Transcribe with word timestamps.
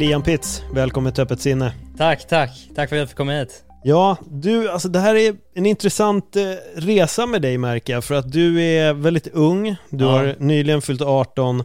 Liam 0.00 0.22
Pitts, 0.22 0.62
välkommen 0.72 1.12
till 1.12 1.22
Öppet 1.22 1.40
sinne. 1.40 1.72
Tack, 1.98 2.28
tack. 2.28 2.50
Tack 2.74 2.88
för 2.88 2.96
att 2.96 3.00
jag 3.00 3.08
fick 3.08 3.16
komma 3.16 3.32
hit. 3.32 3.64
Ja, 3.82 4.16
du, 4.30 4.70
alltså 4.70 4.88
det 4.88 4.98
här 4.98 5.14
är 5.14 5.36
en 5.54 5.66
intressant 5.66 6.36
eh, 6.36 6.42
resa 6.76 7.26
med 7.26 7.42
dig 7.42 7.58
märker 7.58 7.92
jag, 7.92 8.04
för 8.04 8.14
att 8.14 8.32
du 8.32 8.62
är 8.62 8.92
väldigt 8.92 9.26
ung, 9.26 9.76
du 9.90 10.04
Ja. 10.04 10.10
har 10.10 10.36
nyligen 10.38 10.82
fyllt 10.82 11.02
18, 11.02 11.64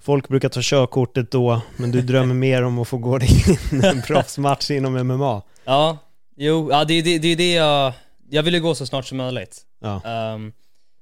folk 0.00 0.28
brukar 0.28 0.48
ta 0.48 0.60
körkortet 0.62 1.30
då, 1.30 1.60
men 1.76 1.90
du 1.90 2.02
drömmer 2.02 2.34
mer 2.46 2.62
om 2.62 2.78
att 2.78 2.88
få 2.88 2.96
gå 2.98 3.18
in 3.20 3.84
en 3.84 4.02
proffsmatch 4.06 4.70
inom 4.70 4.92
MMA. 5.06 5.42
Ja, 5.64 5.98
jo, 6.36 6.68
ja, 6.70 6.84
det 6.84 6.94
är 6.94 7.02
det, 7.02 7.18
det, 7.18 7.34
det 7.34 7.52
jag... 7.52 7.92
Jag 8.30 8.42
ville 8.42 8.58
gå 8.58 8.74
så 8.74 8.86
snart 8.86 9.06
som 9.06 9.18
möjligt. 9.18 9.62
Ja, 9.80 10.00
Ehm, 10.04 10.52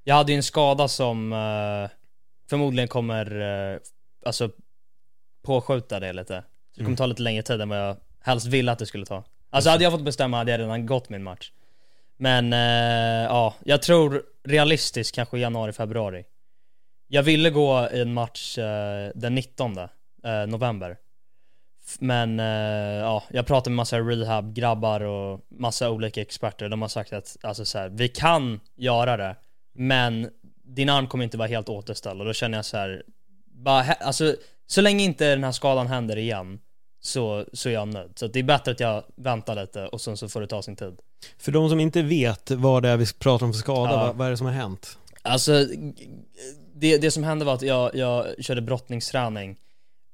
jag 0.03 0.15
hade 0.15 0.31
ju 0.31 0.35
en 0.35 0.43
skada 0.43 0.87
som 0.87 1.33
eh, 1.33 1.89
förmodligen 2.49 2.87
kommer, 2.87 3.41
uh, 3.41 3.77
alltså, 4.25 4.49
påskjuta 5.41 5.99
det 5.99 6.13
lite. 6.13 6.43
Så 6.43 6.43
det 6.75 6.77
kommer 6.83 6.87
Mm. 6.89 6.97
ta 6.97 7.05
lite 7.05 7.21
längre 7.21 7.43
tid 7.43 7.61
än 7.61 7.69
vad 7.69 7.79
jag 7.79 7.97
helst 8.19 8.47
ville 8.47 8.71
att 8.71 8.79
det 8.79 8.85
skulle 8.85 9.05
ta. 9.05 9.23
Alltså 9.49 9.69
hade 9.69 9.83
jag 9.83 9.93
fått 9.93 10.01
bestämma 10.05 10.37
hade 10.37 10.51
jag 10.51 10.59
redan 10.59 10.85
gått 10.85 11.09
min 11.09 11.23
match. 11.23 11.51
Men 12.17 12.53
eh, 12.53 13.23
ja, 13.29 13.53
jag 13.63 13.81
tror 13.81 14.23
realistiskt 14.43 15.15
kanske 15.15 15.39
januari, 15.39 15.73
februari. 15.73 16.25
Jag 17.07 17.23
ville 17.23 17.49
gå 17.49 17.89
i 17.93 18.01
en 18.01 18.13
match 18.13 18.57
eh, 18.57 19.11
den 19.15 19.35
19 19.35 19.77
eh, 19.77 19.87
november. 20.47 20.97
Men 21.99 22.39
eh, 22.39 22.45
ja, 22.99 23.23
jag 23.29 23.47
pratade 23.47 23.69
med 23.69 23.75
massa 23.75 23.99
rehab-grabbar 23.99 25.01
och 25.01 25.39
massa 25.49 25.89
olika 25.89 26.21
experter. 26.21 26.69
De 26.69 26.81
har 26.81 26.89
sagt 26.89 27.13
att 27.13 27.37
alltså, 27.43 27.65
så 27.65 27.77
här, 27.79 27.89
vi 27.89 28.07
kan 28.07 28.59
göra 28.75 29.17
det, 29.17 29.35
men 29.73 30.29
din 30.63 30.89
arm 30.89 31.07
kommer 31.07 31.23
inte 31.23 31.37
vara 31.37 31.47
helt 31.47 31.69
återställd. 31.69 32.19
Och 32.21 32.25
då 32.27 32.33
känner 32.33 32.57
jag 32.57 32.65
så 32.65 32.77
här, 32.77 33.03
bara, 33.63 33.81
alltså, 33.93 34.35
så 34.67 34.81
länge 34.81 35.03
inte 35.03 35.29
den 35.29 35.43
här 35.43 35.51
skadan 35.51 35.87
händer 35.87 36.17
igen 36.17 36.59
så, 37.03 37.45
så 37.53 37.69
är 37.69 37.73
jag 37.73 37.87
nöjd. 37.87 38.11
Så 38.15 38.27
det 38.27 38.39
är 38.39 38.43
bättre 38.43 38.71
att 38.71 38.79
jag 38.79 39.03
väntar 39.15 39.55
lite 39.55 39.87
och 39.87 40.01
sen 40.01 40.17
så 40.17 40.29
får 40.29 40.41
det 40.41 40.47
ta 40.47 40.61
sin 40.61 40.75
tid. 40.75 40.97
för 41.37 41.51
de 41.51 41.69
som 41.69 41.79
inte 41.79 42.01
vet 42.01 42.51
vad 42.51 42.83
det 42.83 42.89
är 42.89 42.97
vi 42.97 43.05
pratar 43.13 43.45
om 43.45 43.53
för 43.53 43.59
skada, 43.59 43.91
Ja. 43.91 43.97
vad, 44.05 44.15
vad 44.15 44.27
är 44.27 44.31
det 44.31 44.37
som 44.37 44.45
har 44.47 44.53
hänt? 44.53 44.97
Alltså, 45.21 45.65
det, 46.75 46.97
det 46.97 47.11
som 47.11 47.23
hände 47.23 47.45
var 47.45 47.53
att 47.53 47.61
jag, 47.61 47.95
jag 47.95 48.43
körde 48.43 48.61
brottningsträning 48.61 49.57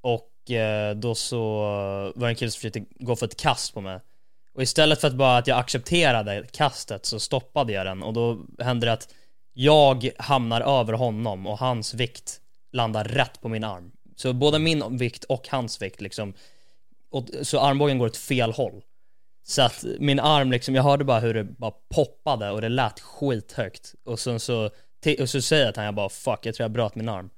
och 0.03 0.51
eh, 0.51 0.95
då 0.95 1.15
så 1.15 1.59
var 2.15 2.27
det 2.27 2.31
en 2.31 2.35
kille 2.35 2.51
som 2.51 2.57
försökte 2.59 2.85
gå 2.99 3.15
för 3.15 3.25
ett 3.25 3.37
kast 3.37 3.73
på 3.73 3.81
mig. 3.81 3.99
Och 4.55 4.63
istället 4.63 5.01
för 5.01 5.07
att 5.07 5.13
bara 5.15 5.37
att 5.37 5.47
jag 5.47 5.59
accepterade 5.59 6.45
kastet 6.51 7.05
så 7.05 7.19
stoppade 7.19 7.73
jag 7.73 7.85
den 7.85 8.03
och 8.03 8.13
då 8.13 8.37
hände 8.59 8.85
det 8.85 8.93
att 8.93 9.13
jag 9.53 10.09
hamnar 10.17 10.79
över 10.79 10.93
honom 10.93 11.47
och 11.47 11.59
hans 11.59 11.93
vikt 11.93 12.41
landar 12.71 13.03
rätt 13.03 13.41
på 13.41 13.49
min 13.49 13.63
arm. 13.63 13.91
Så 14.15 14.33
både 14.33 14.59
min 14.59 14.97
vikt 14.97 15.23
och 15.23 15.47
hans 15.49 15.81
vikt 15.81 16.01
liksom, 16.01 16.33
och, 17.11 17.27
så 17.41 17.59
armbågen 17.59 17.97
går 17.97 18.05
åt 18.05 18.17
fel 18.17 18.51
håll. 18.51 18.83
Så 19.43 19.61
att 19.61 19.85
min 19.99 20.19
arm 20.19 20.51
liksom, 20.51 20.75
jag 20.75 20.83
hörde 20.83 21.03
bara 21.03 21.19
hur 21.19 21.33
det 21.33 21.43
bara 21.43 21.71
poppade 21.95 22.51
och 22.51 22.61
det 22.61 22.69
lät 22.69 22.99
skithögt. 22.99 23.95
Och 24.03 24.19
sen 24.19 24.39
så, 24.39 24.69
och 25.19 25.29
så 25.29 25.41
säger 25.41 25.65
jag 25.65 25.73
till 25.73 25.81
honom, 25.81 25.85
jag 25.85 25.95
bara 25.95 26.09
fuck, 26.09 26.45
jag 26.45 26.55
tror 26.55 26.63
jag 26.63 26.71
bröt 26.71 26.95
min 26.95 27.09
arm. 27.09 27.29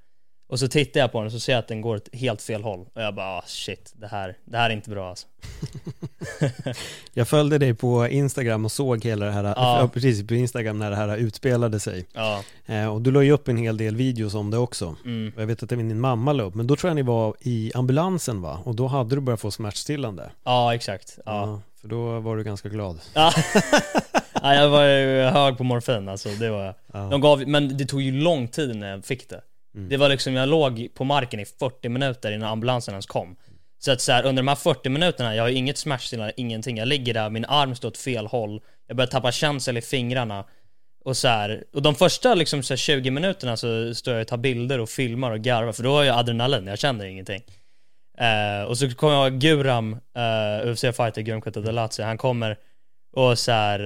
Och 0.50 0.58
så 0.58 0.68
tittar 0.68 1.00
jag 1.00 1.12
på 1.12 1.18
den 1.18 1.26
och 1.26 1.32
så 1.32 1.40
ser 1.40 1.52
jag 1.52 1.58
att 1.58 1.68
den 1.68 1.80
går 1.80 1.96
åt 1.96 2.14
helt 2.14 2.42
fel 2.42 2.62
håll. 2.62 2.80
Och 2.94 3.02
jag 3.02 3.14
bara 3.14 3.26
ah, 3.38 3.42
shit, 3.46 3.92
det 3.96 4.06
här, 4.06 4.36
det 4.44 4.56
här 4.56 4.70
är 4.70 4.74
inte 4.74 4.90
bra 4.90 5.08
alltså. 5.08 5.26
Jag 7.14 7.28
följde 7.28 7.58
dig 7.58 7.74
på 7.74 8.06
Instagram 8.08 8.64
och 8.64 8.72
såg 8.72 9.04
hela 9.04 9.26
det 9.26 9.32
här, 9.32 9.44
Ja. 9.44 9.54
ja. 9.56 9.88
precis 9.88 10.26
på 10.26 10.34
Instagram 10.34 10.78
när 10.78 10.90
det 10.90 10.96
här 10.96 11.16
utspelade 11.16 11.80
sig. 11.80 12.06
Ja, 12.12 12.42
Eh, 12.66 12.86
och 12.94 13.02
du 13.02 13.10
la 13.10 13.22
ju 13.22 13.32
upp 13.32 13.48
en 13.48 13.56
hel 13.56 13.76
del 13.76 13.96
videos 13.96 14.34
om 14.34 14.50
det 14.50 14.58
också. 14.58 14.96
mm. 15.04 15.32
Jag 15.36 15.46
vet 15.46 15.62
att 15.62 15.72
även 15.72 15.88
din 15.88 16.00
mamma 16.00 16.32
la 16.32 16.42
upp, 16.42 16.54
men 16.54 16.66
då 16.66 16.76
tror 16.76 16.88
jag 16.90 16.94
ni 16.94 17.02
var 17.02 17.34
i 17.40 17.72
ambulansen 17.74 18.42
va? 18.42 18.58
Och 18.64 18.74
då 18.74 18.86
hade 18.86 19.14
du 19.14 19.20
börjat 19.20 19.40
få 19.40 19.50
smärtstillande. 19.50 20.30
ja 20.44 20.74
exakt. 20.74 21.18
Ja. 21.26 21.60
För 21.80 21.88
då 21.88 22.20
var 22.20 22.36
du 22.36 22.44
ganska 22.44 22.68
glad. 22.68 23.00
Ja. 23.14 23.32
ja, 24.42 24.54
jag 24.54 24.68
var 24.70 24.84
ju 24.84 25.22
hög 25.22 25.58
på 25.58 25.64
morfin 25.64 26.08
alltså, 26.08 26.28
det 26.28 26.50
var 26.50 26.64
jag. 26.64 26.74
Ja. 26.92 26.98
De 27.10 27.20
gav, 27.20 27.48
men 27.48 27.76
det 27.76 27.84
tog 27.84 28.02
ju 28.02 28.12
lång 28.12 28.48
tid 28.48 28.76
när 28.76 28.90
jag 28.90 29.04
fick 29.04 29.28
det. 29.30 29.40
Mm. 29.74 29.88
Det 29.88 29.96
var 29.96 30.08
liksom, 30.08 30.34
jag 30.34 30.48
låg 30.48 30.88
på 30.94 31.04
marken 31.04 31.40
i 31.40 31.44
40 31.44 31.88
minuter 31.88 32.32
innan 32.32 32.48
ambulansen 32.48 32.94
ens 32.94 33.06
kom. 33.06 33.36
Så 33.78 33.92
att 33.92 34.00
så 34.00 34.12
här, 34.12 34.24
under 34.24 34.42
de 34.42 34.48
här 34.48 34.54
40 34.54 34.88
minuterna, 34.88 35.34
jag 35.34 35.42
har 35.42 35.48
ju 35.48 35.56
inget 35.56 35.78
smärtstillande, 35.78 36.32
ingenting. 36.36 36.76
Jag 36.76 36.88
ligger 36.88 37.14
där, 37.14 37.30
min 37.30 37.44
arm 37.44 37.74
står 37.74 37.88
åt 37.88 37.98
fel 37.98 38.26
håll, 38.26 38.60
jag 38.86 38.96
börjar 38.96 39.08
tappa 39.08 39.32
känsel 39.32 39.76
i 39.76 39.82
fingrarna. 39.82 40.44
Och 41.04 41.16
så 41.16 41.28
här, 41.28 41.64
och 41.74 41.82
de 41.82 41.94
första 41.94 42.34
liksom 42.34 42.62
så 42.62 42.72
här 42.72 42.76
20 42.76 43.10
minuterna 43.10 43.56
så 43.56 43.94
står 43.94 44.14
jag 44.14 44.20
och 44.20 44.28
tar 44.28 44.36
bilder 44.36 44.80
och 44.80 44.88
filmar 44.88 45.30
och 45.30 45.40
garvar, 45.40 45.72
för 45.72 45.82
då 45.82 45.92
har 45.92 46.04
jag 46.04 46.18
adrenalin, 46.18 46.66
jag 46.66 46.78
känner 46.78 47.04
ingenting. 47.04 47.42
Uh, 48.20 48.64
och 48.64 48.78
så 48.78 48.90
kommer 48.90 49.14
jag 49.14 49.40
Guram, 49.40 49.92
eh, 49.92 50.66
uh, 50.66 50.72
UFC-fighter 50.72 51.22
Guram 51.22 51.40
Kutadalatsi, 51.40 52.02
han 52.02 52.18
kommer 52.18 52.56
och 53.12 53.38
så 53.38 53.52
här, 53.52 53.80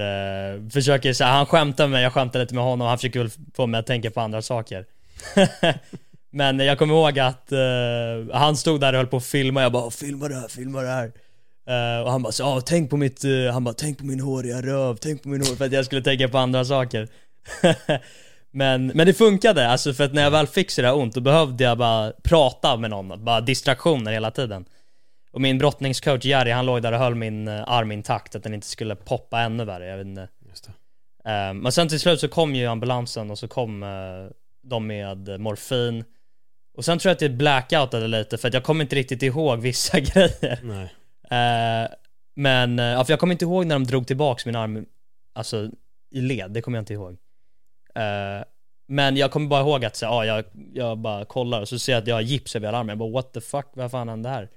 uh, 0.54 0.68
försöker 0.68 1.12
så 1.12 1.24
här, 1.24 1.32
han 1.32 1.46
skämtar 1.46 1.84
med 1.84 1.90
mig, 1.90 2.02
jag 2.02 2.12
skämtar 2.12 2.40
lite 2.40 2.54
med 2.54 2.64
honom, 2.64 2.86
han 2.88 2.98
försöker 2.98 3.20
väl 3.20 3.30
få 3.54 3.66
mig 3.66 3.80
att 3.80 3.86
tänka 3.86 4.10
på 4.10 4.20
andra 4.20 4.42
saker. 4.42 4.86
Men 6.32 6.58
jag 6.58 6.78
kommer 6.78 6.94
ihåg 6.94 7.18
att 7.18 7.52
eh, 7.52 7.58
han 8.32 8.56
stod 8.56 8.80
där 8.80 8.92
och 8.92 8.96
höll 8.96 9.06
på 9.06 9.16
att 9.16 9.24
filma, 9.24 9.62
jag 9.62 9.72
bara 9.72 9.90
'Filma 9.90 10.28
det 10.28 10.34
här, 10.34 10.48
filma 10.48 10.82
det 10.82 10.88
här' 10.88 11.12
Eh, 11.66 12.02
Och 12.04 12.10
han 12.10 12.22
bara 12.22 12.32
så, 12.32 12.42
"Ja, 12.42 12.60
tänk 12.60 12.90
på 12.90 12.96
mitt, 12.96 13.24
eh, 13.24 13.52
han 13.52 13.64
bara 13.64 13.74
'Tänk 13.74 13.98
på 13.98 14.04
min 14.04 14.20
håriga 14.20 14.62
röv, 14.62 14.96
tänk 14.96 15.22
på 15.22 15.28
min 15.28 15.40
hår' 15.42 15.56
för 15.56 15.64
att 15.64 15.72
jag 15.72 15.84
skulle 15.84 16.02
tänka 16.02 16.28
på 16.28 16.38
andra 16.38 16.64
saker. 16.64 17.08
Men, 18.56 18.86
men 18.86 19.06
det 19.06 19.14
funkade, 19.14 19.68
alltså 19.68 19.94
för 19.94 20.04
att 20.04 20.12
när 20.14 20.22
jag 20.22 20.30
väl 20.30 20.46
fick 20.46 20.70
så 20.70 20.82
där 20.82 20.94
ont, 20.96 21.14
då 21.14 21.20
behövde 21.20 21.64
jag 21.64 21.78
bara 21.78 22.12
prata 22.22 22.76
med 22.76 22.90
någon, 22.90 23.24
bara 23.24 23.40
distraktioner 23.40 24.12
hela 24.12 24.30
tiden. 24.30 24.64
Och 25.32 25.40
min 25.40 25.58
brottningscoach 25.58 26.24
Jerry, 26.24 26.50
han 26.50 26.66
låg 26.66 26.82
där 26.82 26.92
och 26.92 26.98
höll 26.98 27.14
min 27.14 27.48
arm 27.48 27.92
intakt, 27.92 28.34
att 28.34 28.42
den 28.42 28.54
inte 28.54 28.66
skulle 28.66 28.96
poppa 28.96 29.40
ännu 29.40 29.64
värre, 29.64 29.86
jag 29.86 29.96
vet 29.96 30.06
inte. 30.06 30.28
Just 30.48 30.64
det. 30.64 31.52
Men 31.54 31.72
sen 31.72 31.88
till 31.88 32.00
slut 32.00 32.20
så 32.20 32.28
kom 32.28 32.54
ju 32.54 32.66
ambulansen 32.66 33.30
och 33.30 33.38
så 33.38 33.48
kom 33.48 33.82
de 34.64 34.86
med 34.86 35.40
morfin. 35.40 36.04
Och 36.76 36.84
sen 36.84 36.98
tror 36.98 37.10
jag 37.10 37.14
att 37.14 37.18
det 37.20 37.28
blackoutade 37.28 38.08
lite 38.08 38.38
för 38.38 38.48
att 38.48 38.54
jag 38.54 38.62
kommer 38.64 38.84
inte 38.84 38.96
riktigt 38.96 39.22
ihåg 39.22 39.58
vissa 39.60 40.00
grejer. 40.00 40.58
Nej. 40.62 40.84
Eh, 41.30 41.88
Men, 42.36 42.78
eh, 42.78 42.84
ja, 42.84 43.04
för 43.04 43.12
jag 43.12 43.20
kommer 43.20 43.32
inte 43.34 43.44
ihåg 43.44 43.66
när 43.66 43.74
de 43.74 43.84
drog 43.84 44.06
tillbaks 44.06 44.46
min 44.46 44.56
arm, 44.56 44.86
alltså 45.34 45.70
i 46.10 46.20
led, 46.20 46.50
det 46.50 46.62
kommer 46.62 46.78
jag 46.78 46.82
inte 46.82 46.92
ihåg. 46.92 47.12
Eh, 47.94 48.44
Men 48.88 49.16
jag 49.16 49.30
kommer 49.30 49.46
bara 49.48 49.60
ihåg 49.60 49.84
att 49.84 49.96
så, 49.96 50.04
ja, 50.04 50.24
jag, 50.26 50.44
jag 50.72 50.98
bara 50.98 51.24
kollar 51.24 51.60
och 51.60 51.68
så 51.68 51.78
ser 51.78 51.92
jag 51.92 52.02
att 52.02 52.06
jag 52.08 52.14
har 52.14 52.22
gips 52.22 52.56
över 52.56 52.66
hela 52.68 52.78
armen, 52.78 52.88
jag 52.88 52.98
bara 52.98 53.10
what 53.10 53.32
the 53.32 53.40
fuck, 53.40 53.66
vad 53.74 53.90
fan 53.90 54.08
hände 54.08 54.28
här? 54.28 54.48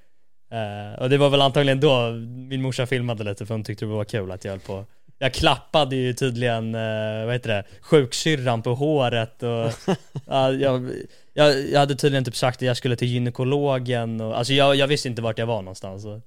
Eh, 0.52 1.00
och 1.00 1.10
det 1.10 1.18
var 1.18 1.30
väl 1.30 1.42
antagligen 1.42 1.80
då 1.80 2.12
min 2.50 2.62
morsa 2.62 2.86
filmade 2.86 3.24
lite 3.24 3.46
för 3.46 3.54
hon 3.54 3.64
tyckte 3.64 3.86
det 3.86 3.90
var 3.92 4.04
kul 4.06 4.32
att 4.32 4.46
jag 4.46 4.52
höll 4.52 4.60
på 4.60 4.86
Jag 5.20 5.34
klappade 5.34 5.96
ju 5.96 6.14
tydligen, 6.14 6.76
eh, 6.76 7.26
vad 7.26 7.34
heter 7.34 7.50
det, 7.50 7.64
sjuksyrran 7.82 8.62
på 8.62 8.74
håret 8.76 9.44
och 9.44 9.50
ja, 10.28 10.52
jag, 10.52 10.92
jag, 11.34 11.70
jag 11.70 11.80
hade 11.80 11.96
tydligen 11.96 12.26
typ 12.26 12.36
sagt 12.36 12.58
att 12.58 12.62
jag 12.62 12.78
skulle 12.78 12.96
till 12.96 13.08
gynekologen 13.08 14.22
och, 14.22 14.38
alltså 14.38 14.54
jag, 14.54 14.76
jag 14.76 14.88
visste 14.88 15.08
inte 15.08 15.22
vart 15.22 15.40
jag 15.40 15.46
var 15.46 15.62
någonstans 15.62 16.06
och, 16.06 16.20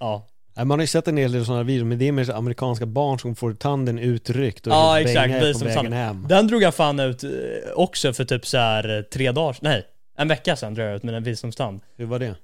Ja, 0.00 0.26
Man 0.56 0.70
har 0.70 0.80
ju 0.80 0.86
sett 0.86 1.08
en 1.08 1.16
hel 1.16 1.32
del 1.32 1.44
sådana 1.46 1.62
videor, 1.62 1.84
men 1.84 1.98
det 1.98 2.08
är 2.08 2.12
mer 2.12 2.30
amerikanska 2.30 2.86
barn 2.86 3.18
som 3.18 3.34
får 3.36 3.52
tanden 3.54 3.98
utryckt 3.98 4.66
och 4.66 4.72
Ja, 4.72 4.94
helt 4.94 5.08
exakt, 5.08 5.58
på 5.58 5.64
vägen 5.64 5.74
sant. 5.74 5.94
hem. 5.94 6.26
Den 6.28 6.46
drog 6.46 6.62
jag 6.62 6.74
fan 6.74 7.00
ut 7.00 7.24
eh, 7.24 7.30
också 7.74 8.12
för 8.12 8.24
typ 8.24 8.46
så 8.46 8.58
här 8.58 8.96
eh, 8.96 9.02
tre 9.02 9.32
dagar, 9.32 9.56
nej, 9.60 9.86
en 10.18 10.28
vecka 10.28 10.56
sedan 10.56 10.74
drog 10.74 10.86
jag 10.88 10.96
ut 10.96 11.02
med 11.02 11.14
en 11.14 11.22
visdomstand. 11.22 11.80
Hur 11.96 12.06
var 12.06 12.18
det? 12.18 12.34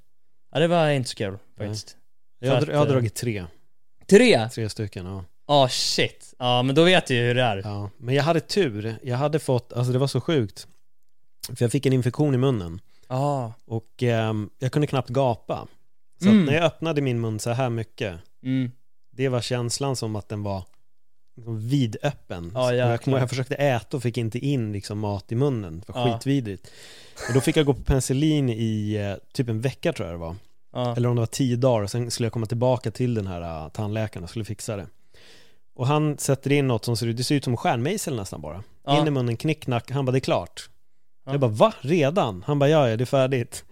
Ja 0.53 0.61
det 0.61 0.67
var 0.67 0.89
inte 0.91 1.09
så 1.11 1.17
kul 1.17 1.39
faktiskt. 1.59 1.97
Jag 2.41 2.63
För 2.65 2.73
jag 2.73 2.79
har 2.79 2.87
dragit 2.87 3.15
tre, 3.15 3.45
Tre? 4.11 4.49
tre 4.55 4.69
stycken 4.69 5.07
ja. 5.07 5.25
Ja 5.47 5.69
shit. 5.69 6.35
Ja 6.39 6.63
men 6.63 6.75
då 6.75 6.85
vet 6.85 7.07
du 7.07 7.15
ju 7.15 7.23
hur 7.27 7.35
det 7.35 7.43
är. 7.43 7.57
ja. 7.65 7.91
Men 7.99 8.15
jag 8.15 8.23
hade 8.25 8.41
tur, 8.41 8.97
jag 9.03 9.17
hade 9.17 9.39
fått, 9.39 9.73
alltså 9.73 9.93
det 9.93 9.99
var 9.99 10.07
så 10.07 10.21
sjukt. 10.21 10.67
För 11.57 11.65
jag 11.65 11.73
fick 11.73 11.87
en 11.87 11.93
infektion 11.93 12.35
i 12.35 12.39
munnen 12.39 12.81
Ja. 13.09 13.53
och 13.65 14.03
ehm, 14.03 14.51
jag 14.59 14.73
kunde 14.73 14.87
knappt 14.87 15.09
gapa. 15.09 15.67
Så 16.23 16.29
Mm. 16.29 16.41
att 16.41 16.47
när 16.47 16.55
jag 16.55 16.65
öppnade 16.65 17.01
min 17.03 17.21
mun 17.21 17.41
så 17.41 17.51
här 17.51 17.71
mycket, 17.71 18.15
Mm. 18.43 18.71
det 19.11 19.29
var 19.29 19.41
känslan 19.41 19.97
som 19.97 20.17
att 20.17 20.29
den 20.29 20.43
var 20.43 20.65
liksom 21.37 21.69
vidöppen. 21.69 22.51
Ja, 22.55 22.69
Så 22.69 22.75
jag, 22.75 23.07
ihåg, 23.09 23.21
jag 23.21 23.29
försökte 23.29 23.55
äta 23.55 23.97
och 23.97 24.03
fick 24.03 24.19
inte 24.19 24.39
in 24.39 24.73
liksom 24.73 24.99
mat 24.99 25.33
i 25.33 25.35
munnen, 25.35 25.83
det 25.87 25.93
var 25.93 26.09
Ja. 26.09 26.15
skitvidrigt. 26.19 26.71
Och 27.29 27.35
då 27.35 27.41
fick 27.41 27.57
jag 27.57 27.67
gå 27.67 27.75
på 27.75 27.83
penicillin 27.83 28.49
i 28.49 28.95
eh, 28.95 29.15
typ 29.33 29.49
en 29.49 29.61
vecka 29.61 29.93
tror 29.93 30.09
jag 30.09 30.15
det 30.15 30.21
var. 30.21 30.37
Ja. 30.73 30.97
Eller 30.97 31.09
om 31.09 31.15
det 31.17 31.21
var 31.23 31.27
tio 31.27 31.57
dagar 31.57 31.83
och 31.83 31.91
sen 31.91 32.11
skulle 32.11 32.27
jag 32.27 32.33
komma 32.33 32.47
tillbaka 32.47 32.91
till 32.91 33.15
den 33.15 33.27
här 33.27 33.65
uh, 33.65 33.69
tandläkaren 33.71 34.25
och 34.25 34.31
skulle 34.31 34.45
fixa 34.45 34.77
det. 34.77 34.87
Och 35.75 35.87
han 35.87 36.19
sätter 36.19 36.53
in 36.53 36.69
något 36.69 36.85
som 36.85 36.97
ser 36.97 37.07
ut, 37.07 37.17
det 37.17 37.25
ser 37.25 37.35
ut 37.35 37.45
som 37.45 37.57
stjärnmejsel 37.57 38.17
nästan 38.17 38.41
bara. 38.41 38.63
Ja. 38.85 39.01
In 39.01 39.07
i 39.07 39.11
munnen, 39.11 39.37
knickknack, 39.37 39.91
han 39.91 40.05
bara 40.05 40.13
det 40.13 40.19
är 40.19 40.21
klart. 40.21 40.69
Ja. 41.27 41.33
Jag 41.33 41.41
bara 41.41 41.51
va? 41.51 41.75
Redan? 41.81 42.45
Han 42.47 42.59
bara 42.59 42.71
ja, 42.71 42.89
ja 42.89 42.97
det 42.97 43.05
är 43.05 43.07
färdigt. 43.07 43.65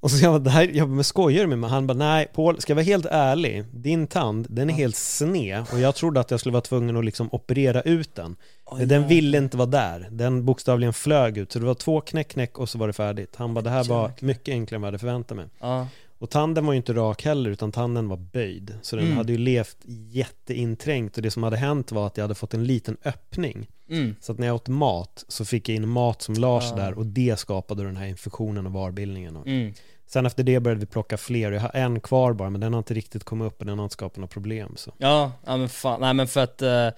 Och 0.00 0.10
så 0.10 0.24
jag 0.24 0.32
bara, 0.32 0.38
det 0.38 0.50
här, 0.50 0.70
jag 0.74 0.88
bara, 0.88 0.94
men 0.94 1.04
skojar 1.04 1.40
du 1.40 1.46
med 1.46 1.58
mig? 1.58 1.70
Han 1.70 1.86
bara 1.86 1.98
nej, 1.98 2.26
Paul, 2.34 2.60
ska 2.60 2.70
jag 2.70 2.76
vara 2.76 2.84
helt 2.84 3.06
ärlig, 3.06 3.64
din 3.72 4.06
tand, 4.06 4.46
den 4.50 4.70
är 4.70 4.74
helt 4.74 4.96
sned 4.96 5.64
och 5.72 5.80
jag 5.80 5.94
trodde 5.94 6.20
att 6.20 6.30
jag 6.30 6.40
skulle 6.40 6.52
vara 6.52 6.60
tvungen 6.60 6.96
att 6.96 7.04
liksom 7.04 7.28
operera 7.32 7.80
ut 7.82 8.14
den. 8.14 8.36
Men 8.78 8.88
den 8.88 9.08
ville 9.08 9.38
inte 9.38 9.56
vara 9.56 9.66
där, 9.66 10.08
den 10.10 10.44
bokstavligen 10.44 10.92
flög 10.92 11.38
ut, 11.38 11.52
så 11.52 11.58
det 11.58 11.64
var 11.64 11.74
två 11.74 12.00
knäck 12.00 12.28
knäck 12.28 12.58
och 12.58 12.68
så 12.68 12.78
var 12.78 12.86
det 12.86 12.92
färdigt. 12.92 13.36
Han 13.36 13.54
bara, 13.54 13.60
det 13.60 13.70
här 13.70 13.84
var 13.84 14.12
mycket 14.20 14.52
enklare 14.52 14.76
än 14.76 14.82
vad 14.82 14.86
jag 14.86 14.92
hade 14.92 14.98
förväntat 14.98 15.36
mig. 15.36 15.46
Ja. 15.60 15.86
Och 16.22 16.30
tanden 16.30 16.66
var 16.66 16.72
ju 16.72 16.76
inte 16.76 16.92
rak 16.94 17.24
heller, 17.24 17.50
utan 17.50 17.72
tanden 17.72 18.08
var 18.08 18.16
böjd. 18.16 18.74
Så 18.82 18.96
den 18.96 19.04
Mm. 19.04 19.16
hade 19.16 19.32
ju 19.32 19.38
levt 19.38 19.76
jätteinträngt 20.10 21.16
och 21.16 21.22
det 21.22 21.30
som 21.30 21.42
hade 21.42 21.56
hänt 21.56 21.92
var 21.92 22.06
att 22.06 22.16
jag 22.16 22.24
hade 22.24 22.34
fått 22.34 22.54
en 22.54 22.64
liten 22.64 22.96
öppning. 23.04 23.66
Mm. 23.90 24.16
Så 24.20 24.32
att 24.32 24.38
när 24.38 24.46
jag 24.46 24.54
åt 24.56 24.68
mat 24.68 25.24
så 25.28 25.44
fick 25.44 25.68
jag 25.68 25.76
in 25.76 25.88
mat 25.88 26.22
som 26.22 26.34
lars 26.34 26.72
Ah. 26.72 26.76
där 26.76 26.98
och 26.98 27.06
det 27.06 27.38
skapade 27.38 27.82
den 27.84 27.96
här 27.96 28.06
infektionen 28.06 28.66
och 28.66 28.72
varbildningen. 28.72 29.36
Mm. 29.36 29.74
Sen 30.06 30.26
efter 30.26 30.42
det 30.42 30.60
började 30.60 30.80
vi 30.80 30.86
plocka 30.86 31.16
fler, 31.16 31.52
jag 31.52 31.60
har 31.60 31.70
en 31.74 32.00
kvar 32.00 32.32
bara 32.32 32.50
men 32.50 32.60
den 32.60 32.72
har 32.72 32.78
inte 32.78 32.94
riktigt 32.94 33.24
kommit 33.24 33.46
upp 33.46 33.60
och 33.60 33.66
den 33.66 33.78
har 33.78 33.84
inte 33.84 33.92
skapat 33.92 34.16
några 34.16 34.28
problem. 34.28 34.72
Så. 34.76 34.92
Ja, 34.98 35.32
ja 35.46 35.56
men 35.56 35.68
fan, 35.68 36.00
nej 36.00 36.14
men 36.14 36.26
för 36.28 36.40
att 36.40 36.62
eh, 36.62 36.88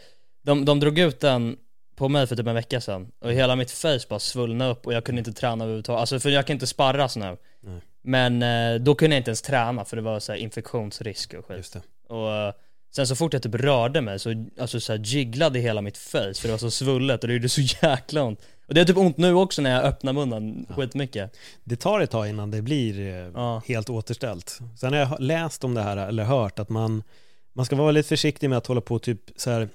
de, 0.42 0.64
de 0.64 0.80
drog 0.80 0.98
ut 0.98 1.20
den 1.20 1.56
på 1.96 2.08
mig 2.08 2.26
för 2.26 2.36
typ 2.36 2.46
en 2.46 2.54
vecka 2.54 2.80
sedan 2.80 3.06
och 3.20 3.32
hela 3.32 3.56
mitt 3.56 3.70
face 3.70 4.00
bara 4.08 4.18
svullnade 4.18 4.70
upp 4.70 4.86
och 4.86 4.92
jag 4.92 5.04
kunde 5.04 5.18
inte 5.18 5.32
träna 5.32 5.64
överhuvudtaget, 5.64 6.00
alltså 6.00 6.20
för 6.20 6.30
jag 6.30 6.46
kan 6.46 6.54
inte 6.54 6.66
sparras 6.66 7.16
nu 7.16 7.36
Nej. 7.60 7.80
Men 8.04 8.42
eh, 8.42 8.74
då 8.80 8.94
kunde 8.94 9.16
jag 9.16 9.20
inte 9.20 9.30
ens 9.30 9.42
träna 9.42 9.84
för 9.84 9.96
det 9.96 10.02
var 10.02 10.20
så 10.20 10.32
här 10.32 10.38
infektionsrisk 10.38 11.34
och 11.34 11.46
skit. 11.46 11.76
Och 12.08 12.32
eh, 12.32 12.52
sen 12.96 13.06
så 13.06 13.16
fort 13.16 13.32
jag 13.32 13.42
typ 13.42 13.54
rörde 13.54 14.00
mig 14.00 14.18
så, 14.18 14.46
alltså 14.60 14.80
så 14.80 14.92
här 14.92 15.00
jigglade 15.04 15.58
hela 15.58 15.80
mitt 15.80 15.98
face 15.98 16.34
för 16.34 16.42
det 16.42 16.50
var 16.50 16.58
så 16.58 16.70
svullet 16.70 17.22
och 17.24 17.28
det 17.28 17.34
gjorde 17.34 17.48
så 17.48 17.60
jäkla 17.82 18.22
ont 18.22 18.40
Och 18.68 18.74
det 18.74 18.80
är 18.80 18.84
typ 18.84 18.96
ont 18.96 19.16
nu 19.16 19.34
också 19.34 19.62
när 19.62 19.70
jag 19.70 19.84
öppnar 19.84 20.12
munnen 20.12 20.66
skitmycket 20.68 21.36
Det 21.64 21.76
tar 21.76 22.00
ett 22.00 22.10
tag 22.10 22.28
innan 22.28 22.50
det 22.50 22.62
blir 22.62 23.00
eh, 23.00 23.30
Ja. 23.34 23.62
helt 23.66 23.90
återställt. 23.90 24.58
Sen 24.76 24.92
har 24.92 25.00
jag 25.00 25.20
läst 25.20 25.64
om 25.64 25.74
det 25.74 25.82
här, 25.82 25.96
eller 25.96 26.24
hört, 26.24 26.58
att 26.58 26.68
man, 26.68 27.02
man 27.54 27.66
ska 27.66 27.76
vara 27.76 27.86
väldigt 27.86 28.06
försiktig 28.06 28.50
med 28.50 28.58
att 28.58 28.66
hålla 28.66 28.80
på 28.80 28.98
typ 28.98 29.20
så 29.36 29.50
här 29.50 29.68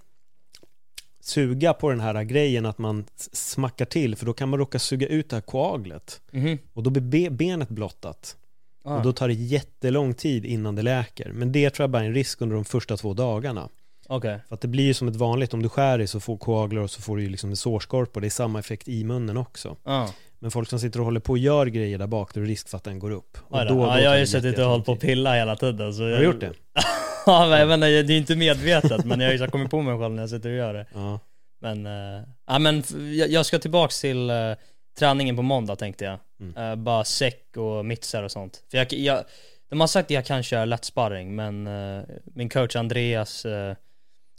suga 1.21 1.73
på 1.73 1.89
den 1.89 1.99
här 1.99 2.23
grejen 2.23 2.65
att 2.65 2.77
man 2.77 3.05
smackar 3.33 3.85
till 3.85 4.15
för 4.15 4.25
då 4.25 4.33
kan 4.33 4.49
man 4.49 4.59
råka 4.59 4.79
suga 4.79 5.07
ut 5.07 5.29
det 5.29 5.35
här 5.35 5.41
koaglet. 5.41 6.21
Mhm, 6.31 6.57
och 6.73 6.83
då 6.83 6.89
blir 6.89 7.01
be- 7.01 7.29
benet 7.35 7.69
blottat. 7.69 8.35
Ah. 8.83 8.95
och 8.97 9.03
då 9.03 9.13
tar 9.13 9.27
det 9.27 9.33
jättelång 9.33 10.13
tid 10.13 10.45
innan 10.45 10.75
det 10.75 10.81
läker. 10.81 11.31
Men 11.33 11.51
det 11.51 11.69
tror 11.69 11.83
jag 11.83 11.89
bara 11.89 12.03
är 12.03 12.07
en 12.07 12.13
risk 12.13 12.41
under 12.41 12.55
de 12.55 12.65
första 12.65 12.97
två 12.97 13.13
dagarna. 13.13 13.69
Okej, 14.07 14.39
för 14.47 14.55
att 14.55 14.61
det 14.61 14.67
blir 14.67 14.83
ju 14.83 14.93
som 14.93 15.07
ett 15.07 15.15
vanligt 15.15 15.53
om 15.53 15.61
du 15.63 15.69
skär 15.69 15.97
dig 15.97 16.07
så 16.07 16.19
får 16.19 16.37
koaglar 16.37 16.81
och 16.81 16.91
så 16.91 17.01
får 17.01 17.17
du 17.17 17.23
ju 17.23 17.29
liksom 17.29 17.49
en 17.49 17.55
sårskorpa. 17.57 18.11
Och 18.13 18.21
det 18.21 18.27
är 18.27 18.29
samma 18.29 18.59
effekt 18.59 18.87
i 18.87 19.03
munnen 19.03 19.37
också. 19.37 19.75
Ja 19.83 20.13
men 20.41 20.51
folk 20.51 20.69
som 20.69 20.79
sitter 20.79 20.99
och 20.99 21.05
håller 21.05 21.19
på 21.19 21.31
och 21.31 21.37
gör 21.37 21.65
grejer 21.65 21.97
där 21.97 22.07
bak 22.07 22.33
då 22.33 22.39
är 22.39 22.43
det 22.43 22.49
risk 22.51 22.69
för 22.69 22.77
att 22.77 22.83
den 22.83 22.99
går 22.99 23.11
upp. 23.11 23.37
Och 23.47 23.59
Oj 23.59 23.65
då. 23.67 23.73
då, 23.73 23.81
ja, 23.81 23.85
då 23.85 23.93
jag 23.95 24.03
tar 24.03 24.09
har 24.09 24.17
ju 24.17 24.27
suttit 24.27 24.59
och 24.59 24.65
hållit 24.65 24.85
på 24.85 24.91
och 24.91 24.99
pilla 24.99 25.35
hela 25.35 25.55
tiden 25.55 25.93
så 25.93 26.03
Har 26.03 26.09
jag, 26.09 26.19
du 26.19 26.25
gjort 26.25 26.39
det? 26.39 26.53
Ja 27.29 27.47
men 27.49 27.59
jag 27.59 27.67
vet 27.67 27.73
inte, 27.75 28.03
det 28.03 28.13
är 28.13 28.17
inte 28.17 28.35
medvetet 28.35 29.05
men 29.05 29.19
jag 29.19 29.27
har 29.27 29.33
ju 29.33 29.47
kommit 29.47 29.71
på 29.71 29.81
mig 29.81 29.99
själv 29.99 30.13
när 30.13 30.23
jag 30.23 30.29
sitter 30.29 30.49
och 30.49 30.55
gör 30.55 30.73
det. 30.73 30.85
Ja, 30.93 31.19
Men, 31.61 31.85
eh, 31.85 32.23
ja 32.47 32.59
men 32.59 32.83
jag, 33.17 33.29
jag 33.29 33.45
ska 33.45 33.59
tillbaks 33.59 34.01
till 34.01 34.29
eh, 34.29 34.53
träningen 34.99 35.35
på 35.35 35.41
måndag 35.41 35.75
tänkte 35.75 36.05
jag. 36.05 36.19
Mm. 36.39 36.71
Eh, 36.71 36.75
Bara 36.75 37.03
säck 37.03 37.57
och 37.57 37.85
mittsar 37.85 38.23
och 38.23 38.31
sånt. 38.31 38.63
För 38.71 38.77
jag, 38.77 38.93
jag, 38.93 39.23
de 39.69 39.79
har 39.79 39.87
sagt 39.87 40.05
att 40.05 40.11
jag 40.11 40.25
kan 40.25 40.43
köra 40.43 40.65
lätt 40.65 40.85
sparring 40.85 41.35
men 41.35 41.67
eh, 41.67 42.03
min 42.25 42.49
coach 42.49 42.75
Andreas 42.75 43.45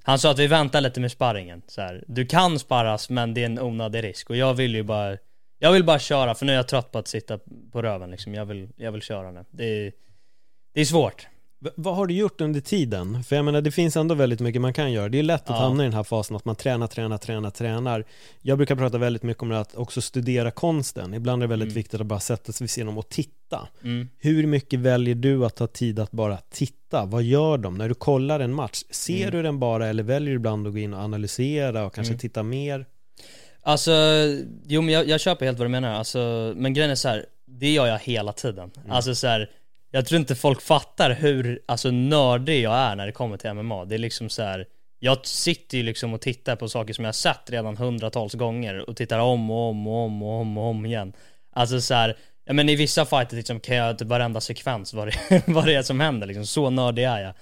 Han 0.02 0.18
sa 0.18 0.30
att 0.30 0.38
vi 0.38 0.46
väntar 0.46 0.80
lite 0.80 1.00
med 1.00 1.12
sparringen 1.12 1.62
så 1.66 1.80
här. 1.80 2.04
Du 2.06 2.26
kan 2.26 2.58
sparras 2.58 3.10
men 3.10 3.34
det 3.34 3.40
är 3.40 3.46
en 3.46 3.60
onödig 3.60 4.04
risk. 4.04 4.30
Och 4.30 4.36
jag 4.36 4.54
vill 4.54 4.74
ju 4.74 4.82
bara 4.82 5.16
Jag 5.58 5.72
vill 5.72 5.84
bara 5.84 5.98
köra 5.98 6.34
för 6.34 6.46
nu 6.46 6.52
är 6.52 6.56
jag 6.56 6.68
trött 6.68 6.92
på 6.92 6.98
att 6.98 7.08
sitta 7.08 7.38
på 7.72 7.82
röven 7.82 8.10
liksom. 8.10 8.34
Jag 8.34 8.44
vill, 8.46 8.68
jag 8.76 8.92
vill 8.92 9.02
köra 9.02 9.30
nu. 9.30 9.44
Det 9.50 9.64
är, 9.64 9.92
det 10.74 10.80
är 10.80 10.84
svårt 10.84 11.26
vad 11.76 11.96
har 11.96 12.06
du 12.06 12.14
gjort 12.14 12.40
under 12.40 12.60
tiden? 12.60 13.24
För 13.24 13.36
jag 13.36 13.44
menar 13.44 13.60
det 13.60 13.70
finns 13.70 13.96
ändå 13.96 14.14
väldigt 14.14 14.40
mycket 14.40 14.60
man 14.62 14.72
kan 14.72 14.92
göra. 14.92 15.08
Det 15.08 15.18
är 15.18 15.22
lätt 15.22 15.42
att 15.42 15.48
Ja. 15.48 15.54
hamna 15.62 15.82
i 15.82 15.86
den 15.86 15.94
här 15.94 16.02
fasen 16.02 16.36
att 16.36 16.44
man 16.44 16.56
tränar, 16.56 16.86
tränar, 16.86 17.18
tränar, 17.18 17.50
tränar. 17.50 18.04
Jag 18.42 18.58
brukar 18.58 18.76
prata 18.76 18.98
väldigt 18.98 19.22
mycket 19.22 19.42
om 19.42 19.48
det 19.48 19.60
att 19.60 19.74
också 19.74 20.00
studera 20.00 20.50
konsten. 20.50 21.14
Ibland 21.14 21.42
är 21.42 21.46
det 21.46 21.50
väldigt 21.50 21.66
Mm. 21.66 21.74
viktigt 21.74 22.00
att 22.00 22.06
bara 22.06 22.20
sätta 22.20 22.52
sig 22.52 22.64
vid 22.64 22.70
sidan 22.70 22.88
om 22.88 22.98
och 22.98 23.08
titta. 23.08 23.68
mm. 23.82 24.08
Hur 24.18 24.46
mycket 24.46 24.80
väljer 24.80 25.14
du 25.14 25.44
att 25.46 25.56
ta 25.56 25.66
tid 25.66 25.98
att 25.98 26.10
bara 26.10 26.36
titta? 26.36 27.04
Vad 27.04 27.22
gör 27.22 27.58
de? 27.58 27.74
När 27.78 27.88
du 27.88 27.94
kollar 27.94 28.40
en 28.40 28.52
match, 28.54 28.82
ser 28.90 29.18
Mm. 29.20 29.30
du 29.30 29.42
den 29.42 29.58
bara 29.58 29.86
eller 29.88 30.02
väljer 30.02 30.30
du 30.30 30.36
ibland 30.36 30.66
att 30.66 30.72
gå 30.72 30.78
in 30.78 30.94
och 30.94 31.00
analysera 31.00 31.84
och 31.86 31.94
kanske 31.94 32.12
Mm. 32.12 32.18
titta 32.18 32.42
mer? 32.42 32.86
Alltså, 33.62 33.92
jo 34.66 34.82
men 34.82 34.94
jag, 34.94 35.08
jag 35.08 35.20
köper 35.20 35.46
helt 35.46 35.58
vad 35.58 35.64
du 35.66 35.70
menar, 35.70 35.92
alltså, 35.94 36.52
men 36.56 36.74
grejen 36.74 36.90
är 36.90 36.94
så 36.94 37.08
här, 37.08 37.26
det 37.46 37.70
gör 37.72 37.86
jag 37.86 37.98
hela 37.98 38.32
tiden. 38.32 38.70
Alltså 38.88 39.14
så 39.14 39.26
här, 39.26 39.50
jag 39.90 40.06
tror 40.06 40.20
inte 40.20 40.34
folk 40.34 40.62
fattar 40.62 41.10
hur, 41.10 41.62
alltså 41.66 41.90
nördig 41.90 42.62
jag 42.62 42.74
är 42.74 42.96
när 42.96 43.06
det 43.06 43.12
kommer 43.12 43.36
till 43.36 43.52
MMA. 43.52 43.84
Det 43.84 43.94
är 43.94 43.98
liksom 43.98 44.28
så 44.28 44.42
här, 44.42 44.66
jag 44.98 45.26
sitter 45.26 45.78
ju 45.78 45.84
liksom 45.84 46.14
och 46.14 46.20
tittar 46.20 46.56
på 46.56 46.68
saker 46.68 46.94
som 46.94 47.04
jag 47.04 47.08
har 47.08 47.12
sett 47.12 47.50
redan 47.50 47.76
hundratals 47.76 48.34
gånger 48.34 48.90
och 48.90 48.96
tittar 48.96 49.18
om 49.18 49.50
och 49.50 49.68
om 49.68 49.86
och 49.86 49.94
om 49.94 50.22
och 50.22 50.40
om 50.40 50.58
och 50.58 50.64
om 50.64 50.86
igen. 50.86 51.12
Alltså 51.52 51.80
så 51.80 51.94
här, 51.94 52.16
ja 52.44 52.52
men 52.52 52.68
i 52.68 52.76
vissa 52.76 53.06
fighter 53.06 53.36
liksom 53.36 53.60
kan 53.60 53.76
jag 53.76 53.98
typ 53.98 54.08
varenda 54.08 54.40
sekvens 54.40 54.94
vad 54.94 55.08
det, 55.08 55.42
vad 55.46 55.66
det 55.66 55.74
är 55.74 55.82
som 55.82 56.00
händer 56.00 56.26
liksom, 56.26 56.46
så 56.46 56.70
nördig 56.70 57.04
är 57.04 57.18
jag. 57.18 57.34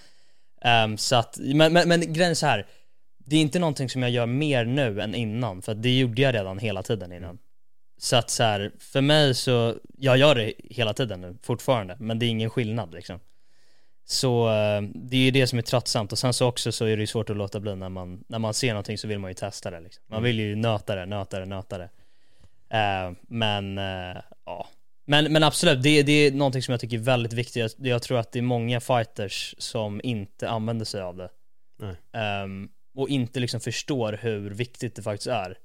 Um, 0.85 0.99
så 0.99 1.17
att, 1.17 1.39
men, 1.39 1.73
men, 1.73 1.89
men 1.89 2.13
grejen 2.13 2.31
är 2.31 2.35
så 2.35 2.47
här, 2.47 2.67
det 3.19 3.37
är 3.37 3.41
inte 3.41 3.59
någonting 3.59 3.89
som 3.89 4.03
jag 4.03 4.11
gör 4.11 4.27
mer 4.27 4.65
nu 4.65 5.01
än 5.01 5.15
innan, 5.15 5.63
för 5.63 5.75
det 5.75 5.99
gjorde 5.99 6.23
jag 6.23 6.35
redan 6.35 6.59
hela 6.59 6.83
tiden 6.83 7.13
innan. 7.13 7.39
Så 7.99 8.17
att 8.17 8.31
så 8.31 8.43
här, 8.43 8.73
för 8.79 9.01
mig 9.01 9.35
så, 9.35 9.75
jag 9.99 10.17
gör 10.19 10.35
det 10.35 10.53
hela 10.65 10.95
tiden 10.95 11.21
nu, 11.21 11.37
fortfarande, 11.43 11.97
men 12.01 12.19
det 12.19 12.27
är 12.27 12.29
ingen 12.29 12.51
skillnad 12.51 12.95
liksom. 12.95 13.21
Så 14.05 14.49
eh, 14.49 14.83
det 14.83 15.17
är 15.17 15.21
ju 15.21 15.31
det 15.31 15.47
som 15.47 15.59
är 15.59 15.63
tröttsamt 15.63 16.13
och 16.13 16.19
sen 16.19 16.33
så 16.33 16.47
också 16.47 16.73
så 16.73 16.85
är 16.85 16.97
det 16.97 17.01
ju 17.01 17.07
svårt 17.07 17.31
att 17.31 17.37
låta 17.37 17.61
bli 17.61 17.77
när 17.77 17.89
man, 17.89 18.25
när 18.29 18.39
man 18.39 18.55
ser 18.55 18.69
någonting 18.69 18.99
så 18.99 19.09
vill 19.09 19.19
man 19.19 19.31
ju 19.31 19.35
testa 19.35 19.71
det 19.71 19.81
liksom. 19.81 20.05
Man 20.07 20.23
vill 20.23 20.39
ju 20.39 20.57
nöta 20.57 20.95
det, 20.95 21.07
nöta 21.07 21.41
det, 21.41 21.47
nöta 21.47 21.79
det. 21.79 21.91
Eh, 22.71 23.13
men, 23.29 23.79
eh, 23.79 24.23
ja. 24.45 24.69
Men, 25.05 25.33
men 25.33 25.45
absolut, 25.45 25.83
det, 25.83 26.03
det 26.03 26.13
är 26.13 26.33
någonting 26.33 26.63
som 26.63 26.73
jag 26.73 26.81
tycker 26.81 26.97
är 26.97 27.03
väldigt 27.03 27.33
viktigt. 27.33 27.57
Jag, 27.57 27.87
jag 27.87 28.03
tror 28.03 28.19
att 28.19 28.33
det 28.33 28.39
är 28.39 28.43
många 28.43 28.81
fighters 28.81 29.55
som 29.59 30.01
inte 30.05 30.49
använder 30.49 30.85
sig 30.85 31.01
av 31.01 31.17
det. 31.17 31.31
Ehm, 32.13 32.69
och 32.95 33.09
inte 33.09 33.41
liksom 33.41 33.61
förstår 33.61 34.19
hur 34.23 34.51
viktigt 34.51 34.97
det 34.97 35.03
faktiskt 35.03 35.27
är. 35.27 35.59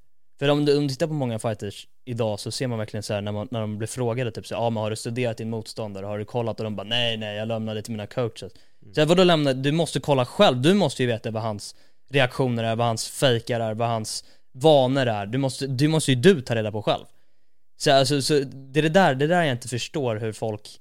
För 0.43 0.49
om 0.49 0.65
du, 0.65 0.77
om 0.77 0.87
du 0.87 0.89
tittar 0.89 1.07
på 1.07 1.13
många 1.13 1.39
fighters 1.39 1.87
idag 2.05 2.39
så 2.39 2.51
ser 2.51 2.67
man 2.67 2.79
verkligen 2.79 3.03
så 3.03 3.13
här 3.13 3.21
när, 3.21 3.31
man, 3.31 3.47
när 3.51 3.61
de 3.61 3.77
blir 3.77 3.87
frågade 3.87 4.31
typ 4.31 4.47
så 4.47 4.55
här, 4.55 4.61
ah, 4.61 4.69
men 4.69 4.83
har 4.83 4.89
du 4.89 4.95
studerat 4.95 5.37
din 5.37 5.49
motståndare? 5.49 6.05
Har 6.05 6.19
du 6.19 6.25
kollat? 6.25 6.59
Och 6.59 6.63
de 6.63 6.75
bara 6.75 6.87
nej, 6.87 7.17
nej, 7.17 7.37
jag 7.37 7.47
lämnade 7.47 7.79
det 7.79 7.83
till 7.83 7.91
mina 7.91 8.07
coaches. 8.07 8.53
Så 8.93 8.99
jag, 8.99 9.05
vadå 9.05 9.23
lämna? 9.23 9.53
Du 9.53 9.71
måste 9.71 9.99
kolla 9.99 10.25
själv. 10.25 10.61
Du 10.61 10.73
måste 10.73 11.03
ju 11.03 11.07
veta 11.07 11.31
vad 11.31 11.43
hans 11.43 11.75
reaktioner 12.09 12.63
är, 12.63 12.75
vad 12.75 12.87
hans 12.87 13.09
fejkar 13.09 13.59
är, 13.59 13.73
vad 13.73 13.87
hans 13.87 14.23
vanor 14.53 15.07
är. 15.07 15.25
Du 15.25 15.37
måste, 15.37 15.67
du 15.67 15.87
måste 15.87 16.11
ju 16.11 16.15
du 16.15 16.41
ta 16.41 16.55
reda 16.55 16.71
på 16.71 16.83
själv. 16.83 17.05
Så, 17.77 17.91
alltså, 17.91 18.21
så 18.21 18.39
det 18.43 18.79
är 18.79 18.83
det 18.83 18.89
där, 18.89 19.15
det 19.15 19.27
där 19.27 19.43
jag 19.43 19.51
inte 19.51 19.67
förstår 19.67 20.15
hur 20.15 20.31
folk 20.31 20.79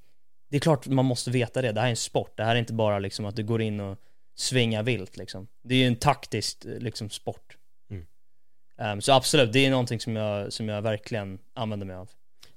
Det 0.51 0.57
är 0.57 0.61
klart 0.61 0.87
man 0.87 1.05
måste 1.05 1.31
veta 1.31 1.63
det, 1.63 1.73
det 1.73 1.81
här 1.81 1.87
är 1.87 1.91
en 1.91 1.97
sport, 1.97 2.37
det 2.37 2.45
här 2.45 2.55
är 2.55 2.59
inte 2.59 2.73
bara 2.73 2.99
liksom 2.99 3.25
att 3.25 3.37
du 3.37 3.45
går 3.45 3.63
in 3.63 3.81
och 3.81 3.99
svingar 4.37 4.83
vilt 4.83 5.17
liksom 5.17 5.49
Det 5.65 5.75
är 5.75 5.79
ju 5.79 5.87
en 5.87 5.97
taktisk 5.97 6.59
liksom 6.65 7.11
sport 7.11 7.57
Mm. 8.83 8.93
Ehm, 8.93 9.01
Så 9.01 9.13
absolut, 9.13 9.53
det 9.53 9.67
är 9.67 9.71
någonting 9.71 10.01
som 10.01 10.17
jag, 10.17 10.53
som 10.53 10.69
jag 10.69 10.83
verkligen 10.83 11.39
använder 11.55 11.87
mig 11.87 11.97
av 11.97 12.09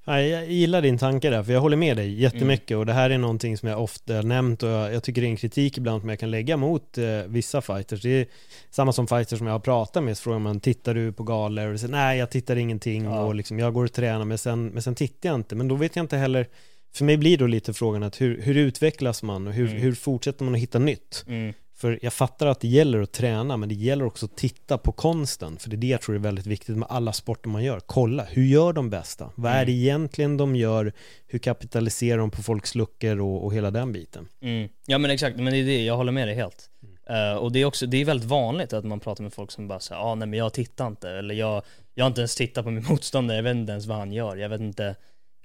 jag 0.08 0.52
gillar 0.52 0.82
din 0.82 0.98
tanke 0.98 1.30
där, 1.30 1.44
för 1.44 1.54
jag 1.54 1.62
håller 1.62 1.78
med 1.78 1.98
dig 1.98 2.22
jättemycket 2.22 2.78
och 2.78 2.86
det 2.86 2.94
här 2.94 3.10
är 3.10 3.18
någonting 3.18 3.58
som 3.58 3.70
jag 3.70 3.84
ofta 3.84 4.22
nämnt 4.22 4.64
och 4.64 4.70
jag, 4.70 4.94
jag 4.94 5.04
tycker 5.04 5.22
det 5.22 5.28
är 5.28 5.30
en 5.30 5.38
kritik 5.38 5.78
ibland 5.78 6.02
som 6.02 6.10
jag 6.10 6.20
kan 6.20 6.32
lägga 6.32 6.58
mot 6.58 6.98
eh, 6.98 7.06
vissa 7.28 7.62
fighters. 7.62 8.02
Det 8.02 8.10
är 8.10 8.26
samma 8.70 8.94
som 8.94 9.08
fighters 9.08 9.38
som 9.38 9.48
jag 9.48 9.54
har 9.54 9.60
pratat 9.60 10.04
med, 10.04 10.18
så 10.18 10.22
frågar 10.24 10.40
man 10.40 10.60
tittar 10.60 10.94
du 10.94 11.14
på 11.14 11.24
galor? 11.24 11.74
Och 11.74 11.80
så, 11.80 11.88
Nej, 11.88 12.18
jag 12.20 12.30
tittar 12.30 12.56
ingenting 12.56 13.04
Ja. 13.06 13.20
och 13.26 13.36
liksom, 13.36 13.60
jag 13.60 13.74
går 13.74 13.84
och 13.86 13.94
tränar 13.94 14.26
men 14.26 14.38
sen, 14.38 14.66
men 14.68 14.82
sen 14.84 14.96
tittar 14.96 15.30
jag 15.30 15.36
inte. 15.36 15.56
Men 15.56 15.68
då 15.68 15.76
vet 15.76 15.96
jag 15.96 16.04
inte 16.04 16.18
heller, 16.18 16.48
för 16.96 17.06
mig 17.06 17.18
blir 17.18 17.38
då 17.38 17.48
lite 17.48 17.74
frågan 17.74 18.04
att 18.04 18.22
hur, 18.22 18.42
hur 18.42 18.58
utvecklas 18.58 19.24
man 19.24 19.48
och 19.48 19.54
hur, 19.54 19.68
Mm. 19.70 19.82
hur 19.82 19.94
fortsätter 19.96 20.44
man 20.46 20.56
att 20.56 20.62
hitta 20.62 20.80
nytt? 20.80 21.24
mm. 21.28 21.54
För 21.78 22.00
jag 22.02 22.14
fattar 22.14 22.48
att 22.48 22.60
det 22.60 22.68
gäller 22.68 23.02
att 23.02 23.12
träna, 23.12 23.58
men 23.58 23.70
det 23.70 23.76
gäller 23.76 24.06
också 24.06 24.26
att 24.26 24.38
titta 24.38 24.78
på 24.78 24.92
konsten. 24.92 25.58
För 25.58 25.70
det 25.70 25.76
är 25.76 25.78
det 25.78 25.88
jag 25.88 26.02
tror 26.02 26.16
är 26.16 26.20
väldigt 26.20 26.46
viktigt 26.48 26.78
med 26.78 26.88
alla 26.92 27.14
sporter 27.14 27.50
man 27.50 27.64
gör. 27.64 27.80
Kolla, 27.86 28.24
hur 28.24 28.44
gör 28.46 28.74
de 28.74 28.90
bästa? 28.90 29.30
Vad 29.36 29.52
är 29.52 29.56
Mm. 29.56 29.66
det 29.66 29.72
egentligen 29.72 30.38
de 30.38 30.56
gör? 30.56 30.94
Hur 31.28 31.40
kapitaliserar 31.40 32.18
de 32.18 32.32
på 32.32 32.44
folks 32.44 32.76
luckor 32.76 33.20
och, 33.22 33.46
och 33.46 33.54
hela 33.54 33.72
den 33.72 33.92
biten? 33.92 34.28
Mm. 34.42 34.70
Ja 34.86 34.98
men 34.98 35.12
exakt, 35.12 35.38
men 35.38 35.46
det 35.54 35.60
är 35.60 35.66
det, 35.66 35.86
jag 35.86 35.98
håller 35.98 36.12
med 36.12 36.28
dig 36.28 36.36
helt. 36.36 36.70
Eh, 37.10 37.38
och 37.38 37.52
det 37.52 37.60
är 37.60 37.66
också, 37.66 37.86
det 37.86 37.98
är 37.98 38.06
väldigt 38.06 38.30
vanligt 38.30 38.74
att 38.74 38.86
man 38.86 39.00
pratar 39.00 39.24
med 39.24 39.34
folk 39.34 39.52
som 39.52 39.68
bara 39.68 39.80
säger 39.80 40.02
ah, 40.02 40.16
nej 40.16 40.28
men 40.28 40.40
jag 40.40 40.54
tittar 40.54 40.88
inte, 40.88 41.10
eller 41.10 41.36
jag, 41.36 41.64
jag 41.94 42.04
har 42.06 42.08
inte 42.08 42.22
ens 42.22 42.36
tittat 42.36 42.64
på 42.66 42.72
min 42.72 42.86
motståndare, 42.90 43.38
jag 43.38 43.44
vet 43.44 43.56
inte 43.56 43.72
ens 43.72 43.86
vad 43.86 43.98
han 43.98 44.12
gör, 44.14 44.36
jag 44.36 44.50
vet 44.50 44.62
inte 44.62 44.96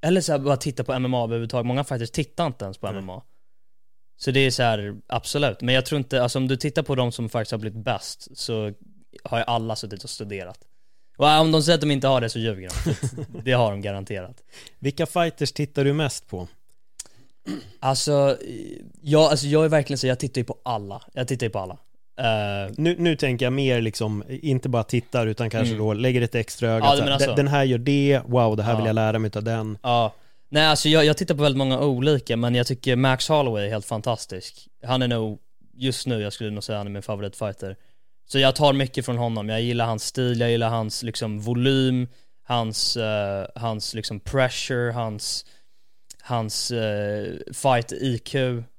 Eller 0.03 0.21
så 0.21 0.33
här, 0.33 0.39
bara 0.39 0.57
titta 0.57 0.85
på 0.85 0.99
MMA 0.99 1.25
överhuvudtaget, 1.25 1.67
många 1.67 1.85
fighters 1.85 2.11
tittar 2.11 2.47
inte 2.47 2.65
ens 2.65 2.79
på. 2.79 2.93
MMA 2.93 3.23
Så 4.23 4.31
det 4.31 4.41
är 4.41 4.50
så 4.50 4.62
här, 4.62 4.97
absolut. 5.07 5.61
Men 5.61 5.75
jag 5.75 5.87
tror 5.87 5.99
inte, 5.99 6.23
alltså 6.23 6.39
om 6.39 6.49
du 6.49 6.57
tittar 6.57 6.83
på 6.83 6.95
de 6.95 7.12
som 7.12 7.29
faktiskt 7.29 7.53
har 7.53 7.59
blivit 7.59 7.85
bäst 7.85 8.29
så 8.39 8.73
har 9.25 9.39
ju 9.39 9.45
alla 9.47 9.77
suttit 9.77 10.05
och 10.05 10.11
studerat. 10.11 10.59
Och 11.17 11.27
om 11.27 11.53
de 11.53 11.62
säger 11.62 11.75
att 11.75 11.81
de 11.81 11.91
inte 11.91 12.09
har 12.09 12.21
det 12.21 12.31
så 12.31 12.39
ljuger 12.39 12.71
de. 12.85 13.25
det 13.45 13.53
har 13.53 13.71
de 13.71 13.81
garanterat. 13.81 14.43
Vilka 14.79 15.07
fighters 15.07 15.53
tittar 15.53 15.85
du 15.85 15.93
mest 15.93 16.29
på? 16.29 16.49
Alltså, 17.81 18.39
jag, 19.03 19.23
alltså 19.23 19.47
jag 19.47 19.65
är 19.65 19.69
verkligen 19.69 19.99
så, 19.99 20.07
jag 20.07 20.19
tittar 20.19 20.41
ju 20.41 20.45
på 20.45 20.57
alla. 20.62 21.03
Jag 21.12 21.29
tittar 21.29 21.47
ju 21.47 21.50
på 21.50 21.59
alla. 21.59 21.79
Uh, 22.21 22.75
nu, 22.77 22.97
nu 22.99 23.17
tänker 23.17 23.47
jag 23.47 23.53
mer 23.53 23.81
liksom, 23.81 24.25
inte 24.29 24.69
bara 24.69 24.85
tittar 24.85 25.27
utan 25.27 25.50
kanske 25.50 25.75
mm. 25.75 25.87
då 25.87 25.93
lägger 25.93 26.23
ett 26.23 26.35
extra 26.35 26.69
öga. 26.69 26.85
Ja, 26.85 27.12
alltså. 27.12 27.35
Den 27.35 27.49
här 27.49 27.65
gör 27.65 27.79
det, 27.79 28.21
wow 28.27 28.57
det 28.57 28.62
här 28.62 28.73
ja. 28.73 28.77
vill 28.77 28.87
jag 28.87 28.95
lära 28.95 29.19
mig 29.19 29.31
av 29.35 29.45
den. 29.45 29.79
Ja. 29.83 30.12
Nej 30.52 30.66
alltså 30.66 30.88
jag, 30.88 31.04
jag 31.04 31.16
tittar 31.16 31.35
på 31.35 31.42
väldigt 31.42 31.59
många 31.59 31.80
olika 31.80 32.37
men 32.37 32.54
jag 32.54 32.66
tycker 32.66 32.97
Max 32.97 33.28
Holloway 33.28 33.66
är 33.66 33.71
helt 33.71 33.87
fantastisk. 33.87 34.69
Han 34.85 35.02
är 35.02 35.09
nog, 35.09 35.38
just 35.75 36.07
nu, 36.07 36.23
jag 36.23 36.33
skulle 36.33 36.50
nog 36.50 36.64
säga 36.64 36.78
han 36.78 36.87
är 36.87 36.90
min 36.90 37.02
favoritfighter. 37.02 37.76
Så 38.26 38.38
jag 38.38 38.57
tar 38.57 38.73
mycket 38.73 39.04
från 39.04 39.19
honom, 39.19 39.49
jag 39.49 39.62
gillar 39.62 39.87
hans 39.87 40.04
stil, 40.04 40.40
jag 40.40 40.50
gillar 40.50 40.69
hans 40.69 41.02
liksom 41.02 41.40
volym, 41.40 42.09
hans, 42.42 42.97
uh, 42.97 43.47
hans 43.54 43.95
liksom 43.95 44.21
pressure, 44.21 44.92
hans, 44.92 45.47
hans 46.23 46.73
uh, 46.73 47.37
fight 47.52 47.92
IQ. 47.92 48.35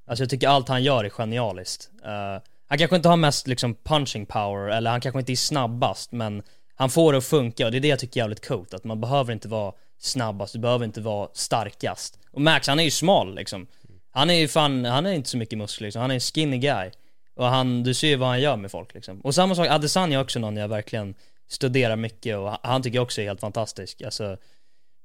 Alltså 0.07 0.23
jag 0.23 0.29
tycker 0.29 0.47
allt 0.47 0.67
han 0.67 0.83
gör 0.83 1.03
är 1.03 1.09
genialiskt. 1.09 1.89
Uh, 2.05 2.43
han 2.67 2.77
kanske 2.77 2.95
inte 2.95 3.09
har 3.09 3.17
mest 3.17 3.47
liksom 3.47 3.75
punching 3.83 4.25
power, 4.25 4.69
eller 4.69 4.91
han 4.91 5.01
kanske 5.01 5.19
inte 5.19 5.31
är 5.31 5.35
snabbast, 5.35 6.11
men 6.11 6.43
han 6.75 6.89
får 6.89 7.11
det 7.11 7.17
att 7.17 7.25
funka 7.25 7.65
och 7.65 7.71
det 7.71 7.77
är 7.77 7.81
det 7.81 7.87
jag 7.87 7.99
tycker 7.99 8.19
är 8.19 8.23
jävligt 8.23 8.47
coolt, 8.47 8.73
att 8.73 8.83
man 8.83 9.01
behöver 9.01 9.33
inte 9.33 9.47
vara 9.47 9.73
snabbast, 10.01 10.53
du 10.53 10.59
behöver 10.59 10.85
inte 10.85 11.01
vara 11.01 11.29
starkast. 11.33 12.19
Och 12.31 12.41
Max, 12.41 12.67
han 12.67 12.79
är 12.79 12.83
ju 12.83 12.91
smal 12.91 13.35
liksom. 13.35 13.67
Han 14.11 14.29
är 14.29 14.33
ju 14.33 14.47
fan, 14.47 14.85
han 14.85 15.05
är 15.05 15.11
inte 15.11 15.29
så 15.29 15.37
mycket 15.37 15.57
muskler 15.57 15.87
liksom, 15.87 16.01
han 16.01 16.11
är 16.11 16.15
en 16.15 16.19
skinny 16.19 16.57
guy. 16.57 16.91
Och 17.35 17.45
han, 17.45 17.83
du 17.83 17.93
ser 17.93 18.07
ju 18.07 18.15
vad 18.15 18.29
han 18.29 18.41
gör 18.41 18.57
med 18.57 18.71
folk 18.71 18.93
liksom. 18.93 19.21
Och 19.21 19.35
samma 19.35 19.55
sak, 19.55 19.67
Adesanya 19.67 20.17
är 20.17 20.23
också 20.23 20.39
någon 20.39 20.57
jag 20.57 20.67
verkligen 20.67 21.15
studerar 21.49 21.95
mycket 21.95 22.37
och 22.37 22.57
han 22.63 22.81
tycker 22.81 22.95
jag 22.95 23.03
också 23.03 23.21
är 23.21 23.25
helt 23.25 23.39
fantastisk. 23.39 24.01
Alltså, 24.01 24.37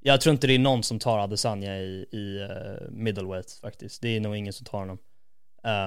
jag 0.00 0.20
tror 0.20 0.32
inte 0.32 0.46
det 0.46 0.54
är 0.54 0.58
någon 0.58 0.82
som 0.82 0.98
tar 0.98 1.18
Adesanya 1.18 1.78
i, 1.78 2.06
i 2.10 2.38
uh, 2.42 2.90
middleweight 2.90 3.58
faktiskt. 3.60 4.02
Det 4.02 4.16
är 4.16 4.20
nog 4.20 4.36
ingen 4.36 4.52
som 4.52 4.66
tar 4.66 4.78
honom. 4.78 4.98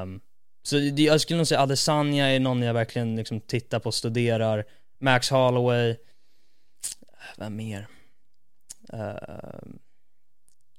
Um, 0.03 0.21
så 0.63 0.75
det, 0.75 1.01
jag 1.01 1.21
skulle 1.21 1.37
nog 1.37 1.47
säga 1.47 1.61
Adesanya 1.61 2.27
är 2.27 2.39
någon 2.39 2.61
jag 2.61 2.73
verkligen 2.73 3.15
liksom 3.15 3.41
tittar 3.41 3.79
på 3.79 3.87
och 3.87 3.95
studerar. 3.95 4.65
Max 4.99 5.29
Holloway. 5.29 5.95
Vem 7.37 7.55
mer? 7.55 7.87
Uh, 8.93 9.73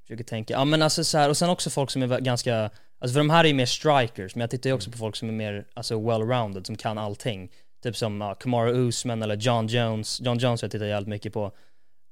försöker 0.02 0.24
tänka, 0.24 0.54
ja 0.54 0.64
men 0.64 0.82
alltså 0.82 1.04
så 1.04 1.18
här, 1.18 1.28
och 1.28 1.36
sen 1.36 1.50
också 1.50 1.70
folk 1.70 1.90
som 1.90 2.02
är 2.02 2.20
ganska, 2.20 2.70
alltså 2.98 3.12
för 3.12 3.20
de 3.20 3.30
här 3.30 3.44
är 3.44 3.48
ju 3.48 3.54
mer 3.54 3.66
strikers, 3.66 4.34
men 4.34 4.40
jag 4.40 4.50
tittar 4.50 4.70
ju 4.70 4.74
också 4.74 4.90
på 4.90 4.98
folk 4.98 5.16
som 5.16 5.28
är 5.28 5.32
mer, 5.32 5.64
alltså 5.74 5.94
well-rounded, 5.94 6.66
som 6.66 6.76
kan 6.76 6.98
allting. 6.98 7.50
Typ 7.82 7.96
som 7.96 8.22
uh, 8.22 8.34
Kamara 8.34 8.70
Usman 8.70 9.22
eller 9.22 9.36
John 9.36 9.66
Jones, 9.66 10.20
John 10.20 10.38
Jones 10.38 10.62
jag 10.62 10.70
tittar 10.70 10.86
jävligt 10.86 11.08
mycket 11.08 11.32
på. 11.32 11.52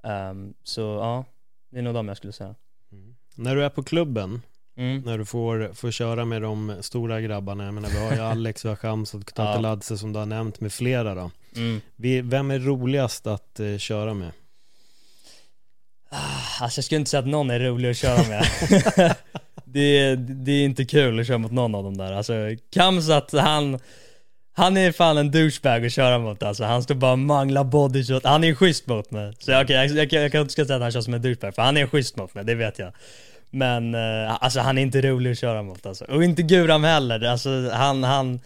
Um, 0.03 0.55
så 0.63 0.81
ja, 0.81 1.25
det 1.71 1.79
är 1.79 1.83
nog 1.83 1.95
de 1.95 2.09
jag 2.09 2.17
skulle 2.17 2.33
säga. 2.33 2.55
Mm. 2.93 3.17
När 3.35 3.57
du 3.57 3.65
är 3.65 3.69
på 3.69 3.83
klubben, 3.83 4.43
Mm. 4.79 5.01
När 5.01 5.19
du 5.19 5.25
får, 5.25 5.75
får 5.75 5.91
köra 5.91 6.25
med 6.25 6.43
de 6.43 6.77
stora 6.81 7.21
grabbarna. 7.21 7.65
Jag 7.65 7.75
menar 7.75 7.89
vi 7.89 7.99
har 7.99 8.13
ju 8.13 8.21
Alex, 8.33 8.65
vi 8.65 8.69
har 8.69 8.77
Shamsat, 8.77 9.25
Kutateladze 9.25 9.95
ja. 9.95 9.99
som 9.99 10.13
du 10.13 10.19
har 10.19 10.27
nämnt 10.27 10.61
med 10.61 10.73
flera 10.73 11.15
då. 11.15 11.31
Mm. 11.57 11.81
Vi, 11.97 12.21
vem 12.21 12.51
är 12.51 12.59
roligast 12.59 13.27
att 13.27 13.61
eh, 13.61 13.77
köra 13.77 14.15
med? 14.15 14.31
Ah, 16.11 16.63
alltså 16.65 16.79
jag 16.79 16.85
skulle 16.85 16.99
inte 16.99 17.11
säga 17.11 17.21
att 17.21 17.27
någon 17.27 17.51
är 17.51 17.61
rolig 17.61 17.91
att 17.91 17.97
köra 17.97 18.29
med. 18.29 18.47
det, 19.65 20.17
det 20.17 20.53
är 20.53 20.65
inte 20.65 20.85
kul 20.85 21.21
att 21.21 21.27
köra 21.27 21.39
mot 21.39 21.53
någon 21.53 21.75
av 21.75 21.85
dem 21.85 21.97
där. 21.97 22.13
Alltså 22.13 22.33
Kamsat, 22.73 23.33
han, 23.33 23.79
han 24.57 24.77
är 24.77 24.93
fan 24.93 25.19
en 25.19 25.31
douchebag 25.31 25.87
att 25.87 25.93
köra 25.93 26.19
mot 26.19 26.43
alltså. 26.43 26.65
Han 26.65 26.83
står 26.83 26.95
bara 26.95 27.13
och 27.13 27.19
manglar 27.19 27.65
bodyshot. 27.65 28.25
Han 28.25 28.45
är 28.45 28.55
schysst 28.55 28.87
mot 28.87 29.11
mig. 29.11 29.33
Så 29.39 29.53
okej 29.53 29.65
okay, 29.65 29.77
jag, 29.77 29.87
jag, 29.87 30.13
jag, 30.13 30.25
jag 30.25 30.33
kan 30.33 30.41
inte 30.41 30.55
säga 30.55 30.77
att 30.77 30.83
han 30.83 30.93
kör 30.93 31.01
som 31.01 31.15
en 31.15 31.23
douchebag, 31.23 31.55
för 31.55 31.63
han 31.63 31.77
är 31.77 31.87
schysst 31.87 32.17
mot 32.17 32.35
mig, 32.35 32.45
det 32.45 32.55
vet 32.55 32.79
jag. 32.79 32.93
Men 33.51 33.95
eh, 33.95 34.43
alltså 34.43 34.61
han 34.61 34.79
är 34.79 34.83
inte 34.83 35.01
rolig 35.01 35.31
att 35.31 35.39
köra 35.39 35.63
mot 35.63 35.87
alltså. 35.87 36.05
Och 36.05 36.25
inte 36.25 36.43
Guram 36.43 36.85
heller. 36.85 37.25
Alltså 37.25 37.71
han, 37.73 38.05
han, 38.05 38.41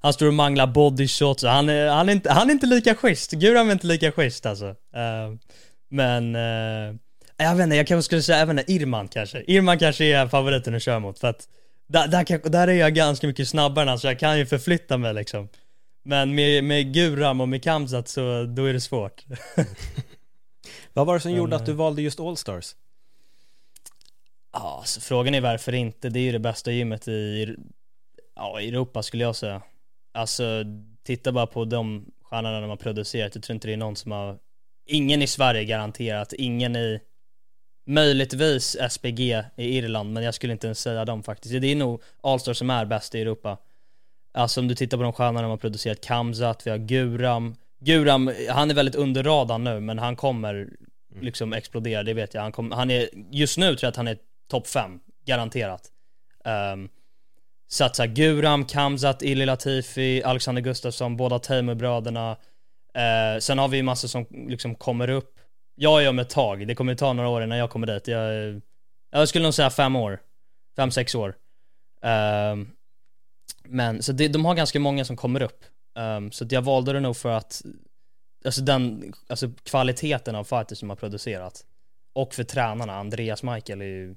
han 0.00 0.12
står 0.12 0.26
och 0.26 0.34
manglar 0.34 0.66
bodyshots. 0.66 1.44
Han 1.44 1.68
är, 1.68 1.88
han, 1.88 2.08
är 2.08 2.12
inte, 2.12 2.32
han 2.32 2.48
är 2.48 2.52
inte 2.52 2.66
lika 2.66 2.94
schysst. 2.94 3.30
Guram 3.30 3.68
är 3.68 3.72
inte 3.72 3.86
lika 3.86 4.12
schysst 4.12 4.46
alltså. 4.46 4.66
Uh, 4.66 5.36
men, 5.94 6.36
uh, 6.36 6.96
jag 7.36 7.54
vet 7.54 7.64
inte, 7.64 7.76
jag 7.76 7.86
kanske 7.86 8.02
skulle 8.02 8.22
säga 8.22 8.38
även 8.38 8.70
Irman 8.70 9.08
kanske. 9.08 9.44
Irman 9.46 9.78
kanske 9.78 10.04
är 10.04 10.28
favoriten 10.28 10.74
att 10.74 10.82
köra 10.82 10.98
mot 10.98 11.18
för 11.18 11.28
att 11.28 11.48
där, 11.86 12.08
där, 12.08 12.50
där 12.50 12.68
är 12.68 12.72
jag 12.72 12.94
ganska 12.94 13.26
mycket 13.26 13.48
snabbare 13.48 13.98
så 13.98 14.06
jag 14.06 14.18
kan 14.18 14.38
ju 14.38 14.46
förflytta 14.46 14.96
mig 14.96 15.14
liksom. 15.14 15.48
Men 16.02 16.34
med, 16.34 16.64
med 16.64 16.94
Guram 16.94 17.40
och 17.40 17.48
med 17.48 17.62
Kamsat 17.62 18.08
så, 18.08 18.44
då 18.44 18.64
är 18.64 18.72
det 18.72 18.80
svårt. 18.80 19.24
Vad 20.92 21.06
var 21.06 21.14
det 21.14 21.20
som 21.20 21.30
men, 21.30 21.38
gjorde 21.38 21.56
att 21.56 21.66
du 21.66 21.72
valde 21.72 22.02
just 22.02 22.20
Allstars? 22.20 22.74
Ja, 24.52 24.76
alltså, 24.78 25.00
frågan 25.00 25.34
är 25.34 25.40
varför 25.40 25.74
inte. 25.74 26.08
Det 26.08 26.18
är 26.18 26.24
ju 26.24 26.32
det 26.32 26.38
bästa 26.38 26.72
gymmet 26.72 27.08
i 27.08 27.56
ja, 28.36 28.60
Europa 28.60 29.02
skulle 29.02 29.24
jag 29.24 29.36
säga. 29.36 29.62
Alltså, 30.12 30.64
titta 31.02 31.32
bara 31.32 31.46
på 31.46 31.64
de 31.64 32.06
stjärnorna 32.22 32.60
de 32.60 32.70
har 32.70 32.76
producerat. 32.76 33.34
Jag 33.34 33.42
tror 33.42 33.54
inte 33.54 33.68
det 33.68 33.72
är 33.72 33.76
någon 33.76 33.96
som 33.96 34.12
har, 34.12 34.38
ingen 34.86 35.22
i 35.22 35.26
Sverige 35.26 35.64
garanterat, 35.64 36.32
ingen 36.32 36.76
i 36.76 37.00
Möjligtvis 37.86 38.76
SPG 38.90 39.20
i 39.56 39.78
Irland, 39.78 40.12
men 40.12 40.22
jag 40.22 40.34
skulle 40.34 40.52
inte 40.52 40.66
ens 40.66 40.80
säga 40.80 41.04
dem 41.04 41.22
faktiskt. 41.22 41.60
Det 41.60 41.72
är 41.72 41.76
nog 41.76 42.02
Allstar 42.22 42.52
som 42.52 42.70
är 42.70 42.84
bäst 42.84 43.14
i 43.14 43.20
Europa. 43.20 43.58
Alltså 44.34 44.60
om 44.60 44.68
du 44.68 44.74
tittar 44.74 44.96
på 44.96 45.02
de 45.02 45.12
stjärnorna 45.12 45.42
de 45.42 45.50
har 45.50 45.56
producerat, 45.56 46.00
Kamzat, 46.00 46.66
vi 46.66 46.70
har 46.70 46.78
Guram. 46.78 47.54
Guram, 47.80 48.32
han 48.48 48.70
är 48.70 48.74
väldigt 48.74 48.94
under 48.94 49.22
radarn 49.22 49.64
nu, 49.64 49.80
men 49.80 49.98
han 49.98 50.16
kommer 50.16 50.68
liksom 51.20 51.52
explodera, 51.52 52.02
det 52.02 52.14
vet 52.14 52.34
jag. 52.34 52.42
Han, 52.42 52.52
kom, 52.52 52.70
han 52.70 52.90
är, 52.90 53.08
just 53.30 53.58
nu 53.58 53.66
tror 53.66 53.78
jag 53.82 53.88
att 53.88 53.96
han 53.96 54.08
är 54.08 54.18
topp 54.50 54.66
5, 54.66 55.00
garanterat. 55.26 55.90
Um, 56.72 56.88
så 57.68 57.84
att 57.84 57.96
så 57.96 58.06
Guram, 58.06 58.64
Kamzat, 58.64 59.22
Illy 59.22 59.46
Latifi, 59.46 60.22
Alexander 60.22 60.62
Gustafsson, 60.62 61.16
båda 61.16 61.38
Tamer-bröderna. 61.38 62.36
Eh, 62.94 63.38
sen 63.38 63.58
har 63.58 63.68
vi 63.68 63.76
ju 63.76 63.82
massor 63.82 64.08
som 64.08 64.26
liksom 64.30 64.74
kommer 64.74 65.10
upp. 65.10 65.40
Jag 65.74 66.04
är 66.04 66.08
om 66.08 66.18
ett 66.18 66.30
tag, 66.30 66.66
det 66.66 66.74
kommer 66.74 66.94
ta 66.94 67.12
några 67.12 67.28
år 67.28 67.42
innan 67.42 67.58
jag 67.58 67.70
kommer 67.70 67.86
dit. 67.86 68.08
Jag, 68.08 68.48
eh, 68.48 68.56
jag 69.10 69.28
skulle 69.28 69.44
nog 69.44 69.54
säga 69.54 69.70
fem 69.70 69.96
år. 69.96 70.20
Fem, 70.76 70.90
sex 70.90 71.14
år. 71.14 71.34
Um, 72.02 72.70
men, 73.64 74.02
så 74.02 74.12
det, 74.12 74.28
de 74.28 74.44
har 74.44 74.54
ganska 74.54 74.80
många 74.80 75.04
som 75.04 75.16
kommer 75.16 75.42
upp. 75.42 75.64
Um, 75.94 76.32
så 76.32 76.46
jag 76.50 76.62
valde 76.62 76.92
det 76.92 77.00
nog 77.00 77.16
för 77.16 77.30
att, 77.30 77.62
alltså 78.44 78.60
den, 78.62 79.12
alltså 79.26 79.50
kvaliteten 79.62 80.34
av 80.34 80.44
fighters 80.44 80.78
som 80.78 80.88
har 80.88 80.96
producerat. 80.96 81.64
Och 82.12 82.34
för 82.34 82.44
tränarna, 82.44 82.96
Andreas 82.96 83.42
Michael 83.42 83.80
är 83.80 83.86
ju 83.86 84.14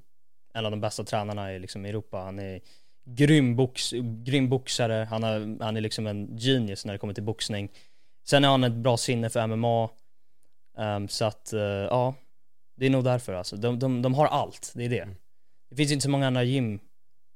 en 0.54 0.64
av 0.64 0.70
de 0.70 0.80
bästa 0.80 1.04
tränarna 1.04 1.54
i 1.54 1.58
liksom 1.58 1.84
Europa. 1.84 2.18
Han 2.18 2.38
är 2.38 2.60
grym, 3.04 3.56
box, 3.56 3.92
grym 4.24 4.48
boxare, 4.48 5.06
han, 5.10 5.22
har, 5.22 5.64
han 5.64 5.76
är 5.76 5.80
liksom 5.80 6.06
en 6.06 6.38
genius 6.38 6.84
när 6.84 6.92
det 6.92 6.98
kommer 6.98 7.14
till 7.14 7.22
boxning. 7.22 7.70
Sen 8.30 8.44
har 8.44 8.50
han 8.50 8.64
ett 8.64 8.72
bra 8.72 8.96
sinne 8.96 9.30
för 9.30 9.46
MMA. 9.46 9.84
Um, 9.84 9.90
ehm, 10.78 11.08
så 11.08 11.24
att, 11.24 11.50
uh, 11.54 11.60
ja, 11.60 12.14
det 12.76 12.86
är 12.86 12.90
nog 12.90 13.04
därför 13.04 13.34
alltså. 13.34 13.56
De, 13.56 13.78
de, 13.78 14.02
de 14.02 14.14
har 14.14 14.26
allt, 14.26 14.72
det 14.74 14.84
är 14.84 14.88
det. 14.88 14.98
Mm. 15.00 15.16
Det 15.70 15.76
finns 15.76 15.92
inte 15.92 16.02
så 16.02 16.10
många 16.10 16.26
andra 16.26 16.42
gym, 16.42 16.80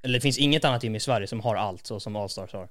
eller 0.03 0.15
det 0.15 0.21
finns 0.21 0.39
inget 0.39 0.65
annat 0.65 0.85
gym 0.85 0.95
i 0.95 1.01
Sverige 1.01 1.27
som 1.27 1.41
har 1.41 1.57
allt 1.57 1.87
så 1.87 2.01
som 2.01 2.17
Allstars 2.17 2.53
har. 2.53 2.69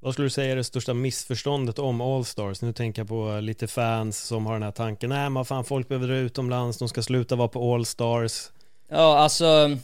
Vad 0.00 0.12
skulle 0.12 0.26
du 0.26 0.30
säga 0.30 0.52
är 0.52 0.56
det 0.56 0.64
största 0.64 0.94
missförståndet 0.94 1.78
om 1.78 2.00
Allstars? 2.00 2.62
Nu 2.62 2.72
tänker 2.72 3.00
jag 3.00 3.08
på 3.08 3.40
lite 3.40 3.66
fans 3.66 4.18
som 4.18 4.46
har 4.46 4.52
den 4.52 4.62
här 4.62 4.70
tanken, 4.70 5.10
nej 5.10 5.30
men 5.30 5.44
fan 5.44 5.64
folk 5.64 5.88
behöver 5.88 6.08
dra 6.08 6.16
utomlands, 6.16 6.78
de 6.78 6.88
ska 6.88 7.02
sluta 7.02 7.36
vara 7.36 7.48
på 7.48 7.74
Allstars. 7.74 8.50
Ja, 8.88 9.18
alltså 9.18 9.78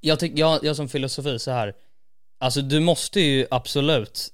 jag 0.00 0.20
tycker, 0.20 0.38
jag, 0.38 0.64
jag 0.64 0.76
som 0.76 0.88
filosofi 0.88 1.38
så 1.38 1.50
här. 1.50 1.74
Alltså 2.38 2.62
du 2.62 2.80
måste 2.80 3.20
ju 3.20 3.46
absolut 3.50 4.32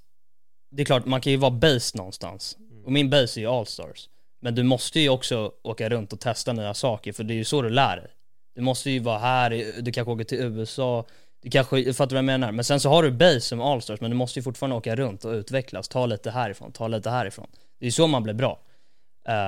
Det 0.71 0.83
är 0.83 0.87
klart, 0.87 1.07
man 1.07 1.21
kan 1.21 1.33
ju 1.33 1.39
vara 1.39 1.51
base 1.51 1.99
någonstans. 1.99 2.57
Och 2.85 2.93
min 2.93 3.11
base 3.11 3.41
är 3.41 3.43
ju 3.43 3.49
Allstars 3.49 4.09
Men 4.41 4.55
du 4.55 4.63
måste 4.63 5.01
ju 5.01 5.09
också 5.09 5.53
åka 5.63 5.89
runt 5.89 6.13
och 6.13 6.21
testa 6.21 6.53
nya 6.53 6.75
saker 6.75 7.13
för 7.13 7.25
det 7.25 7.35
är 7.35 7.37
ju 7.37 7.45
så 7.45 7.63
du 7.63 7.71
lär 7.71 7.97
dig. 7.97 8.11
Du 8.55 8.63
måste 8.63 8.91
ju 8.91 8.99
vara 9.01 9.19
här, 9.19 9.51
du 9.83 9.93
kanske 9.93 10.13
åker 10.13 10.25
till 10.25 10.39
USA 10.39 11.07
Du 11.43 11.51
kanske, 11.51 11.93
fattar 11.93 12.17
vad 12.17 12.19
jag 12.19 12.25
menar? 12.25 12.53
Men 12.53 12.65
sen 12.65 12.81
så 12.81 12.89
har 12.89 13.03
du 13.03 13.11
base 13.11 13.41
som 13.41 13.61
Allstars 13.61 14.01
men 14.01 14.11
du 14.11 14.17
måste 14.17 14.39
ju 14.39 14.43
fortfarande 14.43 14.77
åka 14.77 14.97
runt 14.97 15.25
och 15.25 15.33
utvecklas. 15.33 15.89
Ta 15.89 16.07
lite 16.07 16.31
härifrån, 16.31 16.73
ta 16.73 16.89
lite 16.89 17.11
härifrån. 17.11 17.47
Det 17.79 17.85
är 17.85 17.87
ju 17.87 17.93
så 17.93 18.07
man 18.07 18.23
blir 18.23 18.35
bra. 18.35 18.61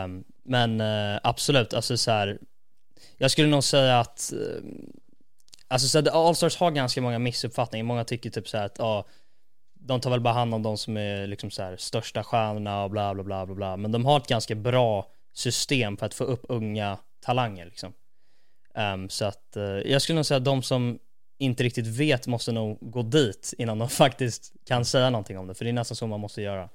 Um, 0.04 0.24
Men 0.44 0.80
uh, 0.80 1.18
absolut, 1.22 1.74
alltså 1.74 1.96
så 1.96 2.10
här, 2.10 2.38
jag 3.18 3.30
skulle 3.30 3.48
nog 3.48 3.64
säga 3.64 4.00
att 4.00 4.32
eh, 4.32 4.38
Alltså 5.68 5.88
så 5.88 6.10
Allstars 6.10 6.56
har 6.56 6.70
ganska 6.70 7.00
många 7.00 7.18
missuppfattningar, 7.18 7.84
många 7.84 8.04
tycker 8.04 8.30
typ 8.30 8.48
så 8.48 8.58
att 8.58 8.76
ja 8.78 9.06
De 9.82 10.00
tar 10.00 10.10
väl 10.10 10.20
bara 10.20 10.34
hand 10.34 10.54
om 10.54 10.62
de 10.62 10.78
som 10.78 10.96
är 10.96 11.26
liksom 11.26 11.50
så 11.50 11.62
här, 11.62 11.76
största 11.76 12.24
stjärnorna 12.24 12.84
och 12.84 12.90
bla 12.90 13.14
bla 13.14 13.24
bla 13.24 13.46
bla 13.46 13.54
bla 13.54 13.76
Men 13.76 13.92
de 13.92 14.04
har 14.04 14.16
ett 14.16 14.26
ganska 14.26 14.54
bra 14.54 15.10
system 15.32 15.96
för 15.96 16.06
att 16.06 16.14
få 16.14 16.24
upp 16.24 16.44
unga 16.48 16.98
talanger 17.20 17.64
liksom 17.64 17.92
um, 18.74 19.08
Så 19.08 19.24
att 19.24 19.56
uh, 19.56 19.62
jag 19.62 20.02
skulle 20.02 20.16
nog 20.16 20.26
säga 20.26 20.38
att 20.38 20.44
de 20.44 20.62
som 20.62 20.98
inte 21.38 21.62
riktigt 21.62 21.86
vet 21.86 22.26
måste 22.26 22.52
nog 22.52 22.78
gå 22.80 23.02
dit 23.02 23.54
innan 23.58 23.78
de 23.78 23.88
faktiskt 24.04 24.52
kan 24.66 24.84
säga 24.84 25.10
någonting 25.10 25.38
om 25.38 25.46
det. 25.46 25.54
För 25.54 25.64
det 25.64 25.70
är 25.70 25.72
nästan 25.72 25.96
så 25.96 26.06
man 26.06 26.20
måste 26.20 26.42
göra. 26.42 26.68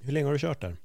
Hur 0.00 0.12
länge 0.12 0.26
har 0.26 0.32
du 0.32 0.38
kört 0.38 0.60
där? 0.60 0.76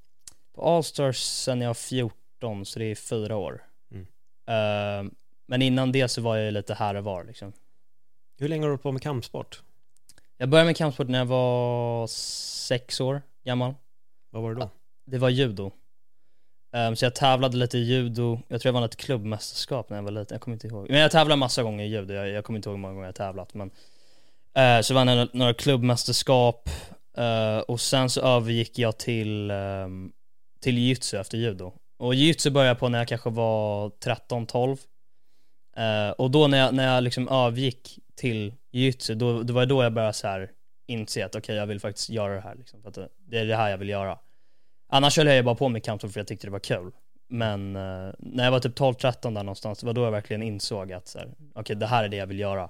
På 0.55 0.61
Allstars 0.61 1.17
sen 1.17 1.61
jag 1.61 1.69
var 1.69 1.73
14, 1.73 2.65
så 2.65 2.79
det 2.79 2.85
är 2.85 2.95
fyra 2.95 3.35
år. 3.35 3.63
Mm. 3.91 4.07
Eh, 4.47 5.11
men 5.45 5.61
innan 5.61 5.91
det 5.91 6.07
så 6.07 6.21
var 6.21 6.37
jag 6.37 6.53
lite 6.53 6.73
här 6.73 6.95
och 6.95 7.03
var 7.03 7.23
liksom. 7.23 7.53
Hur 8.37 8.47
länge 8.47 8.63
har 8.63 8.67
du 8.67 8.71
hållit 8.71 8.83
på 8.83 8.91
med 8.91 9.01
kampsport? 9.01 9.61
Jag 10.41 10.49
började 10.49 10.65
med 10.65 10.77
kampsport 10.77 11.07
när 11.07 11.19
jag 11.19 11.25
var 11.25 12.07
sex 12.07 13.01
år 13.01 13.21
gammal. 13.45 13.73
Vad 14.31 14.43
var 14.43 14.53
det 14.53 14.59
då? 14.59 14.69
Det 15.05 15.17
var 15.17 15.29
judo. 15.29 15.71
Um, 16.75 16.95
så 16.95 17.05
jag 17.05 17.15
tävlade 17.15 17.57
lite 17.57 17.77
i 17.77 17.83
judo, 17.83 18.39
jag 18.47 18.61
tror 18.61 18.69
jag 18.69 18.73
vann 18.73 18.83
ett 18.83 18.95
klubbmästerskap 18.95 19.89
när 19.89 19.97
jag 19.97 20.03
var 20.03 20.11
liten, 20.11 20.35
jag 20.35 20.41
kommer 20.41 20.55
inte 20.55 20.67
ihåg. 20.67 20.89
Men 20.89 20.99
jag 20.99 21.11
tävlade 21.11 21.39
massa 21.39 21.63
gånger 21.63 21.85
i 21.85 21.87
judo, 21.87 22.13
jag, 22.13 22.29
jag 22.29 22.43
kommer 22.43 22.57
inte 22.59 22.69
ihåg 22.69 22.75
hur 22.75 22.81
många 22.81 22.93
gånger 22.93 23.07
jag 23.07 23.15
tävlat 23.15 23.53
men 23.53 23.71
uh, 24.57 24.81
Så 24.81 24.93
vann 24.93 25.07
jag 25.07 25.29
några 25.33 25.53
klubbmästerskap 25.53 26.69
uh, 27.17 27.59
och 27.59 27.81
sen 27.81 28.09
så 28.09 28.21
övergick 28.21 28.79
jag 28.79 28.97
till, 28.97 29.51
um, 29.51 30.11
till 30.61 30.77
jujutsu 30.77 31.17
efter 31.17 31.37
judo. 31.37 31.73
Och 31.97 32.15
jujutsu 32.15 32.49
började 32.49 32.69
jag 32.69 32.79
på 32.79 32.89
när 32.89 32.99
jag 32.99 33.07
kanske 33.07 33.29
var 33.29 33.89
13-12 33.89 34.77
uh, 35.79 36.11
Och 36.11 36.31
då 36.31 36.47
när 36.47 36.57
jag, 36.57 36.73
när 36.73 36.95
jag 36.95 37.03
liksom 37.03 37.29
övergick 37.29 37.99
till 38.19 38.53
jujutsu, 38.71 39.15
då, 39.15 39.43
då 39.43 39.53
var 39.53 39.61
det 39.61 39.65
då 39.65 39.83
jag 39.83 39.93
började 39.93 40.13
så 40.13 40.27
här 40.27 40.51
inse 40.87 41.25
att 41.25 41.35
okej 41.35 41.39
okay, 41.39 41.55
jag 41.55 41.67
vill 41.67 41.79
faktiskt 41.79 42.09
göra 42.09 42.35
det 42.35 42.41
här 42.41 42.55
liksom, 42.55 42.81
för 42.81 42.89
att 42.89 43.11
det 43.17 43.39
är 43.39 43.45
det 43.45 43.55
här 43.55 43.69
jag 43.69 43.77
vill 43.77 43.89
göra. 43.89 44.19
Annars 44.89 45.17
höll 45.17 45.27
jag 45.27 45.35
ju 45.35 45.43
bara 45.43 45.55
på 45.55 45.69
med 45.69 45.83
kampsport 45.83 46.11
för 46.11 46.19
jag 46.19 46.27
tyckte 46.27 46.47
det 46.47 46.51
var 46.51 46.59
kul. 46.59 46.91
Men 47.29 47.75
uh, 47.75 48.13
när 48.19 48.43
jag 48.43 48.51
var 48.51 48.59
typ 48.59 48.79
12-13 48.79 49.21
där 49.21 49.31
någonstans, 49.31 49.79
det 49.79 49.85
var 49.85 49.93
då 49.93 50.03
jag 50.03 50.11
verkligen 50.11 50.43
insåg 50.43 50.93
att 50.93 51.15
okej 51.15 51.35
okay, 51.55 51.75
det 51.75 51.85
här 51.85 52.03
är 52.03 52.09
det 52.09 52.17
jag 52.17 52.27
vill 52.27 52.39
göra. 52.39 52.69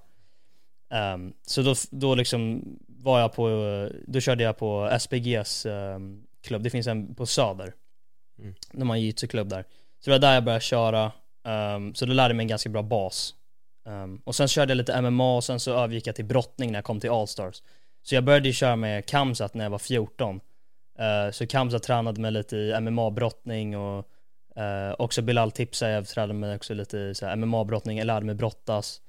Um, 1.14 1.34
så 1.48 1.62
då, 1.62 1.76
då 1.92 2.16
liksom 2.16 2.64
var 2.88 3.20
jag 3.20 3.34
på, 3.34 3.50
då 4.08 4.20
körde 4.20 4.44
jag 4.44 4.58
på 4.58 4.98
SPGs 5.00 5.66
um, 5.66 6.24
klubb, 6.44 6.64
det 6.64 6.70
finns 6.70 6.88
en 6.88 7.16
på 7.16 7.26
Söder. 7.26 7.74
Mm. 8.40 8.56
De 8.72 8.90
har 8.90 8.96
en 8.96 9.02
jujutsu-klubb 9.02 9.50
där. 9.50 9.66
Så 10.00 10.10
det 10.10 10.12
var 10.12 10.20
där 10.20 10.34
jag 10.34 10.44
började 10.44 10.64
köra, 10.64 11.12
um, 11.76 11.96
så 11.96 12.06
då 12.06 12.14
lärde 12.14 12.30
jag 12.30 12.36
mig 12.36 12.44
en 12.44 12.48
ganska 12.48 12.70
bra 12.70 12.82
bas. 12.82 13.36
Um, 13.90 14.22
och 14.24 14.36
sen 14.36 14.48
körde 14.48 14.72
jag 14.72 14.78
lite 14.78 15.02
MMA 15.02 15.36
och 15.36 15.44
sen 15.44 15.60
så 15.60 15.74
övergick 15.74 16.08
jag 16.08 16.16
till 16.16 16.26
brottning 16.26 16.72
när 16.72 16.78
jag 16.78 16.86
kom 16.86 17.00
till 17.00 17.10
Allstars. 17.10 17.62
Så 18.04 18.16
jag 18.16 18.24
började 18.24 18.48
ju 18.48 18.54
köra 18.54 18.76
med 18.76 19.06
Kamsat 19.06 19.54
när 19.54 19.66
jag 19.66 19.70
var 19.70 19.80
14. 19.80 20.36
Uh, 20.36 21.06
ehm, 21.06 21.34
så 21.34 21.48
Kamsat 21.48 21.84
tränade 21.84 22.22
mig 22.22 22.32
lite 22.32 22.58
i 22.58 22.74
MMA-brottning 22.80 23.78
och 23.78 24.08
uh, 24.58 24.96
också 25.00 25.22
Bilal 25.22 25.52
tipsade, 25.52 25.92
jag 25.92 26.08
tränade 26.08 26.34
mig 26.34 26.56
också 26.56 26.74
lite 26.74 26.98
i 26.98 27.14
MMA-brottning, 27.36 27.98
jag 27.98 28.06
lärde 28.06 28.26
mig 28.26 28.36
brottas. 28.36 29.02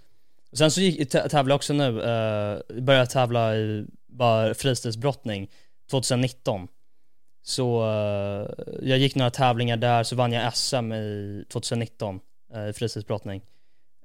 Och 0.50 0.58
sen 0.58 0.70
så 0.70 0.80
gick, 0.80 1.10
tävlade 1.10 1.50
jag 1.50 1.56
också 1.56 1.72
nu, 1.72 1.88
uh, 1.88 2.82
började 2.82 3.06
tävla 3.06 3.56
i 3.56 3.86
bara 4.06 4.54
fristilsbrottning 4.54 5.50
2019. 5.90 6.68
Så 7.42 7.82
uh, 7.82 8.50
jag 8.82 8.98
gick 8.98 9.14
några 9.14 9.30
tävlingar 9.30 9.76
där, 9.76 10.02
så 10.02 10.16
vann 10.16 10.32
jag 10.32 10.56
SM 10.56 10.92
i 10.92 11.44
2019 11.52 12.20
uh, 12.54 12.68
i 12.68 12.72
fristilsbrottning. 12.72 13.42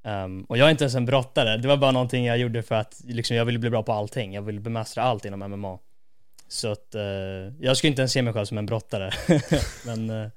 Um, 0.06 0.44
och 0.44 0.58
jag 0.58 0.68
är 0.68 0.72
inte 0.72 0.84
ens 0.84 0.96
en 0.96 1.06
brottare, 1.06 1.58
det 1.58 1.68
var 1.68 1.78
bara 1.78 1.92
någonting 1.92 2.26
jag 2.26 2.38
gjorde 2.38 2.64
för 2.64 2.76
att 2.76 3.02
liksom, 3.04 3.38
jag 3.38 3.46
ville 3.46 3.60
bli 3.60 3.70
bra 3.70 3.84
på 3.84 3.94
allting. 3.94 4.34
Jag 4.34 4.42
ville 4.42 4.60
bemästra 4.60 5.04
allt 5.04 5.26
inom 5.26 5.40
MMA. 5.40 5.80
Så 6.48 6.72
att, 6.72 6.96
eh, 6.96 7.02
jag 7.60 7.78
skulle 7.78 7.90
inte 7.90 8.02
ens 8.02 8.12
se 8.12 8.22
mig 8.22 8.34
själv 8.34 8.46
som 8.46 8.58
en 8.58 8.66
brottare. 8.66 9.12
Men, 9.86 10.10
eh, 10.10 10.30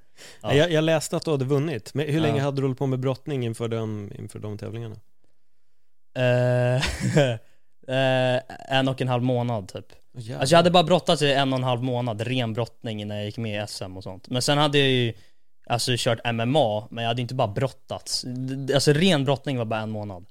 ja. 0.43 0.55
jag, 0.55 0.73
jag, 0.73 0.85
läste 0.85 1.17
att 1.17 1.25
du 1.25 1.31
hade 1.31 1.45
vunnit. 1.45 1.95
Men 1.95 2.07
hur 2.07 2.21
länge 2.21 2.41
hade 2.41 2.57
du 2.57 2.63
hållit 2.63 2.79
på 2.79 2.87
med 2.87 2.99
brottning 2.99 3.45
inför, 3.45 3.69
den, 3.69 4.13
inför 4.19 4.39
de 4.39 4.59
tävlingarna? 4.59 4.97
Eh, 7.89 8.41
en 8.69 8.89
och 8.89 9.01
en 9.01 9.09
halv 9.09 9.23
månad 9.23 9.69
typ. 9.69 9.87
Oh, 10.15 10.41
alltså 10.41 10.53
jag 10.53 10.59
hade 10.59 10.71
bara 10.71 10.83
brottats 10.83 11.23
i 11.23 11.33
en 11.33 11.53
och 11.53 11.59
en 11.59 11.65
halv 11.65 11.83
månad, 11.83 12.21
ren 12.21 12.53
brottning 12.53 13.01
innan 13.01 13.17
jag 13.17 13.27
gick 13.27 13.37
med 13.37 13.65
i 13.65 13.67
SM 13.67 13.97
och 13.97 14.03
sånt. 14.03 14.29
Men 14.29 14.43
sen 14.43 14.59
hade 14.59 14.79
jag 14.79 14.89
ju 14.89 15.13
Alltså 15.69 15.93
kört 15.97 16.33
MMA, 16.33 16.89
men 16.91 17.05
jag 17.05 17.09
hade 17.09 17.23
inte 17.23 17.35
bara 17.35 17.49
brottats. 17.49 18.25
Alltså 18.75 18.93
ren 18.93 19.25
brottning 19.25 19.59
var 19.59 19.65
bara 19.65 19.81
en 19.81 19.91
månad. 19.91 20.27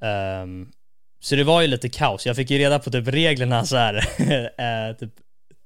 Mm. 0.00 0.42
Um, 0.42 0.72
så 1.20 1.36
det 1.36 1.44
var 1.44 1.62
ju 1.62 1.68
lite 1.68 1.88
kaos. 1.88 2.26
Jag 2.26 2.36
fick 2.36 2.50
ju 2.50 2.58
reda 2.58 2.78
på 2.78 2.90
typ 2.90 3.08
reglerna 3.08 3.64
så 3.64 3.76
här, 3.76 3.96
eh, 4.90 4.96
typ 4.96 5.10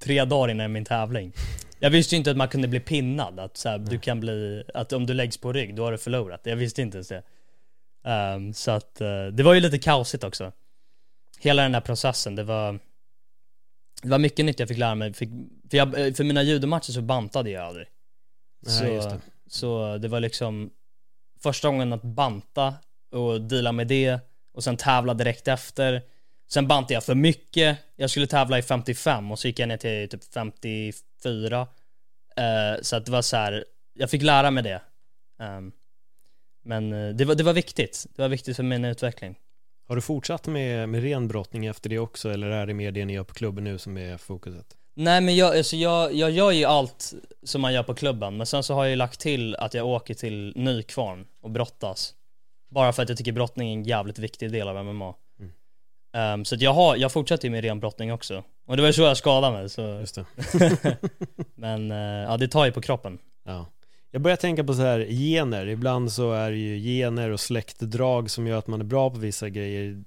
tre 0.03 0.25
dagar 0.25 0.51
innan 0.51 0.73
min 0.73 0.85
tävling. 0.85 1.33
Jag 1.79 1.91
visste 1.91 2.15
ju 2.15 2.19
inte 2.19 2.31
att 2.31 2.37
man 2.37 2.49
kunde 2.49 2.69
bli 2.69 2.81
pinnad, 2.81 3.41
att 3.41 3.57
så 3.57 3.69
här, 3.69 3.79
du 3.79 3.99
kan 3.99 4.21
bli, 4.21 4.65
att 4.75 4.93
om 4.93 5.07
du 5.07 5.15
läggs 5.15 5.39
på 5.39 5.53
rygg, 5.53 5.75
då 5.75 5.85
har 5.85 5.93
du 5.93 5.99
förlorat. 5.99 6.41
Jag 6.45 6.57
visste 6.57 6.83
inte 6.83 6.97
ens 6.97 7.09
det. 7.09 7.23
Um, 8.35 8.55
så 8.55 8.71
att, 8.71 8.99
uh, 9.01 9.27
det 9.27 9.43
var 9.43 9.55
ju 9.55 9.61
lite 9.61 9.79
kaosigt 9.79 10.25
också. 10.25 10.53
Hela 11.39 11.63
den 11.63 11.73
där 11.73 11.81
processen, 11.81 12.37
det 12.37 12.45
var 12.45 12.79
Det 14.03 14.09
var 14.09 14.19
mycket 14.19 14.45
nytt 14.45 14.61
jag 14.61 14.69
fick 14.69 14.79
lära 14.79 14.95
mig, 14.95 15.15
fick, 15.15 15.29
för, 15.71 15.77
jag, 15.77 16.07
eh, 16.07 16.15
för 16.15 16.25
mina 16.25 16.43
judomatcher 16.43 16.93
så 16.93 17.03
bantade 17.03 17.51
jag 17.51 17.65
aldrig. 17.65 17.87
Så, 18.67 18.85
det. 18.85 19.21
så 19.47 19.99
det 19.99 20.09
var 20.09 20.21
liksom 20.21 20.71
första 21.43 21.69
gången 21.69 21.93
att 21.93 22.03
banta 22.03 22.75
och 23.11 23.41
deala 23.41 23.73
med 23.73 23.87
det 23.87 24.21
och 24.53 24.65
sen 24.65 24.77
tävla 24.77 25.15
direkt 25.15 25.49
efter. 25.49 26.03
Sen 26.51 26.69
bantade 26.69 26.95
jag 26.95 27.05
för 27.05 27.15
mycket. 27.15 27.79
Jag 27.97 28.11
skulle 28.11 28.27
tävla 28.27 28.59
i 28.59 28.63
55 28.63 29.31
och 29.31 29.39
så 29.39 29.49
gick 29.49 29.59
jag 29.59 29.69
ner 29.69 29.77
till 29.77 30.09
typ 30.09 30.33
54. 30.35 31.61
Uh, 31.61 32.45
eh, 32.45 32.81
så 32.83 32.97
att 32.97 33.07
det 33.07 33.13
var 33.13 33.23
så 33.23 33.37
här, 33.37 33.65
jag 33.93 34.11
fick 34.11 34.23
lära 34.23 34.51
mig 34.51 34.63
det. 34.63 34.83
Um, 35.39 35.73
men 36.65 36.93
uh, 36.93 37.15
det, 37.15 37.25
var, 37.25 37.35
det 37.35 37.45
var 37.45 37.53
viktigt. 37.53 38.07
Det 38.17 38.23
var 38.23 38.29
viktigt 38.29 38.57
för 38.57 38.63
min 38.63 38.85
utveckling. 38.85 39.39
Har 39.89 39.97
du 39.97 40.03
fortsatt 40.03 40.47
med, 40.47 40.89
med 40.89 41.29
brottning 41.29 41.67
efter 41.67 41.91
det 41.91 41.99
också 41.99 42.31
eller 42.31 42.47
är 42.47 42.67
det 42.67 42.75
mer 42.75 42.93
det 42.93 43.05
ni 43.05 43.13
gör 43.13 43.25
på 43.25 43.35
klubben 43.35 43.65
nu 43.65 43.79
som 43.79 43.97
är 43.97 44.17
fokuset? 44.17 44.78
Nej 45.01 45.21
men 45.21 45.37
jag, 45.37 45.57
alltså 45.57 45.77
jag, 45.77 46.15
jag 46.15 46.31
gör 46.31 46.51
ju 46.51 46.65
allt 46.65 47.15
som 47.43 47.61
man 47.61 47.73
gör 47.73 47.83
på 47.83 47.95
klubben 47.95 48.37
men 48.37 48.47
sen 48.47 48.63
så 48.63 48.75
har 48.75 48.85
jag 48.85 48.91
ju 48.91 48.97
lagt 48.97 49.21
till 49.21 49.57
att 49.57 49.75
jag 49.75 49.87
åker 49.87 50.15
till 50.15 50.53
Nykvarn 50.57 51.27
och 51.43 51.51
brottas. 51.51 52.15
Bara 52.71 52.93
för 52.93 53.03
att 53.03 53.09
jag 53.09 53.19
tycker 53.19 53.33
brottning 53.33 53.69
är 53.69 53.73
en 53.73 53.83
jävligt 53.83 54.19
viktig 54.19 54.53
del 54.53 54.69
av 54.69 54.85
MMA. 54.85 55.15
Mm. 55.41 56.35
Um, 56.35 56.45
så 56.45 56.55
att 56.55 56.61
jag, 56.61 56.73
har, 56.73 56.97
jag 56.97 57.13
fortsätter 57.13 57.45
ju 57.45 57.51
med 57.51 57.65
ren 57.65 57.81
brottning 57.81 58.13
också. 58.13 58.45
Och 58.67 58.77
det 58.77 58.83
var 58.83 58.93
så 58.93 59.03
jag 59.03 59.17
skadade 59.17 59.57
mig 59.57 59.69
så... 59.69 59.83
Just 59.83 60.15
det. 60.15 60.27
Men 61.55 61.93
uh, 61.93 61.99
ja, 61.99 62.37
det 62.37 62.49
tar 62.49 62.67
ju 62.67 62.73
på 62.73 62.81
kroppen. 62.81 63.19
Ja. 63.45 63.67
Jag 64.11 64.23
börjar 64.23 64.37
tänka 64.37 64.65
på 64.65 64.75
så 64.75 64.83
här 64.83 65.01
gener. 65.01 65.67
Ibland 65.67 66.13
så 66.13 66.33
är 66.33 66.51
det 66.51 66.57
ju 66.57 66.79
gener 66.79 67.31
och 67.31 67.41
släktdrag 67.41 68.31
som 68.31 68.47
gör 68.47 68.59
att 68.59 68.67
man 68.67 68.81
är 68.81 68.85
bra 68.85 69.11
på 69.11 69.19
vissa 69.19 69.49
grejer. 69.49 70.05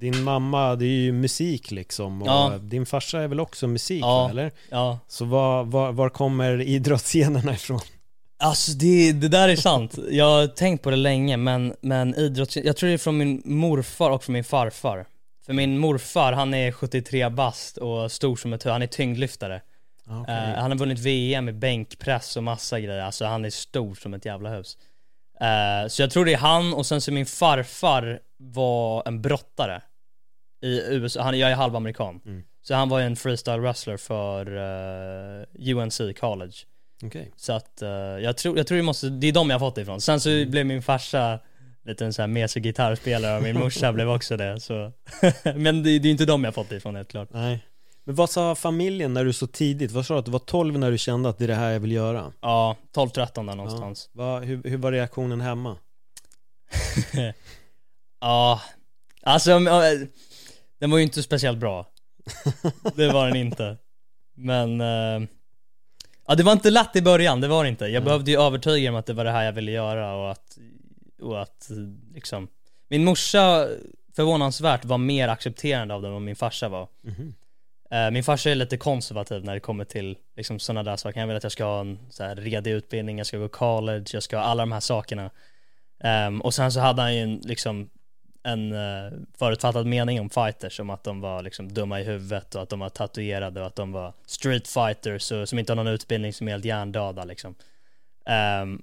Din 0.00 0.22
mamma, 0.22 0.76
det 0.76 0.84
är 0.84 0.88
ju 0.88 1.12
musik 1.12 1.70
liksom 1.70 2.22
och 2.22 2.28
ja. 2.28 2.58
din 2.62 2.86
farsa 2.86 3.20
är 3.20 3.28
väl 3.28 3.40
också 3.40 3.66
musik 3.66 4.02
ja. 4.02 4.30
eller? 4.30 4.52
Ja. 4.70 4.98
Så 5.08 5.24
var, 5.24 5.64
var, 5.64 5.92
var 5.92 6.08
kommer 6.08 6.60
idrottsgenerna 6.60 7.52
ifrån? 7.54 7.80
Alltså 8.38 8.72
det, 8.72 9.12
det 9.12 9.28
där 9.28 9.48
är 9.48 9.56
sant. 9.56 9.98
Jag 10.10 10.24
har 10.24 10.46
tänkt 10.46 10.82
på 10.82 10.90
det 10.90 10.96
länge 10.96 11.36
men, 11.36 11.74
men 11.80 12.14
idrott, 12.14 12.56
jag 12.56 12.76
tror 12.76 12.88
det 12.88 12.94
är 12.94 12.98
från 12.98 13.18
min 13.18 13.42
morfar 13.44 14.10
och 14.10 14.24
från 14.24 14.32
min 14.32 14.44
farfar. 14.44 15.06
För 15.46 15.52
min 15.52 15.78
morfar, 15.78 16.32
han 16.32 16.54
är 16.54 16.72
73 16.72 17.28
bast 17.28 17.76
och 17.76 18.12
stor 18.12 18.36
som 18.36 18.52
ett 18.52 18.62
hö, 18.62 18.70
han 18.70 18.82
är 18.82 18.86
tyngdlyftare. 18.86 19.60
Okay. 20.22 20.50
Uh, 20.50 20.58
han 20.58 20.70
har 20.70 20.78
vunnit 20.78 20.98
VM 20.98 21.48
i 21.48 21.52
bänkpress 21.52 22.36
och 22.36 22.44
massa 22.44 22.80
grejer, 22.80 23.02
alltså 23.02 23.24
han 23.24 23.44
är 23.44 23.50
stor 23.50 23.94
som 23.94 24.14
ett 24.14 24.24
jävla 24.24 24.50
hus. 24.50 24.76
Uh, 25.42 25.88
så 25.88 26.02
jag 26.02 26.10
tror 26.10 26.24
det 26.24 26.32
är 26.32 26.38
han 26.38 26.74
och 26.74 26.86
sen 26.86 27.00
så 27.00 27.12
min 27.12 27.26
farfar 27.26 28.20
var 28.36 29.02
en 29.06 29.22
brottare 29.22 29.82
i 30.62 30.80
USA, 30.94 31.22
han, 31.22 31.38
jag 31.38 31.50
är 31.50 31.54
halvamerikan. 31.54 32.20
Mm. 32.26 32.42
Så 32.62 32.74
han 32.74 32.88
var 32.88 32.98
ju 32.98 33.06
en 33.06 33.16
freestyle 33.16 33.60
wrestler 33.60 33.96
för 33.96 34.52
uh, 34.52 35.70
eh, 35.70 35.76
UNC 35.76 36.00
college. 36.20 36.52
Okay. 37.02 37.26
Så 37.36 37.52
att 37.52 37.82
uh, 37.82 37.88
jag, 37.88 38.36
tror, 38.36 38.56
jag 38.56 38.66
tror 38.66 38.76
det 38.76 38.82
måste, 38.82 39.08
det 39.08 39.26
är 39.26 39.32
de 39.32 39.50
jag 39.50 39.54
har 39.58 39.66
fått 39.66 39.74
det 39.74 39.80
ifrån. 39.80 40.00
Sen 40.00 40.20
så 40.20 40.30
mm. 40.30 40.50
blev 40.50 40.66
min 40.66 40.82
farsa 40.82 41.38
lite 41.84 42.04
en 42.04 42.12
sån 42.12 42.22
här 42.22 42.26
mesig 42.28 42.62
gitarrspelare 42.62 43.36
och 43.36 43.42
min 43.42 43.58
morsa 43.60 43.92
blev 43.92 44.10
också 44.10 44.36
det 44.36 44.60
så 44.60 44.92
Men 45.54 45.82
det, 45.82 45.98
det 45.98 46.08
är 46.08 46.10
inte 46.10 46.24
de 46.24 46.44
jag 46.44 46.48
har 46.48 46.52
fått 46.52 46.68
det 46.68 46.76
ifrån 46.76 46.96
helt 46.96 47.10
klart. 47.10 47.28
Nej. 47.32 47.64
Men 48.04 48.14
vad 48.14 48.30
sa 48.30 48.54
familjen 48.54 49.14
när 49.14 49.24
du 49.24 49.32
så 49.32 49.46
tidigt, 49.46 49.90
vad 49.90 50.06
sa 50.06 50.14
du 50.14 50.18
att 50.18 50.24
du 50.24 50.30
var 50.30 50.38
12 50.38 50.78
när 50.78 50.90
du 50.90 50.98
kände 50.98 51.28
att 51.28 51.38
det 51.38 51.44
är 51.44 51.48
det 51.48 51.54
här 51.54 51.70
jag 51.70 51.80
vill 51.80 51.92
göra? 51.92 52.32
Ja, 52.40 52.76
12-13 52.94 53.46
där 53.46 53.54
någonstans. 53.54 54.10
Ja. 54.12 54.22
Va, 54.22 54.40
hur, 54.40 54.62
hur 54.64 54.76
var 54.76 54.92
reaktionen 54.92 55.40
hemma? 55.40 55.76
ja, 58.20 58.62
alltså 59.22 59.50
den 60.78 60.90
var 60.90 60.98
ju 60.98 61.04
inte 61.04 61.22
speciellt 61.22 61.58
bra. 61.58 61.86
Det 62.94 63.12
var 63.12 63.26
den 63.26 63.36
inte. 63.36 63.76
Men 64.34 64.80
uh, 64.80 65.28
Ja 66.28 66.34
det 66.34 66.42
var 66.42 66.52
inte 66.52 66.70
lätt 66.70 66.96
i 66.96 67.02
början, 67.02 67.40
det 67.40 67.48
var 67.48 67.64
det 67.64 67.68
inte. 67.68 67.86
Jag 67.86 68.04
behövde 68.04 68.30
ju 68.30 68.40
övertyga 68.40 68.90
dem 68.90 68.98
att 68.98 69.06
det 69.06 69.12
var 69.12 69.24
det 69.24 69.30
här 69.30 69.44
jag 69.44 69.52
ville 69.52 69.70
göra 69.70 70.14
och 70.14 70.30
att, 70.30 70.58
och 71.20 71.42
att 71.42 71.70
liksom 72.14 72.48
Min 72.88 73.04
morsa 73.04 73.68
förvånansvärt 74.16 74.84
var 74.84 74.98
mer 74.98 75.28
accepterande 75.28 75.94
av 75.94 76.02
det 76.02 76.08
än 76.08 76.12
vad 76.12 76.22
min 76.22 76.36
farsa 76.36 76.68
var. 76.68 76.88
Mm. 77.04 77.34
Uh, 77.94 78.10
min 78.12 78.24
farsa 78.24 78.50
är 78.50 78.54
lite 78.54 78.76
konservativ 78.76 79.44
när 79.44 79.54
det 79.54 79.60
kommer 79.60 79.84
till 79.84 80.16
liksom 80.36 80.58
sådana 80.58 80.82
där 80.82 80.96
saker. 80.96 81.20
Han 81.20 81.28
vill 81.28 81.36
att 81.36 81.42
jag 81.42 81.52
ska 81.52 81.64
ha 81.64 81.80
en 81.80 81.98
så 82.10 82.24
här 82.24 82.36
redig 82.36 82.70
utbildning, 82.70 83.18
jag 83.18 83.26
ska 83.26 83.38
gå 83.38 83.48
college, 83.48 84.06
jag 84.12 84.22
ska 84.22 84.36
ha 84.36 84.44
alla 84.44 84.62
de 84.62 84.72
här 84.72 84.80
sakerna. 84.80 85.30
Um, 86.28 86.40
och 86.40 86.54
sen 86.54 86.72
så 86.72 86.80
hade 86.80 87.02
han 87.02 87.14
ju 87.14 87.22
en, 87.22 87.40
liksom 87.44 87.90
en 88.42 88.72
uh, 88.72 89.12
förutfattad 89.38 89.86
mening 89.86 90.20
om 90.20 90.30
fighters, 90.30 90.76
som 90.76 90.90
att 90.90 91.04
de 91.04 91.20
var 91.20 91.42
liksom 91.42 91.74
dumma 91.74 92.00
i 92.00 92.04
huvudet 92.04 92.54
och 92.54 92.62
att 92.62 92.68
de 92.68 92.80
var 92.80 92.88
tatuerade 92.88 93.60
och 93.60 93.66
att 93.66 93.76
de 93.76 93.92
var 93.92 94.12
street 94.26 94.68
fighters 94.68 95.32
och 95.32 95.48
som 95.48 95.58
inte 95.58 95.72
har 95.72 95.76
någon 95.76 95.86
utbildning 95.86 96.32
som 96.32 96.48
är 96.48 96.52
helt 96.52 96.64
hjärndöda 96.64 97.24
liksom. 97.24 97.54
Um, 98.62 98.82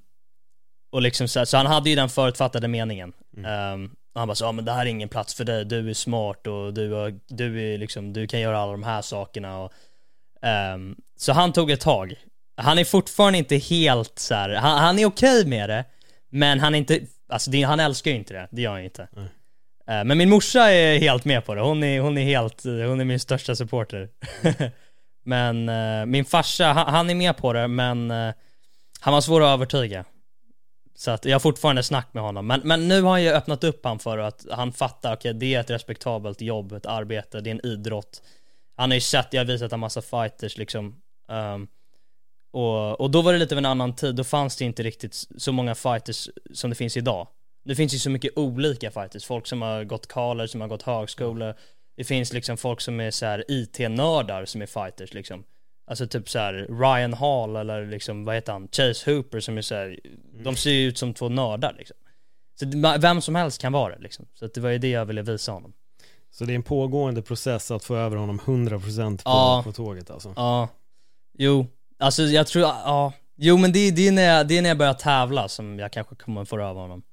och 0.91 1.02
liksom 1.02 1.28
så, 1.28 1.46
så, 1.46 1.58
han 1.58 1.65
hade 1.65 1.89
ju 1.89 1.96
den 1.96 2.10
förutfattade 2.10 2.68
meningen. 2.68 3.13
Mm. 3.38 3.74
Um, 3.74 3.96
och 4.13 4.20
han 4.20 4.28
bara 4.28 4.36
så, 4.36 4.46
ja 4.46 4.52
men 4.52 4.65
det 4.65 4.72
här 4.72 4.82
är 4.82 4.89
ingen 4.89 5.10
plats 5.10 5.34
för 5.34 5.44
dig, 5.44 5.65
du 5.65 5.89
är 5.89 5.94
smart 5.94 6.48
och 6.48 6.74
du, 6.74 7.20
du 7.28 7.74
är 7.74 7.78
liksom, 7.78 8.13
du 8.13 8.28
kan 8.28 8.39
göra 8.39 8.60
alla 8.60 8.72
de 8.72 8.84
här 8.84 9.02
sakerna 9.02 9.60
och 9.60 9.74
um, 10.74 10.96
Så 11.18 11.34
han 11.34 11.54
tog 11.54 11.72
ett 11.72 11.82
tag. 11.82 12.15
Han 12.58 12.78
är 12.78 12.86
fortfarande 12.86 13.38
inte 13.38 13.56
helt 13.56 14.20
så 14.20 14.36
här, 14.36 14.50
han, 14.50 14.80
han 14.80 15.00
är 15.00 15.06
okej 15.06 15.39
okay 15.39 15.50
med 15.50 15.70
det, 15.70 15.86
men 16.30 16.60
han 16.60 16.76
är 16.76 16.80
inte, 16.80 17.00
alltså 17.30 17.52
det, 17.52 17.62
han 17.62 17.80
älskar 17.80 18.12
ju 18.12 18.18
inte 18.18 18.34
det, 18.34 18.48
det 18.52 18.62
gör 18.62 18.72
han 18.72 18.84
inte. 18.84 19.08
Mm. 19.15 19.28
Eh, 19.88 20.04
men 20.04 20.17
min 20.17 20.30
morsa 20.30 20.71
är 20.71 21.00
helt 21.00 21.26
med 21.26 21.45
på 21.45 21.56
det, 21.56 21.62
hon 21.62 21.84
är, 21.84 22.00
hon 22.00 22.17
är 22.17 22.24
helt, 22.24 22.63
hon 22.63 23.00
är 23.00 23.06
min 23.06 23.19
största 23.19 23.56
supporter. 23.56 24.10
men 25.24 25.69
uh, 25.69 26.06
min 26.06 26.26
farsa, 26.26 26.65
han, 26.65 26.93
han, 26.93 27.10
är 27.10 27.15
med 27.15 27.38
på 27.38 27.54
det, 27.54 27.67
men 27.67 28.12
uh, 28.12 28.34
han 29.00 29.13
var 29.13 29.21
svår 29.21 29.41
att 29.43 29.54
övertyga. 29.54 30.06
Så 30.98 31.12
att 31.12 31.26
jag 31.26 31.36
har 31.36 31.39
fortfarande 31.39 31.84
snack 31.84 32.08
med 32.12 32.24
honom. 32.24 32.48
Men, 32.48 32.62
men 32.63 32.88
nu 32.88 33.02
har 33.02 33.10
han 33.10 33.24
ju 33.24 33.30
öppnat 33.30 33.63
upp 33.63 33.86
han 33.86 34.00
för 34.00 34.17
att 34.17 34.45
han 34.52 34.71
fattar, 34.71 35.15
okej 35.15 35.30
okay, 35.30 35.39
det 35.39 35.56
är 35.56 35.60
ett 35.60 35.69
respektabelt 35.69 36.41
jobb, 36.41 36.71
ett 36.71 36.86
arbete, 36.86 37.41
det 37.41 37.50
är 37.50 37.52
en 37.52 37.65
idrott. 37.65 38.21
Han 38.78 38.89
har 38.91 38.95
ju 38.95 39.02
sett, 39.02 39.34
jag 39.34 39.39
har 39.39 39.45
visat 39.45 39.74
en 39.74 39.80
massa 39.80 40.02
fighters 40.02 40.58
liksom. 40.58 41.02
Um, 41.28 41.67
och, 42.52 43.02
och 43.02 43.12
då 43.12 43.21
var 43.21 43.34
det 43.34 43.39
lite 43.39 43.56
av 43.56 43.60
en 43.60 43.65
annan 43.65 43.95
tid, 43.95 44.15
då 44.15 44.24
fanns 44.24 44.56
det 44.56 44.65
inte 44.65 44.84
riktigt 44.84 45.28
så 45.38 45.52
många 45.52 45.76
fighters 45.76 46.30
som 46.54 46.69
det 46.69 46.76
finns 46.76 46.98
idag. 46.98 47.28
Det 47.65 47.75
finns 47.75 47.93
ju 47.93 47.99
så 47.99 48.10
mycket 48.10 48.38
olika 48.38 48.91
fighters, 48.91 49.25
folk 49.25 49.47
som 49.47 49.62
har 49.62 49.84
gått 49.84 50.08
college, 50.08 50.47
som 50.47 50.62
har 50.62 50.67
gått 50.67 50.82
högskola. 50.82 51.54
Det 51.97 52.04
finns 52.04 52.34
liksom 52.34 52.58
folk 52.58 52.82
som 52.82 52.99
är 52.99 53.12
så 53.12 53.41
IT-nördar 53.47 54.45
som 54.45 54.62
är 54.62 54.65
fighters 54.65 55.13
liksom. 55.13 55.43
Alltså 55.88 56.08
typ 56.08 56.30
så 56.30 56.51
Ryan 56.51 57.13
Hall 57.13 57.56
eller 57.56 57.86
liksom, 57.86 58.25
vad 58.25 58.36
heter 58.36 58.54
han? 58.54 58.67
Chase 58.71 59.12
Hooper 59.12 59.39
som 59.39 59.58
är 59.58 59.62
så 59.62 59.75
här, 59.75 59.86
mm. 59.86 60.43
de 60.43 60.56
ser 60.56 60.71
ju 60.71 60.88
ut 60.88 60.97
som 60.97 61.13
två 61.13 61.30
nördar 61.30 61.75
liksom. 61.78 61.97
Så 62.60 62.65
vem 62.99 63.21
som 63.21 63.36
helst 63.36 63.62
kan 63.62 63.73
vara 63.73 63.95
det 63.95 64.01
liksom. 64.01 64.25
Så 64.34 64.47
det 64.47 64.62
var 64.62 64.69
ju 64.69 64.78
det 64.78 64.89
jag 64.89 65.06
ville 65.06 65.21
visa 65.21 65.51
honom. 65.51 65.73
Så 66.32 66.45
det 66.45 66.54
är 66.54 66.56
en 66.56 66.63
pågående 66.63 67.21
process 67.21 67.71
att 67.71 67.84
få 67.84 67.95
över 67.95 68.17
honom 68.17 68.39
100% 68.39 69.17
på, 69.17 69.21
ja. 69.25 69.62
på 69.65 69.71
tåget 69.71 70.12
alltså? 70.12 70.34
Ja. 70.36 70.69
Jo, 71.38 71.67
alltså 71.99 72.23
jag 72.23 72.47
tror, 72.47 72.63
ja. 72.63 73.13
Jo 73.38 73.58
men 73.58 73.71
det, 73.71 73.91
det, 73.91 74.08
är 74.08 74.12
när 74.12 74.23
jag, 74.23 74.47
det 74.47 74.58
är 74.58 74.62
när 74.62 74.69
jag 74.69 74.78
börjar 74.78 74.93
tävla 74.93 75.47
som 75.47 75.80
jag 75.80 75.91
kanske 75.91 76.15
kommer 76.15 76.45
få 76.45 76.60
över 76.60 76.82
honom. 76.82 77.04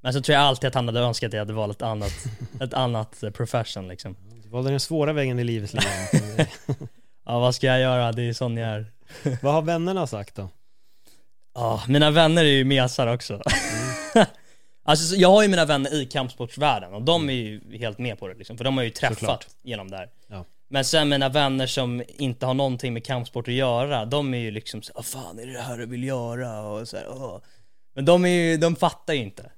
Men 0.00 0.12
så 0.12 0.20
tror 0.20 0.34
jag 0.34 0.42
alltid 0.42 0.68
att 0.68 0.74
han 0.74 0.88
hade 0.88 1.00
önskat 1.00 1.28
att 1.28 1.32
jag 1.32 1.40
hade 1.40 1.52
valt 1.52 1.76
ett 1.76 1.82
annat, 1.82 2.12
ett 2.60 2.74
annat 2.74 3.22
eh, 3.22 3.30
profession 3.30 3.88
liksom. 3.88 4.16
Du 4.42 4.48
valde 4.48 4.70
den 4.70 4.80
svåra 4.80 5.12
vägen 5.12 5.38
i 5.38 5.44
livet 5.44 5.74
Ja 7.26 7.38
vad 7.38 7.54
ska 7.54 7.66
jag 7.66 7.80
göra, 7.80 8.12
det 8.12 8.22
är 8.22 8.32
sån 8.32 8.56
jag 8.56 8.68
är 8.70 8.86
Vad 9.42 9.54
har 9.54 9.62
vännerna 9.62 10.06
sagt 10.06 10.34
då? 10.34 10.48
Ja, 11.54 11.82
mina 11.88 12.10
vänner 12.10 12.44
är 12.44 12.48
ju 12.48 12.64
mesar 12.64 13.14
också 13.14 13.34
mm. 13.34 14.26
Alltså 14.84 15.16
jag 15.16 15.28
har 15.28 15.42
ju 15.42 15.48
mina 15.48 15.64
vänner 15.64 15.94
i 15.94 16.06
kampsportsvärlden 16.06 16.94
och 16.94 17.02
de 17.02 17.30
är 17.30 17.34
ju 17.34 17.78
helt 17.78 17.98
med 17.98 18.18
på 18.18 18.28
det 18.28 18.34
liksom, 18.34 18.56
för 18.56 18.64
de 18.64 18.76
har 18.76 18.84
ju 18.84 18.90
träffat 18.90 19.18
Såklart. 19.18 19.46
genom 19.62 19.90
det 19.90 19.96
här 19.96 20.10
ja. 20.28 20.44
Men 20.68 20.84
sen 20.84 21.08
mina 21.08 21.28
vänner 21.28 21.66
som 21.66 22.02
inte 22.08 22.46
har 22.46 22.54
någonting 22.54 22.94
med 22.94 23.04
kampsport 23.04 23.48
att 23.48 23.54
göra, 23.54 24.04
de 24.04 24.34
är 24.34 24.38
ju 24.38 24.50
liksom 24.50 24.82
så 24.82 24.92
vad 24.94 25.06
fan 25.06 25.38
är 25.38 25.46
det 25.46 25.60
här 25.60 25.78
du 25.78 25.86
vill 25.86 26.04
göra? 26.04 26.60
Och 26.60 26.88
så 26.88 26.96
här, 26.96 27.06
åh. 27.08 27.40
Men 27.94 28.04
de 28.04 28.24
är 28.24 28.28
ju, 28.28 28.56
de 28.56 28.76
fattar 28.76 29.14
ju 29.14 29.20
inte 29.20 29.50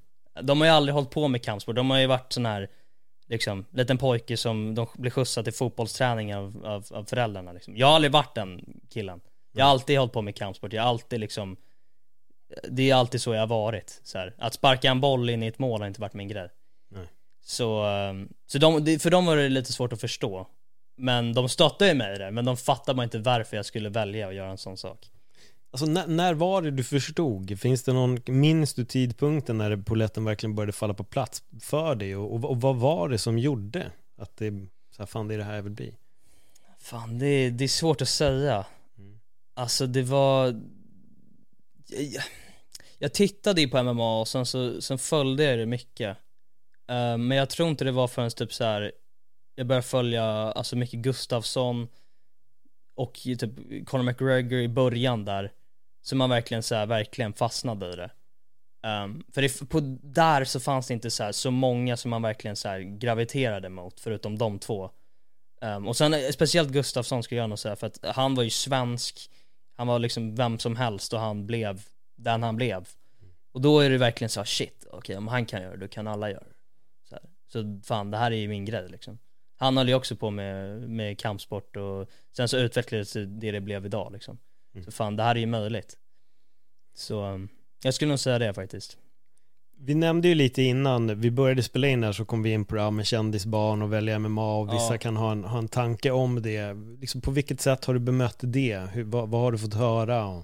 De 0.42 0.60
har 0.60 0.68
ju 0.68 0.72
aldrig 0.72 0.94
hållit 0.94 1.10
på 1.10 1.28
med 1.28 1.44
kampsport, 1.44 1.76
de 1.76 1.90
har 1.90 1.98
ju 1.98 2.06
varit 2.06 2.32
sån 2.32 2.46
här 2.46 2.70
liksom, 3.28 3.64
liten 3.70 3.98
pojke 3.98 4.36
som 4.36 4.74
de 4.74 4.86
blir 4.94 5.10
skjutsad 5.10 5.44
till 5.44 5.54
fotbollsträning 5.54 6.34
av, 6.34 6.62
av, 6.64 6.86
av 6.90 7.04
föräldrarna 7.04 7.52
liksom. 7.52 7.76
Jag 7.76 7.86
har 7.86 7.94
aldrig 7.94 8.12
varit 8.12 8.34
den 8.34 8.80
killen. 8.90 9.20
Jag 9.52 9.64
har 9.64 9.70
alltid 9.70 9.98
hållit 9.98 10.12
på 10.12 10.22
med 10.22 10.36
kampsport, 10.36 10.72
jag 10.72 10.82
har 10.82 10.88
alltid 10.88 11.20
liksom 11.20 11.56
Det 12.68 12.90
är 12.90 12.94
alltid 12.94 13.20
så 13.20 13.34
jag 13.34 13.40
har 13.40 13.46
varit. 13.46 14.00
Så 14.04 14.18
här. 14.18 14.34
Att 14.38 14.54
sparka 14.54 14.90
en 14.90 15.00
boll 15.00 15.30
in 15.30 15.42
i 15.42 15.46
ett 15.46 15.58
mål 15.58 15.80
har 15.80 15.88
inte 15.88 16.00
varit 16.00 16.14
min 16.14 16.28
grej. 16.28 16.48
Nej. 16.88 17.06
Så, 17.42 17.84
ehm, 17.84 18.28
så 18.46 18.58
de, 18.58 18.98
för 18.98 19.10
dem 19.10 19.26
var 19.26 19.36
det 19.36 19.48
lite 19.48 19.72
svårt 19.72 19.92
att 19.92 20.00
förstå. 20.00 20.46
Men 20.96 21.34
de 21.34 21.48
stöttade 21.48 21.90
ju 21.90 21.96
mig 21.96 22.14
i 22.14 22.18
det, 22.18 22.30
men 22.30 22.44
de 22.44 22.56
fattade 22.56 22.96
bara 22.96 23.04
inte 23.04 23.18
varför 23.18 23.56
jag 23.56 23.66
skulle 23.66 23.88
välja 23.88 24.28
att 24.28 24.34
göra 24.34 24.50
en 24.50 24.58
sån 24.58 24.76
sak. 24.76 25.10
Alltså 25.70 25.86
när, 25.86 26.06
när, 26.06 26.34
var 26.34 26.62
det 26.62 26.70
du 26.70 26.84
förstod? 26.84 27.60
Finns 27.60 27.82
det 27.82 27.92
någon, 27.92 28.18
minns 28.26 28.74
du 28.74 28.84
tidpunkten 28.84 29.58
när 29.58 29.76
poletten 29.76 30.24
verkligen 30.24 30.54
började 30.54 30.72
falla 30.72 30.94
på 30.94 31.04
plats 31.04 31.42
för 31.60 31.94
dig? 31.94 32.16
Och, 32.16 32.34
och, 32.34 32.44
och 32.44 32.60
vad 32.60 32.76
var 32.76 33.08
det 33.08 33.18
som 33.18 33.38
gjorde 33.38 33.92
att 34.16 34.36
det, 34.36 34.50
så 34.90 35.02
här, 35.02 35.06
fan 35.06 35.28
det 35.28 35.34
är 35.34 35.38
det 35.38 35.44
här 35.44 35.56
jag 35.56 35.62
vill 35.62 35.72
bli? 35.72 35.94
Fan 36.78 37.18
det 37.18 37.26
är, 37.26 37.50
det 37.50 37.64
är 37.64 37.68
svårt 37.68 38.02
att 38.02 38.08
säga. 38.08 38.66
Mm. 38.98 39.20
Alltså 39.54 39.86
det 39.86 40.02
var, 40.02 40.60
jag, 41.86 42.22
jag 42.98 43.14
tittade 43.14 43.60
ju 43.60 43.68
på 43.68 43.82
MMA 43.82 44.20
och 44.20 44.28
sen 44.28 44.46
så 44.46 44.80
sen 44.80 44.98
följde 44.98 45.44
jag 45.44 45.58
det 45.58 45.66
mycket. 45.66 46.16
Uh, 46.90 47.16
men 47.16 47.30
jag 47.30 47.50
tror 47.50 47.68
inte 47.68 47.84
det 47.84 47.92
var 47.92 48.08
förrän 48.08 48.30
typ 48.30 48.52
så 48.52 48.64
här, 48.64 48.92
jag 49.54 49.66
började 49.66 49.86
följa 49.86 50.24
alltså 50.24 50.76
mycket 50.76 51.00
Gustafsson 51.00 51.88
och 52.94 53.14
typ 53.14 53.86
Conor 53.86 54.02
McGregor 54.02 54.60
i 54.60 54.68
början 54.68 55.24
där 55.24 55.52
så 56.02 56.16
man 56.16 56.30
verkligen 56.30 56.62
så 56.62 56.74
här, 56.74 56.86
verkligen 56.86 57.32
fastnade 57.32 57.92
i 57.92 57.96
det. 57.96 58.10
Um, 58.82 59.24
för 59.32 59.42
det, 59.42 59.68
på, 59.68 59.80
där 60.02 60.44
så 60.44 60.60
fanns 60.60 60.86
det 60.86 60.94
inte 60.94 61.10
så, 61.10 61.24
här, 61.24 61.32
så 61.32 61.50
många 61.50 61.96
som 61.96 62.10
man 62.10 62.22
verkligen 62.22 62.56
så 62.56 62.68
här, 62.68 62.80
graviterade 62.80 63.68
mot, 63.68 64.00
förutom 64.00 64.38
de 64.38 64.58
två. 64.58 64.90
Um, 65.60 65.88
och 65.88 65.96
sen 65.96 66.14
eh, 66.14 66.30
speciellt 66.30 66.70
Gustafsson 66.70 67.22
skulle 67.22 67.40
jag 67.40 67.48
nog 67.48 67.58
säga, 67.58 67.76
för 67.76 67.86
att 67.86 67.98
han 68.04 68.34
var 68.34 68.42
ju 68.42 68.50
svensk, 68.50 69.30
han 69.76 69.86
var 69.86 69.98
liksom 69.98 70.34
vem 70.34 70.58
som 70.58 70.76
helst 70.76 71.12
och 71.12 71.20
han 71.20 71.46
blev 71.46 71.82
den 72.16 72.42
han 72.42 72.56
blev. 72.56 72.88
Och 73.52 73.60
då 73.60 73.80
är 73.80 73.90
det 73.90 73.98
verkligen 73.98 74.30
så 74.30 74.40
här, 74.40 74.44
shit, 74.44 74.84
okej 74.86 74.98
okay, 74.98 75.16
om 75.16 75.28
han 75.28 75.46
kan 75.46 75.62
göra 75.62 75.76
det, 75.76 75.80
då 75.80 75.88
kan 75.88 76.06
alla 76.06 76.30
göra 76.30 76.44
det. 76.44 76.54
Så, 77.08 77.14
här. 77.14 77.24
så 77.52 77.80
fan, 77.86 78.10
det 78.10 78.16
här 78.16 78.30
är 78.30 78.36
ju 78.36 78.48
min 78.48 78.64
grej 78.64 78.88
liksom. 78.88 79.18
Han 79.56 79.76
höll 79.76 79.88
ju 79.88 79.94
också 79.94 80.16
på 80.16 80.30
med, 80.30 80.80
med 80.90 81.18
kampsport 81.18 81.76
och 81.76 82.10
sen 82.36 82.48
så 82.48 82.56
utvecklades 82.56 83.12
det 83.12 83.26
det 83.26 83.50
det 83.50 83.60
blev 83.60 83.86
idag 83.86 84.12
liksom. 84.12 84.38
Mm. 84.74 84.84
Så 84.84 84.92
fan, 84.92 85.16
det 85.16 85.22
här 85.22 85.34
är 85.34 85.40
ju 85.40 85.46
möjligt. 85.46 85.96
Så 86.94 87.24
um, 87.24 87.48
jag 87.82 87.94
skulle 87.94 88.08
nog 88.08 88.18
säga 88.18 88.38
det 88.38 88.54
faktiskt. 88.54 88.98
Vi 89.82 89.94
nämnde 89.94 90.28
ju 90.28 90.34
lite 90.34 90.62
innan, 90.62 91.20
vi 91.20 91.30
började 91.30 91.62
spela 91.62 91.86
in 91.86 92.02
här 92.02 92.12
så 92.12 92.24
kom 92.24 92.42
vi 92.42 92.50
in 92.50 92.64
på 92.64 92.74
det 92.74 92.82
här 92.82 92.90
med 92.90 93.06
kändisbarn 93.06 93.82
och 93.82 93.92
välja 93.92 94.18
MMA 94.18 94.56
och 94.56 94.74
vissa 94.74 94.94
ja. 94.94 94.98
kan 94.98 95.16
ha 95.16 95.32
en, 95.32 95.44
ha 95.44 95.58
en 95.58 95.68
tanke 95.68 96.10
om 96.10 96.42
det. 96.42 96.76
Liksom 97.00 97.20
på 97.20 97.30
vilket 97.30 97.60
sätt 97.60 97.84
har 97.84 97.94
du 97.94 98.00
bemött 98.00 98.38
det? 98.40 98.76
Hur, 98.92 99.04
vad, 99.04 99.28
vad 99.28 99.40
har 99.40 99.52
du 99.52 99.58
fått 99.58 99.74
höra? 99.74 100.42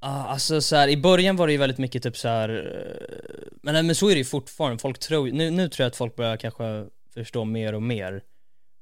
Ah, 0.00 0.24
alltså 0.24 0.60
så 0.60 0.76
här, 0.76 0.88
i 0.88 0.96
början 0.96 1.36
var 1.36 1.46
det 1.46 1.52
ju 1.52 1.58
väldigt 1.58 1.78
mycket 1.78 2.02
typ 2.02 2.16
så 2.16 2.28
här, 2.28 2.48
eh, 2.48 3.56
men, 3.62 3.86
men 3.86 3.94
så 3.94 4.08
är 4.08 4.12
det 4.14 4.18
ju 4.18 4.24
fortfarande, 4.24 4.78
folk 4.78 4.98
tror 4.98 5.30
nu, 5.30 5.50
nu 5.50 5.68
tror 5.68 5.84
jag 5.84 5.90
att 5.90 5.96
folk 5.96 6.16
börjar 6.16 6.36
kanske 6.36 6.86
förstå 7.14 7.44
mer 7.44 7.74
och 7.74 7.82
mer. 7.82 8.22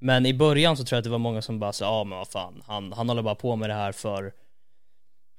Men 0.05 0.27
i 0.27 0.35
början 0.35 0.77
så 0.77 0.85
tror 0.85 0.97
jag 0.97 0.99
att 0.99 1.05
det 1.05 1.11
var 1.11 1.19
många 1.19 1.43
som 1.43 1.59
bara 1.59 1.73
sa, 1.73 1.85
ja 1.85 1.91
ah, 1.91 2.05
men 2.05 2.19
vad 2.19 2.29
fan, 2.29 2.63
han, 2.67 2.93
han 2.93 3.09
håller 3.09 3.23
bara 3.23 3.35
på 3.35 3.57
med 3.57 3.71
det 3.71 3.75
här 3.75 3.93
för 3.93 4.33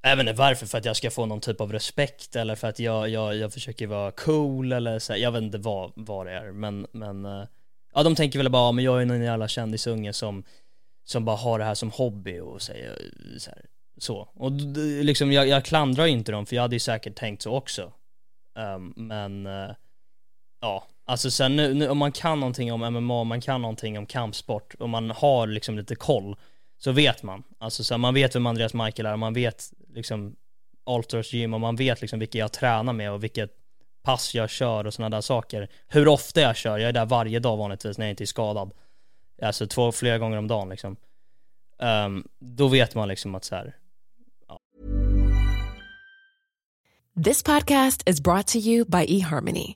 Även 0.04 0.36
varför, 0.36 0.66
för 0.66 0.78
att 0.78 0.86
jag 0.86 0.96
ska 0.96 1.12
få 1.12 1.26
någon 1.26 1.40
typ 1.42 1.62
av 1.62 1.72
respekt 1.72 2.36
eller 2.36 2.56
för 2.56 2.68
att 2.68 2.80
jag, 2.80 3.10
jag, 3.10 3.36
jag 3.36 3.54
försöker 3.54 3.88
vara 3.88 4.12
cool 4.12 4.72
eller 4.72 5.00
så 5.00 5.16
jag 5.16 5.32
vet 5.32 5.44
inte 5.44 5.58
vad, 5.58 5.92
vad 5.96 6.26
det 6.26 6.32
är 6.32 6.52
men, 6.52 6.88
men 6.92 7.26
eh, 7.26 7.44
Ja 7.94 8.04
de 8.04 8.16
tänker 8.16 8.40
väl 8.40 8.50
bara, 8.50 8.72
men 8.72 8.84
jag 8.84 9.02
är 9.02 9.06
någon 9.06 9.22
jävla 9.22 9.48
kändisunge 9.48 10.14
som 10.14 10.44
Som 11.04 11.26
bara 11.26 11.36
har 11.36 11.60
det 11.60 11.66
här 11.66 11.76
som 11.76 11.92
hobby 11.92 12.40
och 12.40 12.62
säger 12.62 13.12
så 13.38 13.50
här, 13.50 13.66
så. 13.98 14.30
Och 14.34 14.52
liksom 14.82 15.32
jag, 15.32 15.48
jag 15.48 15.66
klandrar 15.66 16.06
ju 16.06 16.12
inte 16.12 16.32
dem 16.32 16.46
för 16.46 16.56
jag 16.56 16.64
hade 16.64 16.76
ju 16.76 16.80
säkert 16.80 17.16
tänkt 17.16 17.42
så 17.42 17.56
också. 17.56 17.92
Um, 18.56 18.94
Men 18.96 19.48
uh, 19.48 19.72
Ja, 20.62 20.88
alltså 21.06 21.32
sen 21.32 21.56
nu, 21.56 21.74
nu, 21.74 21.90
om 21.90 21.98
man 21.98 22.12
kan 22.12 22.40
någonting 22.40 22.74
om 22.74 22.94
MMA, 22.94 23.24
man 23.24 23.42
kan 23.42 23.62
någonting 23.62 23.98
om 23.98 24.06
kampsport 24.06 24.74
och 24.74 24.90
man 24.90 25.12
har 25.12 25.48
liksom 25.48 25.78
lite 25.78 25.96
koll 25.96 26.36
så 26.78 26.92
vet 26.92 27.24
man. 27.24 27.44
Alltså 27.60 27.84
så 27.84 27.94
här, 27.94 28.00
man 28.00 28.14
vet 28.14 28.36
vem 28.36 28.48
Andreas 28.48 28.74
Michael 28.74 29.06
är, 29.06 29.16
man 29.16 29.34
vet 29.34 29.74
liksom 29.94 30.36
Alters 30.86 31.34
gym 31.34 31.54
och 31.54 31.62
man 31.62 31.76
vet 31.76 32.02
liksom 32.02 32.20
vilka 32.20 32.38
jag 32.38 32.54
tränar 32.54 32.94
med 32.94 33.12
och 33.12 33.24
vilket 33.24 33.52
pass 34.04 34.36
jag 34.36 34.50
kör 34.50 34.88
och 34.88 34.94
sådana 34.94 35.16
där 35.16 35.22
saker. 35.22 35.70
Hur 35.88 36.08
ofta 36.08 36.42
jag 36.42 36.56
kör, 36.56 36.78
jag 36.78 36.90
är 36.90 36.94
där 36.94 37.06
varje 37.06 37.40
dag 37.40 37.58
vanligtvis 37.58 37.98
när 37.98 38.06
jag 38.06 38.12
inte 38.12 38.24
är 38.24 38.26
skadad. 38.26 38.72
Alltså 39.42 39.68
två, 39.68 39.92
flera 39.92 40.18
gånger 40.18 40.38
om 40.38 40.48
dagen 40.48 40.70
liksom. 40.70 40.98
Um, 41.80 42.28
då 42.40 42.68
vet 42.68 42.96
man 42.96 43.08
liksom 43.08 43.36
att 43.36 43.44
så 43.44 43.56
här, 43.56 43.76
ja. 44.48 44.60
This 47.24 47.44
podcast 47.44 48.10
is 48.10 48.22
brought 48.22 48.48
to 48.48 48.58
you 48.58 48.86
by 48.86 49.20
eHarmony, 49.20 49.76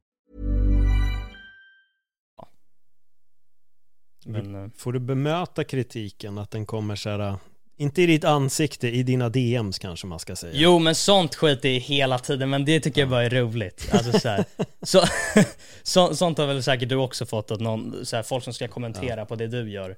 Men, 4.25 4.63
eh, 4.63 4.69
Får 4.77 4.93
du 4.93 4.99
bemöta 4.99 5.63
kritiken 5.63 6.37
att 6.37 6.51
den 6.51 6.65
kommer 6.65 6.95
så 6.95 7.09
här, 7.09 7.35
inte 7.77 8.01
i 8.01 8.05
ditt 8.05 8.23
ansikte, 8.23 8.87
i 8.87 9.03
dina 9.03 9.29
DMs 9.29 9.79
kanske 9.79 10.07
man 10.07 10.19
ska 10.19 10.35
säga. 10.35 10.53
Jo 10.55 10.79
men 10.79 10.95
sånt 10.95 11.35
skit 11.35 11.65
är 11.65 11.79
hela 11.79 12.19
tiden, 12.19 12.49
men 12.49 12.65
det 12.65 12.79
tycker 12.79 13.01
jag 13.01 13.09
bara 13.09 13.23
är 13.25 13.29
roligt. 13.29 13.89
Alltså 13.91 14.19
så, 14.19 14.29
här, 14.29 14.45
så, 14.81 15.01
så 15.83 16.15
Sånt 16.15 16.37
har 16.37 16.47
väl 16.47 16.63
säkert 16.63 16.89
du 16.89 16.95
också 16.95 17.25
fått, 17.25 17.51
att 17.51 17.59
någon, 17.59 18.05
så 18.05 18.15
här, 18.15 18.23
folk 18.23 18.43
som 18.43 18.53
ska 18.53 18.67
kommentera 18.67 19.25
på 19.25 19.35
det 19.35 19.47
du 19.47 19.71
gör. 19.71 19.95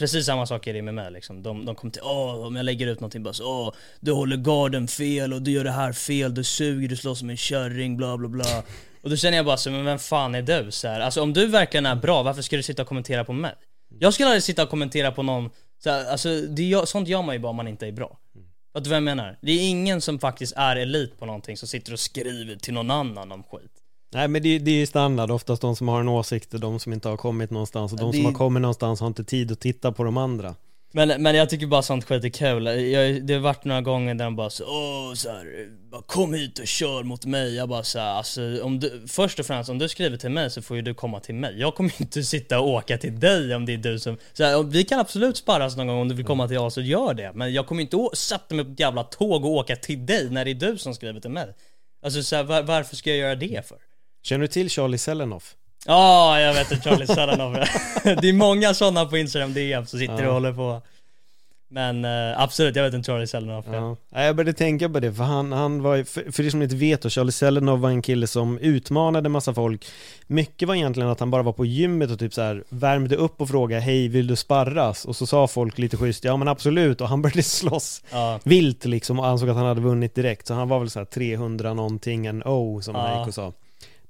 Precis 0.00 0.26
samma 0.26 0.46
sak 0.46 0.66
är 0.66 0.74
det 0.74 0.82
med 0.82 0.94
mig 0.94 1.10
liksom. 1.10 1.42
De, 1.42 1.64
de 1.64 1.74
kommer 1.74 1.92
till, 1.92 2.02
åh, 2.02 2.46
om 2.46 2.56
jag 2.56 2.64
lägger 2.64 2.86
ut 2.86 3.00
någonting 3.00 3.22
bara 3.22 3.34
så, 3.34 3.44
åh, 3.44 3.74
du 4.00 4.12
håller 4.12 4.36
garden 4.36 4.88
fel 4.88 5.32
och 5.32 5.42
du 5.42 5.50
gör 5.50 5.64
det 5.64 5.70
här 5.70 5.92
fel, 5.92 6.34
du 6.34 6.44
suger, 6.44 6.88
du 6.88 6.96
slår 6.96 7.14
som 7.14 7.30
en 7.30 7.36
körring, 7.36 7.96
bla 7.96 8.16
bla 8.16 8.28
bla. 8.28 8.62
Och 9.02 9.10
då 9.10 9.16
känner 9.16 9.36
jag 9.36 9.46
bara 9.46 9.56
så, 9.56 9.70
men 9.70 9.84
vem 9.84 9.98
fan 9.98 10.34
är 10.34 10.42
du? 10.42 10.70
Så 10.70 10.88
här, 10.88 11.00
alltså 11.00 11.22
om 11.22 11.32
du 11.32 11.46
verkligen 11.46 11.86
är 11.86 11.96
bra, 11.96 12.22
varför 12.22 12.42
ska 12.42 12.56
du 12.56 12.62
sitta 12.62 12.82
och 12.82 12.88
kommentera 12.88 13.24
på 13.24 13.32
mig? 13.32 13.54
Jag 13.98 14.14
skulle 14.14 14.26
aldrig 14.28 14.42
sitta 14.42 14.62
och 14.62 14.68
kommentera 14.70 15.12
på 15.12 15.22
någon, 15.22 15.50
så 15.82 15.90
här, 15.90 16.04
alltså 16.10 16.40
det, 16.40 16.72
är, 16.72 16.84
sånt 16.84 17.08
gör 17.08 17.22
man 17.22 17.34
ju 17.34 17.38
bara 17.38 17.50
om 17.50 17.56
man 17.56 17.68
inte 17.68 17.86
är 17.86 17.92
bra. 17.92 18.18
Vet 18.74 18.84
du 18.84 18.90
vad 18.90 18.96
jag 18.96 19.02
menar? 19.02 19.38
Det 19.42 19.52
är 19.52 19.68
ingen 19.68 20.00
som 20.00 20.18
faktiskt 20.18 20.52
är 20.56 20.76
elit 20.76 21.18
på 21.18 21.26
någonting 21.26 21.56
som 21.56 21.68
sitter 21.68 21.92
och 21.92 22.00
skriver 22.00 22.56
till 22.56 22.74
någon 22.74 22.90
annan 22.90 23.32
om 23.32 23.42
skit. 23.42 23.79
Nej 24.12 24.28
men 24.28 24.42
det, 24.42 24.58
det 24.58 24.70
är 24.82 24.86
standard, 24.86 25.30
oftast 25.30 25.62
de 25.62 25.76
som 25.76 25.88
har 25.88 26.00
en 26.00 26.08
åsikt 26.08 26.54
och 26.54 26.60
de 26.60 26.80
som 26.80 26.92
inte 26.92 27.08
har 27.08 27.16
kommit 27.16 27.50
någonstans 27.50 27.92
och 27.92 27.98
de 27.98 28.10
Det- 28.10 28.16
som 28.16 28.24
har 28.26 28.32
kommit 28.32 28.60
någonstans 28.62 29.00
har 29.00 29.06
inte 29.06 29.24
tid 29.24 29.52
att 29.52 29.60
titta 29.60 29.92
på 29.92 30.04
de 30.04 30.16
andra. 30.16 30.54
Men, 30.92 31.22
men 31.22 31.34
jag 31.34 31.50
tycker 31.50 31.66
bara 31.66 31.82
sånt 31.82 32.04
skit 32.04 32.24
är 32.24 32.28
kul. 32.28 32.66
Jag, 32.66 33.26
det 33.26 33.34
har 33.34 33.40
varit 33.40 33.64
några 33.64 33.80
gånger 33.80 34.14
där 34.14 34.24
de 34.24 34.36
bara 34.36 34.50
så, 34.50 34.64
åh 34.64 35.14
så 35.14 35.28
här, 35.28 35.68
bara 35.90 36.02
kom 36.02 36.34
hit 36.34 36.58
och 36.58 36.66
kör 36.66 37.02
mot 37.02 37.24
mig. 37.26 37.54
Jag 37.54 37.68
bara 37.68 37.82
så 37.82 37.98
här, 37.98 38.14
alltså, 38.14 38.40
om 38.62 38.80
du, 38.80 39.02
först 39.08 39.38
och 39.38 39.46
främst 39.46 39.70
om 39.70 39.78
du 39.78 39.88
skriver 39.88 40.16
till 40.16 40.30
mig 40.30 40.50
så 40.50 40.62
får 40.62 40.76
ju 40.76 40.82
du 40.82 40.94
komma 40.94 41.20
till 41.20 41.34
mig. 41.34 41.60
Jag 41.60 41.74
kommer 41.74 41.92
inte 42.02 42.22
sitta 42.22 42.60
och 42.60 42.68
åka 42.68 42.98
till 42.98 43.20
dig 43.20 43.54
om 43.54 43.66
det 43.66 43.72
är 43.72 43.78
du 43.78 43.98
som, 43.98 44.16
så 44.32 44.44
här, 44.44 44.62
vi 44.62 44.84
kan 44.84 45.00
absolut 45.00 45.36
sparras 45.36 45.76
någon 45.76 45.86
gång 45.86 46.00
om 46.00 46.08
du 46.08 46.14
vill 46.14 46.26
komma 46.26 46.48
till 46.48 46.58
oss 46.58 46.76
och 46.76 46.82
gör 46.82 47.14
det. 47.14 47.32
Men 47.34 47.52
jag 47.52 47.66
kommer 47.66 47.82
inte 47.82 47.96
å- 47.96 48.12
sätta 48.14 48.54
mig 48.54 48.64
på 48.64 48.70
ett 48.72 48.80
jävla 48.80 49.04
tåg 49.04 49.44
och 49.44 49.50
åka 49.50 49.76
till 49.76 50.06
dig 50.06 50.30
när 50.30 50.44
det 50.44 50.50
är 50.50 50.54
du 50.54 50.78
som 50.78 50.94
skriver 50.94 51.20
till 51.20 51.30
mig. 51.30 51.48
Alltså 52.02 52.22
så 52.22 52.36
här, 52.36 52.42
var, 52.42 52.62
varför 52.62 52.96
ska 52.96 53.10
jag 53.10 53.18
göra 53.18 53.34
det 53.34 53.68
för? 53.68 53.78
Känner 54.22 54.40
du 54.40 54.46
till 54.48 54.70
Charlie 54.70 54.98
Selenoff? 54.98 55.54
Ja, 55.86 56.40
jag 56.40 56.54
vet 56.54 56.72
att 56.72 56.84
Charlie 56.84 57.06
Saranov 57.06 57.52
Det 58.04 58.28
är 58.28 58.32
många 58.32 58.74
sådana 58.74 59.04
på 59.06 59.16
Instagram 59.16 59.54
DM 59.54 59.86
som 59.86 59.98
sitter 59.98 60.26
och 60.26 60.32
håller 60.34 60.52
på. 60.52 60.82
Men 61.72 62.04
eh, 62.04 62.40
absolut, 62.40 62.76
jag 62.76 62.84
vet 62.84 62.94
en 62.94 63.04
Charlie 63.04 63.26
Saranov 63.26 63.64
Ja. 63.72 63.96
Nej, 64.10 64.26
Jag 64.26 64.36
började 64.36 64.52
tänka 64.52 64.88
på 64.88 65.00
det, 65.00 65.12
för 65.14 65.24
han, 65.24 65.52
han 65.52 65.82
var 65.82 66.04
för, 66.04 66.32
för 66.32 66.44
er 66.46 66.50
som 66.50 66.62
inte 66.62 66.76
vet 66.76 67.02
då, 67.02 67.10
Charlie 67.10 67.32
Selenow 67.32 67.80
var 67.80 67.90
en 67.90 68.02
kille 68.02 68.26
som 68.26 68.58
utmanade 68.58 69.28
massa 69.28 69.54
folk. 69.54 69.86
Mycket 70.26 70.68
var 70.68 70.74
egentligen 70.74 71.08
att 71.10 71.20
han 71.20 71.30
bara 71.30 71.42
var 71.42 71.52
på 71.52 71.64
gymmet 71.66 72.10
och 72.10 72.18
typ 72.18 72.34
så 72.34 72.42
här 72.42 72.64
värmde 72.68 73.16
upp 73.16 73.40
och 73.40 73.48
frågade 73.48 73.82
Hej, 73.82 74.08
vill 74.08 74.26
du 74.26 74.36
sparras? 74.36 75.04
Och 75.04 75.16
så 75.16 75.26
sa 75.26 75.46
folk 75.46 75.78
lite 75.78 75.96
schysst, 75.96 76.24
ja 76.24 76.36
men 76.36 76.48
absolut, 76.48 77.00
och 77.00 77.08
han 77.08 77.22
började 77.22 77.42
slåss 77.42 78.02
Ja, 78.10 78.40
vilt 78.42 78.84
liksom 78.84 79.18
och 79.18 79.26
ansåg 79.26 79.48
att 79.50 79.56
han 79.56 79.66
hade 79.66 79.80
vunnit 79.80 80.14
direkt. 80.14 80.46
Så 80.46 80.54
han 80.54 80.68
var 80.68 80.78
väl 80.78 80.90
så 80.90 80.98
här 80.98 81.06
300 81.06 81.74
någonting 81.74 82.26
en 82.26 82.42
O 82.44 82.82
som 82.82 82.94
han 82.94 83.10
Ja. 83.12 83.18
gick 83.18 83.28
och 83.28 83.34
sa 83.34 83.52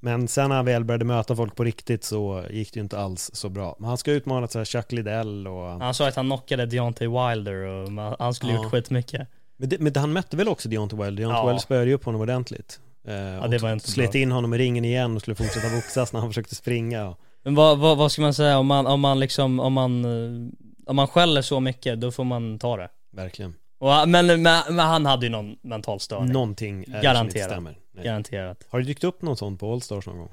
Men 0.01 0.29
sen 0.29 0.49
när 0.49 0.57
han 0.57 0.65
väl 0.65 0.85
började 0.85 1.05
möta 1.05 1.37
folk 1.37 1.57
på 1.57 1.65
riktigt 1.65 2.05
så 2.05 2.45
gick 2.51 2.73
det 2.73 2.79
ju 2.79 2.83
inte 2.83 2.99
alls 2.99 3.31
så 3.35 3.49
bra 3.49 3.77
Men 3.79 3.89
han 3.89 3.99
ska 3.99 4.11
ha 4.11 4.17
utmanat 4.17 4.53
så 4.53 4.59
här 4.59 4.65
Chuck 4.65 4.93
Liddell 4.93 5.47
och 5.47 5.67
han 5.69 5.95
sa 5.95 6.09
att 6.09 6.17
han 6.17 6.27
knockade 6.27 6.67
Deontay 6.67 7.09
Wilder 7.09 7.55
och 7.65 7.89
han 8.19 8.35
skulle 8.35 8.53
Ja. 8.53 8.63
gjort 8.63 8.71
skitmycket 8.73 9.29
Men, 9.57 9.69
det, 9.69 9.79
men 9.81 9.93
han 9.97 10.13
mötte 10.13 10.37
väl 10.37 10.49
också 10.49 10.69
Deontay 10.69 10.99
Wilder? 10.99 11.23
Deontay 11.23 11.41
Ja. 11.41 11.47
Wilder 11.47 11.61
spöade 11.61 11.87
ju 11.87 11.95
upp 11.95 12.05
honom 12.05 12.21
ordentligt 12.21 12.81
eh, 13.07 13.13
det 13.15 13.57
och 13.57 13.63
var 13.63 13.73
inte 13.73 13.91
slet 13.91 14.13
bra. 14.13 14.21
in 14.21 14.33
honom 14.33 14.55
i 14.55 14.59
ringen 14.59 14.85
igen 14.85 15.15
och 15.17 15.21
skulle 15.23 15.35
fortsätta 15.35 15.77
boxas 15.77 16.13
när 16.13 16.21
han 16.21 16.29
försökte 16.31 16.55
springa 16.55 17.17
Men 17.43 17.55
vad, 17.55 17.79
vad, 17.79 17.99
vad 17.99 18.13
ska 18.13 18.23
man 18.23 18.35
säga 18.35 18.59
om 18.59 18.67
man, 18.67 18.87
om 18.87 19.01
man 19.01 19.21
liksom, 19.21 19.61
om 19.61 19.73
man, 19.73 20.05
eh, 20.05 20.49
om 20.87 20.97
man 20.97 21.07
skäller 21.09 21.43
så 21.43 21.61
mycket, 21.61 22.01
då 22.01 22.11
får 22.11 22.25
man 22.25 22.59
ta 22.59 22.77
det 22.77 22.89
Verkligen 23.13 23.55
och, 23.81 24.09
men, 24.09 24.27
men, 24.27 24.43
men 24.43 24.79
han 24.79 25.07
hade 25.07 25.27
ju 25.27 25.31
någon 25.31 25.57
mental 25.63 26.01
störning 26.01 26.33
Någonting 26.33 26.75
är 26.75 26.79
det 26.79 26.85
som 26.85 26.97
inte 26.97 27.07
Garanterat. 27.07 27.51
stämmer 27.51 27.79
Nej. 27.93 28.05
Garanterat 28.05 28.67
Har 28.69 28.79
det 28.81 28.87
dykt 28.87 29.05
upp 29.05 29.23
någon 29.23 29.37
sån 29.37 29.59
på 29.59 29.73
Allstars 29.73 30.07
någon 30.07 30.19
gång? 30.19 30.33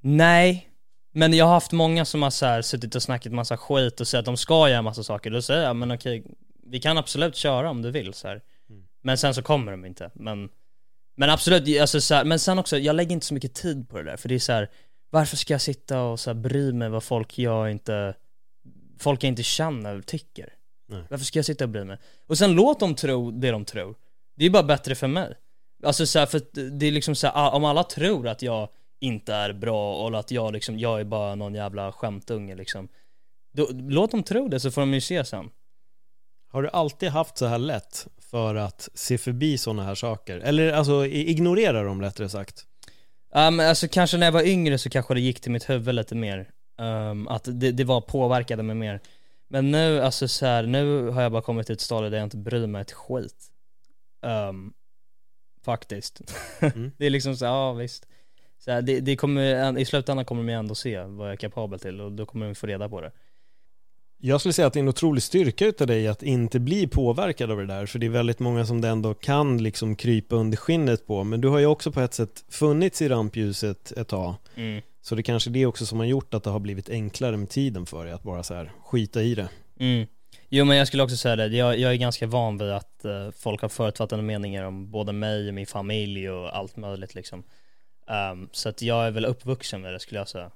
Nej, 0.00 0.68
men 1.12 1.32
jag 1.32 1.44
har 1.44 1.52
haft 1.52 1.72
många 1.72 2.04
som 2.04 2.22
har 2.22 2.30
så 2.30 2.46
här 2.46 2.62
suttit 2.62 2.94
och 2.94 3.02
snackat 3.02 3.32
massa 3.32 3.56
skit 3.56 4.00
och 4.00 4.08
sagt 4.08 4.18
att 4.18 4.24
de 4.24 4.36
ska 4.36 4.68
göra 4.68 4.82
massa 4.82 5.02
saker. 5.02 5.30
Då 5.30 5.42
säger 5.42 5.62
jag, 5.62 5.76
men 5.76 5.90
okej, 5.90 6.24
vi 6.66 6.80
kan 6.80 6.98
absolut 6.98 7.36
köra 7.36 7.70
om 7.70 7.82
du 7.82 7.90
vill 7.90 8.14
så 8.14 8.28
här. 8.28 8.42
Men 9.02 9.18
sen 9.18 9.34
så 9.34 9.42
kommer 9.42 9.72
de 9.72 9.84
inte. 9.84 10.10
Men, 10.14 10.48
men 11.16 11.30
absolut, 11.30 11.80
alltså 11.80 12.00
så 12.00 12.14
här, 12.14 12.24
men 12.24 12.38
sen 12.38 12.58
också, 12.58 12.78
jag 12.78 12.96
lägger 12.96 13.12
inte 13.12 13.26
så 13.26 13.34
mycket 13.34 13.54
tid 13.54 13.88
på 13.88 13.98
det 13.98 14.04
där. 14.04 14.16
För 14.16 14.28
det 14.28 14.34
är 14.34 14.38
så 14.38 14.52
här, 14.52 14.70
varför 15.10 15.36
ska 15.36 15.54
jag 15.54 15.60
sitta 15.60 16.02
och 16.02 16.20
så 16.20 16.30
här 16.30 16.34
bry 16.34 16.72
mig 16.72 16.88
vad 16.88 17.02
folk 17.02 17.38
jag 17.38 17.70
inte, 17.70 18.14
folk 18.98 19.24
jag 19.24 19.28
inte 19.28 19.42
känner 19.42 20.00
tycker? 20.00 20.52
Nej. 20.88 21.02
Varför 21.10 21.24
ska 21.24 21.38
jag 21.38 21.46
sitta 21.46 21.64
och 21.64 21.70
bry 21.70 21.84
mig? 21.84 21.98
Och 22.26 22.38
sen 22.38 22.52
låt 22.52 22.80
dem 22.80 22.94
tro 22.94 23.30
det 23.30 23.50
de 23.50 23.64
tror. 23.64 23.94
Det 24.36 24.46
är 24.46 24.50
bara 24.50 24.62
bättre 24.62 24.94
för 24.94 25.06
mig. 25.06 25.34
Alltså 25.82 26.06
så 26.06 26.18
här, 26.18 26.26
för 26.26 26.40
det 26.70 26.86
är 26.86 26.90
liksom 26.90 27.14
så 27.14 27.26
här, 27.26 27.54
om 27.54 27.64
alla 27.64 27.84
tror 27.84 28.28
att 28.28 28.42
jag 28.42 28.68
inte 29.00 29.34
är 29.34 29.52
bra 29.52 29.94
och 29.94 30.18
att 30.18 30.30
jag 30.30 30.52
liksom, 30.52 30.78
jag 30.78 31.00
är 31.00 31.04
bara 31.04 31.34
någon 31.34 31.54
jävla 31.54 31.92
skämtunge 31.92 32.54
liksom. 32.54 32.88
Då, 33.52 33.68
låt 33.72 34.10
dem 34.10 34.22
tro 34.22 34.48
det 34.48 34.60
så 34.60 34.70
får 34.70 34.80
de 34.80 34.94
ju 34.94 35.00
se 35.00 35.24
sen. 35.24 35.50
Har 36.50 36.62
du 36.62 36.68
alltid 36.68 37.08
haft 37.08 37.38
så 37.38 37.46
här 37.46 37.58
lätt 37.58 38.06
för 38.30 38.54
att 38.54 38.88
se 38.94 39.18
förbi 39.18 39.58
sådana 39.58 39.84
här 39.84 39.94
saker? 39.94 40.38
Eller 40.38 40.72
alltså 40.72 41.06
ignorera 41.06 41.82
dem 41.82 42.02
rättare 42.02 42.28
sagt? 42.28 42.64
Men 43.34 43.60
alltså 43.60 43.88
kanske 43.88 44.16
när 44.16 44.26
jag 44.26 44.32
var 44.32 44.46
yngre 44.46 44.78
så 44.78 44.90
kanske 44.90 45.14
det 45.14 45.20
gick 45.20 45.40
till 45.40 45.52
mitt 45.52 45.70
huvud 45.70 45.94
lite 45.94 46.14
mer. 46.14 46.50
Ehm, 46.78 47.28
att 47.28 47.44
det, 47.44 47.72
det 47.72 47.84
var 47.84 48.00
påverkade 48.00 48.62
mig 48.62 48.76
mer. 48.76 49.00
Men 49.48 49.70
nu, 49.70 50.00
alltså 50.00 50.28
så 50.28 50.46
här, 50.46 50.62
nu 50.62 51.08
har 51.08 51.22
jag 51.22 51.32
bara 51.32 51.42
kommit 51.42 51.66
till 51.66 51.72
ett 51.72 51.80
stadie 51.80 52.10
där 52.10 52.18
jag 52.18 52.26
inte 52.26 52.36
bryr 52.36 52.66
mig 52.66 52.82
ett 52.82 52.92
skit. 52.92 53.46
Ehm, 54.22 54.72
faktiskt. 55.64 56.20
Mm. 56.60 56.92
det 56.98 57.06
är 57.06 57.10
liksom 57.10 57.36
så, 57.36 57.44
ja 57.44 57.72
visst. 57.72 58.06
Så 58.58 58.70
här, 58.70 58.82
det, 58.82 59.00
det 59.00 59.16
kommer, 59.16 59.78
I 59.78 59.84
slutändan 59.84 60.24
kommer 60.24 60.42
de 60.42 60.52
ändå 60.52 60.74
se 60.74 61.02
vad 61.02 61.26
jag 61.26 61.32
är 61.32 61.36
kapabel 61.36 61.80
till 61.80 62.00
och 62.00 62.12
då 62.12 62.26
kommer 62.26 62.46
de 62.46 62.54
få 62.54 62.66
reda 62.66 62.88
på 62.88 63.00
det. 63.00 63.12
Jag 64.20 64.40
skulle 64.40 64.52
säga 64.52 64.66
att 64.66 64.72
det 64.72 64.78
är 64.78 64.82
en 64.82 64.88
otrolig 64.88 65.22
styrka 65.22 65.66
utav 65.66 65.86
dig 65.86 66.08
att 66.08 66.22
inte 66.22 66.60
bli 66.60 66.86
påverkad 66.86 67.50
av 67.50 67.58
det 67.58 67.66
där, 67.66 67.86
för 67.86 67.98
det 67.98 68.06
är 68.06 68.10
väldigt 68.10 68.38
många 68.38 68.66
som 68.66 68.80
det 68.80 68.88
ändå 68.88 69.14
kan 69.14 69.62
liksom 69.62 69.96
krypa 69.96 70.36
under 70.36 70.56
skinnet 70.56 71.06
på, 71.06 71.24
men 71.24 71.40
du 71.40 71.48
har 71.48 71.58
ju 71.58 71.66
också 71.66 71.92
på 71.92 72.00
ett 72.00 72.14
sätt 72.14 72.44
funnits 72.48 73.02
i 73.02 73.08
rampljuset 73.08 73.92
ett 73.92 74.08
tag, 74.08 74.34
Mm. 74.56 74.82
så 75.02 75.14
det 75.14 75.22
kanske 75.22 75.50
är 75.50 75.52
det 75.52 75.66
också 75.66 75.86
som 75.86 75.98
har 75.98 76.06
gjort 76.06 76.34
att 76.34 76.42
det 76.44 76.50
har 76.50 76.60
blivit 76.60 76.90
enklare 76.90 77.36
med 77.36 77.50
tiden 77.50 77.86
för 77.86 78.04
dig 78.04 78.14
att 78.14 78.22
bara 78.22 78.42
så 78.42 78.54
här 78.54 78.72
skita 78.84 79.22
i 79.22 79.34
det. 79.34 79.48
Mm. 79.80 80.06
Jo 80.48 80.64
men 80.64 80.76
jag 80.76 80.86
skulle 80.86 81.02
också 81.02 81.16
säga 81.16 81.36
det, 81.36 81.46
jag, 81.46 81.78
jag 81.78 81.92
är 81.92 81.96
ganska 81.96 82.26
van 82.26 82.58
vid 82.58 82.70
att 82.70 83.04
eh, 83.04 83.30
folk 83.36 83.62
har 83.62 83.68
förutfattade 83.68 84.22
meningar 84.22 84.64
om 84.64 84.90
både 84.90 85.12
mig 85.12 85.48
och 85.48 85.54
min 85.54 85.66
familj 85.66 86.30
och 86.30 86.56
allt 86.56 86.76
möjligt 86.76 87.14
liksom. 87.14 87.42
Ehm, 88.08 88.48
så 88.52 88.68
att 88.68 88.82
jag 88.82 89.06
är 89.06 89.10
väl 89.10 89.24
uppvuxen 89.24 89.80
med 89.82 89.92
det 89.92 90.00
skulle 90.00 90.20
jag 90.20 90.28
säga. 90.28 90.50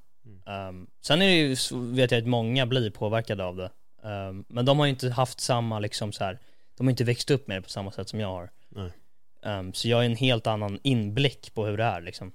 Ehm, 0.46 0.87
sen 1.00 1.22
är 1.22 1.26
det 1.26 1.35
ju, 1.35 1.56
vet 1.72 2.11
jag 2.11 2.18
att 2.18 2.28
många 2.28 2.66
blir 2.66 2.90
påverkade 2.90 3.44
av 3.44 3.56
det. 3.56 3.70
Ehm, 4.02 4.44
men 4.48 4.64
de 4.64 4.78
har 4.78 4.87
ju 4.87 4.90
inte 4.90 5.11
haft 5.11 5.40
samma 5.40 5.78
liksom 5.78 6.12
så 6.12 6.24
här, 6.24 6.38
de 6.76 6.87
har 6.87 6.90
inte 6.90 7.04
växt 7.04 7.30
upp 7.30 7.46
med 7.46 7.56
det 7.56 7.62
på 7.62 7.68
samma 7.68 7.90
sätt 7.90 8.08
som 8.08 8.20
jag 8.20 8.28
har. 8.28 8.50
Ehm, 9.42 9.72
så 9.72 9.88
jag 9.88 9.96
har 9.96 10.04
en 10.04 10.16
helt 10.16 10.46
annan 10.46 10.78
inblick 10.82 11.54
på 11.54 11.66
hur 11.66 11.76
det 11.76 11.85
är 11.85 12.00
liksom. 12.00 12.32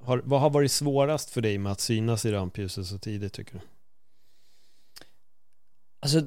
Har, 0.00 0.22
vad 0.24 0.40
har 0.40 0.50
varit 0.50 0.72
svårast 0.72 1.30
för 1.30 1.40
dig 1.40 1.58
med 1.58 1.72
att 1.72 1.80
synas 1.80 2.24
i 2.24 2.32
rampljuset 2.32 2.86
så 2.86 2.98
tidigt 2.98 3.32
tycker 3.32 3.52
du? 3.54 3.60
Alltså, 6.00 6.22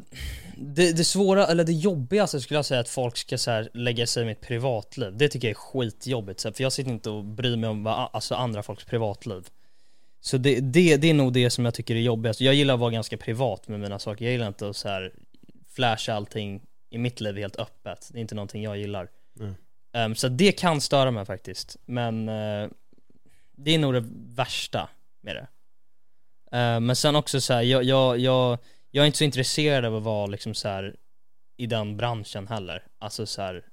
det, 0.58 0.92
det 0.98 1.04
svåra, 1.04 1.48
eller 1.48 1.64
det 1.64 1.72
jobbigaste 1.72 2.42
skulle 2.42 2.58
jag 2.58 2.66
säga 2.66 2.80
att 2.80 2.90
folk 2.90 3.18
ska 3.18 3.38
så 3.38 3.52
här, 3.52 3.70
lägga 3.74 4.08
sig 4.08 4.24
i 4.24 4.26
mitt 4.26 4.42
privatliv. 4.42 5.18
Det 5.18 5.30
tycker 5.30 5.48
jag 5.48 5.58
är 5.58 5.60
skitjobbigt, 5.60 6.40
så 6.40 6.48
här, 6.48 6.54
för 6.54 6.64
jag 6.64 6.74
sitter 6.74 6.92
inte 6.92 7.10
och 7.10 7.24
bryr 7.24 7.58
mig 7.58 7.70
om 7.70 7.84
vad, 7.84 8.10
alltså 8.14 8.36
andra 8.36 8.64
folks 8.64 8.86
privatliv. 8.86 9.48
Så 10.24 10.38
det, 10.38 10.60
det, 10.60 10.98
det 10.98 11.10
är 11.10 11.14
nog 11.14 11.34
det 11.34 11.50
som 11.50 11.66
jag 11.66 11.74
tycker 11.74 11.96
är 11.96 12.00
jobbigast. 12.00 12.42
Jag 12.42 12.54
gillar 12.54 12.74
att 12.74 12.80
vara 12.80 12.92
ganska 12.92 13.18
privat 13.18 13.68
med 13.68 13.80
mina 13.80 14.00
saker. 14.00 14.26
Jag 14.26 14.32
gillar 14.32 14.48
inte 14.48 14.70
att 14.70 14.76
så 14.76 14.90
här 14.90 15.14
flasha 15.68 16.14
allting 16.14 16.62
i 16.90 16.98
mitt 16.98 17.22
liv 17.22 17.38
helt 17.38 17.56
öppet. 17.56 18.10
Det 18.12 18.20
är 18.20 18.22
inte 18.22 18.36
någonting 18.36 18.64
jag 18.64 18.78
gillar. 18.78 19.10
Mm. 19.40 19.56
Um, 19.94 20.16
så 20.16 20.28
det 20.28 20.52
kan 20.52 20.82
störa 20.82 21.12
mig 21.12 21.26
faktiskt. 21.26 21.78
Men 21.86 22.30
uh, 22.30 22.70
det 23.52 23.72
är 23.72 23.80
nog 23.80 23.94
det 23.94 24.04
värsta 24.36 24.90
med 25.22 25.36
det. 25.36 25.48
Uh, 26.58 26.80
men 26.80 26.96
sen 26.96 27.16
också 27.16 27.42
så 27.42 27.54
här, 27.54 27.62
jag, 27.62 27.84
jag, 27.84 28.20
jag, 28.20 28.58
jag 28.92 29.04
är 29.04 29.06
inte 29.06 29.18
så 29.18 29.24
intresserad 29.24 29.86
av 29.86 29.96
att 29.96 30.04
vara 30.04 30.28
liksom 30.28 30.54
så 30.54 30.68
här 30.68 30.96
i 31.58 31.66
den 31.66 31.98
branschen 31.98 32.48
heller. 32.48 32.88
Alltså 33.00 33.26
så 33.26 33.42
här 33.42 33.66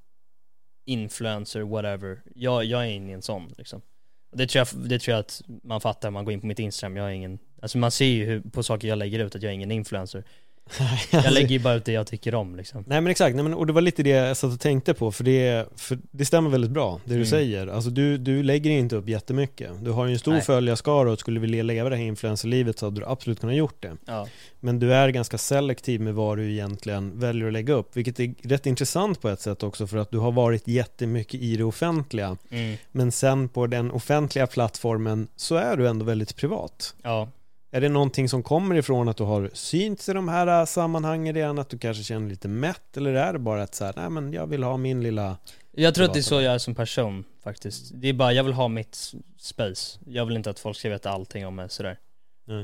influencer, 0.84 1.60
whatever. 1.60 2.22
Jag, 2.34 2.64
jag 2.64 2.82
är 2.82 2.90
inne 2.90 3.10
i 3.10 3.14
en 3.14 3.22
sån 3.22 3.54
liksom. 3.58 3.82
Det 4.30 4.46
tror, 4.46 4.66
jag, 4.72 4.88
det 4.88 4.98
tror 4.98 5.12
jag 5.12 5.20
att 5.20 5.42
man 5.62 5.80
fattar 5.80 6.08
om 6.08 6.14
man 6.14 6.24
går 6.24 6.34
in 6.34 6.40
på 6.40 6.46
mitt 6.46 6.58
Instagram, 6.58 6.96
jag 6.96 7.06
är 7.06 7.10
ingen, 7.10 7.38
alltså 7.62 7.78
man 7.78 7.90
ser 7.90 8.04
ju 8.04 8.24
hur, 8.24 8.40
på 8.40 8.62
saker 8.62 8.88
jag 8.88 8.98
lägger 8.98 9.18
ut 9.18 9.36
att 9.36 9.42
jag 9.42 9.50
är 9.50 9.54
ingen 9.54 9.70
influencer. 9.70 10.24
Jag 11.10 11.32
lägger 11.32 11.48
ju 11.48 11.58
bara 11.58 11.74
ut 11.74 11.84
det 11.84 11.92
jag 11.92 12.06
tycker 12.06 12.34
om 12.34 12.56
liksom. 12.56 12.84
Nej 12.86 13.00
men 13.00 13.10
exakt, 13.10 13.34
Nej, 13.34 13.42
men, 13.44 13.54
och 13.54 13.66
det 13.66 13.72
var 13.72 13.80
lite 13.80 14.02
det 14.02 14.10
jag 14.10 14.36
satt 14.36 14.52
och 14.52 14.60
tänkte 14.60 14.94
på 14.94 15.12
för 15.12 15.24
det, 15.24 15.68
för 15.76 15.98
det 16.10 16.24
stämmer 16.24 16.50
väldigt 16.50 16.70
bra 16.70 17.00
det 17.04 17.10
du 17.10 17.14
Mm. 17.14 17.26
säger. 17.26 17.66
Alltså 17.66 17.90
du, 17.90 18.18
du 18.18 18.42
lägger 18.42 18.70
inte 18.70 18.96
upp 18.96 19.08
jättemycket. 19.08 19.70
Du 19.84 19.90
har 19.90 20.06
ju 20.06 20.12
en 20.12 20.18
stor 20.18 20.32
Nej. 20.32 20.40
följarskara 20.42 21.12
och 21.12 21.18
skulle 21.20 21.40
vilja 21.40 21.62
leva 21.62 21.88
det 21.90 21.96
här 21.96 22.02
influencerlivet 22.04 22.78
så 22.78 22.86
hade 22.86 23.00
du 23.00 23.06
absolut 23.06 23.40
kunnat 23.40 23.56
gjort 23.56 23.82
det. 23.82 23.96
Ja. 24.06 24.26
Men 24.60 24.78
du 24.78 24.94
är 24.94 25.08
ganska 25.08 25.38
selektiv 25.38 26.00
med 26.00 26.14
vad 26.14 26.38
du 26.38 26.52
egentligen 26.52 27.20
väljer 27.20 27.46
att 27.46 27.52
lägga 27.52 27.74
upp, 27.74 27.96
vilket 27.96 28.20
är 28.20 28.34
rätt 28.42 28.66
intressant 28.66 29.20
på 29.20 29.28
ett 29.28 29.40
sätt 29.40 29.62
också 29.62 29.86
för 29.86 29.96
att 29.96 30.10
du 30.10 30.18
har 30.18 30.32
varit 30.32 30.68
jättemycket 30.68 31.40
i 31.40 31.56
det 31.56 31.64
offentliga. 31.64 32.36
Mm. 32.50 32.76
Men 32.92 33.12
sen 33.12 33.48
på 33.48 33.66
den 33.66 33.90
offentliga 33.90 34.46
plattformen 34.46 35.28
så 35.36 35.54
är 35.56 35.76
du 35.76 35.88
ändå 35.88 36.04
väldigt 36.04 36.36
privat. 36.36 36.94
Ja. 37.02 37.28
Är 37.70 37.80
det 37.80 37.88
någonting 37.88 38.28
som 38.28 38.42
kommer 38.42 38.74
ifrån 38.74 39.08
att 39.08 39.16
du 39.16 39.24
har 39.24 39.50
synts 39.52 40.08
i 40.08 40.12
de 40.12 40.28
här 40.28 40.60
äh, 40.60 40.66
sammanhangen 40.66 41.34
redan, 41.34 41.58
att 41.58 41.68
du 41.68 41.78
kanske 41.78 42.02
känner 42.02 42.28
lite 42.28 42.48
mätt, 42.48 42.96
eller 42.96 43.14
är 43.14 43.32
det 43.32 43.38
bara 43.38 43.62
att 43.62 43.74
så 43.74 43.84
här, 43.84 43.92
nej 43.96 44.10
men 44.10 44.32
jag 44.32 44.46
vill 44.46 44.62
ha 44.62 44.76
min 44.76 45.02
lilla... 45.02 45.36
Jag 45.72 45.94
tror 45.94 46.04
att 46.04 46.12
det 46.12 46.20
är 46.20 46.22
så 46.22 46.40
jag 46.40 46.54
är 46.54 46.58
som 46.58 46.74
person 46.74 47.24
faktiskt. 47.44 47.90
Det 47.94 48.08
är 48.08 48.12
bara, 48.12 48.32
jag 48.32 48.44
vill 48.44 48.52
ha 48.52 48.68
mitt 48.68 49.12
space. 49.38 49.98
Jag 50.06 50.26
vill 50.26 50.36
inte 50.36 50.50
att 50.50 50.58
folk 50.58 50.76
ska 50.76 50.88
veta 50.90 51.10
allting 51.10 51.46
om 51.46 51.54
mig 51.54 51.70
sådär. 51.70 51.98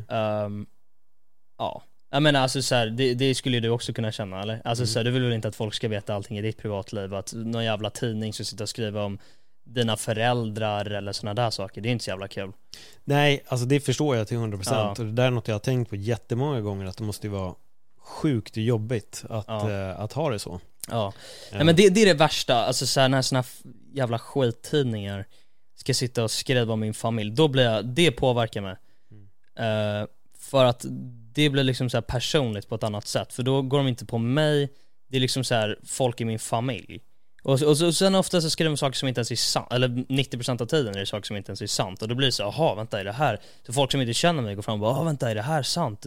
Ehm, 0.09 0.67
ja. 1.59 1.83
Jag 2.11 2.23
menar 2.23 2.41
alltså 2.41 2.63
så 2.63 2.75
här, 2.75 2.87
det, 2.87 3.15
det 3.15 3.35
skulle 3.35 3.57
ju 3.57 3.61
du 3.61 3.69
också 3.69 3.93
kunna 3.93 4.13
känna 4.13 4.43
eller? 4.43 4.61
Alltså 4.65 4.83
Mm. 4.83 4.87
så 4.87 4.99
här, 4.99 5.05
du 5.05 5.11
vill 5.11 5.23
väl 5.23 5.33
inte 5.33 5.49
att 5.49 5.57
folk 5.57 5.75
ska 5.75 5.89
veta 5.89 6.15
allting 6.15 6.39
i 6.39 6.43
ditt 6.43 6.57
privatliv? 6.59 7.15
Att 7.15 7.33
någon 7.33 7.65
jävla 7.65 7.91
tidning 7.91 8.33
ska 8.33 8.45
sitta 8.45 8.63
och 8.63 8.69
skriva 8.69 9.05
om 9.05 9.19
dina 9.65 9.97
föräldrar 9.97 10.87
eller 10.91 11.13
sådana 11.13 11.43
där 11.43 11.51
saker, 11.51 11.81
det 11.81 11.89
är 11.89 11.91
inte 11.91 12.05
så 12.05 12.11
jävla 12.11 12.29
kul. 12.29 12.53
Nej, 13.05 13.45
alltså 13.47 13.67
det 13.67 13.81
förstår 13.81 14.17
jag 14.17 14.29
till 14.29 14.37
100% 14.37 14.63
Ja. 14.71 14.91
och 14.91 14.97
det 15.07 15.13
där 15.13 15.27
är 15.27 15.31
något 15.31 15.49
jag 15.49 15.55
har 15.55 15.59
tänkt 15.61 15.91
på 15.91 15.97
jättemånga 15.97 16.61
gånger, 16.61 16.87
att 16.87 16.97
det 16.97 17.05
måste 17.05 17.27
ju 17.27 17.31
vara 17.33 17.55
sjukt 17.99 18.57
jobbigt 18.57 19.25
att, 19.29 19.45
Ja. 19.49 19.71
eh, 19.71 20.01
att 20.01 20.13
ha 20.13 20.31
det 20.31 20.39
så. 20.39 20.61
Ja. 20.89 20.95
Ja. 20.95 21.13
Nej 21.57 21.65
men 21.65 21.77
det, 21.77 21.89
det 21.89 22.03
är 22.03 22.07
det 22.07 22.15
värsta, 22.15 22.55
alltså 22.65 22.87
så 22.87 23.01
här, 23.01 23.09
när 23.09 23.23
såna 23.23 23.41
f- 23.41 23.61
jävla 23.93 24.19
skittidningar 24.19 25.25
ska 25.77 25.95
sitta 25.95 26.25
och 26.25 26.31
skriva 26.31 26.73
om 26.73 26.81
min 26.81 26.95
familj, 26.95 27.31
då 27.31 27.49
blir 27.49 27.65
jag, 27.65 27.87
det 27.87 28.11
påverkar 28.13 28.61
mig. 28.61 28.77
Eh, 29.59 30.07
för 30.39 30.65
att 30.65 30.85
det 31.35 31.51
blir 31.51 31.65
liksom 31.65 31.91
så 31.91 31.97
här 31.97 32.03
personligt 32.03 32.69
på 32.69 32.75
ett 32.75 32.83
annat 32.83 33.07
sätt, 33.07 33.33
för 33.33 33.43
då 33.43 33.63
går 33.63 33.79
de 33.79 33.89
inte 33.89 34.07
på 34.07 34.19
mig, 34.19 34.69
det 35.09 35.17
är 35.17 35.21
liksom 35.21 35.45
så 35.45 35.55
här 35.55 35.79
folk 35.87 36.21
i 36.21 36.25
min 36.25 36.39
familj. 36.39 37.01
Och, 37.45 37.63
och, 37.63 37.83
och 37.83 37.95
sen 37.95 38.15
ofta 38.15 38.41
så 38.41 38.51
skriver 38.51 38.71
de 38.71 38.77
saker 38.77 38.97
som 38.99 39.09
inte 39.09 39.19
ens 39.19 39.31
är 39.31 39.37
sant, 39.37 39.73
eller 39.73 39.89
90% 39.89 40.63
av 40.63 40.67
tiden 40.67 40.95
är 40.95 40.99
det 41.01 41.07
saker 41.07 41.27
som 41.27 41.37
inte 41.37 41.51
ens 41.51 41.63
är 41.63 41.67
sant. 41.67 42.03
Och 42.03 42.09
då 42.09 42.15
blir 42.15 42.27
det 42.27 42.33
så, 42.33 42.43
jaha 42.43 42.75
vänta 42.75 43.01
är 43.01 43.05
det 43.05 43.13
här? 43.13 43.41
Så 43.67 43.73
folk 43.73 43.93
som 43.93 44.01
inte 44.01 44.15
känner 44.15 44.43
mig 44.43 44.55
går 44.55 44.63
fram 44.63 44.75
och 44.75 44.81
bara, 44.81 45.01
"Ah, 45.01 45.05
vänta 45.05 45.31
är 45.31 45.35
det 45.35 45.43
här 45.43 45.63
sant? 45.63 46.07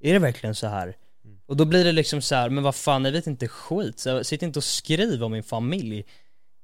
Är 0.00 0.12
det 0.12 0.18
verkligen 0.18 0.54
så 0.54 0.66
här? 0.66 0.96
Och 1.46 1.56
då 1.56 1.64
blir 1.64 1.84
det 1.84 1.92
liksom 1.92 2.22
så 2.22 2.34
här, 2.34 2.48
men 2.50 2.64
vad 2.64 2.74
fan, 2.74 3.04
jag 3.04 3.12
vet 3.12 3.26
inte 3.26 3.48
skit, 3.48 3.98
så 3.98 4.24
sitter 4.24 4.46
inte 4.46 4.58
och 4.58 4.64
skriver 4.64 5.22
om 5.22 5.32
min 5.32 5.42
familj. 5.42 6.04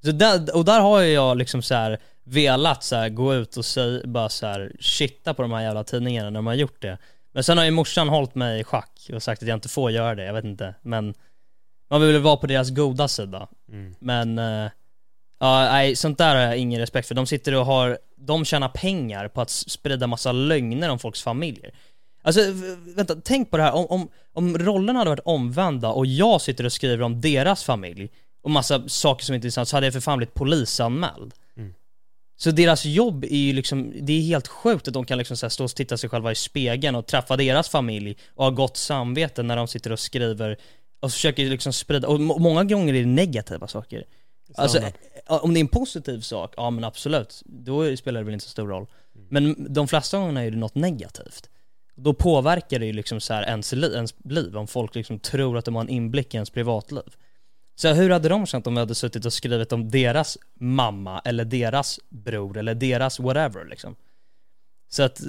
Så 0.04 0.12
där, 0.12 0.57
och 0.57 0.64
där 0.64 0.81
har 0.81 1.02
jag 1.02 1.37
liksom 1.37 1.62
så 1.62 1.74
här 1.74 1.98
velat 2.24 2.85
så 2.85 2.96
här, 2.96 3.09
gå 3.09 3.35
ut 3.35 3.57
och 3.57 3.64
säga, 3.64 4.00
bara 4.04 4.28
så 4.28 4.46
här, 4.46 4.72
shitta 4.81 5.35
på 5.35 5.42
de 5.42 5.52
här 5.52 5.62
jävla 5.62 5.85
tidningarna 5.85 6.31
när 6.31 6.38
de 6.38 6.46
har 6.46 6.54
gjort 6.54 6.83
det. 6.83 6.98
Men 7.33 7.44
sen 7.44 7.59
har 7.59 7.64
ju 7.64 7.70
morsan 7.70 8.09
hållit 8.09 8.35
mig 8.35 8.61
i 8.61 8.64
schack 8.64 9.11
och 9.14 9.22
sagt 9.22 9.42
att 9.42 9.48
jag 9.48 9.57
inte 9.57 9.68
får 9.68 9.90
göra 9.90 10.14
det, 10.14 10.24
jag 10.24 10.35
vet 10.35 10.44
inte. 10.44 10.74
Men 10.83 11.14
man 11.90 12.01
vill 12.01 12.18
vara 12.18 12.37
på 12.37 12.46
deras 12.46 12.70
goda 12.70 13.09
sida. 13.09 13.48
Mm. 13.72 13.94
Men, 13.98 14.38
eh, 14.38 14.70
ja 15.40 15.61
nej, 15.61 15.96
sånt 15.96 16.18
där 16.18 16.35
har 16.35 16.42
jag 16.42 16.59
ingen 16.59 16.81
respekt 16.81 17.09
för. 17.09 17.14
De 17.14 17.27
sitter 17.27 17.55
och 17.55 17.66
har, 17.66 17.98
de 18.16 18.44
tjänar 18.44 18.68
pengar 18.68 19.29
på 19.29 19.40
att 19.40 19.51
sprida 19.51 20.07
massa 20.07 20.33
lögner 20.33 20.88
om 20.88 20.98
folks 20.98 21.22
familjer. 21.22 21.74
Alltså 22.22 22.40
vänta, 22.96 23.16
tänk 23.24 23.51
på 23.51 23.57
det 23.57 23.62
här, 23.62 23.72
om, 23.72 23.87
om, 23.87 24.09
om 24.33 24.59
rollerna 24.59 24.98
hade 24.98 25.11
varit 25.11 25.24
omvända 25.24 25.88
och 25.88 26.07
jag 26.07 26.40
sitter 26.40 26.64
och 26.64 26.72
skriver 26.72 27.03
om 27.03 27.20
deras 27.20 27.64
familj 27.64 28.11
och 28.42 28.51
massa 28.51 28.88
saker 28.88 29.24
som 29.24 29.35
inte 29.35 29.48
är 29.48 29.51
sant 29.51 29.68
så 29.68 29.77
hade 29.77 29.87
jag 29.87 29.92
för 29.92 30.01
fan 30.01 30.18
blivit 30.18 30.35
polisanmäld. 30.35 31.35
Mm. 31.57 31.74
Så 32.37 32.51
deras 32.51 32.85
jobb 32.85 33.24
är 33.24 33.37
ju 33.37 33.53
liksom, 33.53 33.92
det 34.01 34.12
är 34.12 34.20
helt 34.20 34.48
sjukt 34.48 34.88
att 34.88 34.94
de 34.94 35.05
kan 35.05 35.18
liksom 35.18 35.37
så 35.37 35.51
stå 35.51 35.64
och 35.64 35.70
titta 35.70 35.96
sig 35.96 36.11
själva 36.11 36.33
i 36.33 36.35
spegeln 36.35 36.96
och 36.96 37.07
träffa 37.07 37.37
deras 37.37 37.68
familj 37.68 38.16
och 38.35 38.44
ha 38.44 38.51
gott 38.51 38.77
samvete 38.77 39.42
när 39.42 39.57
de 39.57 39.68
sitter 39.68 39.92
och 39.92 40.01
skriver 40.01 40.57
och 41.00 41.12
försöker 41.12 41.44
liksom 41.46 41.72
sprida, 41.72 42.08
och 42.08 42.20
må- 42.20 42.38
många 42.38 42.64
gånger 42.64 42.94
är 42.94 43.00
det 43.00 43.06
negativa 43.06 43.66
saker. 43.68 44.04
Alltså, 44.54 44.78
eh, 44.78 45.44
om 45.44 45.54
det 45.54 45.58
är 45.58 45.61
en 45.61 45.68
positiv 45.68 46.20
sak, 46.20 46.54
ja 46.56 46.70
men 46.70 46.84
absolut, 46.84 47.42
då 47.46 47.96
spelar 47.96 48.20
det 48.20 48.24
väl 48.24 48.34
inte 48.34 48.44
så 48.44 48.50
stor 48.50 48.68
roll. 48.68 48.87
Men 49.28 49.72
de 49.74 49.88
flesta 49.88 50.18
gångerna 50.18 50.44
är 50.44 50.50
det 50.50 50.56
något 50.56 50.74
negativt. 50.74 51.50
Då 51.94 52.14
påverkar 52.14 52.78
det 52.78 52.87
ju 52.87 52.92
liksom 52.92 53.20
så 53.20 53.34
här 53.34 53.42
ens, 53.42 53.72
li- 53.72 53.94
ens 53.94 54.14
liv, 54.24 54.56
om 54.56 54.66
folk 54.66 54.94
liksom 54.94 55.18
tror 55.18 55.58
att 55.58 55.64
de 55.64 55.74
har 55.74 55.82
en 55.82 55.88
inblick 55.88 56.34
i 56.34 56.37
ens 56.37 56.50
privatliv. 56.50 57.02
Så 57.76 57.88
hur 57.92 58.11
hade 58.11 58.28
de 58.28 58.46
känt 58.46 58.66
om 58.66 58.74
de 58.74 58.80
hade 58.80 58.94
suttit 58.94 59.24
och 59.24 59.32
skrivit 59.32 59.72
om 59.72 59.90
deras 59.90 60.38
mamma, 60.61 61.20
eller 61.24 61.44
deras 61.44 62.00
bror, 62.08 62.58
eller 62.58 62.74
deras 62.74 63.20
whatever 63.20 63.64
liksom? 63.64 63.96
Så 64.90 65.03
att, 65.03 65.20
eh, 65.20 65.29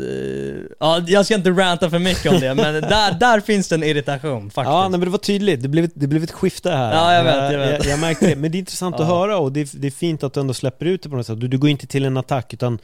ja 0.79 1.01
jag 1.07 1.25
ska 1.25 1.35
inte 1.35 1.49
ranta 1.49 1.89
för 1.89 1.99
mycket 1.99 2.31
om 2.31 2.39
det, 2.39 2.55
men 2.55 2.73
där, 2.81 3.19
där 3.19 3.39
finns 3.39 3.67
det 3.69 3.75
en 3.75 3.83
irritation 3.83 4.49
faktiskt. 4.51 4.71
Ja, 4.71 4.89
men 4.89 4.99
det 4.99 5.09
var 5.09 5.17
tydligt. 5.17 5.61
Det 5.61 5.67
blev, 5.67 5.89
det 5.93 6.07
blev 6.07 6.23
ett 6.23 6.31
skifte 6.31 6.71
här. 6.71 6.93
Ja, 6.93 7.13
jag 7.13 7.23
vet, 7.23 7.53
jag 7.53 7.59
vet. 7.59 7.85
Jag, 7.85 7.93
jag 7.93 7.99
märkte 7.99 8.27
det. 8.27 8.35
Men 8.35 8.51
det 8.51 8.57
är 8.57 8.59
intressant 8.59 8.95
att 8.95 9.01
Ja. 9.01 9.05
höra 9.07 9.37
och 9.37 9.51
det 9.51 9.59
är, 9.61 9.67
det 9.79 9.87
är 9.87 9.91
fint 9.91 10.23
att 10.23 10.33
du 10.33 10.39
ändå 10.39 10.53
släpper 10.53 10.85
ut 10.85 11.03
det 11.03 11.09
på 11.09 11.15
något 11.15 11.25
sätt. 11.27 11.39
Du, 11.39 11.47
du 11.47 11.57
går 11.57 11.69
inte 11.69 11.87
till 11.87 12.05
en 12.05 12.17
attack 12.17 12.53
utan 12.53 12.79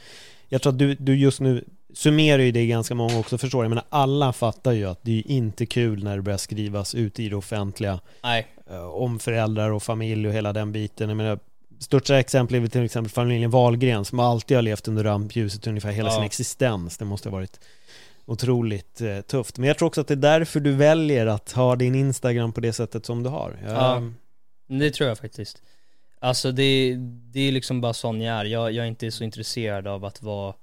jag 0.48 0.62
tror 0.62 0.72
att 0.72 0.78
du, 0.78 0.94
du 0.94 1.16
just 1.18 1.40
nu 1.40 1.64
summerar 1.94 2.42
ju 2.42 2.52
det 2.52 2.66
ganska 2.66 2.94
många 2.94 3.18
också 3.18 3.38
förstår. 3.38 3.64
Jag 3.64 3.68
menar 3.68 3.84
alla 3.88 4.32
fattar 4.32 4.72
ju 4.72 4.84
att 4.88 4.98
det 5.02 5.18
är 5.18 5.30
inte 5.30 5.66
kul 5.66 6.04
när 6.04 6.16
det 6.16 6.22
börjar 6.22 6.38
skrivas 6.38 6.94
ut 6.94 7.18
i 7.20 7.28
det 7.28 7.36
offentliga 7.36 8.00
Nej, 8.22 8.46
eh, 8.70 8.84
om 8.84 9.18
föräldrar 9.18 9.70
och 9.70 9.82
familj 9.82 10.28
och 10.28 10.34
hela 10.34 10.52
den 10.52 10.72
biten. 10.72 11.08
Jag 11.08 11.16
menar, 11.16 11.38
största 11.78 12.18
exempel 12.18 12.64
är 12.64 12.66
till 12.68 12.84
exempel 12.84 13.10
familjen 13.10 13.50
Wahlgren 13.50 14.04
som 14.04 14.20
alltid 14.20 14.56
har 14.56 14.62
levt 14.62 14.88
under 14.88 15.04
rampljuset 15.04 15.66
ungefär 15.66 15.90
hela 15.90 16.08
Ja. 16.08 16.14
sin 16.14 16.24
existens. 16.24 16.98
Det 16.98 17.04
måste 17.04 17.28
ha 17.28 17.36
varit 17.36 17.60
otroligt 18.24 19.00
eh, 19.00 19.20
tufft. 19.20 19.58
Men 19.58 19.68
jag 19.68 19.78
tror 19.78 19.86
också 19.88 20.00
att 20.00 20.08
det 20.08 20.14
är 20.14 20.16
därför 20.16 20.60
du 20.60 20.72
väljer 20.72 21.26
att 21.26 21.52
ha 21.52 21.76
din 21.76 21.94
Instagram 21.94 22.52
på 22.52 22.60
det 22.60 22.72
sättet 22.72 23.06
som 23.06 23.22
du 23.22 23.28
har. 23.30 23.58
Jag, 23.62 23.72
Ja. 23.72 24.02
Det 24.68 24.90
tror 24.90 25.08
jag 25.08 25.18
faktiskt. 25.18 25.62
Alltså 26.18 26.52
det, 26.52 26.96
det 27.32 27.40
är 27.40 27.52
liksom 27.52 27.80
bara 27.80 27.92
sån 27.94 28.20
jag 28.20 28.36
är. 28.36 28.44
Jag, 28.44 28.72
jag 28.72 28.84
är 28.84 28.88
inte 28.88 29.10
så 29.10 29.24
intresserad 29.24 29.86
av 29.86 30.04
att 30.04 30.22
vara 30.22 30.54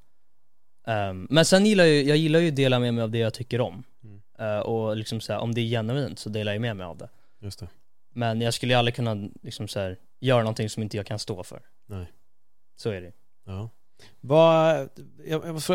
ehm, 0.88 1.28
Men 1.30 1.46
sen 1.46 1.66
gillar 1.66 1.84
jag, 1.84 2.04
jag 2.04 2.18
gillar 2.18 2.40
ju 2.40 2.50
att 2.50 2.56
dela 2.56 2.80
med 2.80 2.94
mig 2.94 3.04
av 3.04 3.12
det 3.12 3.18
jag 3.18 3.34
tycker 3.34 3.62
om. 3.62 3.84
Mm. 4.04 4.22
Eh, 4.40 4.60
och 4.60 4.98
liksom 4.98 5.22
så 5.22 5.34
här, 5.34 5.40
om 5.40 5.54
det 5.54 5.62
är 5.62 5.66
genuint 5.66 6.20
så 6.20 6.30
delar 6.30 6.52
jag 6.52 6.62
med 6.62 6.76
mig 6.76 6.86
av 6.86 6.98
det. 6.98 7.10
Just 7.42 7.60
det. 7.60 7.68
Men 8.14 8.42
jag 8.42 8.54
skulle 8.54 8.74
ju 8.74 8.80
aldrig 8.80 8.96
kunna 8.96 9.30
liksom 9.42 9.68
så 9.68 9.80
här, 9.80 9.98
göra 10.26 10.40
någonting 10.44 10.70
som 10.70 10.84
inte 10.84 10.98
jag 10.98 11.06
kan 11.06 11.20
stå 11.20 11.44
för. 11.44 11.62
Nej. 11.88 12.06
Så 12.76 12.90
är 12.90 13.02
det. 13.02 13.12
Ja. 13.46 13.70
Vad, 14.22 14.90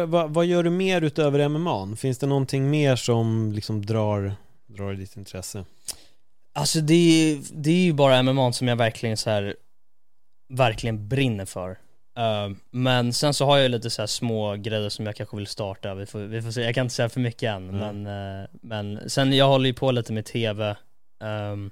vad, 0.08 0.30
vad 0.34 0.46
gör 0.46 0.62
du 0.62 0.70
mer 0.70 1.02
utöver 1.02 1.48
MMA? 1.48 1.96
Finns 1.96 2.18
det 2.18 2.26
någonting 2.26 2.70
mer 2.70 2.96
som 2.96 3.52
liksom 3.52 3.86
drar, 3.86 4.32
drar 4.66 4.92
ditt 4.94 5.16
intresse? 5.16 5.64
Alltså 6.54 6.80
det, 6.80 6.94
är- 6.94 7.38
det 7.52 7.70
är 7.70 7.84
ju 7.84 7.92
bara 7.92 8.22
MMA 8.22 8.52
som 8.52 8.68
jag 8.68 8.76
verkligen 8.76 9.16
så 9.16 9.30
här 9.30 9.56
verkligen 10.48 11.08
brinner 11.08 11.44
för. 11.44 11.70
Eh, 12.18 12.48
men 12.70 13.12
sen 13.12 13.34
så 13.34 13.44
har 13.44 13.58
jag 13.58 13.70
lite 13.70 13.90
så 13.90 14.02
här 14.02 14.06
små 14.06 14.54
grejer 14.56 14.88
som 14.88 15.06
jag 15.06 15.16
kanske 15.16 15.36
vill 15.36 15.46
starta, 15.46 15.94
vi 15.94 16.06
får, 16.06 16.18
vi 16.20 16.42
får 16.42 16.50
se, 16.50 16.60
jag 16.62 16.74
kan 16.74 16.84
inte 16.86 16.94
säga 16.94 17.08
för 17.08 17.20
mycket 17.20 17.42
än 17.50 17.68
Mm. 17.68 18.02
men, 18.02 18.40
eh, 18.42 18.48
men 18.62 19.10
sen 19.10 19.32
jag 19.32 19.48
håller 19.48 19.66
ju 19.66 19.74
på 19.74 19.90
lite 19.90 20.12
med 20.12 20.24
TV 20.24 20.76
ehm, 21.24 21.70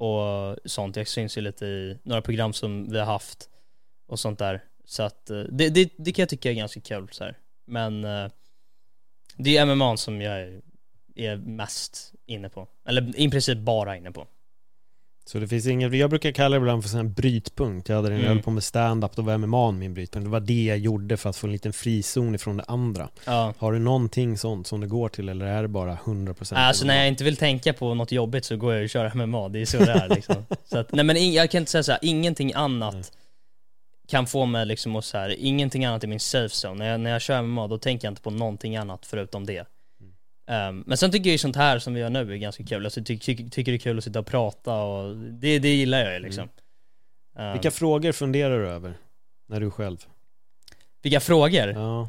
och 0.00 0.56
sånt, 0.64 0.96
jag 0.96 1.08
syns 1.08 1.38
ju 1.38 1.40
lite 1.40 1.66
i 1.66 1.98
några 2.02 2.22
program 2.22 2.52
som 2.52 2.90
vi 2.90 2.98
har 2.98 3.06
haft 3.06 3.48
och 4.06 4.20
sånt 4.20 4.38
där. 4.38 4.64
Så 4.84 5.02
att 5.02 5.30
eh, 5.30 5.40
det, 5.40 5.68
det, 5.68 5.92
det 5.98 6.12
kan 6.12 6.22
jag 6.22 6.28
tycka 6.28 6.50
är 6.50 6.54
ganska 6.54 6.80
kul 6.80 7.08
så 7.10 7.24
här. 7.24 7.38
Men 7.66 8.04
eh, 8.04 8.30
det 9.36 9.56
är 9.56 9.74
MMA 9.74 9.96
som 9.96 10.20
jag 10.20 10.60
är 11.14 11.36
mest 11.36 12.12
inne 12.26 12.48
på. 12.48 12.68
Eller 12.86 13.20
i 13.20 13.30
princip 13.30 13.58
bara 13.58 13.96
inne 13.96 14.12
på. 14.12 14.26
Så 15.32 15.38
det 15.38 15.48
finns 15.48 15.66
inget, 15.66 15.94
jag 15.94 16.10
brukar 16.10 16.32
kalla 16.32 16.56
det 16.56 16.60
ibland 16.60 16.84
för 16.84 16.98
en 16.98 17.12
brytpunkt. 17.12 17.88
Jag 17.88 17.96
hade 17.96 18.08
när 18.08 18.16
jag 18.16 18.24
Mm. 18.24 18.36
höll 18.36 18.42
på 18.42 18.50
med 18.50 18.64
stand-up, 18.64 19.16
då 19.16 19.22
var 19.22 19.38
MMA 19.38 19.70
min 19.70 19.94
brytpunkt. 19.94 20.26
Det 20.26 20.30
var 20.30 20.40
det 20.40 20.64
jag 20.64 20.78
gjorde 20.78 21.16
för 21.16 21.30
att 21.30 21.36
få 21.36 21.46
en 21.46 21.52
liten 21.52 21.72
frizon 21.72 22.34
ifrån 22.34 22.56
det 22.56 22.64
andra. 22.66 23.08
Ja. 23.24 23.54
Har 23.58 23.72
du 23.72 23.78
någonting 23.78 24.38
sånt 24.38 24.66
som 24.66 24.80
det 24.80 24.86
går 24.86 25.08
till 25.08 25.28
eller 25.28 25.46
är 25.46 25.62
det 25.62 25.68
bara 25.68 25.98
100% 26.04 26.52
Alltså 26.56 26.86
när 26.86 26.96
jag 26.98 27.08
inte 27.08 27.24
vill 27.24 27.36
tänka 27.36 27.72
på 27.72 27.94
något 27.94 28.12
jobbigt 28.12 28.44
så 28.44 28.56
går 28.56 28.74
jag 28.74 28.82
och 28.84 28.90
kör 28.90 29.14
MMA, 29.14 29.48
det 29.48 29.60
är 29.60 29.64
så 29.66 29.78
det 29.78 29.92
är 29.92 30.08
liksom. 30.08 30.36
så 30.64 30.78
att, 30.78 30.92
nej 30.92 31.04
men 31.04 31.32
jag 31.32 31.50
kan 31.50 31.58
inte 31.62 31.70
säga 31.70 31.82
så 31.82 31.92
här, 31.92 31.98
ingenting 32.02 32.52
annat 32.54 33.12
kan 34.08 34.26
få 34.26 34.46
mig 34.46 34.66
liksom 34.66 34.96
att 34.96 35.04
så 35.04 35.18
här, 35.18 35.34
ingenting 35.38 35.84
annat 35.84 36.04
i 36.04 36.06
min 36.06 36.20
safe 36.20 36.54
zone. 36.68 36.74
När 36.84 36.90
jag, 36.90 37.00
när 37.00 37.10
jag 37.10 37.22
kör 37.22 37.42
MMA 37.42 37.66
då 37.66 37.78
tänker 37.78 38.06
jag 38.06 38.12
inte 38.12 38.22
på 38.22 38.30
någonting 38.30 38.76
annat 38.76 39.06
förutom 39.06 39.46
det. 39.46 39.64
Ehm, 40.46 40.84
men 40.86 40.96
sen 40.98 41.10
tycker 41.10 41.30
jag 41.30 41.32
ju 41.32 41.38
sånt 41.38 41.56
här 41.56 41.78
som 41.78 41.94
vi 41.94 42.00
gör 42.00 42.10
nu 42.10 42.32
är 42.32 42.36
ganska 42.36 42.64
kul. 42.64 42.84
Alltså, 42.84 43.00
ty, 43.04 43.18
ty, 43.18 43.48
tycker 43.50 43.72
det 43.72 43.76
är 43.76 43.78
kul 43.78 43.98
att 43.98 44.04
sitta 44.04 44.18
och 44.18 44.26
prata 44.26 44.74
och 44.74 45.16
det, 45.16 45.58
det 45.58 45.74
gillar 45.74 45.98
jag 46.04 46.12
ju 46.14 46.18
liksom. 46.18 46.48
Ehm, 47.38 47.52
Vilka 47.52 47.70
frågor 47.70 48.12
funderar 48.12 48.58
du 48.62 48.68
över? 48.68 48.94
När 49.48 49.60
du 49.60 49.66
är 49.66 49.70
själv? 49.70 49.98
vilka 51.02 51.20
frågor? 51.20 51.68
Ja. 51.72 52.08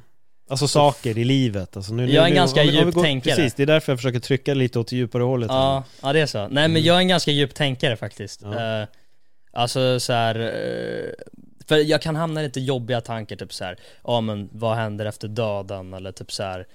Alltså 0.50 0.68
saker 0.68 1.18
i 1.18 1.24
livet. 1.24 1.76
Alltså 1.78 1.94
nu, 1.94 2.10
Jag 2.12 2.24
är 2.24 2.28
en 2.28 2.30
nu, 2.30 2.36
ganska 2.36 2.64
vi- 2.64 2.70
djup 2.80 2.94
går- 2.94 3.04
tänkare. 3.04 3.36
Precis, 3.36 3.54
det 3.54 3.64
är 3.64 3.68
därför 3.68 3.92
jag 3.92 4.00
försöker 4.00 4.20
trycka 4.20 4.54
lite 4.54 4.80
åt 4.80 4.88
det 4.88 4.96
djupare 4.96 5.24
hållet. 5.24 5.52
här. 5.52 5.58
Ja, 5.58 5.84
ja 6.02 6.14
det 6.14 6.20
är 6.20 6.26
så. 6.26 6.38
Nej 6.40 6.50
men 6.50 6.66
Mm. 6.66 6.84
jag 6.84 6.96
är 6.96 7.00
en 7.00 7.08
ganska 7.08 7.32
djup 7.32 7.54
tänkare 7.54 7.98
faktiskt. 7.98 8.42
Ja. 8.42 8.82
Eh, 8.82 8.88
alltså 9.52 10.00
så 10.00 10.14
här, 10.14 10.36
eh, 10.40 11.12
för 11.68 11.78
jag 11.78 12.02
kan 12.02 12.16
hamna 12.16 12.42
i 12.42 12.44
lite 12.44 12.60
jobbiga 12.60 13.02
tankar 13.02 13.36
typ 13.36 13.54
så 13.54 13.64
här, 13.64 13.78
ja 14.04 14.22
men 14.22 14.50
vad 14.52 14.76
händer 14.78 15.06
efter 15.06 15.28
döden 15.28 15.94
eller 15.94 16.12
typ 16.12 16.32
så 16.32 16.44
här, 16.44 16.66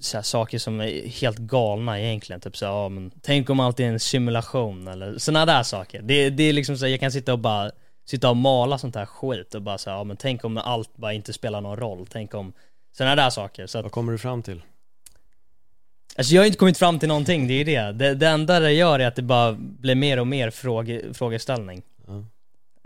så 0.00 0.16
här 0.16 0.22
saker 0.22 0.58
som 0.58 0.80
är 0.80 1.08
helt 1.08 1.38
galna 1.38 2.00
egentligen, 2.00 2.40
typ 2.40 2.56
så 2.56 2.66
här, 2.66 2.72
ja 2.72 2.88
men 2.88 3.10
tänk 3.22 3.50
om 3.50 3.60
allt 3.60 3.80
är 3.80 3.84
en 3.84 4.00
simulation 4.00 4.88
eller 4.88 5.18
sådana 5.18 5.46
där 5.46 5.62
saker. 5.62 6.02
Det, 6.02 6.30
det 6.30 6.42
är 6.42 6.52
liksom 6.52 6.78
så 6.78 6.84
här, 6.84 6.90
jag 6.90 7.00
kan 7.00 7.12
sitta 7.12 7.32
och 7.32 7.38
bara 7.38 7.70
sitta 8.06 8.30
och 8.30 8.36
mala 8.36 8.78
sånt 8.78 8.94
här 8.94 9.06
skit 9.06 9.54
och 9.54 9.62
bara 9.62 9.78
säga, 9.78 9.96
ja 9.96 10.04
men 10.04 10.16
tänk 10.16 10.44
om 10.44 10.58
allt 10.58 10.96
bara 10.96 11.12
inte 11.12 11.32
spelar 11.32 11.60
någon 11.60 11.76
roll, 11.76 12.06
tänk 12.10 12.34
om 12.34 12.52
sådana 12.96 13.16
där 13.16 13.30
saker. 13.30 13.66
Så 13.66 13.78
att, 13.78 13.82
Vad 13.82 13.92
kommer 13.92 14.12
du 14.12 14.18
fram 14.18 14.42
till? 14.42 14.62
Alltså 16.16 16.34
jag 16.34 16.42
har 16.42 16.46
inte 16.46 16.58
kommit 16.58 16.78
fram 16.78 16.98
till 16.98 17.08
någonting, 17.08 17.48
det 17.48 17.54
är 17.54 17.64
det. 17.64 17.92
Det, 17.92 18.14
det 18.14 18.28
enda 18.28 18.60
det 18.60 18.72
gör 18.72 18.98
är 18.98 19.06
att 19.06 19.16
det 19.16 19.22
bara 19.22 19.52
blir 19.58 19.94
mer 19.94 20.18
och 20.20 20.26
mer 20.26 20.50
fråge, 20.50 21.14
frågeställning. 21.14 21.82
Ja. 22.06 22.24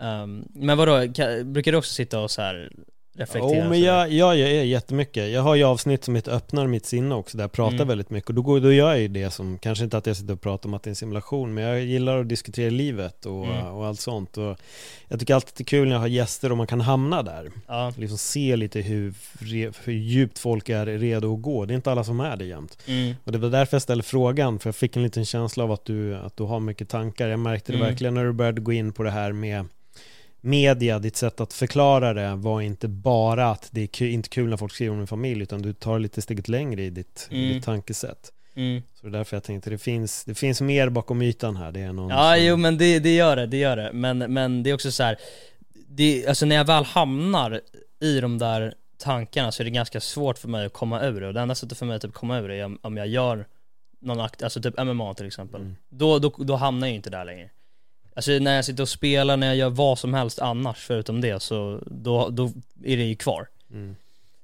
Ehm, 0.05 0.47
men 0.53 0.77
vadå, 0.77 1.13
kan, 1.13 1.53
brukar 1.53 1.71
du 1.71 1.77
också 1.77 1.93
sitta 1.93 2.19
och 2.19 2.31
så 2.31 2.41
här 2.41 2.71
reflektera? 3.19 3.63
Jo 3.63 3.69
men 3.69 3.81
jag, 3.81 4.11
jag 4.11 4.37
gör 4.37 4.47
jättemycket. 4.47 5.31
Jag 5.31 5.41
har 5.41 5.55
ju 5.55 5.63
avsnitt 5.63 6.03
som 6.03 6.15
heter 6.15 6.31
Öppnar 6.31 6.67
mitt 6.67 6.85
sinne 6.85 7.15
också, 7.15 7.37
där 7.37 7.43
jag 7.43 7.51
pratar 7.51 7.75
Mm. 7.75 7.87
väldigt 7.87 8.09
mycket. 8.09 8.29
Och 8.29 8.35
då, 8.35 8.41
går, 8.41 8.59
då 8.59 8.71
gör 8.73 8.89
jag 8.89 8.99
ju 8.99 9.07
det 9.07 9.31
som, 9.31 9.57
kanske 9.57 9.83
inte 9.83 9.97
att 9.97 10.05
jag 10.05 10.17
sitter 10.17 10.33
och 10.33 10.41
pratar 10.41 10.69
om 10.69 10.73
att 10.73 10.83
det 10.83 10.87
är 10.87 10.91
en 10.91 10.95
simulation, 10.95 11.53
men 11.53 11.63
jag 11.63 11.81
gillar 11.81 12.17
att 12.19 12.29
diskutera 12.29 12.69
livet 12.69 13.25
och, 13.25 13.45
Mm. 13.45 13.65
och 13.65 13.85
allt 13.85 13.99
sånt. 13.99 14.37
Och 14.37 14.57
jag 15.07 15.19
tycker 15.19 15.35
alltid 15.35 15.51
det 15.57 15.61
är 15.61 15.65
kul 15.65 15.87
när 15.87 15.95
jag 15.95 15.99
har 16.01 16.07
gäster 16.07 16.51
och 16.51 16.57
man 16.57 16.67
kan 16.67 16.81
hamna 16.81 17.23
där. 17.23 17.51
Ja. 17.67 17.93
Liksom 17.97 18.17
se 18.17 18.55
lite 18.55 18.81
hur, 18.81 19.13
hur 19.85 19.93
djupt 19.93 20.39
folk 20.39 20.69
är 20.69 20.85
redo 20.85 21.33
att 21.35 21.41
gå. 21.41 21.65
Det 21.65 21.73
är 21.73 21.75
inte 21.75 21.91
alla 21.91 22.03
som 22.03 22.19
är 22.19 22.37
det 22.37 22.45
jämt. 22.45 22.77
Mm. 22.87 23.15
Och 23.23 23.31
det 23.31 23.37
var 23.37 23.49
därför 23.49 23.75
jag 23.75 23.81
ställde 23.81 24.03
frågan, 24.03 24.59
för 24.59 24.67
jag 24.67 24.75
fick 24.75 24.95
en 24.95 25.03
liten 25.03 25.25
känsla 25.25 25.63
av 25.63 25.71
att 25.71 25.85
du, 25.85 26.15
att 26.15 26.37
du 26.37 26.43
har 26.43 26.59
mycket 26.59 26.89
tankar. 26.89 27.27
Jag 27.27 27.39
märkte 27.39 27.71
det 27.71 27.75
Mm. 27.77 27.87
verkligen 27.89 28.13
när 28.13 28.25
du 28.25 28.31
började 28.33 28.61
gå 28.61 28.73
in 28.73 28.93
på 28.93 29.03
det 29.03 29.11
här 29.11 29.31
med 29.31 29.65
media, 30.41 30.99
ditt 30.99 31.15
sätt 31.15 31.39
att 31.41 31.53
förklara 31.53 32.13
det 32.13 32.35
var 32.35 32.61
inte 32.61 32.87
bara 32.87 33.51
att 33.51 33.69
det 33.71 33.81
är 33.81 33.87
ku- 33.87 34.09
inte 34.09 34.29
kul 34.29 34.49
när 34.49 34.57
folk 34.57 34.73
skriver 34.73 34.93
om 34.95 35.01
en 35.01 35.07
familj, 35.07 35.41
utan 35.43 35.61
du 35.61 35.73
tar 35.73 35.99
lite 35.99 36.21
steget 36.21 36.47
längre 36.47 36.81
i 36.83 36.89
ditt, 36.89 37.27
i 37.31 37.43
Mm. 37.43 37.53
ditt 37.55 37.65
tankesätt. 37.65 38.31
Mm. 38.55 38.81
Så 38.95 39.05
det 39.07 39.09
är 39.09 39.17
därför 39.17 39.35
jag 39.35 39.43
tänkte, 39.43 39.69
det 39.69 39.77
finns, 39.77 40.23
det 40.25 40.35
finns 40.35 40.61
mer 40.61 40.89
bakom 40.89 41.21
ytan 41.21 41.55
här. 41.55 41.71
Det 41.71 41.79
är 41.79 41.93
någon 41.93 42.09
Ja, 42.09 42.35
som, 42.35 42.45
jo 42.45 42.57
men 42.57 42.77
det, 42.77 42.99
det 42.99 43.15
gör 43.15 43.35
det, 43.35 43.45
det 43.47 43.57
gör 43.57 43.77
det. 43.77 43.89
Men, 43.93 44.17
men 44.17 44.63
det 44.63 44.69
är 44.69 44.73
också 44.73 44.91
så 44.91 45.03
här, 45.03 45.17
det, 45.87 46.27
alltså 46.27 46.45
när 46.45 46.55
jag 46.55 46.65
väl 46.65 46.83
hamnar 46.83 47.61
i 48.01 48.19
de 48.19 48.37
där 48.37 48.73
tankarna 48.97 49.51
så 49.51 49.63
är 49.63 49.65
det 49.65 49.71
ganska 49.71 50.01
svårt 50.01 50.37
för 50.37 50.47
mig 50.47 50.65
att 50.65 50.73
komma 50.73 51.01
ur 51.01 51.21
det. 51.21 51.27
Och 51.27 51.33
det 51.33 51.41
enda 51.41 51.55
sättet 51.55 51.77
för 51.77 51.85
mig 51.85 51.95
att 51.95 52.01
typ 52.01 52.13
komma 52.13 52.39
ur 52.39 52.47
det 52.47 52.55
är 52.55 52.65
om- 52.65 52.79
om 52.81 52.97
jag 52.97 53.07
gör 53.07 53.45
någon 54.01 54.19
akt, 54.19 54.43
alltså 54.43 54.61
typ 54.61 54.77
MMA 54.83 55.13
till 55.13 55.27
exempel. 55.27 55.61
Mm. 55.61 55.75
Då, 55.89 56.19
då, 56.19 56.29
då 56.37 56.55
hamnar 56.55 56.87
jag 56.87 56.91
ju 56.91 56.95
inte 56.95 57.09
där 57.09 57.25
längre. 57.25 57.49
Alltså 58.19 58.31
när 58.31 58.55
jag 58.55 58.65
sitter 58.65 58.83
och 58.83 58.89
spelar, 58.89 59.37
när 59.37 59.47
jag 59.47 59.55
gör 59.55 59.69
vad 59.69 59.99
som 59.99 60.13
helst 60.13 60.39
annars 60.39 60.77
förutom 60.77 61.21
det, 61.21 61.39
så 61.39 61.83
då, 61.85 62.29
då 62.29 62.45
är 62.83 62.97
det 62.97 63.03
ju 63.03 63.15
kvar. 63.15 63.47
Mm. 63.71 63.95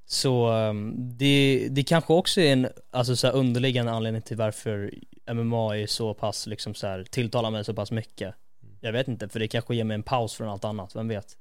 Så 0.05 0.51
um, 0.51 0.93
det, 1.17 1.67
det 1.71 1.83
kanske 1.83 2.13
också 2.13 2.41
är 2.41 2.53
en 2.53 2.67
alltså, 2.91 3.15
så 3.15 3.29
underliggande 3.29 3.91
anledning 3.91 4.21
till 4.21 4.37
varför 4.37 4.93
MMA 5.33 5.77
är 5.77 5.87
så 5.87 6.13
pass, 6.13 6.47
liksom 6.47 6.73
så 6.73 6.87
här, 6.87 7.03
tilltalar 7.03 7.51
mig 7.51 7.65
så 7.65 7.73
pass 7.73 7.91
mycket. 7.91 8.35
Jag 8.79 8.91
vet 8.91 9.07
inte, 9.07 9.29
för 9.29 9.39
det 9.39 9.47
kanske 9.47 9.75
ger 9.75 9.83
mig 9.83 9.95
en 9.95 10.03
paus 10.03 10.33
från 10.33 10.49
allt 10.49 10.65
annat, 10.65 10.95
vem 10.95 11.07
vet? 11.07 11.37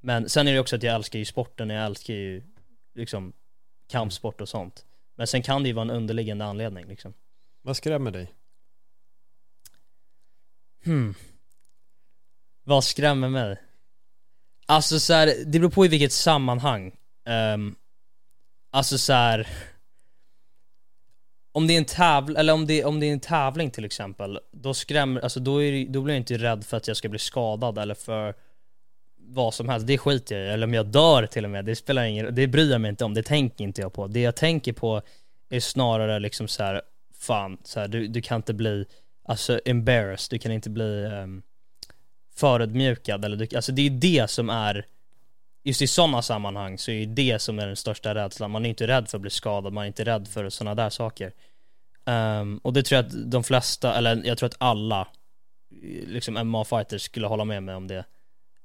Men 0.00 0.28
sen 0.28 0.48
är 0.48 0.52
det 0.52 0.60
också 0.60 0.76
att 0.76 0.82
jag 0.82 0.94
älskar 0.94 1.18
ju 1.18 1.24
sporten, 1.24 1.70
jag 1.70 1.86
älskar 1.86 2.14
ju 2.14 2.42
liksom 2.94 3.32
kampsport 3.88 4.40
och 4.40 4.48
sånt. 4.48 4.86
Men 5.16 5.26
sen 5.26 5.42
kan 5.42 5.62
det 5.62 5.68
ju 5.68 5.74
vara 5.74 5.82
en 5.82 5.90
underliggande 5.90 6.44
anledning 6.44 6.86
liksom. 6.86 7.14
Vad 7.62 7.76
skrämmer 7.76 8.10
dig? 8.10 8.32
Hmm. 10.84 11.14
Vad 12.64 12.84
skrämmer 12.84 13.28
mig? 13.28 13.56
Alltså 14.66 15.00
så 15.00 15.12
här, 15.12 15.34
det 15.46 15.58
beror 15.58 15.70
på 15.70 15.84
i 15.84 15.88
vilket 15.88 16.12
sammanhang. 16.12 16.92
Um, 17.54 17.76
alltså 18.70 18.98
så 18.98 19.12
här. 19.12 19.48
Om 21.54 21.66
det 21.66 21.74
är 21.74 21.78
en 21.78 21.84
tävling, 21.84 22.36
eller 22.36 22.52
om 22.52 22.66
det, 22.66 22.84
om 22.84 23.00
det 23.00 23.06
är 23.06 23.12
en 23.12 23.20
tävling 23.20 23.70
till 23.70 23.84
exempel, 23.84 24.38
då 24.52 24.74
skrämmer, 24.74 25.20
alltså 25.20 25.40
då, 25.40 25.62
är, 25.62 25.72
det- 25.72 25.86
då 25.92 26.02
blir 26.02 26.14
jag 26.14 26.20
inte 26.20 26.38
rädd 26.38 26.64
för 26.64 26.76
att 26.76 26.88
jag 26.88 26.96
ska 26.96 27.08
bli 27.08 27.18
skadad 27.18 27.78
eller 27.78 27.94
för 27.94 28.34
vad 29.16 29.54
som 29.54 29.68
helst, 29.68 29.86
det 29.86 29.98
skiter 29.98 30.36
jag 30.36 30.46
i. 30.46 30.50
Eller 30.50 30.66
om 30.66 30.74
jag 30.74 30.86
dör 30.86 31.26
till 31.26 31.44
och 31.44 31.50
med, 31.50 31.64
det 31.64 31.76
spelar 31.76 32.04
ingen 32.04 32.34
det 32.34 32.46
bryr 32.46 32.70
jag 32.72 32.80
mig 32.80 32.88
inte 32.88 33.04
om, 33.04 33.14
det 33.14 33.22
tänker 33.22 33.64
inte 33.64 33.80
jag 33.80 33.92
på. 33.92 34.06
Det 34.06 34.20
jag 34.20 34.36
tänker 34.36 34.72
på 34.72 35.02
är 35.48 35.60
snarare 35.60 36.18
liksom 36.18 36.48
så 36.48 36.62
här, 36.62 36.82
fan, 37.18 37.58
så 37.64 37.80
här, 37.80 37.88
du, 37.88 38.06
du 38.06 38.22
kan 38.22 38.36
inte 38.36 38.54
bli, 38.54 38.84
alltså 39.24 39.60
embarrassed, 39.64 40.36
du 40.36 40.38
kan 40.42 40.52
inte 40.52 40.70
bli 40.70 41.04
um, 41.04 41.42
förödmjukad 42.36 43.24
eller 43.24 43.36
du, 43.36 43.56
alltså 43.56 43.72
det 43.72 43.82
är 43.82 43.90
det 43.90 44.30
som 44.30 44.50
är 44.50 44.86
Just 45.64 45.82
i 45.82 45.86
sådana 45.86 46.22
sammanhang 46.22 46.78
så 46.78 46.90
är 46.90 47.06
det 47.06 47.38
som 47.38 47.58
är 47.58 47.66
den 47.66 47.76
största 47.76 48.14
rädslan, 48.14 48.50
man 48.50 48.64
är 48.64 48.68
inte 48.68 48.86
rädd 48.86 49.08
för 49.08 49.18
att 49.18 49.22
bli 49.22 49.30
skadad, 49.30 49.72
man 49.72 49.84
är 49.84 49.86
inte 49.86 50.04
rädd 50.04 50.28
för 50.28 50.48
sådana 50.48 50.74
där 50.74 50.90
saker. 50.90 51.32
Ehm, 52.06 52.58
Och 52.58 52.72
det 52.72 52.82
tror 52.82 52.96
jag 52.96 53.06
att 53.06 53.30
de 53.30 53.44
flesta, 53.44 53.94
eller 53.94 54.22
jag 54.24 54.38
tror 54.38 54.46
att 54.46 54.56
alla 54.58 55.08
liksom 56.06 56.38
MMA-fighters 56.38 56.98
skulle 56.98 57.26
hålla 57.26 57.44
med 57.44 57.62
mig 57.62 57.74
om 57.74 57.88
det. 57.88 58.04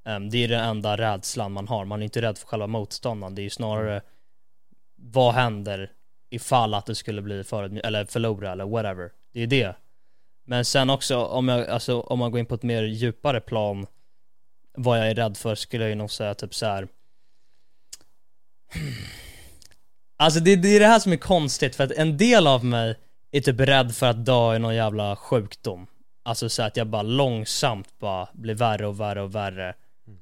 Ehm, 0.05 0.29
Det 0.29 0.37
är 0.43 0.47
den 0.47 0.63
enda 0.63 0.97
rädslan 0.97 1.51
man 1.51 1.67
har, 1.67 1.85
man 1.85 2.01
är 2.01 2.03
inte 2.03 2.21
rädd 2.21 2.37
för 2.37 2.47
själva 2.47 2.67
motståndaren, 2.67 3.35
det 3.35 3.41
är 3.41 3.43
ju 3.43 3.49
snarare 3.49 4.01
Vad 4.95 5.33
händer 5.33 5.91
ifall 6.29 6.73
att 6.73 6.85
det 6.85 6.95
skulle 6.95 7.21
bli 7.21 7.43
förödmjuk, 7.43 7.85
eller 7.85 8.05
förlora 8.05 8.51
eller 8.51 8.65
whatever. 8.65 9.11
Det 9.33 9.41
är 9.41 9.47
det 9.47 9.75
Men 10.49 10.65
sen 10.65 10.89
också 10.89 11.17
om 11.17 11.47
jag, 11.47 11.69
alltså 11.69 11.99
om 11.99 12.19
man 12.19 12.31
går 12.31 12.39
in 12.39 12.45
på 12.45 12.55
ett 12.55 12.63
mer 12.63 12.83
djupare 12.83 13.41
plan 13.41 13.87
Vad 14.73 14.99
jag 14.99 15.09
är 15.09 15.15
rädd 15.15 15.37
för 15.37 15.55
skulle 15.55 15.83
jag 15.83 15.89
ju 15.89 15.95
nog 15.95 16.11
säga 16.11 16.33
typ 16.33 16.55
så 16.55 16.65
här. 16.65 16.87
Alltså 20.19 20.39
det, 20.39 20.55
det 20.55 20.67
är 20.67 20.79
det 20.79 20.87
här 20.87 20.99
som 20.99 21.11
är 21.11 21.17
konstigt 21.17 21.75
för 21.75 21.83
att 21.83 21.91
en 21.91 22.17
del 22.17 22.47
av 22.47 22.65
mig 22.65 22.95
är 23.31 23.41
typ 23.41 23.59
rädd 23.59 23.95
för 23.95 24.05
att 24.05 24.25
dö 24.25 24.55
i 24.55 24.59
någon 24.59 24.75
jävla 24.75 25.15
sjukdom. 25.15 25.87
Alltså 26.23 26.49
så 26.49 26.63
att 26.63 26.77
jag 26.77 26.87
bara 26.87 27.01
långsamt 27.01 27.99
bara 27.99 28.27
blir 28.33 28.55
värre 28.55 28.87
och 28.87 28.99
värre 28.99 29.21
och 29.21 29.35
värre. 29.35 29.73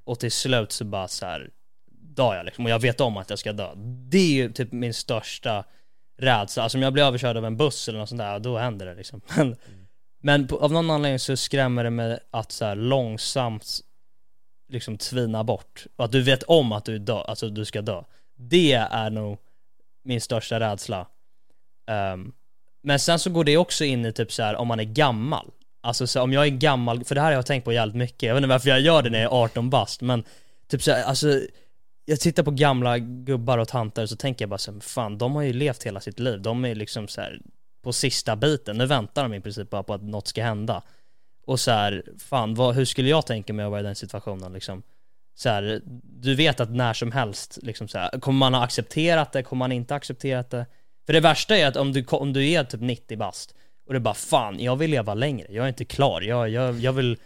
Och 0.04 0.20
till 0.20 0.32
slut 0.32 0.72
så 0.72 0.86
bara 0.86 1.08
så 1.08 1.26
här 1.26 1.50
dör 2.16 2.36
jag 2.36 2.46
liksom. 2.46 2.66
Och 2.66 2.72
jag 2.72 2.80
vet 2.80 3.02
om 3.02 3.18
att 3.18 3.30
jag 3.30 3.40
ska 3.40 3.54
dö. 3.54 3.70
Det 4.10 4.18
är 4.18 4.34
ju 4.34 4.52
typ 4.52 4.72
min 4.72 4.94
största 4.94 5.66
rädsla, 6.18 6.64
alltså 6.64 6.78
om 6.78 6.82
jag 6.82 6.94
blir 6.94 7.04
överkörd 7.04 7.38
av 7.38 7.46
en 7.46 7.58
buss 7.58 7.88
eller 7.88 8.00
något 8.00 8.10
sånt 8.10 8.20
där, 8.20 8.40
då 8.40 8.58
händer 8.58 8.86
det 8.86 8.96
liksom. 8.96 9.22
Men, 9.38 9.56
men 10.26 10.48
på, 10.48 10.60
av 10.60 10.72
någon 10.72 10.90
anledning 10.90 11.20
så 11.20 11.38
skrämmer 11.38 11.84
det 11.84 11.90
mig 11.90 12.20
att 12.32 12.52
så 12.52 12.66
här 12.66 12.76
långsamt 12.76 13.80
liksom 14.70 14.98
tvina 14.98 15.44
bort. 15.44 15.86
Och 15.96 16.06
att 16.06 16.12
du 16.12 16.22
vet 16.22 16.44
om 16.44 16.72
att 16.72 16.86
du 16.86 17.00
dö, 17.00 17.22
alltså 17.22 17.50
du 17.50 17.66
ska 17.66 17.82
dö. 17.82 18.04
Det 18.36 18.74
är 18.74 19.10
nog 19.10 19.38
min 20.04 20.22
största 20.22 20.60
rädsla. 20.60 21.08
Um, 22.14 22.34
Men 22.84 23.00
sen 23.00 23.20
så 23.20 23.30
går 23.30 23.44
det 23.44 23.58
också 23.58 23.86
in 23.86 24.06
i 24.06 24.14
typ 24.14 24.32
så 24.32 24.44
här 24.44 24.56
om 24.56 24.68
man 24.68 24.80
är 24.80 24.84
gammal. 24.84 25.52
Alltså 25.82 26.08
så 26.08 26.22
om 26.22 26.34
jag 26.34 26.46
är 26.46 26.50
gammal, 26.50 27.04
för 27.04 27.16
det 27.16 27.22
här 27.22 27.28
har 27.28 27.34
jag 27.34 27.46
tänkt 27.46 27.64
på 27.64 27.74
jävligt 27.74 27.96
mycket, 27.96 28.24
jag 28.24 28.34
vet 28.34 28.40
inte 28.40 28.50
varför 28.50 28.70
jag 28.70 28.82
gör 28.82 29.02
det 29.02 29.10
när 29.10 29.22
jag 29.22 29.32
är 29.32 29.44
18 29.44 29.70
bast 29.70 30.02
men 30.02 30.24
Typ 30.68 30.84
så 30.84 30.92
här, 30.92 31.04
alltså 31.04 31.42
jag 32.06 32.20
tittar 32.20 32.44
på 32.44 32.52
gamla 32.52 33.00
gubbar 33.00 33.58
och 33.58 33.68
tanter 33.68 34.04
och 34.04 34.10
så 34.10 34.16
tänker 34.16 34.44
jag 34.44 34.50
bara 34.50 34.58
så 34.58 34.72
här, 34.72 34.80
fan 34.80 35.18
de 35.18 35.36
har 35.36 35.42
ju 35.42 35.54
levt 35.54 35.84
hela 35.84 36.00
sitt 36.00 36.20
liv, 36.20 36.42
de 36.42 36.66
är 36.66 36.76
liksom 36.76 37.08
så 37.08 37.22
här 37.22 37.42
på 37.86 37.94
sista 37.94 38.36
biten, 38.36 38.78
nu 38.78 38.86
väntar 38.86 39.24
de 39.24 39.34
i 39.34 39.42
princip 39.42 39.70
bara 39.70 39.84
på 39.84 39.94
att 39.94 40.04
något 40.04 40.28
ska 40.28 40.44
hända 40.44 40.84
Och 41.46 41.60
så 41.60 41.72
här, 41.72 42.04
fan 42.20 42.56
vad, 42.56 42.76
hur 42.76 42.86
skulle 42.86 43.10
jag 43.10 43.26
tänka 43.26 43.54
mig 43.54 43.66
att 43.66 43.72
vara 43.72 43.80
i 43.80 43.84
den 43.84 43.96
situationen 43.96 44.54
liksom? 44.54 44.84
Så 45.36 45.50
här, 45.50 45.82
du 46.04 46.36
vet 46.36 46.60
att 46.60 46.70
när 46.70 46.94
som 46.94 47.12
helst 47.12 47.60
liksom 47.62 47.88
så 47.88 47.98
här, 47.98 48.20
kommer 48.20 48.40
man 48.40 48.54
ha 48.54 48.64
accepterat 48.64 49.32
det, 49.32 49.44
kommer 49.44 49.60
man 49.60 49.72
inte 49.72 49.96
accepterat 49.96 50.50
det? 50.50 50.66
För 51.06 51.14
det 51.14 51.20
värsta 51.20 51.58
är 51.58 51.68
att 51.68 51.76
om 51.76 51.94
du, 51.94 52.06
om 52.06 52.34
du 52.34 52.50
är 52.50 52.64
typ 52.64 52.82
90 52.82 53.18
bast 53.18 53.56
och 53.88 53.94
du 53.94 54.00
bara 54.00 54.14
fan, 54.14 54.60
jag 54.60 54.76
vill 54.76 54.92
leva 54.92 55.14
längre, 55.14 55.48
jag 55.50 55.64
är 55.64 55.70
inte 55.70 55.86
klar, 55.86 56.22
jag, 56.22 56.50
jag, 56.50 56.80
jag 56.80 56.94
vill... 56.94 57.18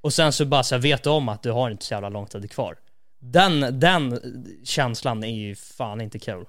Och 0.00 0.12
sen 0.12 0.32
så 0.32 0.44
bara 0.44 0.62
så 0.62 0.74
här, 0.74 0.82
vet 0.82 1.02
du 1.02 1.10
om 1.10 1.28
att 1.28 1.42
du 1.42 1.50
har 1.50 1.70
inte 1.70 1.84
så 1.84 1.94
jävla 1.94 2.08
lång 2.08 2.26
tid 2.26 2.50
kvar. 2.50 2.76
Den, 3.20 3.80
den 3.80 4.20
känslan 4.64 5.24
är 5.24 5.34
ju 5.34 5.54
fan 5.54 6.00
inte 6.00 6.18
kul. 6.18 6.44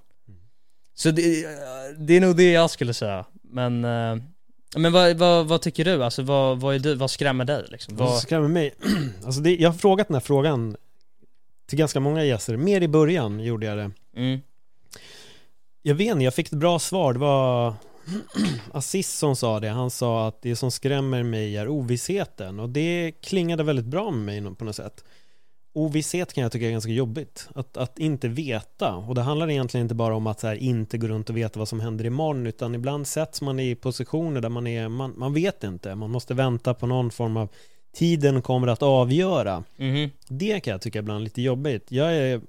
Så 0.95 1.11
det, 1.11 1.47
det 1.97 2.13
är 2.17 2.21
nog 2.21 2.37
det 2.37 2.51
jag 2.51 2.69
skulle 2.69 2.93
säga. 2.93 3.25
Men, 3.55 3.85
eh, 3.85 4.23
men 4.77 4.91
vad, 4.93 5.17
vad, 5.17 5.47
vad 5.47 5.61
tycker 5.61 5.85
du? 5.85 6.03
Alltså 6.03 6.23
vad, 6.23 6.59
vad, 6.59 6.75
är 6.75 6.79
du, 6.79 6.95
vad 6.95 7.11
skrämmer 7.11 7.45
dig 7.45 7.65
liksom? 7.69 7.95
Vad 7.95 8.09
Vad, 8.09 8.21
skrämmer 8.21 8.47
mig? 8.47 8.73
Alltså 9.25 9.41
det, 9.41 9.55
jag 9.55 9.69
har 9.69 9.77
frågat 9.77 10.07
den 10.07 10.15
här 10.15 10.21
frågan 10.21 10.75
till 11.67 11.77
ganska 11.79 11.99
många 11.99 12.23
gäster, 12.23 12.57
mer 12.57 12.81
i 12.81 12.87
början 12.87 13.39
gjorde 13.39 13.65
jag 13.65 13.77
det. 13.77 13.91
mm, 14.15 14.39
Jag 15.81 15.95
vet 15.95 16.07
inte, 16.11 16.23
jag 16.23 16.33
fick 16.33 16.47
ett 16.47 16.59
bra 16.59 16.79
svar. 16.79 17.13
Det 17.13 17.19
var 17.19 17.73
Aziz 18.73 19.17
som 19.17 19.35
sa 19.35 19.59
det. 19.59 19.69
Han 19.69 19.91
sa 19.91 20.27
att 20.27 20.41
det 20.41 20.55
som 20.55 20.71
skrämmer 20.71 21.23
mig 21.23 21.57
är 21.57 21.67
ovissheten. 21.67 22.59
Och 22.59 22.69
det 22.69 23.11
klingade 23.21 23.63
väldigt 23.63 23.85
bra 23.85 24.11
med 24.11 24.43
mig 24.43 24.55
på 24.55 24.65
något 24.65 24.75
sätt. 24.75 25.03
Ovisshet 25.75 26.33
kan 26.33 26.41
jag 26.41 26.51
tycka 26.51 26.67
är 26.67 26.71
ganska 26.71 26.91
jobbigt. 26.91 27.49
Att, 27.55 27.77
att 27.77 27.99
inte 27.99 28.27
veta. 28.27 28.95
Och 28.95 29.15
det 29.15 29.21
handlar 29.21 29.49
egentligen 29.49 29.85
inte 29.85 29.95
bara 29.95 30.15
om 30.15 30.27
att 30.27 30.39
så 30.39 30.47
här, 30.47 30.55
inte 30.55 30.97
gå 30.97 31.07
runt 31.07 31.29
och 31.29 31.37
veta 31.37 31.59
vad 31.59 31.67
som 31.67 31.79
händer 31.79 32.05
imorgon. 32.05 32.47
Utan 32.47 32.75
ibland 32.75 33.07
sätts 33.07 33.41
man 33.41 33.59
i 33.59 33.75
positioner 33.75 34.41
där 34.41 34.49
man 34.49 34.67
är, 34.67 34.87
man, 34.89 35.13
man 35.17 35.33
vet 35.33 35.63
inte. 35.63 35.95
Man 35.95 36.11
måste 36.11 36.33
vänta 36.33 36.73
på 36.73 36.87
någon 36.87 37.11
form 37.11 37.37
av 37.37 37.49
tiden 37.95 38.41
kommer 38.41 38.67
att 38.67 38.83
avgöra. 38.83 39.63
mhm. 39.77 40.09
Det 40.27 40.59
kan 40.59 40.71
jag 40.71 40.81
tycka 40.81 40.99
ibland 40.99 41.19
är 41.19 41.23
lite 41.23 41.41
jobbigt. 41.41 41.85
Jag 41.91 42.15
är 42.15 42.41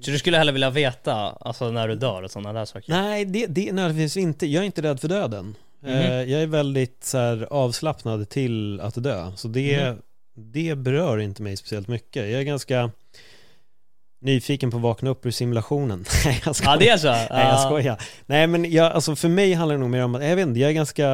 Så 0.00 0.10
du 0.10 0.18
skulle 0.18 0.36
hellre 0.38 0.52
vilja 0.52 0.70
veta, 0.70 1.14
alltså 1.14 1.70
när 1.70 1.88
du 1.88 1.94
dör 1.94 2.22
och 2.22 2.30
sådana 2.30 2.52
där 2.52 2.64
saker? 2.64 2.92
Nej, 2.92 3.24
det, 3.24 3.46
det 3.46 3.72
nödvändigtvis 3.72 4.16
inte. 4.16 4.46
Jag 4.46 4.62
är 4.62 4.66
inte 4.66 4.82
rädd 4.82 5.00
för 5.00 5.08
döden. 5.08 5.54
Eh, 5.86 6.22
Jag 6.22 6.42
är 6.42 6.46
väldigt 6.46 7.04
så 7.04 7.18
här, 7.18 7.46
avslappnad 7.50 8.28
till 8.28 8.80
att 8.80 9.02
dö. 9.02 9.32
Så 9.36 9.48
det, 9.48 9.90
Mhm. 9.90 10.02
Det 10.38 10.74
berör 10.78 11.18
inte 11.18 11.42
mig 11.42 11.56
speciellt 11.56 11.88
mycket. 11.88 12.30
Jag 12.30 12.40
är 12.40 12.44
ganska 12.44 12.90
nyfiken 14.20 14.70
på 14.70 14.76
att 14.76 14.82
vakna 14.82 15.10
upp 15.10 15.26
ur 15.26 15.30
simulationen. 15.30 16.04
Nej, 16.24 16.42
jag 16.44 16.56
skojar. 16.56 16.72
Ja 16.72 16.78
det 16.78 16.88
är 16.88 16.96
så? 16.96 17.06
Nej, 17.08 17.26
jag 17.30 17.40
Ja. 17.52 17.64
skojar. 17.66 18.02
Nej, 18.26 18.46
men 18.46 18.72
jag, 18.72 18.92
alltså 18.92 19.16
för 19.16 19.28
mig 19.28 19.52
handlar 19.52 19.74
det 19.76 19.80
nog 19.80 19.90
mer 19.90 20.04
om 20.04 20.14
att, 20.14 20.24
jag 20.24 20.36
vet 20.36 20.46
inte, 20.48 20.60
jag 20.60 20.70
är 20.70 20.74
ganska 20.74 21.08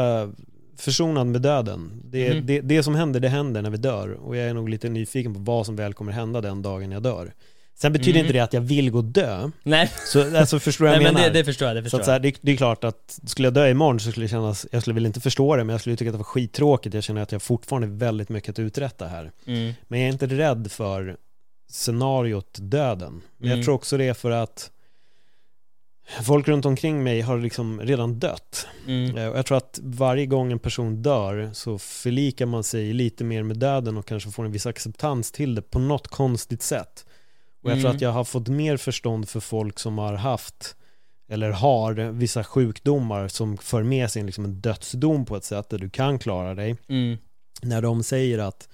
försonad 0.76 1.26
med 1.26 1.40
döden. 1.42 2.02
Det, 2.04 2.34
Mhm. 2.34 2.46
det, 2.46 2.60
det 2.60 2.82
som 2.82 2.94
händer, 2.94 3.20
det 3.20 3.28
händer 3.28 3.62
när 3.62 3.70
vi 3.70 3.76
dör. 3.76 4.08
Och 4.12 4.36
jag 4.36 4.46
är 4.48 4.54
nog 4.54 4.68
lite 4.68 4.88
nyfiken 4.88 5.34
på 5.34 5.40
vad 5.40 5.66
som 5.66 5.76
väl 5.76 5.94
kommer 5.94 6.12
hända 6.12 6.40
den 6.40 6.62
dagen 6.62 6.92
jag 6.92 7.02
dör. 7.02 7.32
Sen 7.76 7.92
betyder 7.92 8.12
Mhm. 8.12 8.20
inte 8.20 8.32
det 8.32 8.40
att 8.40 8.52
jag 8.52 8.60
vill 8.60 8.90
gå 8.90 8.98
och 8.98 9.04
dö. 9.04 9.50
Nej, 9.62 9.90
Så 10.06 10.36
alltså, 10.38 10.58
förstår 10.60 10.84
vad 10.84 10.92
Nej 10.94 11.02
jag 11.02 11.12
men 11.12 11.14
menar? 11.22 11.34
det, 11.34 11.38
det 11.40 11.44
förstår 11.44 11.68
jag, 11.68 11.76
det 11.76 11.80
Så 11.80 11.84
förstår 11.84 11.98
att 11.98 12.04
så 12.04 12.10
här, 12.10 12.16
jag. 12.18 12.22
det, 12.22 12.38
det 12.40 12.52
är 12.52 12.56
klart 12.56 12.84
att 12.84 13.18
skulle 13.26 13.46
jag 13.46 13.54
dö 13.54 13.68
imorgon 13.70 14.00
så 14.00 14.10
skulle 14.10 14.24
det 14.24 14.30
kännas, 14.30 14.66
jag 14.72 14.82
skulle 14.82 14.94
väl 14.94 15.06
inte 15.06 15.20
förstå 15.20 15.56
det 15.56 15.64
men 15.64 15.72
jag 15.74 15.80
skulle 15.80 15.96
tycka 15.96 16.08
att 16.10 16.14
det 16.14 16.18
var 16.18 16.24
skittråkigt. 16.24 16.94
Jag 16.94 17.04
känner 17.04 17.22
att 17.22 17.32
jag 17.32 17.42
fortfarande 17.42 17.86
har 17.88 17.94
väldigt 17.94 18.28
mycket 18.28 18.50
att 18.50 18.58
uträtta 18.58 19.06
här. 19.06 19.30
Mm. 19.46 19.72
Men 19.88 20.00
jag 20.00 20.08
är 20.08 20.12
inte 20.12 20.26
rädd 20.26 20.72
för 20.72 21.16
scenariot 21.70 22.58
döden. 22.60 23.22
Men 23.38 23.46
Mm. 23.48 23.58
jag 23.58 23.64
tror 23.64 23.74
också 23.74 23.96
det 23.96 24.04
är 24.08 24.14
för 24.14 24.30
att 24.30 24.70
folk 26.22 26.48
runt 26.48 26.64
omkring 26.66 27.02
mig 27.02 27.20
har 27.20 27.38
liksom 27.38 27.80
redan 27.80 28.18
dött. 28.18 28.66
Mm. 28.86 29.16
Eh, 29.16 29.22
jag 29.24 29.46
tror 29.46 29.56
att 29.58 29.78
varje 29.82 30.26
gång 30.26 30.52
en 30.52 30.58
person 30.58 31.02
dör 31.02 31.50
så 31.52 31.78
förlikar 31.78 32.46
man 32.46 32.64
sig 32.64 32.92
lite 32.92 33.24
mer 33.24 33.42
med 33.42 33.56
döden 33.58 33.96
och 33.96 34.06
kanske 34.06 34.30
får 34.30 34.44
en 34.44 34.52
viss 34.52 34.66
acceptans 34.66 35.32
till 35.32 35.54
det 35.54 35.62
på 35.62 35.78
något 35.78 36.08
konstigt 36.08 36.62
sätt. 36.62 37.04
Och 37.64 37.70
jag 37.70 37.76
tror 37.78 37.84
Mm. 37.90 37.96
att 37.96 38.00
jag 38.02 38.10
har 38.12 38.24
fått 38.24 38.48
mer 38.48 38.76
förstånd 38.76 39.28
för 39.28 39.40
folk 39.40 39.78
som 39.78 39.98
har 39.98 40.14
haft 40.14 40.76
eller 41.28 41.50
har 41.50 41.92
vissa 42.10 42.44
sjukdomar 42.44 43.28
som 43.28 43.56
för 43.58 43.82
med 43.82 44.10
sig 44.10 44.22
liksom 44.22 44.44
en 44.44 44.60
dödsdom 44.60 45.24
på 45.24 45.36
ett 45.36 45.44
sätt 45.44 45.68
där 45.68 45.78
du 45.78 45.90
kan 45.90 46.18
klara 46.18 46.54
dig. 46.54 46.76
Mm. 46.88 47.18
När 47.62 47.82
de 47.82 48.02
säger 48.02 48.38
att 48.38 48.68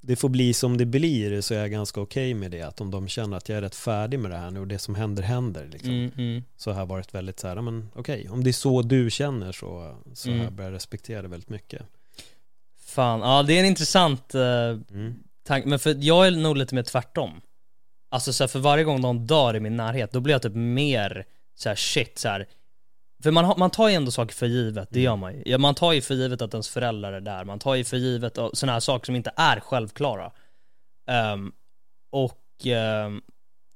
det 0.00 0.16
får 0.16 0.28
bli 0.28 0.54
som 0.54 0.76
det 0.76 0.86
blir 0.86 1.40
så 1.40 1.54
är 1.54 1.58
jag 1.58 1.70
ganska 1.70 2.00
okej 2.00 2.34
med 2.34 2.50
det. 2.50 2.62
Att 2.62 2.80
om 2.80 2.90
de 2.90 3.08
känner 3.08 3.36
att 3.36 3.48
jag 3.48 3.58
är 3.58 3.62
rätt 3.62 3.74
färdig 3.74 4.18
med 4.20 4.30
det 4.30 4.36
här 4.36 4.50
nu 4.50 4.60
och 4.60 4.66
det 4.66 4.78
som 4.78 4.94
händer 4.94 5.22
händer. 5.22 5.68
Liksom. 5.72 5.90
Mm. 5.90 6.10
Mm. 6.16 6.42
Så 6.56 6.72
har 6.72 6.78
jag 6.78 6.86
varit 6.86 7.14
väldigt 7.14 7.40
så 7.40 7.48
här, 7.48 7.60
men 7.60 7.88
okej, 7.94 8.28
om 8.30 8.44
det 8.44 8.50
är 8.50 8.52
så 8.52 8.82
du 8.82 9.10
känner 9.10 9.52
så, 9.52 9.96
så 10.14 10.28
har 10.28 10.34
Mm. 10.34 10.44
jag 10.44 10.52
börjat 10.52 10.72
respektera 10.72 11.22
det 11.22 11.28
väldigt 11.28 11.50
mycket. 11.50 11.82
Fan, 12.80 13.20
ja 13.20 13.42
det 13.42 13.54
är 13.54 13.60
en 13.60 13.66
intressant 13.66 14.34
uh, 14.34 14.40
Mm. 14.42 15.14
tanke, 15.44 15.68
men 15.68 15.78
för 15.78 15.96
jag 16.00 16.26
är 16.26 16.30
nog 16.30 16.56
lite 16.56 16.74
mer 16.74 16.82
tvärtom. 16.82 17.30
Alltså 18.16 18.32
så 18.32 18.42
här, 18.44 18.48
för 18.48 18.58
varje 18.58 18.84
gång 18.84 19.00
någon 19.00 19.26
dör 19.26 19.56
i 19.56 19.60
min 19.60 19.76
närhet, 19.76 20.12
då 20.12 20.20
blir 20.20 20.34
jag 20.34 20.42
typ 20.42 20.54
mer 20.54 21.24
så 21.54 21.68
här 21.68 21.76
shit 21.76 22.18
så 22.18 22.28
här. 22.28 22.46
För 23.22 23.30
man, 23.30 23.44
har- 23.44 23.56
man 23.56 23.70
tar 23.70 23.88
ju 23.88 23.94
ändå 23.94 24.10
saker 24.10 24.34
för 24.34 24.46
givet, 24.46 24.88
det 24.90 25.00
gör 25.00 25.16
man 25.16 25.34
ju. 25.34 25.42
Ja, 25.46 25.58
man 25.58 25.74
tar 25.74 25.92
ju 25.92 26.00
för 26.02 26.14
givet 26.14 26.42
att 26.42 26.54
ens 26.54 26.68
föräldrar 26.68 27.12
är 27.12 27.20
där, 27.20 27.44
man 27.44 27.58
tar 27.58 27.74
ju 27.74 27.84
för 27.84 27.96
givet 27.96 28.34
sådana 28.52 28.72
här 28.72 28.80
saker 28.80 29.06
som 29.06 29.16
inte 29.16 29.32
är 29.36 29.60
självklara. 29.60 30.32
Ehm, 31.10 31.52
och 32.12 32.66
ehm, 32.66 33.20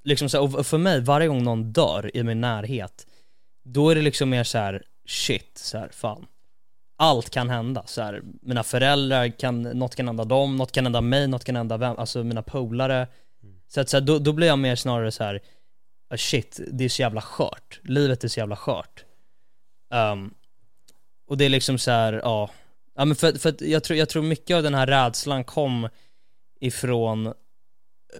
liksom 0.04 0.28
så 0.28 0.46
här, 0.46 0.58
och 0.58 0.66
för 0.66 0.78
mig, 0.78 1.00
varje 1.00 1.28
gång 1.28 1.42
någon 1.44 1.72
dör 1.72 2.10
i 2.16 2.22
min 2.22 2.40
närhet, 2.40 3.06
då 3.64 3.90
är 3.90 3.94
det 3.94 4.02
liksom 4.02 4.30
mer 4.30 4.44
så 4.44 4.58
här 4.58 4.82
shit, 5.08 5.58
så 5.58 5.78
här, 5.78 5.88
fan. 5.92 6.26
Allt 6.98 7.30
kan 7.30 7.50
hända, 7.50 7.82
så 7.86 8.02
här, 8.02 8.22
mina 8.42 8.62
föräldrar 8.62 9.28
kan, 9.38 9.62
något 9.62 9.94
kan 9.96 10.06
hända 10.06 10.24
dem, 10.24 10.56
något 10.56 10.72
kan 10.72 10.84
hända 10.84 11.00
mig, 11.00 11.28
något 11.28 11.44
kan 11.44 11.56
hända 11.56 11.76
vem, 11.76 11.98
alltså 11.98 12.24
mina 12.24 12.42
polare. 12.42 13.06
Så 13.74 13.80
att 13.80 13.88
så 13.88 13.96
här, 13.96 14.02
då, 14.02 14.18
då 14.18 14.32
blir 14.32 14.46
jag 14.46 14.58
mer 14.58 14.76
snarare 14.76 15.12
så 15.12 15.24
här 15.24 15.40
ah, 16.10 16.16
shit, 16.16 16.60
det 16.72 16.84
är 16.84 16.88
så 16.88 17.02
jävla 17.02 17.20
skört. 17.20 17.80
Livet 17.82 18.24
är 18.24 18.28
så 18.28 18.40
jävla 18.40 18.56
skört. 18.56 19.04
Um, 19.94 20.34
och 21.26 21.36
det 21.36 21.44
är 21.44 21.48
liksom 21.48 21.78
så 21.78 21.90
här, 21.90 22.12
ja. 22.12 22.50
Ja 22.94 23.04
men 23.04 23.16
för, 23.16 23.32
för 23.32 23.48
att 23.48 23.60
jag 23.60 23.84
tror, 23.84 23.98
jag 23.98 24.08
tror 24.08 24.22
mycket 24.22 24.56
av 24.56 24.62
den 24.62 24.74
här 24.74 24.86
rädslan 24.86 25.44
kom 25.44 25.88
ifrån 26.60 27.34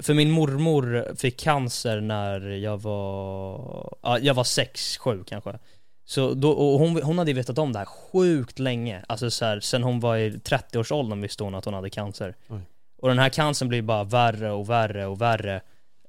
för 0.00 0.14
min 0.14 0.30
mormor 0.30 1.14
fick 1.16 1.40
cancer 1.40 2.00
när 2.00 2.40
jag 2.40 2.82
var, 2.82 3.94
ja, 4.02 4.18
jag 4.18 4.34
var 4.34 4.44
sex, 4.44 4.98
sju 4.98 5.24
kanske. 5.26 5.58
Så 6.04 6.34
då, 6.34 6.50
och 6.50 6.78
hon, 6.78 7.02
hon 7.02 7.18
hade 7.18 7.30
ju 7.30 7.36
vetat 7.36 7.58
om 7.58 7.72
det 7.72 7.78
här 7.78 7.86
sjukt 7.86 8.58
länge, 8.58 9.04
alltså 9.08 9.30
så 9.30 9.44
här, 9.44 9.60
sen 9.60 9.82
hon 9.82 10.00
var 10.00 10.16
i 10.16 10.30
30-årsåldern 10.30 11.20
visste 11.20 11.44
hon 11.44 11.54
att 11.54 11.64
hon 11.64 11.74
hade 11.74 11.90
cancer. 11.90 12.34
Oj. 12.48 12.60
Och 13.00 13.08
den 13.08 13.18
här 13.18 13.28
cancern 13.28 13.68
blir 13.68 13.82
bara 13.82 14.04
värre 14.04 14.50
och 14.50 14.70
värre 14.70 15.06
och 15.06 15.20
värre. 15.20 15.54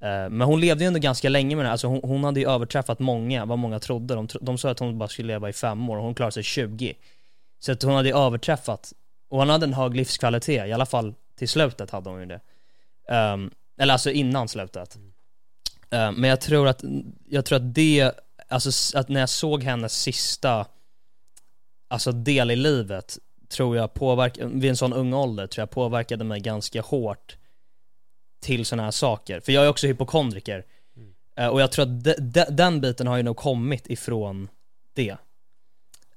Eh, 0.02 0.30
men 0.30 0.42
hon 0.42 0.60
levde 0.60 0.84
ju 0.84 0.88
ändå 0.88 1.00
ganska 1.00 1.30
länge 1.30 1.56
med 1.56 1.66
det 1.66 1.72
alltså 1.72 1.88
hon, 1.88 2.02
hon 2.04 2.24
hade 2.24 2.40
ju 2.40 2.50
överträffat 2.50 3.00
många, 3.00 3.46
vad 3.46 3.60
många 3.60 3.80
trodde. 3.80 4.16
De, 4.16 4.28
de 4.42 4.58
sa 4.58 4.70
att 4.70 4.80
hon 4.80 4.98
bara 4.98 5.10
skulle 5.10 5.28
leva 5.28 5.50
i 5.50 5.54
fem 5.54 5.90
år 5.90 5.98
och 5.98 6.04
hon 6.04 6.16
klarade 6.16 6.32
sig 6.32 6.44
20. 6.44 6.94
Så 7.60 7.72
att 7.72 7.84
hon 7.84 7.94
hade 7.94 8.10
ju 8.10 8.18
överträffat, 8.18 8.94
och 9.30 9.38
hon 9.40 9.50
hade 9.50 9.66
en 9.66 9.74
hög 9.74 9.96
livskvalitet, 9.96 10.68
i 10.68 10.74
alla 10.74 10.86
fall 10.86 11.14
till 11.36 11.50
slutet 11.50 11.92
hade 11.92 12.10
hon 12.10 12.20
ju 12.20 12.26
det. 12.26 12.40
Um, 13.16 13.52
eller 13.78 13.94
alltså 13.94 14.12
innan 14.12 14.48
slutet. 14.48 14.98
Um, 15.90 16.16
men 16.16 16.30
jag 16.30 16.42
tror 16.42 16.68
att, 16.68 16.84
jag 17.30 17.46
tror 17.46 17.56
att 17.56 17.76
det, 17.76 18.12
alltså 18.48 18.98
att 18.98 19.10
när 19.10 19.20
jag 19.20 19.30
såg 19.30 19.64
hennes 19.64 20.02
sista, 20.02 20.66
alltså 21.88 22.12
del 22.12 22.52
i 22.52 22.56
livet, 22.56 23.18
tror 23.52 23.78
jag 23.78 23.94
påverkade, 23.94 24.54
vid 24.54 24.70
en 24.70 24.78
sån 24.78 24.94
ung 24.94 25.14
ålder, 25.14 25.48
tror 25.48 25.62
jag 25.62 25.70
påverkade 25.70 26.24
mig 26.24 26.40
ganska 26.40 26.82
hårt 26.82 27.38
till 28.42 28.66
sådana 28.66 28.84
här 28.84 28.92
saker. 28.92 29.40
För 29.40 29.52
jag 29.52 29.66
är 29.66 29.70
också 29.70 29.88
hypokondriker. 29.88 30.66
Eh, 31.38 31.48
och 31.48 31.62
jag 31.62 31.72
tror 31.72 31.84
att 31.84 32.04
de, 32.04 32.14
de, 32.14 32.46
den 32.50 32.82
biten 32.82 33.08
har 33.08 33.18
ju 33.18 33.24
nog 33.24 33.38
kommit 33.38 33.88
ifrån 33.88 34.50
det. 34.94 35.18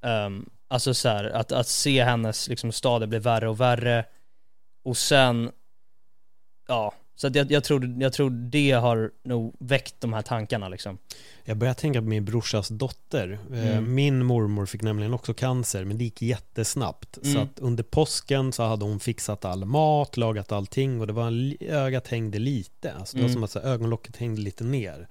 Um, 0.03 0.51
alltså 0.69 0.95
så 0.95 1.09
här, 1.09 1.25
att, 1.25 1.53
att 1.53 1.69
se 1.69 2.05
hennes 2.05 2.49
liksom 2.49 2.73
stadie 2.73 3.07
bli 3.07 3.19
värre 3.19 3.49
och 3.49 3.61
värre. 3.61 4.05
Och 4.85 4.97
sen, 4.97 5.53
ja, 6.69 6.95
så 7.17 7.27
att 7.27 7.35
jag, 7.35 7.53
jag, 7.53 7.65
tror, 7.65 8.03
jag 8.03 8.13
tror 8.13 8.31
det 8.31 8.71
har 8.71 9.11
nog 9.23 9.55
väckt 9.59 9.95
de 10.01 10.13
här 10.13 10.23
tankarna 10.23 10.69
liksom. 10.69 10.99
Jag 11.45 11.57
börjar 11.57 11.75
tänka 11.75 12.01
på 12.01 12.07
min 12.09 12.25
brorsas 12.25 12.69
dotter. 12.69 13.39
Eh, 13.53 13.69
Mm. 13.77 13.95
Min 13.95 14.25
mormor 14.25 14.67
fick 14.67 14.83
nämligen 14.83 15.15
också 15.15 15.35
cancer, 15.35 15.85
men 15.85 15.99
det 15.99 16.05
gick 16.05 16.23
jättesnabbt. 16.23 17.19
Så 17.23 17.31
Mm. 17.31 17.43
att 17.43 17.59
under 17.59 17.83
påsken 17.83 18.53
så 18.53 18.63
hade 18.63 18.85
hon 18.85 19.01
fixat 19.01 19.45
all 19.45 19.65
mat, 19.65 20.17
lagat 20.17 20.53
allting 20.53 21.01
och 21.01 21.07
det 21.07 21.13
var 21.13 21.27
en, 21.27 21.57
ögat 21.61 22.09
hängde 22.09 22.39
lite. 22.39 22.93
Alltså 22.93 23.17
det 23.17 23.23
var 23.23 23.29
Mm. 23.29 23.35
som 23.35 23.45
att 23.45 23.51
så 23.51 23.59
ögonlocket 23.59 24.17
hängde 24.17 24.41
lite 24.41 24.65
ner. 24.65 25.09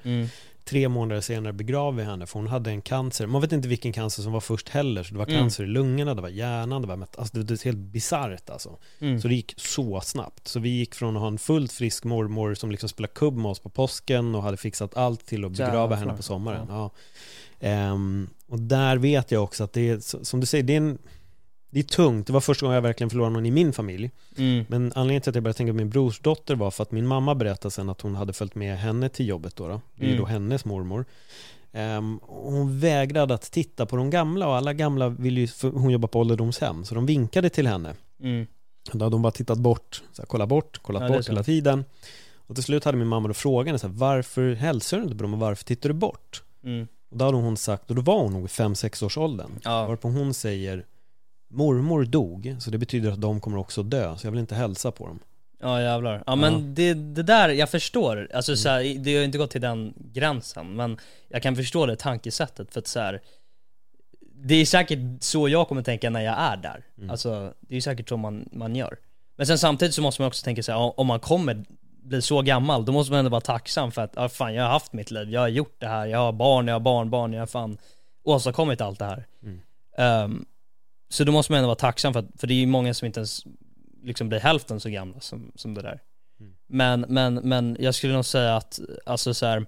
Mm. 0.63 0.69
Tre 0.69 0.89
månader 0.89 1.21
senare 1.21 1.53
begrav 1.53 1.95
vi 1.95 2.03
henne 2.03 2.25
för 2.27 2.39
hon 2.39 2.47
hade 2.47 2.69
en 2.71 2.81
cancer. 2.81 3.27
Man 3.27 3.41
vet 3.41 3.51
inte 3.51 3.67
vilken 3.67 3.93
cancer 3.93 4.23
som 4.23 4.31
var 4.31 4.39
först 4.39 4.69
heller. 4.69 5.03
Så 5.03 5.13
det 5.13 5.17
var 5.19 5.25
Mm. 5.27 5.39
cancer 5.39 5.63
i 5.63 5.67
lungorna, 5.67 6.15
det 6.15 6.21
var 6.21 6.29
hjärnan, 6.29 6.81
det 6.81 6.87
var 6.87 6.95
met- 6.97 7.19
alltså 7.19 7.37
det, 7.37 7.43
det 7.43 7.53
är 7.61 7.65
helt 7.65 7.77
bisarrt 7.77 8.49
alltså. 8.49 8.77
Mm. 8.99 9.21
Så 9.21 9.27
det 9.27 9.35
gick 9.35 9.53
så 9.57 10.01
snabbt. 10.01 10.47
Så 10.47 10.59
vi 10.59 10.69
gick 10.69 10.95
från 10.95 11.15
att 11.15 11.21
ha 11.21 11.27
en 11.27 11.37
fullt 11.37 11.71
frisk 11.71 12.03
mormor 12.03 12.53
som 12.53 12.71
liksom 12.71 12.89
spelade 12.89 13.13
kubb 13.13 13.35
med 13.37 13.51
oss 13.51 13.59
på 13.59 13.69
påsken 13.69 14.35
och 14.35 14.43
hade 14.43 14.57
fixat 14.57 14.97
allt 14.97 15.25
till 15.25 15.45
att 15.45 15.51
begrava 15.51 15.81
Jävlar. 15.81 15.97
henne 15.97 16.13
på 16.17 16.23
sommaren. 16.23 16.65
Ja. 16.69 16.91
Ehm, 17.59 18.29
och 18.47 18.59
där 18.59 18.97
vet 18.97 19.31
jag 19.31 19.43
också 19.43 19.63
att 19.63 19.73
det 19.73 19.89
är, 19.89 20.23
som 20.25 20.39
du 20.39 20.45
säger, 20.45 20.63
det 20.63 20.73
är, 20.73 20.77
en, 20.77 20.97
det 21.73 21.79
är 21.79 21.83
tungt. 21.83 22.27
Det 22.27 22.33
var 22.33 22.41
första 22.41 22.65
gången 22.65 22.75
jag 22.75 22.81
verkligen 22.81 23.09
förlorade 23.09 23.33
någon 23.33 23.45
i 23.45 23.51
min 23.51 23.73
familj. 23.73 24.11
Mm. 24.37 24.65
Men 24.69 24.91
anledningen 24.95 25.21
till 25.21 25.29
att 25.29 25.35
jag 25.35 25.43
började 25.43 25.57
tänka 25.57 25.73
på 25.73 25.77
min 25.77 25.89
brorsdotter 25.89 26.55
var 26.55 26.71
för 26.71 26.83
att 26.83 26.91
min 26.91 27.07
mamma 27.07 27.35
berättade 27.35 27.71
sen 27.71 27.89
att 27.89 28.01
hon 28.01 28.15
hade 28.15 28.33
följt 28.33 28.55
med 28.55 28.77
henne 28.77 29.09
till 29.09 29.27
jobbet 29.27 29.55
då. 29.55 29.67
då. 29.67 29.81
Det 29.95 30.03
är 30.05 30.07
Mm. 30.07 30.19
då 30.19 30.25
hennes 30.25 30.65
mormor. 30.65 31.05
Och 32.21 32.51
hon 32.51 32.79
vägrade 32.79 33.33
att 33.33 33.51
titta 33.51 33.85
på 33.85 33.95
de 33.95 34.09
gamla 34.09 34.47
och 34.47 34.55
alla 34.55 34.73
gamla 34.73 35.09
vill 35.09 35.37
ju, 35.37 35.47
hon 35.61 35.89
jobbar 35.89 36.07
på 36.07 36.19
ålderdomshem, 36.19 36.85
så 36.85 36.95
de 36.95 37.05
vinkade 37.05 37.49
till 37.49 37.67
henne. 37.67 37.93
Mm. 38.21 38.47
Då 38.91 39.05
hade 39.05 39.15
hon 39.15 39.21
bara 39.21 39.31
tittat 39.31 39.57
bort, 39.57 40.03
så 40.11 40.21
här, 40.21 40.27
kollat 40.27 40.49
bort, 40.49 40.77
kollat 40.81 41.01
Ja, 41.01 41.07
bort 41.17 41.29
hela 41.29 41.43
tiden. 41.43 41.85
Och 42.47 42.55
till 42.55 42.63
slut 42.63 42.83
hade 42.83 42.97
min 42.97 43.07
mamma 43.07 43.27
då 43.27 43.33
frågat 43.33 43.65
henne 43.67 43.79
så 43.79 43.87
här, 43.87 43.93
varför 43.93 44.53
hälsar 44.53 44.97
du 44.97 45.03
inte 45.03 45.15
på 45.15 45.21
dem 45.23 45.33
och 45.33 45.39
varför 45.39 45.65
tittar 45.65 45.89
du 45.89 45.93
bort? 45.95 46.43
Mm. 46.63 46.87
Och 47.11 47.17
då 47.17 47.25
hade 47.25 47.37
hon 47.37 47.57
sagt, 47.57 47.89
och 47.89 47.95
då 47.95 48.01
var 48.01 48.19
hon 48.19 48.33
nog 48.33 48.43
i 48.43 48.47
5-6 48.47 49.05
års 49.05 49.17
åldern. 49.17 49.51
Ja. 49.63 49.87
Varpå 49.87 50.07
hon 50.07 50.33
säger, 50.33 50.85
mormor 51.53 52.05
dog, 52.05 52.55
så 52.59 52.71
det 52.71 52.77
betyder 52.77 53.11
att 53.11 53.21
de 53.21 53.39
kommer 53.39 53.57
också 53.57 53.83
dö, 53.83 54.17
så 54.17 54.27
jag 54.27 54.31
vill 54.31 54.39
inte 54.39 54.55
hälsa 54.55 54.91
på 54.91 55.07
dem. 55.07 55.19
Ja 55.61 55.81
jävlar. 55.81 56.23
Ja 56.27 56.35
men 56.35 56.75
Det, 56.75 56.93
det 56.93 57.23
där, 57.23 57.49
jag 57.49 57.69
förstår. 57.69 58.29
Alltså 58.33 58.51
Mm. 58.51 58.57
så 58.57 58.69
här, 58.69 59.03
det 59.03 59.17
har 59.17 59.23
inte 59.23 59.37
gått 59.37 59.51
till 59.51 59.61
den 59.61 59.93
gränsen, 59.97 60.75
men 60.75 60.97
jag 61.29 61.43
kan 61.43 61.55
förstå 61.55 61.85
det 61.85 61.95
tankesättet 61.95 62.73
för 62.73 62.79
att 62.79 62.87
så 62.87 62.99
här, 62.99 63.21
Det 64.45 64.55
är 64.55 64.65
säkert 64.65 64.99
så 65.19 65.49
jag 65.49 65.67
kommer 65.67 65.83
tänka 65.83 66.09
när 66.09 66.21
jag 66.21 66.35
är 66.39 66.57
där. 66.57 66.83
Mm. 66.97 67.09
Alltså, 67.09 67.53
det 67.59 67.75
är 67.75 67.81
säkert 67.81 68.09
så 68.09 68.17
man, 68.17 68.49
man 68.51 68.75
gör. 68.75 68.97
Men 69.37 69.47
sen 69.47 69.57
samtidigt 69.57 69.95
så 69.95 70.01
måste 70.01 70.21
man 70.21 70.27
också 70.27 70.43
tänka 70.43 70.61
här, 70.67 70.99
om 70.99 71.07
man 71.07 71.19
kommer 71.19 71.63
bli 72.03 72.21
så 72.21 72.41
gammal, 72.41 72.85
då 72.85 72.91
måste 72.91 73.11
man 73.11 73.19
ändå 73.19 73.31
vara 73.31 73.41
tacksam 73.41 73.91
för 73.91 74.01
att, 74.01 74.13
ja 74.15 74.29
fan 74.29 74.53
jag 74.53 74.63
har 74.63 74.69
haft 74.69 74.93
mitt 74.93 75.11
liv, 75.11 75.29
jag 75.29 75.41
har 75.41 75.47
gjort 75.47 75.75
det 75.79 75.87
här, 75.87 76.05
jag 76.05 76.19
har 76.19 76.31
barn, 76.31 76.67
jag 76.67 76.75
har 76.75 76.79
barnbarn, 76.79 77.33
jag 77.33 77.41
har 77.41 77.47
fan 77.47 77.77
åstadkommit 78.23 78.81
allt 78.81 78.99
det 78.99 79.05
här. 79.05 79.25
Mm. 79.43 79.61
Ehm, 79.97 80.45
så 81.13 81.23
då 81.23 81.31
måste 81.31 81.51
man 81.51 81.57
ändå 81.57 81.67
vara 81.67 81.75
tacksam 81.75 82.13
för 82.13 82.19
att, 82.19 82.25
för 82.37 82.47
det 82.47 82.53
är 82.53 82.55
ju 82.55 82.65
många 82.65 82.93
som 82.93 83.05
inte 83.05 83.19
ens 83.19 83.43
liksom 84.03 84.29
blir 84.29 84.39
hälften 84.39 84.79
så 84.79 84.89
gamla 84.89 85.19
som, 85.19 85.51
som 85.55 85.73
det 85.73 85.81
där. 85.81 85.99
Mm. 86.39 86.53
Men, 86.67 87.05
men, 87.09 87.33
men 87.33 87.77
jag 87.79 87.95
skulle 87.95 88.13
nog 88.13 88.25
säga 88.25 88.55
att, 88.55 88.79
alltså 89.05 89.33
så 89.33 89.45
här. 89.45 89.65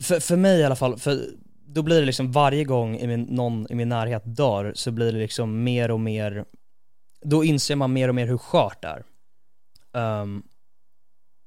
För, 0.00 0.20
för 0.20 0.36
mig 0.36 0.60
i 0.60 0.64
alla 0.64 0.76
fall, 0.76 0.98
för 0.98 1.26
då 1.66 1.82
blir 1.82 2.00
det 2.00 2.06
liksom 2.06 2.32
varje 2.32 2.64
gång 2.64 2.96
i 2.96 3.06
min, 3.06 3.22
någon 3.22 3.66
i 3.70 3.74
min 3.74 3.88
närhet 3.88 4.22
dör 4.24 4.72
så 4.74 4.90
blir 4.90 5.12
det 5.12 5.18
liksom 5.18 5.64
mer 5.64 5.90
och 5.90 6.00
mer, 6.00 6.44
då 7.22 7.44
inser 7.44 7.76
man 7.76 7.92
mer 7.92 8.08
och 8.08 8.14
mer 8.14 8.26
hur 8.26 8.38
skört 8.38 8.82
det 8.82 8.88
är. 8.88 9.04
Ehm, 10.02 10.42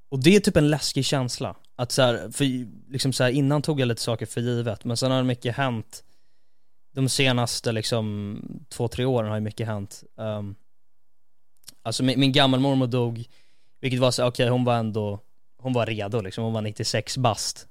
och 0.09 0.23
det 0.23 0.35
är 0.35 0.39
typ 0.39 0.57
en 0.57 0.69
läskig 0.69 1.05
känsla. 1.05 1.55
Att 1.75 1.91
så 1.91 2.01
här, 2.01 2.31
för 2.31 2.45
liksom 2.91 3.13
så 3.13 3.23
här, 3.23 3.31
innan 3.31 3.61
tog 3.61 3.79
jag 3.79 3.87
lite 3.87 4.01
saker 4.01 4.25
för 4.25 4.41
givet, 4.41 4.85
men 4.85 4.97
sen 4.97 5.11
har 5.11 5.23
mycket 5.23 5.55
hänt 5.55 6.03
de 6.95 7.09
senaste 7.09 7.71
liksom 7.71 8.39
två, 8.69 8.87
tre 8.87 9.05
åren 9.05 9.29
har 9.29 9.35
ju 9.35 9.41
mycket 9.41 9.67
hänt. 9.67 10.03
Um, 10.17 10.55
alltså 11.83 12.03
min, 12.03 12.19
min 12.19 12.31
gammelmormor 12.31 12.87
dog, 12.87 13.25
vilket 13.81 13.99
var 13.99 14.11
så, 14.11 14.27
okej 14.27 14.49
hon 14.49 14.63
var 14.63 14.75
ändå, 14.75 15.19
hon 15.61 15.73
var 15.73 15.85
redo 15.85 16.21
liksom, 16.21 16.43
hon 16.43 16.53
var 16.53 16.61
96 16.61 17.17
bast. 17.17 17.67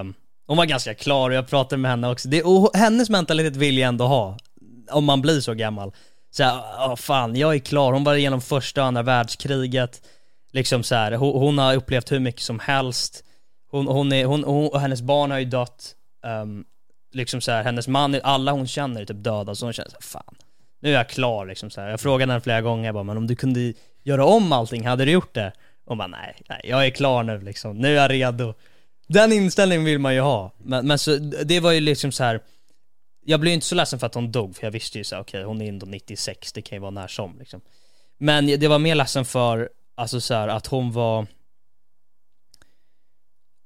Um, 0.00 0.14
hon 0.46 0.56
var 0.56 0.64
ganska 0.64 0.94
klar 0.94 1.30
och 1.30 1.36
jag 1.36 1.48
pratade 1.48 1.82
med 1.82 1.90
henne 1.90 2.08
också. 2.08 2.28
Det, 2.28 2.42
och 2.42 2.70
hennes 2.74 3.10
mentalitet 3.10 3.56
vill 3.56 3.78
jag 3.78 3.88
ändå 3.88 4.06
ha, 4.06 4.36
om 4.90 5.04
man 5.04 5.22
blir 5.22 5.40
så 5.40 5.54
gammal. 5.54 5.92
Så 6.30 6.42
här, 6.42 6.58
oh, 6.58 6.96
fan, 6.96 7.36
jag 7.36 7.54
är 7.54 7.58
klar. 7.58 7.92
Hon 7.92 8.04
var 8.04 8.14
igenom 8.14 8.40
första 8.40 8.80
och 8.80 8.86
andra 8.86 9.02
världskriget. 9.02 10.02
Liksom 10.52 10.82
så 10.82 10.94
här, 10.94 11.12
hon, 11.12 11.40
hon 11.40 11.58
har 11.58 11.74
upplevt 11.74 12.12
hur 12.12 12.20
mycket 12.20 12.42
som 12.42 12.58
helst. 12.58 13.24
Hon, 13.70 13.86
hon 13.86 14.12
är, 14.12 14.24
hon, 14.24 14.44
hon, 14.44 14.68
och 14.68 14.80
hennes 14.80 15.02
barn 15.02 15.30
har 15.30 15.38
ju 15.38 15.44
dött. 15.44 15.94
Um, 16.42 16.64
liksom 17.16 17.40
så 17.40 17.52
här, 17.52 17.64
hennes 17.64 17.88
man, 17.88 18.20
alla 18.22 18.52
hon 18.52 18.66
känner 18.66 19.00
är 19.00 19.04
typ 19.04 19.24
döda, 19.24 19.54
så 19.54 19.66
hon 19.66 19.72
känner 19.72 19.90
så 19.90 19.96
här, 19.96 20.02
fan, 20.02 20.34
nu 20.80 20.88
är 20.88 20.92
jag 20.94 21.08
klar 21.08 21.46
liksom 21.46 21.70
så 21.70 21.80
här. 21.80 21.88
Jag 21.88 22.00
frågade 22.00 22.32
henne 22.32 22.40
flera 22.40 22.60
gånger, 22.60 22.84
jag 22.84 22.94
bara, 22.94 23.04
men 23.04 23.16
om 23.16 23.26
du 23.26 23.36
kunde 23.36 23.72
göra 24.02 24.24
om 24.24 24.52
allting, 24.52 24.86
hade 24.86 25.04
du 25.04 25.10
gjort 25.12 25.34
det? 25.34 25.52
Hon 25.84 25.98
bara, 25.98 26.08
nej, 26.08 26.36
nej, 26.48 26.60
jag 26.64 26.86
är 26.86 26.90
klar 26.90 27.22
nu 27.22 27.40
liksom, 27.40 27.78
nu 27.78 27.98
är 27.98 28.02
jag 28.02 28.10
redo. 28.10 28.54
Den 29.08 29.32
inställningen 29.32 29.84
vill 29.84 29.98
man 29.98 30.14
ju 30.14 30.20
ha. 30.20 30.52
Men, 30.58 30.86
men 30.86 30.98
så, 30.98 31.16
det 31.18 31.60
var 31.60 31.72
ju 31.72 31.80
liksom 31.80 32.12
så 32.12 32.24
här. 32.24 32.40
jag 33.24 33.40
blev 33.40 33.50
ju 33.50 33.54
inte 33.54 33.66
så 33.66 33.74
ledsen 33.74 33.98
för 33.98 34.06
att 34.06 34.14
hon 34.14 34.32
dog, 34.32 34.56
för 34.56 34.66
jag 34.66 34.70
visste 34.70 34.98
ju 34.98 35.04
så 35.04 35.16
okej 35.18 35.40
okej, 35.40 35.44
hon 35.44 35.62
är 35.62 35.68
ändå 35.68 35.86
96, 35.86 36.52
det 36.52 36.62
kan 36.62 36.76
ju 36.76 36.80
vara 36.80 36.90
när 36.90 37.08
som 37.08 37.38
liksom. 37.38 37.60
Men 38.18 38.46
det 38.46 38.68
var 38.68 38.78
mer 38.78 38.94
ledsen 38.94 39.24
för, 39.24 39.68
alltså 39.94 40.20
så 40.20 40.34
här, 40.34 40.48
att 40.48 40.66
hon 40.66 40.92
var 40.92 41.26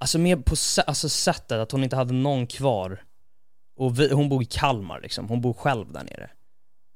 Alltså 0.03 0.19
mer 0.19 0.37
på 0.37 0.55
sä- 0.55 0.85
alltså 0.87 1.09
sättet, 1.09 1.59
att 1.59 1.73
hon 1.73 1.85
inte 1.85 1.97
hade 1.97 2.13
någon 2.15 2.47
kvar 2.47 3.03
och 3.81 4.01
vi, 4.01 4.13
hon 4.13 4.29
bor 4.29 4.43
i 4.43 4.45
Kalmar 4.47 5.01
liksom, 5.01 5.29
hon 5.29 5.41
bor 5.41 5.53
själv 5.53 5.93
där 5.93 6.05
nere. 6.05 6.31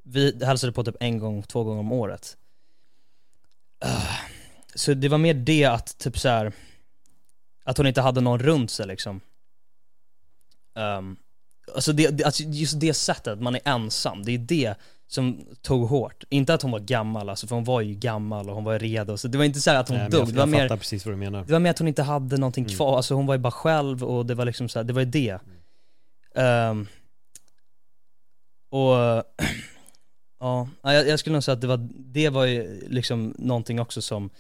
Vi 0.05 0.45
hälsade 0.45 0.73
på 0.73 0.85
typ 0.85 0.97
en 1.01 1.19
gång, 1.19 1.43
två 1.43 1.65
gånger 1.65 1.81
om 1.81 1.93
året. 1.93 2.37
Ah, 3.81 4.17
Så 4.75 4.95
det 4.95 5.09
var 5.09 5.19
mer 5.19 5.35
det 5.35 5.65
att 5.65 5.99
typ 5.99 6.19
så 6.19 6.29
här 6.29 6.53
att 7.65 7.77
hon 7.79 7.87
inte 7.87 8.01
hade 8.01 8.21
någon 8.21 8.39
runt 8.39 8.71
sig 8.71 8.87
liksom. 8.87 9.21
Um, 10.75 11.17
alltså, 11.75 11.93
det, 11.93 12.25
alltså 12.25 12.43
just 12.43 12.81
det 12.81 12.95
sättet, 12.95 13.41
man 13.41 13.55
är 13.55 13.61
ensam, 13.65 14.23
det 14.25 14.33
är 14.33 14.39
det 14.39 14.75
som 15.07 15.47
tog 15.63 15.89
hårt. 15.89 16.25
Inte 16.29 16.55
att 16.55 16.63
hon 16.63 16.71
var 16.71 16.81
gammal 16.81 17.29
alltså, 17.29 17.47
för 17.47 17.55
hon 17.55 17.65
var 17.65 17.81
ju 17.81 17.95
gammal 17.95 18.49
och 18.49 18.55
hon 18.55 18.65
var 18.65 18.79
redo, 18.79 19.17
så 19.17 19.29
det 19.29 19.39
var 19.39 19.45
inte 19.45 19.61
så 19.61 19.71
här 19.71 19.81
att 19.81 19.89
hon 19.89 19.99
Nej, 19.99 20.11
dog, 20.11 20.21
jag, 20.21 20.29
det 20.29 20.39
var 20.39 20.47
mer 20.47 20.59
fattar 20.61 20.77
precis 20.77 21.07
vad 21.07 21.13
du 21.13 21.19
menar. 21.19 21.45
det 21.45 21.53
var 21.53 21.61
mer 21.61 21.71
att 21.71 21.79
hon 21.79 21.89
inte 21.89 22.03
hade 22.03 22.37
någonting 22.37 22.65
Mm. 22.65 22.77
kvar, 22.77 22.97
alltså 22.97 23.15
hon 23.15 23.27
var 23.27 23.35
ju 23.35 23.39
bara 23.41 23.51
själv 23.53 24.05
och 24.05 24.27
det 24.27 24.35
var 24.35 24.45
liksom 24.45 24.69
så 24.69 24.79
här, 24.79 24.85
det 24.85 24.93
var 24.93 25.01
ju 25.01 25.11
det. 25.11 25.39
Ehm, 26.35 26.87
och 28.71 28.95
ja, 30.41 30.69
jag, 30.83 31.09
jag 31.09 31.19
skulle 31.19 31.33
nog 31.33 31.45
säga 31.45 31.53
att 31.53 31.61
det 31.61 31.67
var, 31.67 31.89
det 31.91 32.29
var 32.29 32.45
ju 32.45 32.89
liksom 32.89 33.35
någonting 33.39 33.81
också 33.81 34.03
som, 34.03 34.31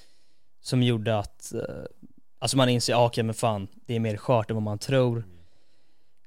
som 0.60 0.82
gjorde 0.82 1.18
att, 1.18 1.52
eh, 1.54 1.84
alltså 2.38 2.56
man 2.56 2.68
inser, 2.68 2.94
ah, 2.94 3.06
okej 3.06 3.24
men 3.24 3.34
fan, 3.34 3.68
det 3.86 3.94
är 3.94 4.00
mer 4.00 4.16
skört 4.16 4.50
än 4.50 4.56
vad 4.56 4.62
man 4.62 4.78
tror. 4.78 5.24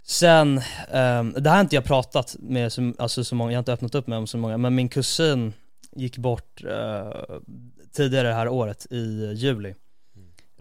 Sen, 0.03 0.61
ehm, 0.91 1.33
det 1.37 1.49
här 1.49 1.55
har 1.55 1.61
inte 1.61 1.75
jag 1.75 1.85
pratat 1.85 2.35
med 2.39 2.73
så, 2.73 2.93
alltså 2.97 3.23
så 3.23 3.35
många, 3.35 3.51
jag 3.51 3.57
har 3.57 3.61
inte 3.61 3.73
öppnat 3.73 3.95
upp 3.95 4.07
med 4.07 4.17
om 4.17 4.27
så 4.27 4.37
många, 4.37 4.57
men 4.57 4.75
min 4.75 4.89
kusin 4.89 5.53
gick 5.91 6.17
bort 6.17 6.63
eh, 6.63 7.11
tidigare 7.91 8.27
det 8.27 8.33
här 8.33 8.47
året 8.47 8.87
i 8.89 9.33
juli. 9.35 9.75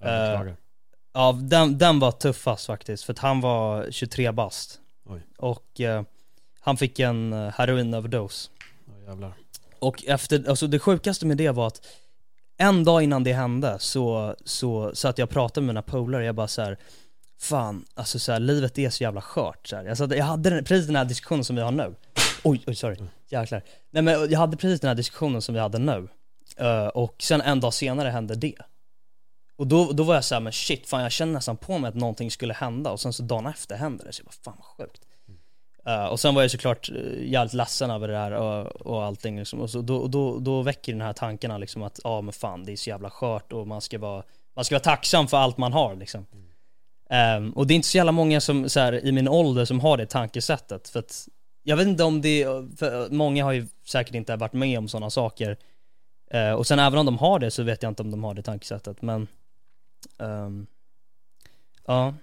Jag 0.01 0.31
beklagar. 0.31 0.57
Ja, 1.13 1.39
den, 1.43 1.79
den 1.79 1.99
var 1.99 2.13
tuffast 2.13 2.67
faktiskt, 2.67 3.05
för 3.05 3.13
att 3.13 3.19
han 3.19 3.41
var 3.41 3.87
23 3.91 4.33
bast. 4.33 4.81
Oj. 5.09 5.27
Och 5.37 5.81
eh, 5.81 6.03
han 6.61 6.77
fick 6.77 6.99
en 6.99 7.33
eh, 7.33 7.53
heroinöverdos. 7.53 8.51
Jävlar. 9.07 9.33
Och 9.79 10.05
efter, 10.07 10.49
alltså 10.49 10.67
det 10.67 10.79
sjukaste 10.79 11.27
med 11.27 11.37
det 11.37 11.51
var 11.51 11.67
att 11.67 11.87
en 12.57 12.85
dag 12.85 13.03
innan 13.03 13.25
det 13.25 13.33
hände 13.33 13.77
så, 13.79 14.35
så 14.45 14.95
satt 14.95 15.19
jag 15.19 15.27
och 15.27 15.31
pratade 15.31 15.67
med 15.67 15.75
mina 15.75 15.83
polare, 15.83 16.25
jag 16.25 16.35
bara 16.35 16.49
så 16.49 16.63
här. 16.63 16.79
Fan, 17.41 17.85
alltså 17.95 18.19
så 18.19 18.33
här, 18.33 18.41
livet 18.41 18.79
är 18.79 18.91
så 18.91 19.03
jävla 19.03 19.21
skört 19.21 19.67
så 19.67 19.77
här. 19.77 19.85
Jag, 19.85 19.99
satt, 19.99 20.17
jag 20.17 20.25
hade 20.25 20.51
den, 20.51 20.65
precis 20.65 20.87
den 20.87 20.97
här 20.97 21.05
diskussionen 21.05 21.45
som 21.45 21.57
vi 21.57 21.63
har 21.63 21.71
nu. 21.71 21.95
Oj, 22.43 22.63
oj 22.67 22.75
sorry, 22.75 22.97
jäklar. 23.29 23.63
Nej 23.91 24.03
men 24.03 24.31
jag 24.31 24.39
hade 24.39 24.57
precis 24.57 24.81
den 24.81 24.89
här 24.89 24.95
diskussionen 24.95 25.43
som 25.43 25.55
vi 25.55 25.61
hade 25.61 25.79
nu. 25.79 26.09
Eh, 26.57 26.87
och 26.87 27.17
sen 27.19 27.41
en 27.41 27.61
dag 27.61 27.75
senare 27.75 28.09
hände 28.09 28.35
det. 28.35 28.55
Och 29.57 29.67
då, 29.67 29.93
då 29.93 30.03
var 30.03 30.15
jag 30.15 30.25
såhär, 30.25 30.41
men 30.41 30.53
shit, 30.53 30.89
fan 30.89 31.03
jag 31.03 31.13
känner 31.13 31.33
nästan 31.33 31.57
på 31.57 31.79
mig 31.79 31.89
att 31.89 31.95
någonting 31.95 32.31
skulle 32.31 32.55
hända 32.55 32.91
och 32.91 33.01
sen 33.01 33.13
så 33.13 33.23
dagen 33.23 33.47
efter 33.47 33.77
händer 33.77 34.05
det, 34.05 34.13
så 34.13 34.21
jag 34.21 34.27
bara, 34.27 34.53
fan 34.53 34.55
vad 34.57 34.87
sjukt. 34.87 35.03
Mm. 35.29 36.01
Uh, 36.01 36.07
och 36.07 36.21
sen 36.21 36.35
var 36.35 36.43
jag 36.43 36.51
såklart 36.51 36.91
eh, 36.91 37.31
jävligt 37.31 37.53
ledsen 37.53 37.91
över 37.91 38.09
det 38.09 38.15
där 38.15 38.31
och, 38.33 38.67
och 38.67 39.05
allting 39.05 39.39
liksom. 39.39 39.61
Och 39.61 39.71
så 39.71 39.81
då, 39.81 40.07
då, 40.07 40.39
då 40.39 40.63
väcker 40.63 40.93
den 40.93 41.01
här 41.01 41.13
tanken 41.13 41.61
liksom 41.61 41.83
att, 41.83 42.01
ja 42.05 42.11
ah, 42.11 42.21
men 42.21 42.33
fan 42.33 42.65
det 42.65 42.73
är 42.73 42.77
så 42.77 42.91
jävla 42.91 43.11
skört 43.11 43.53
och 43.53 43.67
man 43.67 43.81
ska 43.81 43.99
vara, 43.99 44.23
man 44.57 44.65
ska 44.65 44.75
vara 44.75 44.83
tacksam 44.83 45.29
för 45.29 45.37
allt 45.37 45.59
man 45.59 45.73
har 45.73 45.95
liksom. 45.95 46.27
Mm. 46.33 46.47
Um, 47.11 47.53
och 47.53 47.67
det 47.67 47.75
är 47.75 47.77
inte 47.77 47.89
så 47.89 47.97
jävla 47.97 48.13
många 48.13 48.41
som, 48.41 48.69
så 48.69 48.81
här, 48.81 49.07
i 49.07 49.13
min 49.13 49.29
ålder 49.29 49.65
som 49.65 49.81
har 49.81 49.97
det 49.97 50.07
tankesättet. 50.07 50.89
För 50.89 50.99
att, 50.99 51.29
jag 51.63 51.77
vet 51.77 51.87
inte 51.87 52.05
om 52.05 52.21
det, 52.23 52.45
för 52.79 53.11
många 53.11 53.45
har 53.45 53.53
ju 53.53 53.67
säkert 53.85 54.15
inte 54.15 54.37
varit 54.37 54.53
med 54.53 54.79
om 54.79 54.89
sådana 54.89 55.11
saker. 55.11 55.57
Uh, 56.35 56.53
och 56.53 56.67
sen 56.67 56.79
även 56.79 56.99
om 56.99 57.07
de 57.07 57.19
har 57.19 57.39
det 57.39 57.51
så 57.51 57.63
vet 57.63 57.83
jag 57.83 57.91
inte 57.91 58.03
om 58.03 58.11
de 58.11 58.25
har 58.25 58.35
det 58.35 58.43
tankesättet, 58.43 59.03
men 59.03 59.29
ehm, 60.21 60.67
Ja 61.87 62.15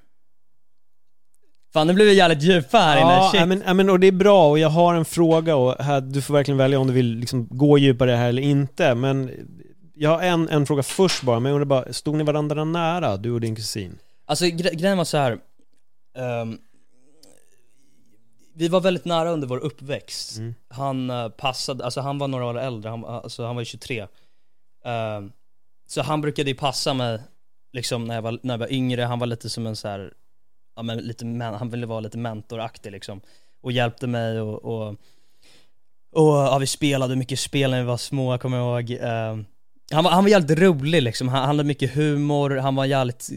Fan 1.73 1.87
nu 1.87 1.93
blev 1.93 2.07
vi 2.07 2.13
jävligt 2.13 2.41
djupa 2.43 2.77
här 2.77 2.97
inne, 3.01 3.11
Ja, 3.13 3.29
shit. 3.31 3.39
ja, 3.39 3.45
men, 3.45 3.77
men, 3.77 3.89
och 3.89 3.99
det 3.99 4.07
är 4.07 4.11
bra 4.11 4.49
och 4.49 4.59
jag 4.59 4.69
har 4.69 4.95
en 4.95 5.05
fråga 5.05 5.55
och 5.55 5.83
här, 5.83 6.01
du 6.01 6.21
får 6.21 6.33
verkligen 6.33 6.57
välja 6.57 6.79
om 6.79 6.87
du 6.87 6.93
vill 6.93 7.15
liksom 7.15 7.47
gå 7.51 7.77
djupare 7.77 8.11
här 8.11 8.29
eller 8.29 8.41
inte. 8.41 8.95
Men 8.95 9.31
jag 9.95 10.09
har 10.09 10.21
en, 10.21 10.49
en 10.49 10.65
fråga 10.65 10.83
först 10.83 11.23
bara, 11.23 11.39
men 11.39 11.49
jag 11.51 11.61
undrar 11.61 11.81
bara, 11.83 11.93
stod 11.93 12.15
ni 12.15 12.23
varandra 12.23 12.63
nära, 12.63 13.17
du 13.17 13.31
och 13.31 13.41
din 13.41 13.55
kusin? 13.55 13.99
Alltså 14.25 14.45
gre- 14.45 14.75
grejen 14.75 14.97
var 14.97 15.05
så 15.05 15.17
här. 15.17 15.37
ehm, 16.17 16.57
vi 18.55 18.67
var 18.67 18.81
väldigt 18.81 19.05
nära 19.05 19.29
under 19.31 19.47
vår 19.47 19.57
uppväxt. 19.57 20.37
Mm. 20.37 20.55
Han 20.69 21.09
eh, 21.09 21.29
passade, 21.29 21.85
alltså 21.85 22.01
han 22.01 22.17
var 22.17 22.27
några 22.27 22.45
år 22.45 22.59
äldre, 22.59 22.89
han, 22.89 23.05
alltså 23.05 23.45
han 23.45 23.55
var 23.55 23.61
ju 23.61 23.65
23. 23.65 24.07
Ehm, 24.85 25.31
så 25.87 26.01
han 26.01 26.21
brukade 26.21 26.49
ju 26.49 26.55
passa 26.55 26.93
mig, 26.93 27.19
liksom 27.73 28.05
när 28.05 28.15
jag 28.15 28.21
var, 28.21 28.39
när 28.43 28.53
jag 28.53 28.59
var 28.59 28.73
yngre, 28.73 29.01
han 29.01 29.19
var 29.19 29.27
lite 29.27 29.49
som 29.49 29.67
en 29.67 29.75
så 29.75 29.87
här, 29.87 30.13
ja 30.75 30.83
men 30.83 30.97
lite, 30.97 31.25
han 31.59 31.69
ville 31.69 31.85
vara 31.85 31.99
lite 31.99 32.17
mentoraktig 32.17 32.91
liksom. 32.91 33.21
Och 33.61 33.71
hjälpte 33.71 34.07
mig 34.07 34.41
och, 34.41 34.65
och, 34.65 34.89
och 36.11 36.33
ja, 36.33 36.57
vi 36.57 36.67
spelade 36.67 37.15
mycket 37.15 37.39
spel 37.39 37.71
när 37.71 37.79
vi 37.79 37.87
var 37.87 37.97
små, 37.97 38.33
jag 38.33 38.41
kommer 38.41 38.57
jag 38.57 38.89
ihåg. 38.89 39.01
Uh, 39.01 39.43
han, 39.91 40.03
var, 40.03 40.11
han 40.11 40.23
var 40.23 40.29
jävligt 40.29 40.59
rolig 40.59 41.01
liksom, 41.01 41.27
han, 41.27 41.39
han 41.39 41.47
hade 41.47 41.63
mycket 41.63 41.95
humor, 41.95 42.57
han 42.57 42.75
var 42.75 42.83
en 42.83 42.89
jävligt 42.89 43.29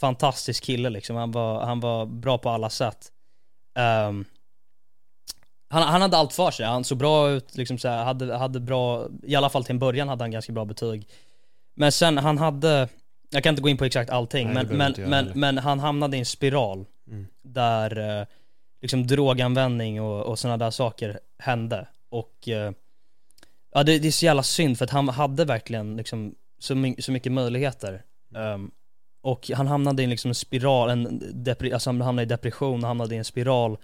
fantastisk 0.00 0.64
kille 0.64 0.90
liksom, 0.90 1.16
han 1.16 1.30
var, 1.30 1.64
han 1.64 1.80
var 1.80 2.06
bra 2.06 2.38
på 2.38 2.50
alla 2.50 2.70
sätt. 2.70 3.12
Um, 4.08 4.24
han, 5.68 5.82
han 5.82 6.02
hade 6.02 6.16
allt 6.16 6.32
för 6.32 6.50
sig, 6.50 6.66
han 6.66 6.84
såg 6.84 6.98
bra 6.98 7.30
ut, 7.30 7.56
liksom 7.56 7.78
så 7.78 7.88
här, 7.88 8.04
hade, 8.04 8.36
hade 8.36 8.60
bra, 8.60 9.08
i 9.22 9.34
alla 9.34 9.50
fall 9.50 9.64
till 9.64 9.72
en 9.72 9.78
början 9.78 10.08
hade 10.08 10.24
han 10.24 10.30
ganska 10.30 10.52
bra 10.52 10.64
betyg. 10.64 11.08
Men 11.74 11.92
sen, 11.92 12.18
han 12.18 12.38
hade, 12.38 12.88
jag 13.32 13.42
kan 13.42 13.52
inte 13.52 13.62
gå 13.62 13.68
in 13.68 13.76
på 13.76 13.84
exakt 13.84 14.10
allting, 14.10 14.52
Nej, 14.52 14.66
men, 14.66 14.76
men, 14.76 15.10
men, 15.10 15.32
men 15.34 15.58
han 15.58 15.80
hamnade 15.80 16.16
i 16.16 16.20
en 16.20 16.26
spiral 16.26 16.84
Mm. 17.06 17.26
där 17.42 18.20
eh, 18.20 18.26
liksom 18.82 19.06
droganvändning 19.06 20.00
och, 20.02 20.22
och 20.22 20.38
sådana 20.38 20.56
där 20.56 20.70
saker 20.70 21.20
hände. 21.38 21.86
Och 22.08 22.48
eh, 22.48 22.72
ja, 23.72 23.82
det, 23.82 23.98
det 23.98 24.08
är 24.08 24.12
så 24.12 24.24
jävla 24.24 24.42
synd 24.42 24.78
för 24.78 24.84
att 24.84 24.90
han 24.90 25.08
hade 25.08 25.44
verkligen 25.44 25.96
liksom 25.96 26.34
så, 26.58 26.74
my, 26.74 26.96
så 26.98 27.12
mycket 27.12 27.32
möjligheter. 27.32 28.02
Ehm, 28.36 28.70
och 29.22 29.50
han 29.54 29.66
hamnade 29.66 30.02
i 30.02 30.06
liksom 30.06 30.28
en 30.28 30.34
spiral, 30.34 30.90
en 30.90 31.22
alltså 31.72 31.90
han 31.90 32.00
hamnade 32.00 32.22
i 32.22 32.26
depression 32.26 32.82
och 32.82 32.88
hamnade 32.88 33.14
i 33.14 33.18
en 33.18 33.24
spiral 33.24 33.76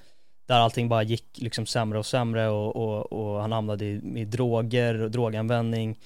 där 0.46 0.58
allting 0.58 0.88
bara 0.88 1.02
gick 1.02 1.38
liksom 1.38 1.66
sämre 1.66 1.98
och 1.98 2.06
sämre 2.06 2.48
och, 2.48 2.76
och, 2.76 3.12
och 3.12 3.40
han 3.40 3.52
hamnade 3.52 3.84
i, 3.84 4.00
i 4.16 4.24
droger 4.24 5.02
och 5.02 5.10
droganvändning. 5.10 5.98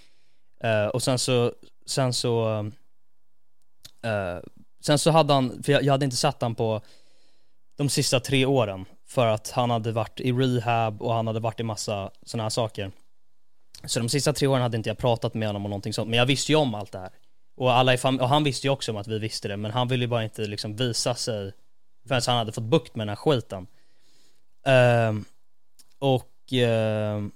Eh, 0.65 0.87
och 0.87 1.03
sen 1.03 1.19
så, 1.19 1.53
sen 1.87 2.13
så, 2.13 2.71
Uh, 4.07 4.43
sen 4.81 4.99
så 4.99 5.11
hade 5.11 5.33
han, 5.33 5.63
för 5.63 5.73
jag, 5.73 5.83
jag 5.83 5.93
hade 5.93 6.05
inte 6.05 6.17
sett 6.17 6.43
han 6.43 6.55
på 6.55 6.81
de 7.77 7.89
sista 7.89 8.21
tre 8.21 8.47
åren 8.47 8.85
för 9.09 9.27
att 9.27 9.51
han 9.51 9.71
hade 9.71 9.93
varit 9.93 10.21
i 10.21 10.33
rehab 10.33 11.03
och 11.03 11.15
han 11.15 11.27
hade 11.27 11.41
varit 11.41 11.61
i 11.61 11.63
massa 11.63 12.11
sådana 12.23 12.43
här 12.43 12.51
saker. 12.51 12.93
Så 13.85 13.99
de 13.99 14.09
sista 14.09 14.33
tre 14.33 14.49
åren 14.49 14.63
hade 14.63 14.77
inte 14.77 14.91
jag 14.91 14.99
pratat 14.99 15.35
med 15.35 15.49
honom 15.49 15.65
och 15.65 15.71
någonting 15.71 15.93
sånt, 15.93 16.11
men 16.11 16.19
jag 16.19 16.27
visste 16.27 16.53
ju 16.53 16.57
om 16.57 16.75
allt 16.75 16.93
det 16.93 16.99
här. 16.99 17.11
Och, 17.57 17.73
alla 17.73 17.95
i 17.95 17.97
fam- 17.97 18.21
och 18.21 18.29
han 18.29 18.45
visste 18.45 18.67
ju 18.67 18.71
också 18.71 18.93
om 18.93 18.97
att 18.97 19.09
vi 19.09 19.19
visste 19.19 19.49
det, 19.49 19.57
men 19.57 19.71
han 19.71 19.89
ville 19.89 20.05
ju 20.05 20.09
bara 20.09 20.25
inte 20.25 20.43
liksom 20.43 20.77
visa 20.77 21.15
sig 21.15 21.53
förrän 22.09 22.23
han 22.27 22.37
hade 22.37 22.53
fått 22.53 22.65
bukt 22.65 22.95
med 22.97 23.07
den 23.07 23.09
här 23.09 23.17
skiten. 23.17 23.67
Uh, 24.69 25.23
och 25.99 26.53
uh, 26.53 27.29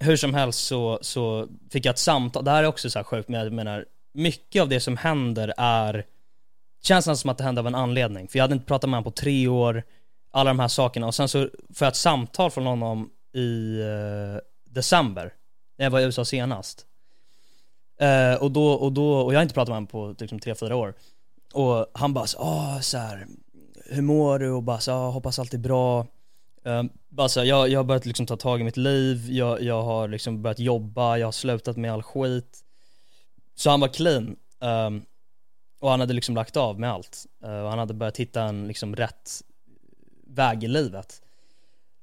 hur 0.00 0.16
som 0.16 0.34
helst 0.34 0.66
så, 0.66 0.98
så 1.02 1.48
fick 1.70 1.86
jag 1.86 1.92
ett 1.92 1.98
samtal, 1.98 2.44
det 2.44 2.50
här 2.50 2.62
är 2.62 2.66
också 2.66 2.90
så 2.90 2.98
här 2.98 3.04
sjukt, 3.04 3.28
men 3.28 3.40
jag 3.40 3.52
menar, 3.52 3.86
mycket 4.12 4.62
av 4.62 4.68
det 4.68 4.80
som 4.80 4.96
händer 4.96 5.54
är, 5.56 6.04
känns 6.82 7.06
nästan 7.06 7.16
som 7.16 7.30
att 7.30 7.38
det 7.38 7.44
hände 7.44 7.60
av 7.60 7.66
en 7.66 7.74
anledning. 7.74 8.28
För 8.28 8.38
jag 8.38 8.44
hade 8.44 8.54
inte 8.54 8.66
pratat 8.66 8.90
med 8.90 8.96
honom 8.96 9.12
på 9.12 9.20
tre 9.20 9.48
år, 9.48 9.82
alla 10.30 10.50
de 10.50 10.58
här 10.58 10.68
sakerna, 10.68 11.06
och 11.06 11.14
sen 11.14 11.28
så 11.28 11.38
får 11.74 11.84
jag 11.84 11.88
ett 11.88 11.96
samtal 11.96 12.50
från 12.50 12.66
honom 12.66 13.10
i 13.34 13.80
eh, 13.80 14.40
december, 14.70 15.32
när 15.78 15.86
jag 15.86 15.90
var 15.90 16.00
i 16.00 16.04
USA 16.04 16.24
senast. 16.24 16.86
Eh, 18.00 18.42
och, 18.42 18.50
då, 18.50 18.72
och, 18.72 18.92
då, 18.92 19.12
och 19.12 19.34
jag 19.34 19.38
har 19.38 19.42
inte 19.42 19.54
pratat 19.54 19.68
med 19.68 19.76
honom 19.76 19.86
på 19.86 20.14
liksom, 20.18 20.38
tre, 20.38 20.54
fyra 20.54 20.76
år. 20.76 20.94
Och 21.54 21.86
han 21.94 22.14
bara 22.14 22.26
så, 22.26 22.38
ah, 22.38 22.80
så 22.80 22.98
här, 22.98 23.26
hur 23.86 24.02
mår 24.02 24.38
du? 24.38 24.50
Och 24.50 24.62
bara 24.62 24.78
så, 24.80 24.92
"Ah, 24.92 25.10
hoppas 25.10 25.38
allt 25.38 25.54
är 25.54 25.58
bra. 25.58 26.06
Uh, 26.66 26.82
bara 27.08 27.28
så, 27.28 27.44
jag, 27.44 27.68
jag 27.68 27.78
har 27.78 27.84
börjat 27.84 28.06
liksom 28.06 28.26
ta 28.26 28.36
tag 28.36 28.60
i 28.60 28.64
mitt 28.64 28.76
liv, 28.76 29.26
jag, 29.30 29.62
jag 29.62 29.82
har 29.82 30.08
liksom 30.08 30.42
börjat 30.42 30.58
jobba, 30.58 31.16
jag 31.16 31.26
har 31.26 31.32
slutat 31.32 31.76
med 31.76 31.92
all 31.92 32.02
skit. 32.02 32.58
Så 33.60 33.70
han 33.70 33.80
var 33.80 33.88
clean. 33.88 34.36
Um, 34.58 35.04
och 35.80 35.90
han 35.90 36.00
hade 36.00 36.14
liksom 36.14 36.34
lagt 36.34 36.56
av 36.56 36.80
med 36.80 36.90
allt. 36.90 37.26
Uh, 37.44 37.60
och 37.60 37.70
han 37.70 37.78
hade 37.78 37.94
börjat 37.94 38.16
hitta 38.16 38.42
en 38.42 38.68
liksom 38.68 38.96
rätt 38.96 39.42
väg 40.26 40.64
i 40.64 40.68
livet. 40.68 41.22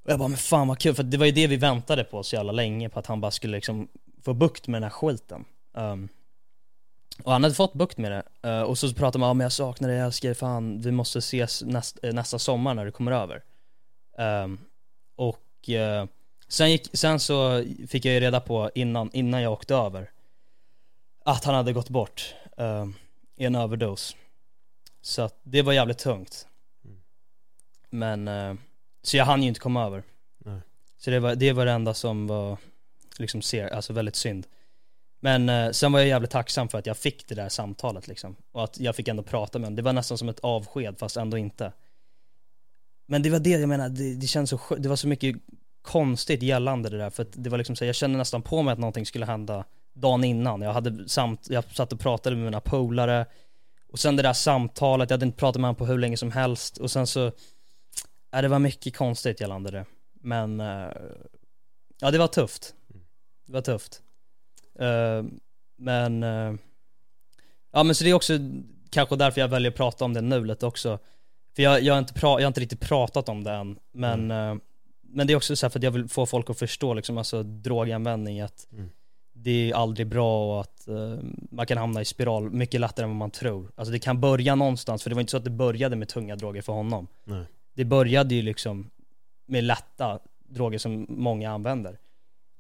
Och 0.04 0.12
jag 0.12 0.20
bara, 0.20 0.28
men 0.28 0.38
fan 0.38 0.68
vad 0.68 0.80
kul, 0.80 0.96
för 0.96 1.04
det 1.04 1.18
var 1.18 1.26
ju 1.26 1.32
det 1.32 1.48
vi 1.48 1.58
väntade 1.58 2.04
på 2.04 2.24
så 2.24 2.36
jävla 2.36 2.52
länge, 2.52 2.90
på 2.90 3.00
att 3.00 3.08
han 3.08 3.22
bara 3.22 3.32
skulle 3.32 3.58
liksom 3.58 3.88
få 4.24 4.34
bukt 4.34 4.68
med 4.68 4.76
den 4.76 4.84
här 4.84 4.90
skiten. 4.90 5.46
Um, 5.74 6.10
och 7.24 7.32
han 7.32 7.44
hade 7.44 7.56
fått 7.56 7.74
bukt 7.74 7.98
med 7.98 8.12
det. 8.12 8.50
Uh, 8.50 8.62
och 8.62 8.78
så 8.78 8.94
pratade 8.94 9.20
man 9.20 9.30
om, 9.30 9.40
jag 9.40 9.52
saknar 9.52 9.90
dig, 9.90 9.98
jag 9.98 10.06
älskar 10.06 10.30
dig, 10.30 10.36
fan, 10.36 10.82
vi 10.82 10.92
måste 10.92 11.20
ses 11.20 11.64
näst, 11.64 12.00
eh, 12.04 12.14
nästa 12.14 12.40
sommar 12.40 12.74
när 12.74 12.86
du 12.86 12.92
kommer 12.92 13.12
över. 13.12 13.44
Um, 14.44 14.60
och 15.16 15.70
uh, 15.70 16.06
sen, 16.48 16.72
gick, 16.72 16.90
sen 16.94 17.20
så 17.20 17.64
fick 17.88 18.06
jag 18.06 18.14
ju 18.14 18.20
reda 18.20 18.40
på 18.40 18.72
innan, 18.76 19.10
innan 19.14 19.42
jag 19.42 19.54
åkte 19.54 19.76
över 19.76 20.10
att 21.28 21.44
han 21.44 21.56
hade 21.56 21.74
gått 21.74 21.90
bort 21.90 22.36
ehm, 22.58 22.94
i 23.36 23.46
en 23.46 23.56
överdos. 23.56 24.16
Så 25.02 25.22
att 25.22 25.40
det 25.44 25.62
var 25.62 25.74
jävligt 25.74 25.98
tungt. 25.98 26.48
Men, 27.90 28.28
eh, 28.28 28.54
så 29.04 29.18
jag 29.18 29.26
hann 29.26 29.42
ju 29.42 29.48
inte 29.48 29.60
komma 29.60 29.86
över. 29.86 30.04
Nej. 30.38 30.60
Så 30.98 31.10
det 31.10 31.20
var, 31.20 31.36
det 31.36 31.54
var 31.54 31.66
det 31.66 31.72
enda 31.72 31.94
som 31.94 32.28
var 32.28 32.58
liksom 33.18 33.42
ser, 33.42 33.68
alltså 33.68 33.94
väldigt 33.94 34.16
synd. 34.16 34.48
Men 35.20 35.50
eh, 35.50 35.72
sen 35.72 35.92
var 35.92 36.00
jag 36.00 36.08
jävligt 36.08 36.32
tacksam 36.32 36.70
för 36.70 36.78
att 36.78 36.86
jag 36.86 36.98
fick 36.98 37.28
det 37.28 37.36
där 37.36 37.50
samtalet 37.50 38.08
liksom. 38.08 38.36
Och 38.52 38.64
att 38.64 38.80
jag 38.80 38.96
fick 38.96 39.08
ändå 39.08 39.24
prata 39.24 39.60
med 39.60 39.66
honom. 39.66 39.76
Det 39.76 39.82
var 39.82 39.94
nästan 39.94 40.18
som 40.18 40.30
ett 40.30 40.40
avsked 40.40 41.00
fast 41.00 41.18
ändå 41.18 41.38
inte. 41.38 41.74
Men 43.06 43.22
det 43.22 43.30
var 43.30 43.40
det 43.40 43.50
jag 43.50 43.70
menar, 43.70 43.90
det, 43.90 44.16
det 44.16 44.28
känns 44.28 44.50
så 44.50 44.76
det 44.78 44.90
var 44.90 44.96
så 44.96 45.08
mycket 45.08 45.36
konstigt 45.82 46.44
gällande 46.44 46.90
det 46.90 46.98
där 46.98 47.10
för 47.10 47.24
att 47.24 47.32
det 47.32 47.50
var 47.50 47.58
liksom 47.58 47.76
så 47.76 47.86
jag 47.86 47.96
kände 47.96 48.18
nästan 48.18 48.42
på 48.42 48.62
mig 48.62 48.72
att 48.72 48.80
någonting 48.80 49.06
skulle 49.06 49.26
hända 49.26 49.66
dagen 50.02 50.24
innan. 50.24 50.62
Jag 50.62 50.74
hade 50.74 51.10
samt, 51.10 51.50
jag 51.50 51.64
satt 51.64 51.94
och 51.94 52.00
pratade 52.00 52.36
med 52.36 52.46
mina 52.46 52.62
polare 52.62 53.26
och 53.92 54.00
sen 54.00 54.16
det 54.16 54.24
där 54.24 54.34
samtalet, 54.34 55.10
jag 55.10 55.14
hade 55.14 55.26
inte 55.26 55.38
pratat 55.38 55.62
med 55.62 55.68
honom 55.68 55.76
på 55.76 55.86
hur 55.86 55.98
länge 55.98 56.18
som 56.18 56.32
helst 56.32 56.78
och 56.78 56.92
sen 56.92 57.08
så, 57.08 57.32
ja 58.32 58.42
det 58.42 58.48
var 58.48 58.60
mycket 58.60 58.98
konstigt 58.98 59.42
gällande 59.42 59.72
det. 59.72 59.86
Men, 60.22 60.60
eh, 60.60 60.92
ja 62.00 62.12
det 62.12 62.18
var 62.18 62.28
tufft. 62.28 62.76
Det 63.46 63.54
var 63.54 63.62
tufft. 63.62 64.02
Eh, 64.80 65.24
men, 65.78 66.24
eh, 66.24 66.54
ja 67.72 67.84
men 67.84 67.96
så 67.96 68.04
det 68.04 68.10
är 68.10 68.14
också 68.14 68.40
kanske 68.90 69.16
därför 69.16 69.42
jag 69.42 69.48
väljer 69.48 69.72
att 69.72 69.78
prata 69.78 70.06
om 70.06 70.14
det 70.14 70.22
nu 70.22 70.46
lite 70.46 70.66
också. 70.66 71.00
För 71.56 71.64
jag, 71.64 71.82
jag, 71.82 71.94
har, 71.94 72.00
inte 72.00 72.14
pra, 72.14 72.30
jag 72.30 72.42
har 72.42 72.48
inte 72.48 72.62
riktigt 72.62 72.82
pratat 72.82 73.30
om 73.30 73.44
det 73.44 73.52
än, 73.52 73.80
men, 73.92 74.32
eh, 74.32 74.56
men 75.02 75.28
det 75.28 75.34
är 75.34 75.38
också 75.38 75.56
så 75.56 75.66
här 75.66 75.70
för 75.70 75.80
att 75.80 75.84
jag 75.84 75.92
vill 75.92 76.10
få 76.10 76.26
folk 76.26 76.50
att 76.50 76.60
förstå 76.60 76.94
liksom, 76.94 77.18
alltså 77.18 77.44
droganvändning, 77.44 78.42
att 78.42 78.68
Mm. 78.72 78.90
Det 79.44 79.72
är 79.72 79.76
aldrig 79.76 80.08
bra 80.08 80.54
och 80.54 80.62
att 80.62 80.88
eh, 80.88 81.18
man 81.52 81.66
kan 81.66 81.78
hamna 81.78 82.02
i 82.02 82.06
spiral 82.06 82.52
mycket 82.52 82.82
lättare 82.82 83.04
än 83.04 83.10
vad 83.10 83.18
man 83.18 83.32
tror. 83.32 83.72
Alltså 83.76 83.92
det 83.92 84.00
kan 84.00 84.22
börja 84.22 84.56
någonstans, 84.56 85.04
för 85.04 85.10
det 85.10 85.16
var 85.16 85.22
inte 85.22 85.32
så 85.32 85.38
att 85.38 85.44
det 85.44 85.50
började 85.50 85.96
med 85.96 86.08
tunga 86.08 86.36
droger 86.36 86.62
för 86.62 86.74
honom. 86.74 87.08
Nej. 87.24 87.46
Det 87.74 87.86
började 87.86 88.36
ju 88.36 88.42
liksom 88.42 88.90
med 89.46 89.64
lätta 89.64 90.20
droger 90.50 90.78
som 90.78 91.06
många 91.10 91.52
använder. 91.52 92.00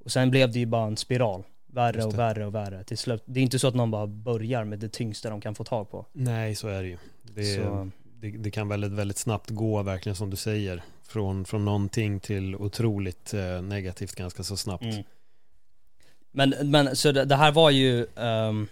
Och 0.06 0.12
sen 0.12 0.32
blev 0.32 0.52
det 0.52 0.60
ju 0.60 0.66
bara 0.66 0.88
en 0.88 0.98
spiral. 0.98 1.44
Värre 1.70 2.04
och 2.04 2.20
värre 2.20 2.46
och 2.46 2.56
värre 2.56 2.84
till 2.84 2.98
slut. 2.98 3.24
Det 3.26 3.40
är 3.40 3.44
inte 3.44 3.60
så 3.60 3.68
att 3.68 3.76
någon 3.76 3.92
bara 3.92 4.08
börjar 4.08 4.64
med 4.64 4.80
det 4.80 4.90
tyngsta 4.90 5.30
de 5.30 5.42
kan 5.42 5.56
få 5.56 5.64
tag 5.64 5.92
på. 5.92 6.06
Nej, 6.14 6.56
så 6.56 6.68
är 6.68 6.84
det 6.84 6.90
ju. 6.90 6.98
Det, 7.22 7.90
det, 8.22 8.30
det 8.38 8.52
kan 8.52 8.68
väldigt, 8.68 8.92
väldigt 8.92 9.18
snabbt 9.18 9.50
gå, 9.50 9.84
verkligen 9.84 10.16
som 10.16 10.30
du 10.30 10.36
säger. 10.36 10.84
Från, 11.04 11.46
från 11.46 11.66
någonting 11.66 12.20
till 12.20 12.56
otroligt 12.56 13.34
eh, 13.34 13.62
negativt 13.62 14.16
ganska 14.16 14.44
så 14.44 14.58
snabbt. 14.58 14.84
Mm. 14.84 15.04
Men, 16.38 16.56
men 16.72 16.96
så 16.96 17.12
det, 17.12 17.26
det 17.26 17.36
här 17.36 17.52
var 17.52 17.70
ju, 17.70 18.08
ehm, 18.16 18.68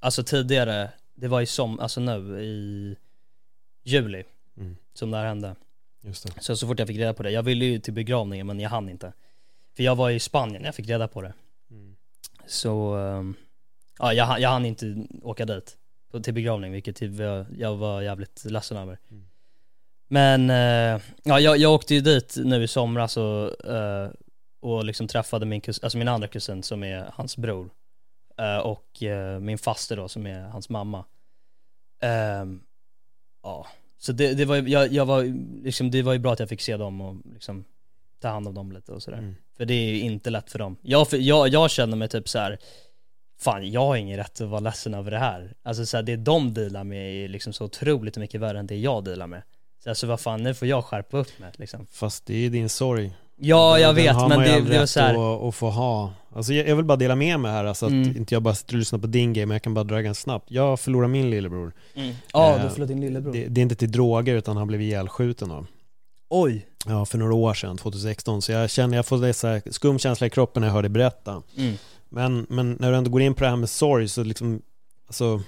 alltså 0.00 0.22
tidigare, 0.22 0.90
det 1.14 1.28
var 1.28 1.40
ju 1.40 1.46
som, 1.46 1.80
alltså 1.80 2.00
nu 2.00 2.40
i 2.42 2.96
juli 3.84 4.24
Mm. 4.56 4.76
som 4.94 5.10
det 5.10 5.16
här 5.16 5.26
hände. 5.26 5.54
Just 6.00 6.26
det. 6.26 6.42
Så 6.42 6.56
så 6.56 6.66
fort 6.66 6.78
jag 6.78 6.88
fick 6.88 6.96
reda 6.98 7.14
på 7.14 7.22
det, 7.22 7.30
jag 7.30 7.42
ville 7.42 7.64
ju 7.64 7.78
till 7.78 7.92
begravningen 7.92 8.46
men 8.46 8.60
jag 8.60 8.70
hann 8.70 8.88
inte. 8.88 9.12
För 9.76 9.82
jag 9.82 9.96
var 9.96 10.10
i 10.10 10.20
Spanien 10.20 10.62
när 10.62 10.68
jag 10.68 10.74
fick 10.74 10.88
reda 10.88 11.08
på 11.08 11.22
det. 11.22 11.32
Mm. 11.70 11.96
Så, 12.46 12.94
ehm, 12.94 13.34
ja 13.98 14.12
jag, 14.12 14.40
jag 14.40 14.48
hann 14.50 14.64
inte 14.64 15.06
åka 15.22 15.44
dit 15.44 15.76
till 16.22 16.34
begravning 16.34 16.72
vilket 16.72 17.00
jag, 17.00 17.46
jag 17.58 17.76
var 17.76 18.02
jävligt 18.02 18.44
ledsen 18.44 18.76
över. 18.76 18.98
Mm. 19.10 19.24
Men, 20.08 20.50
eh, 20.50 21.02
ja 21.22 21.40
jag, 21.40 21.56
jag 21.56 21.72
åkte 21.72 21.94
ju 21.94 22.00
dit 22.00 22.36
nu 22.44 22.62
i 22.62 22.68
somras 22.68 23.16
och, 23.16 23.66
eh, 23.66 24.10
och 24.60 24.84
liksom 24.84 25.08
träffade 25.08 25.46
min, 25.46 25.60
kus, 25.60 25.80
alltså 25.82 25.98
min 25.98 26.08
andra 26.08 26.28
kusin 26.28 26.62
som 26.62 26.82
är 26.82 27.10
hans 27.14 27.36
bror. 27.36 27.70
Eh, 28.38 28.58
och 28.58 29.02
eh, 29.02 29.40
min 29.40 29.58
faster 29.58 29.96
då 29.96 30.08
som 30.08 30.26
är 30.26 30.40
hans 30.40 30.68
mamma. 30.68 31.04
Ehm, 32.00 32.60
ja, 33.42 33.66
så 33.98 34.12
det, 34.12 34.34
det 34.34 34.44
var 34.44 34.56
ju, 34.56 34.68
jag, 34.68 34.92
jag 34.92 35.06
var 35.06 35.24
liksom, 35.64 35.90
det 35.90 36.02
var 36.02 36.12
ju 36.12 36.18
bra 36.18 36.32
att 36.32 36.40
jag 36.40 36.48
fick 36.48 36.60
se 36.60 36.76
dem 36.76 37.00
och 37.00 37.16
liksom 37.32 37.64
ta 38.20 38.28
hand 38.28 38.48
om 38.48 38.54
dem 38.54 38.72
lite 38.72 38.92
och 38.92 39.02
sådär. 39.02 39.18
Mm. 39.18 39.34
För 39.56 39.64
det 39.64 39.74
är 39.74 39.90
ju 39.90 40.00
inte 40.00 40.30
lätt 40.30 40.50
för 40.50 40.58
dem. 40.58 40.76
Jag, 40.82 41.10
för, 41.10 41.16
jag, 41.16 41.48
jag 41.48 41.70
känner 41.70 41.96
mig 41.96 42.08
typ 42.08 42.28
så 42.28 42.38
här. 42.38 42.58
Fan 43.40 43.70
jag 43.70 43.80
har 43.80 43.96
ingen 43.96 44.16
rätt 44.16 44.40
att 44.40 44.48
vara 44.48 44.60
ledsen 44.60 44.94
över 44.94 45.10
det 45.10 45.18
här. 45.18 45.54
Alltså 45.62 45.86
så 45.86 45.96
här, 45.96 46.04
det 46.04 46.16
de 46.16 46.54
dealar 46.54 46.84
med 46.84 47.24
är 47.24 47.28
liksom 47.28 47.52
så 47.52 47.64
otroligt 47.64 48.16
mycket 48.16 48.40
värre 48.40 48.58
än 48.58 48.66
det 48.66 48.76
jag 48.76 49.04
dealar 49.04 49.26
med. 49.26 49.42
Så 49.82 49.88
alltså 49.88 50.06
vad 50.06 50.20
fan, 50.20 50.42
nu 50.42 50.54
får 50.54 50.68
jag 50.68 50.84
skärpa 50.84 51.16
upp 51.16 51.38
mig 51.38 51.52
liksom. 51.56 51.86
Fast 51.86 52.26
det 52.26 52.46
är 52.46 52.50
din 52.50 52.68
sorg. 52.68 53.16
Ja 53.40 53.78
jag 53.78 53.88
Den 53.94 54.04
vet 54.04 54.14
har 54.16 54.28
men 54.28 54.38
man 54.38 54.46
ju 54.46 54.52
det, 54.52 54.56
all 54.58 54.64
det 54.64 54.74
var 54.74 54.80
rätt 54.80 54.90
så 54.90 55.00
här. 55.00 55.34
att, 55.36 55.42
att 55.48 55.54
få 55.54 55.70
ha. 55.70 56.12
Alltså 56.34 56.52
jag, 56.52 56.68
jag 56.68 56.76
vill 56.76 56.84
bara 56.84 56.96
dela 56.96 57.16
med 57.16 57.40
mig 57.40 57.50
här, 57.52 57.64
alltså 57.64 57.86
att 57.86 57.92
Mm. 57.92 58.16
inte 58.16 58.34
jag 58.34 58.42
bara 58.42 58.54
sitter 58.54 58.74
och 58.74 58.78
lyssnar 58.78 58.98
på 58.98 59.06
din 59.06 59.32
game, 59.32 59.46
men 59.46 59.54
jag 59.54 59.62
kan 59.62 59.74
bara 59.74 59.84
dra 59.84 60.00
ganska 60.00 60.22
snabbt. 60.22 60.50
Jag 60.50 60.80
förlorade 60.80 61.12
min 61.12 61.30
lillebror. 61.30 61.72
Mm. 61.94 62.14
Ja 62.32 62.56
Eh, 62.56 62.62
du 62.64 62.70
förlorade 62.70 62.94
din 62.94 63.00
lillebror. 63.00 63.32
Det, 63.32 63.46
det 63.46 63.60
är 63.60 63.62
inte 63.62 63.74
till 63.74 63.92
droger 63.92 64.34
utan 64.34 64.56
han 64.56 64.66
blev 64.66 64.80
ihjälskjuten 64.82 65.48
då. 65.48 65.64
Oj. 66.30 66.66
Ja, 66.86 67.04
för 67.04 67.18
några 67.18 67.34
år 67.34 67.54
sedan, 67.54 67.76
2016. 67.76 68.42
Så 68.42 68.52
jag 68.52 68.70
känner, 68.70 68.96
jag 68.96 69.06
får 69.06 69.18
det 69.18 69.34
så 69.34 69.46
här 69.46 69.62
skum 69.70 69.98
känsla 69.98 70.26
i 70.26 70.30
kroppen 70.30 70.60
när 70.60 70.68
jag 70.68 70.74
hör 70.74 70.82
dig 70.82 70.88
berätta. 70.88 71.42
Mm. 71.56 71.74
Men, 72.08 72.46
men 72.48 72.76
när 72.80 72.90
du 72.90 72.96
ändå 72.96 73.10
går 73.10 73.22
in 73.22 73.34
på 73.34 73.44
det 73.44 73.50
här 73.50 73.56
med 73.56 73.68
sorg 73.70 74.08
så 74.08 74.22
liksom, 74.24 74.62
alltså 75.06 75.42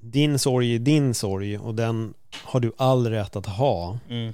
din 0.00 0.38
sorg 0.38 0.74
är 0.74 0.78
din 0.78 1.14
sorg 1.14 1.58
och 1.58 1.74
den 1.74 2.14
har 2.44 2.60
du 2.60 2.72
all 2.76 3.06
rätt 3.10 3.36
att 3.36 3.46
ha. 3.46 3.98
Mm. 4.10 4.32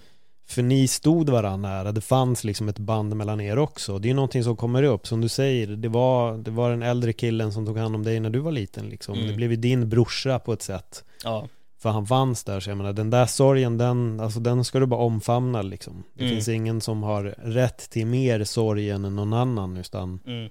För 0.48 0.62
ni 0.62 0.88
stod 0.88 1.28
varandra 1.28 1.68
nära, 1.70 1.92
det 1.92 2.00
fanns 2.00 2.44
liksom 2.44 2.68
ett 2.68 2.78
band 2.78 3.16
mellan 3.16 3.40
er 3.40 3.58
också. 3.58 3.98
Det 3.98 4.06
är 4.06 4.10
ju 4.10 4.14
någonting 4.14 4.44
som 4.44 4.56
kommer 4.56 4.82
upp, 4.82 5.06
som 5.06 5.20
du 5.20 5.28
säger, 5.28 5.66
det 5.66 5.88
var, 5.88 6.38
det 6.38 6.50
var 6.50 6.70
den 6.70 6.82
äldre 6.82 7.12
killen 7.12 7.52
som 7.52 7.66
tog 7.66 7.78
hand 7.78 7.94
om 7.94 8.02
dig 8.02 8.20
när 8.20 8.30
du 8.30 8.38
var 8.38 8.52
liten 8.52 8.88
liksom. 8.88 9.14
Mm. 9.14 9.26
Det 9.26 9.32
blev 9.34 9.50
ju 9.50 9.56
din 9.56 9.88
brorsa 9.88 10.38
på 10.38 10.52
ett 10.52 10.62
sätt. 10.62 11.04
Ja. 11.24 11.48
För 11.78 11.90
han 11.90 12.06
fanns 12.06 12.44
där, 12.44 12.60
så 12.60 12.70
jag 12.70 12.76
menar 12.78 12.92
den 12.92 13.10
där 13.10 13.26
sorgen, 13.26 13.78
den, 13.78 14.20
alltså, 14.20 14.40
den 14.40 14.64
ska 14.64 14.78
du 14.80 14.86
bara 14.86 15.00
omfamna 15.00 15.62
liksom. 15.62 16.04
Det 16.14 16.22
Mm. 16.24 16.34
finns 16.36 16.48
ingen 16.48 16.80
som 16.80 17.02
har 17.02 17.22
rätt 17.38 17.90
till 17.90 18.06
mer 18.06 18.44
sorg 18.44 18.90
än 18.90 19.02
någon 19.02 19.32
annan, 19.32 19.76
utan 19.76 20.20
Mm. 20.26 20.48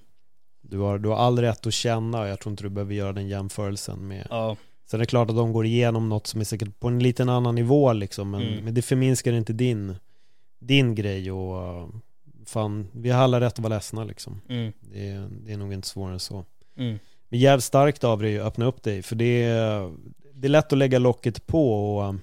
du 0.62 0.78
har, 0.78 0.98
du 1.00 1.10
har 1.10 1.16
all 1.18 1.40
rätt 1.40 1.68
att 1.68 1.74
känna 1.74 2.22
och 2.22 2.28
jag 2.28 2.40
tror 2.40 2.52
inte 2.52 2.64
du 2.64 2.70
behöver 2.70 2.94
göra 2.94 3.14
den 3.14 3.28
jämförelsen 3.28 4.08
med 4.08 4.28
Ja. 4.30 4.56
Sen 4.88 4.98
är 5.00 5.00
det 5.00 5.06
klart 5.06 5.30
att 5.30 5.36
de 5.36 5.54
går 5.54 5.66
igenom 5.66 6.10
något 6.10 6.28
som 6.28 6.40
är 6.42 6.46
säkert 6.46 6.80
på 6.80 6.88
en 6.88 7.00
liten 7.00 7.30
annan 7.30 7.56
nivå 7.56 7.94
liksom 7.94 8.30
men, 8.32 8.42
Mm. 8.42 8.66
men 8.66 8.74
det 8.74 8.82
förminskar 8.82 9.34
inte 9.34 9.54
din 9.54 9.96
Din 10.60 10.96
grej 10.96 11.32
och 11.32 11.84
uh, 11.84 11.90
Fan, 12.46 12.88
vi 12.92 13.10
har 13.10 13.22
alla 13.24 13.40
rätt 13.42 13.54
att 13.54 13.60
vara 13.60 13.74
ledsna 13.74 14.04
liksom 14.04 14.42
Mm. 14.50 14.74
Det, 14.82 15.10
är- 15.10 15.30
det 15.46 15.54
är 15.54 15.58
nog 15.58 15.74
inte 15.74 15.88
svårare 15.88 16.14
än 16.14 16.20
så 16.20 16.46
Mm. 16.78 17.00
Men 17.30 17.40
jävligt 17.40 17.64
starkt 17.64 18.04
av 18.04 18.22
dig 18.22 18.40
att 18.40 18.46
öppna 18.48 18.66
upp 18.66 18.84
dig 18.84 19.02
för 19.02 19.16
det 19.16 19.44
är, 19.44 19.94
det 20.34 20.48
är 20.48 20.50
lätt 20.50 20.72
att 20.74 20.78
lägga 20.80 21.00
locket 21.00 21.48
på 21.48 21.96
och 21.98 22.14
uh, 22.14 22.20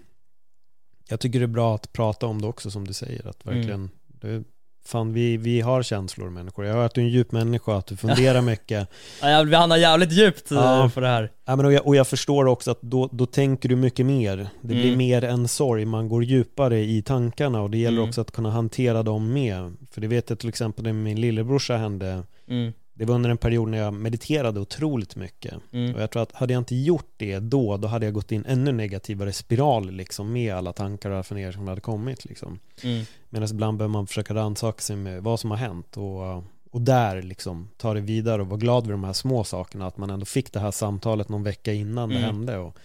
Jag 1.09 1.21
tycker 1.21 1.39
det 1.39 1.45
är 1.45 1.47
bra 1.47 1.75
att 1.75 1.93
prata 1.93 2.27
om 2.27 2.43
det 2.43 2.49
också 2.49 2.71
som 2.71 2.87
du 2.87 2.93
säger 2.93 3.27
att 3.27 3.47
Mm. 3.47 3.57
verkligen 3.59 3.91
det, 4.07 4.45
Fan 4.87 5.13
vi, 5.13 5.37
vi 5.37 5.61
har 5.61 5.83
känslor 5.83 6.31
människor, 6.31 6.65
jag 6.65 6.75
hör 6.75 6.87
att 6.87 6.95
du 6.95 7.01
är 7.01 7.05
en 7.05 7.11
djup 7.11 7.33
människa, 7.33 7.77
att 7.77 7.87
du 7.87 7.97
funderar 7.97 8.41
mycket 8.53 8.89
Ja, 9.23 9.43
vi 9.43 9.55
hamnar 9.55 9.77
jävligt 9.77 10.13
djupt 10.13 10.51
eh, 10.53 10.59
Ja. 10.59 10.91
på 10.95 11.01
det 11.01 11.07
här. 11.09 11.31
Ja, 11.45 11.57
men 11.57 11.67
och, 11.67 11.73
jag, 11.73 11.87
och 11.87 11.97
jag 11.97 12.07
förstår 12.09 12.47
också 12.47 12.71
att 12.71 12.83
då, 12.83 13.09
då 13.13 13.27
tänker 13.27 13.69
du 13.69 13.77
mycket 13.77 14.07
mer. 14.07 14.37
Det 14.61 14.69
blir 14.75 14.85
Mm. 14.85 14.99
mer 14.99 15.25
än 15.25 15.49
sorg, 15.49 15.85
man 15.85 16.09
går 16.09 16.25
djupare 16.25 16.81
i 16.81 17.03
tankarna 17.03 17.61
och 17.63 17.71
det 17.71 17.79
gäller 17.79 17.99
Mm. 17.99 18.09
också 18.09 18.21
att 18.21 18.31
kunna 18.31 18.51
hantera 18.51 19.03
dem 19.03 19.33
med. 19.33 19.77
För 19.91 20.01
det 20.01 20.07
vet 20.07 20.31
jag 20.31 20.39
till 20.39 20.49
exempel 20.49 20.85
när 20.85 20.93
min 20.93 21.21
lillebrorsa 21.21 21.77
hände, 21.77 22.23
Mm. 22.49 22.73
Det 22.95 23.05
var 23.05 23.15
under 23.15 23.31
en 23.31 23.37
period 23.39 23.69
när 23.69 23.79
jag 23.79 23.95
mediterade 23.95 24.61
otroligt 24.61 25.17
mycket. 25.17 25.55
Mm. 25.73 25.95
Och 25.95 26.03
jag 26.03 26.11
tror 26.11 26.23
att 26.23 26.33
hade 26.33 26.53
jag 26.53 26.61
inte 26.61 26.75
gjort 26.75 27.13
det 27.17 27.39
då, 27.39 27.77
då 27.77 27.89
hade 27.89 28.07
jag 28.07 28.15
gått 28.15 28.33
in 28.33 28.45
ännu 28.49 28.73
negativare 28.73 29.33
spiral 29.33 29.91
liksom 29.91 30.33
med 30.33 30.55
alla 30.55 30.73
tankar 30.73 31.11
och 31.11 31.27
funderingar 31.27 31.53
som 31.53 31.69
hade 31.69 31.81
kommit 31.81 32.25
liksom. 32.25 32.59
Mm. 32.83 33.05
Medan 33.31 33.49
ibland 33.51 33.79
behöver 33.79 33.93
man 33.93 34.07
försöka 34.07 34.35
rannsaka 34.35 34.81
sig 34.81 34.97
med 34.97 35.23
vad 35.23 35.41
som 35.41 35.51
har 35.51 35.59
hänt 35.59 35.97
och, 35.97 36.45
och 36.71 36.81
där 36.81 37.23
liksom 37.23 37.69
ta 37.77 37.95
det 37.95 38.01
vidare 38.01 38.43
och 38.43 38.49
vara 38.49 38.59
glad 38.59 38.87
vid 38.87 38.93
de 38.93 39.05
här 39.05 39.13
små 39.13 39.45
sakerna 39.45 39.87
att 39.87 39.97
man 39.97 40.11
ändå 40.11 40.27
fick 40.27 40.53
det 40.53 40.61
här 40.61 40.71
samtalet 40.71 41.29
någon 41.29 41.43
vecka 41.43 41.73
innan 41.73 42.09
det 42.09 42.17
Mm. 42.17 42.27
hände 42.27 42.59
och, 42.59 42.77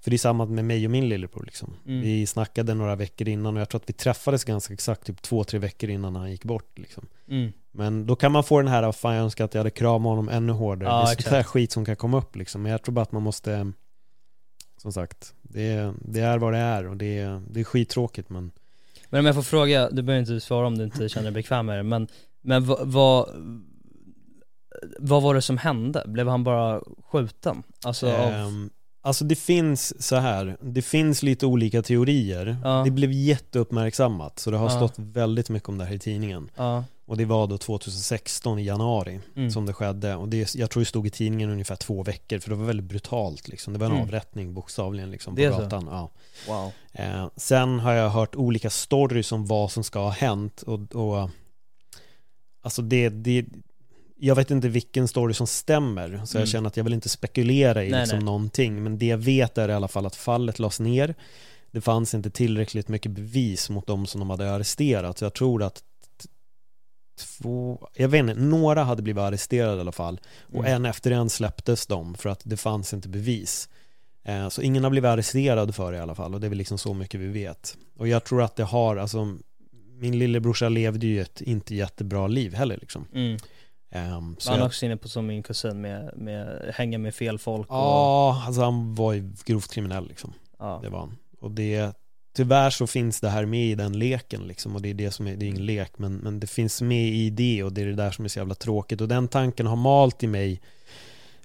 för 0.00 0.10
det 0.10 0.16
är 0.16 0.18
samma 0.18 0.46
med 0.46 0.64
mig 0.64 0.84
och 0.84 0.90
min 0.90 1.08
lillebror 1.08 1.44
liksom. 1.44 1.74
Mm. 1.86 2.00
Vi 2.00 2.26
snackade 2.26 2.74
några 2.74 2.96
veckor 2.96 3.28
innan 3.28 3.54
och 3.54 3.60
jag 3.60 3.68
tror 3.68 3.80
att 3.80 3.88
vi 3.88 3.92
träffades 3.92 4.44
ganska 4.44 4.74
exakt 4.74 5.06
typ 5.06 5.22
två, 5.22 5.44
tre 5.44 5.58
veckor 5.58 5.90
innan 5.90 6.16
han 6.16 6.30
gick 6.30 6.44
bort 6.44 6.78
liksom. 6.78 7.06
Mm. 7.28 7.52
Men 7.76 8.06
då 8.06 8.16
kan 8.16 8.32
man 8.32 8.44
få 8.44 8.58
den 8.60 8.68
här, 8.68 8.92
fan 8.92 9.14
jag 9.14 9.22
önskar 9.24 9.44
att 9.44 9.54
jag 9.54 9.60
hade 9.60 9.70
kramat 9.70 10.10
honom 10.10 10.28
ännu 10.28 10.52
hårdare. 10.52 10.88
Ja, 10.88 10.96
det 11.02 11.08
är 11.08 11.12
exakt. 11.12 11.28
här 11.34 11.42
skit 11.42 11.72
som 11.72 11.84
kan 11.84 11.96
komma 11.96 12.18
upp 12.18 12.36
liksom. 12.36 12.62
Men 12.62 12.72
jag 12.72 12.82
tror 12.82 12.92
bara 12.94 13.02
att 13.02 13.12
man 13.12 13.22
måste, 13.22 13.72
som 14.82 14.92
sagt, 14.92 15.34
det, 15.42 15.92
det 16.04 16.20
är 16.20 16.38
vad 16.38 16.52
det 16.52 16.58
är 16.58 16.86
och 16.88 16.96
det, 16.96 17.18
är- 17.18 17.42
det 17.50 17.60
är 17.60 17.64
skittråkigt 17.64 18.30
men 18.30 18.50
Men 19.10 19.20
om 19.20 19.26
jag 19.26 19.34
får 19.34 19.42
fråga, 19.42 19.90
du 19.90 20.02
behöver 20.02 20.20
inte 20.32 20.46
svara 20.46 20.66
om 20.66 20.78
du 20.78 20.84
inte 20.84 21.08
känner 21.08 21.24
dig 21.24 21.32
bekväm 21.34 21.66
med 21.66 21.76
det, 21.78 21.82
men, 21.82 22.08
men 22.42 22.66
vad, 22.66 22.78
vad, 22.88 23.28
vad 24.98 25.22
var 25.22 25.34
det 25.34 25.42
som 25.42 25.58
hände? 25.58 26.02
Blev 26.06 26.28
han 26.28 26.44
bara 26.44 26.80
skjuten? 27.10 27.62
Alltså 27.84 28.06
av, 28.12 28.32
Ehm, 28.32 28.70
Alltså 29.06 29.24
det 29.24 29.34
finns 29.36 30.02
så 30.06 30.16
här, 30.16 30.56
det 30.60 30.82
finns 30.82 31.22
lite 31.22 31.46
olika 31.46 31.82
teorier. 31.82 32.56
Ja. 32.64 32.82
Det 32.84 32.90
blev 32.90 33.12
jätteuppmärksammat, 33.12 34.38
så 34.38 34.50
det 34.50 34.56
har 34.56 34.70
Ja. 34.70 34.76
stått 34.76 34.94
väldigt 34.98 35.48
mycket 35.50 35.68
om 35.68 35.78
det 35.78 35.84
här 35.84 35.94
i 35.94 35.98
tidningen. 35.98 36.50
ja, 36.56 36.84
Och 37.06 37.16
det 37.16 37.24
var 37.24 37.46
då 37.46 37.58
2016 37.58 38.58
i 38.58 38.64
januari 38.64 39.20
Mm. 39.36 39.50
som 39.50 39.66
det 39.66 39.72
skedde. 39.72 40.14
Och 40.16 40.28
det, 40.28 40.54
jag 40.54 40.70
tror 40.70 40.80
det 40.80 40.86
stod 40.86 41.06
i 41.06 41.10
tidningen 41.10 41.50
ungefär 41.50 41.76
två 41.76 42.02
veckor, 42.02 42.38
för 42.38 42.50
det 42.50 42.56
var 42.56 42.64
väldigt 42.64 42.86
brutalt 42.86 43.48
liksom. 43.48 43.72
Det 43.72 43.78
var 43.78 43.86
en 43.86 43.92
Mm. 43.92 44.02
avrättning 44.04 44.54
bokstavligen 44.54 45.10
liksom 45.10 45.36
på 45.36 45.42
gatan. 45.42 45.88
Ja. 45.90 46.10
wow. 46.48 46.72
Eh, 46.92 47.28
sen 47.36 47.78
har 47.80 47.92
jag 47.92 48.10
hört 48.10 48.34
olika 48.34 48.70
stories 48.70 49.32
om 49.32 49.46
vad 49.46 49.72
som 49.72 49.84
ska 49.84 49.98
ha 49.98 50.10
hänt 50.10 50.62
och, 50.62 50.94
och 50.96 51.30
alltså 52.62 52.82
det, 52.82 53.08
det 53.08 53.46
jag 54.16 54.34
vet 54.34 54.50
inte 54.50 54.68
vilken 54.68 55.08
story 55.08 55.34
som 55.34 55.46
stämmer 55.46 56.22
så 56.24 56.36
jag 56.36 56.40
Mm. 56.40 56.46
känner 56.46 56.66
att 56.68 56.76
jag 56.76 56.84
vill 56.84 56.94
inte 56.94 57.08
spekulera 57.08 57.84
i 57.84 57.90
Nej, 57.90 58.00
liksom 58.00 58.18
nej. 58.18 58.24
någonting 58.24 58.82
men 58.82 58.98
det 58.98 59.06
jag 59.06 59.18
vet 59.18 59.58
är 59.58 59.68
i 59.68 59.72
alla 59.72 59.88
fall 59.88 60.06
att 60.06 60.16
fallet 60.16 60.58
lades 60.58 60.80
ner 60.80 61.14
det 61.70 61.80
fanns 61.80 62.14
inte 62.14 62.30
tillräckligt 62.30 62.88
mycket 62.88 63.12
bevis 63.12 63.70
mot 63.70 63.86
de 63.86 64.06
som 64.06 64.18
de 64.18 64.30
hade 64.30 64.52
arresterat 64.52 65.18
så 65.18 65.24
jag 65.24 65.34
tror 65.34 65.62
att 65.62 65.82
två, 67.16 67.88
jag 67.94 68.08
vet 68.08 68.18
inte, 68.18 68.34
några 68.34 68.84
hade 68.84 69.02
blivit 69.02 69.20
arresterade 69.20 69.76
i 69.76 69.80
alla 69.80 69.92
fall 69.92 70.20
och 70.42 70.64
Mm. 70.64 70.74
en 70.74 70.84
efter 70.86 71.10
en 71.10 71.30
släpptes 71.30 71.86
de 71.86 72.14
för 72.14 72.28
att 72.28 72.40
det 72.44 72.56
fanns 72.56 72.94
inte 72.94 73.08
bevis 73.08 73.68
Eh, 74.26 74.48
Så 74.48 74.62
ingen 74.62 74.84
har 74.84 74.90
blivit 74.90 75.08
arresterad 75.08 75.74
för 75.74 75.92
det 75.92 75.98
i 75.98 76.00
alla 76.00 76.14
fall 76.14 76.34
och 76.34 76.40
det 76.40 76.46
är 76.46 76.48
väl 76.48 76.58
liksom 76.58 76.78
så 76.78 76.94
mycket 76.94 77.20
vi 77.20 77.26
vet. 77.26 77.76
Och 77.96 78.08
jag 78.08 78.24
tror 78.24 78.42
att 78.42 78.56
det 78.56 78.64
har, 78.64 78.96
alltså 78.96 79.36
min 79.98 80.18
lillebrorsa 80.18 80.68
levde 80.68 81.06
ju 81.06 81.20
ett 81.20 81.40
inte 81.40 81.74
jättebra 81.74 82.26
liv 82.26 82.54
heller 82.54 82.76
liksom. 82.80 83.06
Mm. 83.14 83.38
Så 84.38 84.50
Han 84.50 84.60
är 84.60 84.66
också 84.66 84.86
inne 84.86 84.96
på 84.96 85.08
som 85.08 85.26
min 85.26 85.42
kusin 85.42 85.80
med, 85.80 86.10
med 86.16 86.72
hänga 86.74 86.98
med 86.98 87.14
fel 87.14 87.38
folk 87.38 87.70
och, 87.70 87.76
ja, 87.76 88.42
alltså 88.46 88.62
han 88.62 88.94
var 88.94 89.12
ju 89.12 89.32
grovt 89.44 89.72
kriminell 89.72 90.08
liksom. 90.08 90.32
ja. 90.58 90.78
Det 90.82 90.88
var 90.88 90.98
han. 90.98 91.16
Och 91.40 91.50
det, 91.50 91.96
tyvärr 92.34 92.70
så 92.70 92.86
finns 92.86 93.20
det 93.20 93.28
här 93.28 93.44
med 93.46 93.66
i 93.66 93.74
den 93.74 93.98
leken 93.98 94.42
liksom 94.42 94.74
och 94.74 94.82
det 94.82 94.90
är 94.90 94.94
det 94.94 95.10
som 95.10 95.26
är, 95.26 95.36
det 95.36 95.44
är 95.44 95.48
ingen 95.48 95.66
lek 95.66 95.92
men, 95.96 96.14
men 96.16 96.40
det 96.40 96.46
finns 96.46 96.82
med 96.82 97.08
i 97.08 97.30
det 97.30 97.62
och 97.62 97.72
det 97.72 97.82
är 97.82 97.86
det 97.86 97.94
där 97.94 98.10
som 98.10 98.24
är 98.24 98.28
så 98.28 98.38
jävla 98.38 98.54
tråkigt 98.54 99.00
och 99.00 99.08
den 99.08 99.28
tanken 99.28 99.66
har 99.66 99.76
malt 99.76 100.22
i 100.22 100.26
mig 100.26 100.60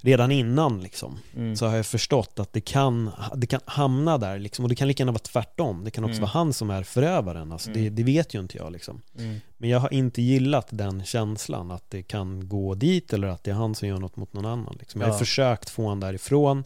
redan 0.01 0.31
innan 0.31 0.81
liksom. 0.81 1.17
Mm. 1.35 1.55
så 1.55 1.65
har 1.67 1.75
jag 1.75 1.85
förstått 1.85 2.39
att 2.39 2.53
det 2.53 2.61
kan, 2.61 3.09
det 3.35 3.47
kan 3.47 3.59
hamna 3.65 4.17
där 4.17 4.39
liksom, 4.39 4.65
och 4.65 4.69
det 4.69 4.75
kan 4.75 4.87
lika 4.87 5.01
gärna 5.01 5.11
vara 5.11 5.19
tvärtom. 5.19 5.83
Det 5.83 5.91
kan 5.91 6.03
också 6.03 6.11
Mm. 6.17 6.21
vara 6.21 6.31
han 6.31 6.53
som 6.53 6.69
är 6.69 6.83
förövaren, 6.83 7.51
alltså, 7.51 7.71
det, 7.71 7.79
Mm. 7.79 7.95
det 7.95 8.03
vet 8.03 8.33
ju 8.35 8.39
inte 8.39 8.57
jag 8.57 8.71
liksom. 8.71 9.01
Mm. 9.17 9.35
Men 9.57 9.69
jag 9.69 9.79
har 9.79 9.93
inte 9.93 10.21
gillat 10.21 10.67
den 10.71 11.03
känslan 11.05 11.71
att 11.71 11.89
det 11.91 12.03
kan 12.03 12.49
gå 12.49 12.75
dit 12.75 13.13
eller 13.13 13.27
att 13.27 13.43
det 13.43 13.51
är 13.51 13.55
han 13.55 13.75
som 13.75 13.87
gör 13.87 13.97
något 13.99 14.15
mot 14.15 14.33
någon 14.33 14.45
annan. 14.45 14.75
Liksom. 14.79 15.01
Jag 15.01 15.07
har 15.07 15.13
Ja. 15.15 15.19
försökt 15.19 15.69
få 15.69 15.83
honom 15.83 15.99
därifrån 15.99 16.63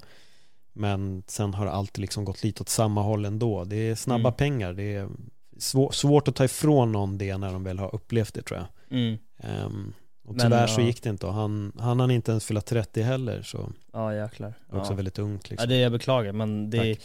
men 0.73 1.23
sen 1.27 1.53
har 1.53 1.65
alltid 1.67 2.01
liksom 2.01 2.25
gått 2.25 2.43
lite 2.43 2.61
åt 2.61 2.69
samma 2.69 3.01
håll 3.01 3.25
ändå. 3.25 3.63
Det 3.63 3.75
är 3.75 3.95
snabba 3.95 4.29
Mm. 4.29 4.33
pengar, 4.33 4.73
det 4.73 4.95
är 4.95 5.09
svår, 5.57 5.91
svårt 5.91 6.27
att 6.27 6.35
ta 6.35 6.45
ifrån 6.45 6.91
någon 6.91 7.17
det 7.17 7.37
när 7.37 7.53
de 7.53 7.63
väl 7.63 7.79
har 7.79 7.95
upplevt 7.95 8.33
det 8.33 8.41
tror 8.41 8.59
jag. 8.59 8.97
Mm. 8.99 9.17
Ehm, 9.39 9.93
och 10.25 10.35
Men, 10.35 10.45
tyvärr 10.45 10.67
så 10.67 10.81
ja. 10.81 10.85
gick 10.85 11.03
det 11.03 11.09
inte 11.09 11.25
och 11.27 11.33
han, 11.33 11.71
han 11.79 11.99
hann 11.99 12.11
inte 12.11 12.31
ens 12.31 12.45
fylla 12.45 12.61
30 12.61 13.01
heller 13.01 13.41
så 13.41 13.71
Ja 13.93 14.13
jäklar. 14.15 14.53
också 14.71 14.91
Ja. 14.91 14.95
väldigt 14.95 15.19
ungt 15.19 15.43
Ja 15.45 15.51
liksom. 15.51 15.69
det 15.69 15.77
jag 15.77 15.91
beklagar 15.91 16.31
men 16.33 16.69
det 16.69 16.77
är 16.77 16.97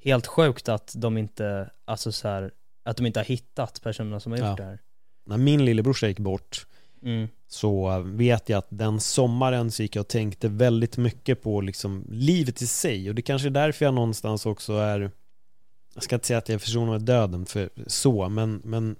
helt 0.00 0.26
sjukt 0.26 0.68
att 0.68 0.92
de 0.96 1.18
inte, 1.18 1.70
alltså 1.84 2.12
så 2.12 2.28
här, 2.28 2.50
att 2.84 2.96
de 2.96 3.06
inte 3.06 3.20
har 3.20 3.24
hittat 3.24 3.80
personerna 3.82 4.20
som 4.20 4.32
har 4.32 4.38
gjort 4.38 4.46
Ja. 4.48 4.56
det 4.56 4.64
här. 4.64 4.78
När 5.26 5.38
min 5.38 5.64
lillebrorsa 5.64 6.08
gick 6.08 6.18
bort 6.18 6.66
Mm. 7.02 7.28
Så 7.54 8.02
vet 8.06 8.48
jag 8.48 8.58
att 8.58 8.66
den 8.68 9.00
sommaren 9.00 9.70
så 9.70 9.82
gick 9.82 9.96
jag 9.96 10.00
och 10.00 10.08
tänkte 10.08 10.48
väldigt 10.48 10.96
mycket 10.96 11.42
på 11.42 11.60
liksom 11.60 12.04
livet 12.10 12.62
i 12.62 12.66
sig 12.66 13.08
och 13.08 13.14
det 13.14 13.22
kanske 13.22 13.48
är 13.48 13.50
därför 13.50 13.84
jag 13.84 13.94
någonstans 13.94 14.46
också 14.46 14.72
är 14.72 15.10
jag 15.94 16.02
ska 16.02 16.14
inte 16.14 16.26
säga 16.26 16.38
att 16.38 16.48
jag 16.48 16.60
försonar 16.62 16.92
med 16.92 17.02
döden 17.02 17.46
för 17.46 17.70
så 17.86 18.28
men, 18.28 18.62
men 18.64 18.96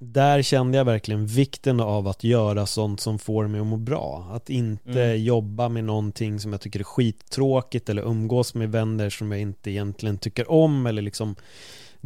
där 0.00 0.42
kände 0.42 0.78
jag 0.78 0.84
verkligen 0.84 1.26
vikten 1.26 1.80
av 1.80 2.08
att 2.08 2.24
göra 2.24 2.66
sånt 2.66 3.00
som 3.00 3.18
får 3.18 3.46
mig 3.46 3.60
att 3.60 3.66
må 3.66 3.76
bra. 3.76 4.28
Att 4.32 4.50
inte 4.50 5.02
Mm. 5.04 5.24
jobba 5.24 5.68
med 5.68 5.84
någonting 5.84 6.40
som 6.40 6.52
jag 6.52 6.60
tycker 6.60 6.80
är 6.80 6.84
skittråkigt 6.84 7.88
eller 7.88 8.02
umgås 8.02 8.54
med 8.54 8.72
vänner 8.72 9.10
som 9.10 9.32
jag 9.32 9.40
inte 9.40 9.70
egentligen 9.70 10.18
tycker 10.18 10.50
om 10.50 10.86
eller 10.86 11.02
liksom 11.02 11.36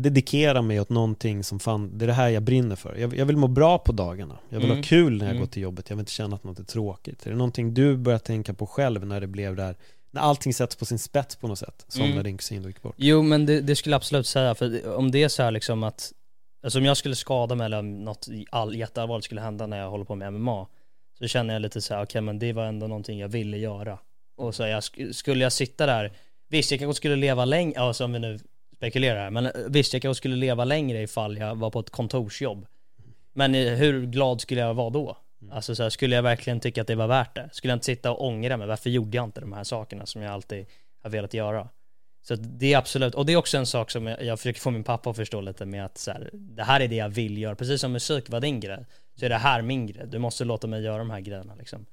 dedikera 0.02 0.62
mig 0.62 0.80
åt 0.80 0.88
någonting 0.88 1.44
som 1.44 1.60
fan, 1.60 1.98
det 1.98 2.04
är 2.04 2.06
det 2.06 2.12
här 2.12 2.28
jag 2.28 2.42
brinner 2.42 2.76
för. 2.76 2.96
Jag, 2.96 3.16
jag 3.16 3.26
vill 3.26 3.36
må 3.36 3.48
bra 3.48 3.78
på 3.78 3.92
dagarna. 3.92 4.38
Jag 4.48 4.58
vill 4.58 4.66
Mm. 4.70 4.76
ha 4.76 4.82
kul 4.84 5.12
när 5.18 5.24
jag 5.24 5.30
Mm. 5.30 5.40
går 5.40 5.46
till 5.46 5.62
jobbet. 5.62 5.90
Jag 5.90 5.96
vill 5.96 6.02
inte 6.02 6.12
känna 6.12 6.36
att 6.36 6.44
något 6.44 6.58
är 6.58 6.64
tråkigt. 6.64 7.26
Är 7.26 7.30
det 7.30 7.36
någonting 7.36 7.74
du 7.74 7.96
börjar 7.96 8.18
tänka 8.18 8.54
på 8.54 8.66
själv 8.66 9.06
när 9.06 9.20
det 9.20 9.26
blev 9.26 9.56
där, 9.56 9.76
när 10.10 10.20
allting 10.20 10.54
sätts 10.54 10.76
på 10.76 10.84
sin 10.84 10.98
spets 10.98 11.36
på 11.36 11.48
något 11.48 11.58
sätt? 11.58 11.84
Som 11.88 12.02
Mm. 12.02 12.16
när 12.16 12.22
din 12.22 12.36
kusin 12.38 12.62
gick 12.62 12.82
bort. 12.82 12.94
Jo 12.98 13.22
men 13.22 13.46
det, 13.46 13.60
det 13.60 13.76
skulle 13.76 13.92
jag 13.92 13.96
absolut 13.98 14.26
säga, 14.26 14.54
för 14.54 14.94
om 14.96 15.10
det 15.10 15.22
är 15.22 15.28
så 15.28 15.42
här 15.42 15.50
liksom 15.50 15.82
att, 15.82 16.12
alltså 16.62 16.78
om 16.78 16.84
jag 16.84 16.96
skulle 16.96 17.14
skada 17.16 17.54
mig 17.54 17.64
eller 17.64 17.82
något 17.82 18.26
all, 18.50 18.76
jätteallvarligt 18.76 19.24
skulle 19.24 19.40
hända 19.40 19.66
när 19.66 19.78
jag 19.78 19.90
håller 19.90 20.04
på 20.04 20.14
med 20.14 20.32
MMA, 20.32 20.66
så 21.18 21.26
känner 21.28 21.54
jag 21.54 21.62
lite 21.62 21.80
så 21.80 21.94
här, 21.94 22.04
okej 22.04 22.20
men 22.20 22.38
det 22.38 22.52
var 22.52 22.64
ändå 22.66 22.86
någonting 22.86 23.18
jag 23.18 23.28
ville 23.28 23.58
göra. 23.58 23.98
Och 24.36 24.54
så 24.54 24.62
jag, 24.62 24.80
sk- 24.80 25.12
skulle 25.12 25.42
jag 25.42 25.52
sitta 25.52 25.86
där, 25.86 26.12
visst 26.48 26.70
jag 26.70 26.80
kanske 26.80 26.96
skulle 26.96 27.16
leva 27.16 27.44
längre, 27.44 27.80
alltså 27.80 28.04
om 28.04 28.12
vi 28.12 28.18
nu 28.18 28.38
spekulerar 28.80 29.22
här, 29.22 29.30
men 29.30 29.46
eh, 29.46 29.52
visst 29.68 29.92
jag 29.92 30.02
kanske 30.02 30.18
skulle 30.18 30.36
leva 30.36 30.64
längre 30.64 31.02
ifall 31.02 31.38
jag 31.38 31.54
var 31.54 31.70
på 31.70 31.80
ett 31.80 31.90
kontorsjobb. 31.90 32.66
Men 33.32 33.54
eh, 33.54 33.74
hur 33.74 34.06
glad 34.06 34.40
skulle 34.40 34.60
jag 34.60 34.74
vara 34.74 34.90
då? 34.90 35.16
Alltså 35.50 35.74
så 35.74 35.82
här, 35.82 35.90
skulle 35.90 36.16
jag 36.16 36.22
verkligen 36.22 36.60
tycka 36.60 36.80
att 36.80 36.86
det 36.86 36.94
var 36.94 37.06
värt 37.06 37.34
det? 37.34 37.48
Skulle 37.52 37.70
jag 37.70 37.76
inte 37.76 37.86
sitta 37.86 38.12
och 38.12 38.24
ångra 38.26 38.56
mig? 38.56 38.66
Varför 38.66 38.90
gjorde 38.90 39.16
jag 39.16 39.24
inte 39.24 39.40
de 39.40 39.52
här 39.52 39.64
sakerna 39.64 40.06
som 40.06 40.22
jag 40.22 40.32
alltid 40.32 40.66
har 41.02 41.10
velat 41.10 41.34
göra? 41.34 41.68
Så 42.22 42.34
det 42.34 42.72
är 42.72 42.78
absolut, 42.78 43.14
och 43.14 43.26
det 43.26 43.32
är 43.32 43.36
också 43.36 43.58
en 43.58 43.66
sak 43.66 43.90
som 43.90 44.06
jag, 44.06 44.22
jag 44.22 44.38
försöker 44.38 44.60
få 44.60 44.70
min 44.70 44.84
pappa 44.84 45.10
att 45.10 45.16
förstå 45.16 45.40
lite 45.40 45.66
med 45.66 45.84
att 45.84 45.98
så 45.98 46.10
här, 46.10 46.30
det 46.32 46.62
här 46.62 46.80
är 46.80 46.88
det 46.88 46.96
jag 46.96 47.08
vill 47.08 47.38
göra, 47.38 47.54
precis 47.54 47.80
som 47.80 47.92
musik 47.92 48.30
var 48.30 48.40
din 48.40 48.60
grej, 48.60 48.86
så 49.14 49.24
är 49.24 49.28
det 49.28 49.36
här 49.36 49.62
min 49.62 49.86
grej. 49.86 50.06
Du 50.06 50.18
måste 50.18 50.44
låta 50.44 50.66
mig 50.66 50.82
göra 50.82 50.98
de 50.98 51.10
här 51.10 51.20
grejerna 51.20 51.54
liksom. 51.54 51.86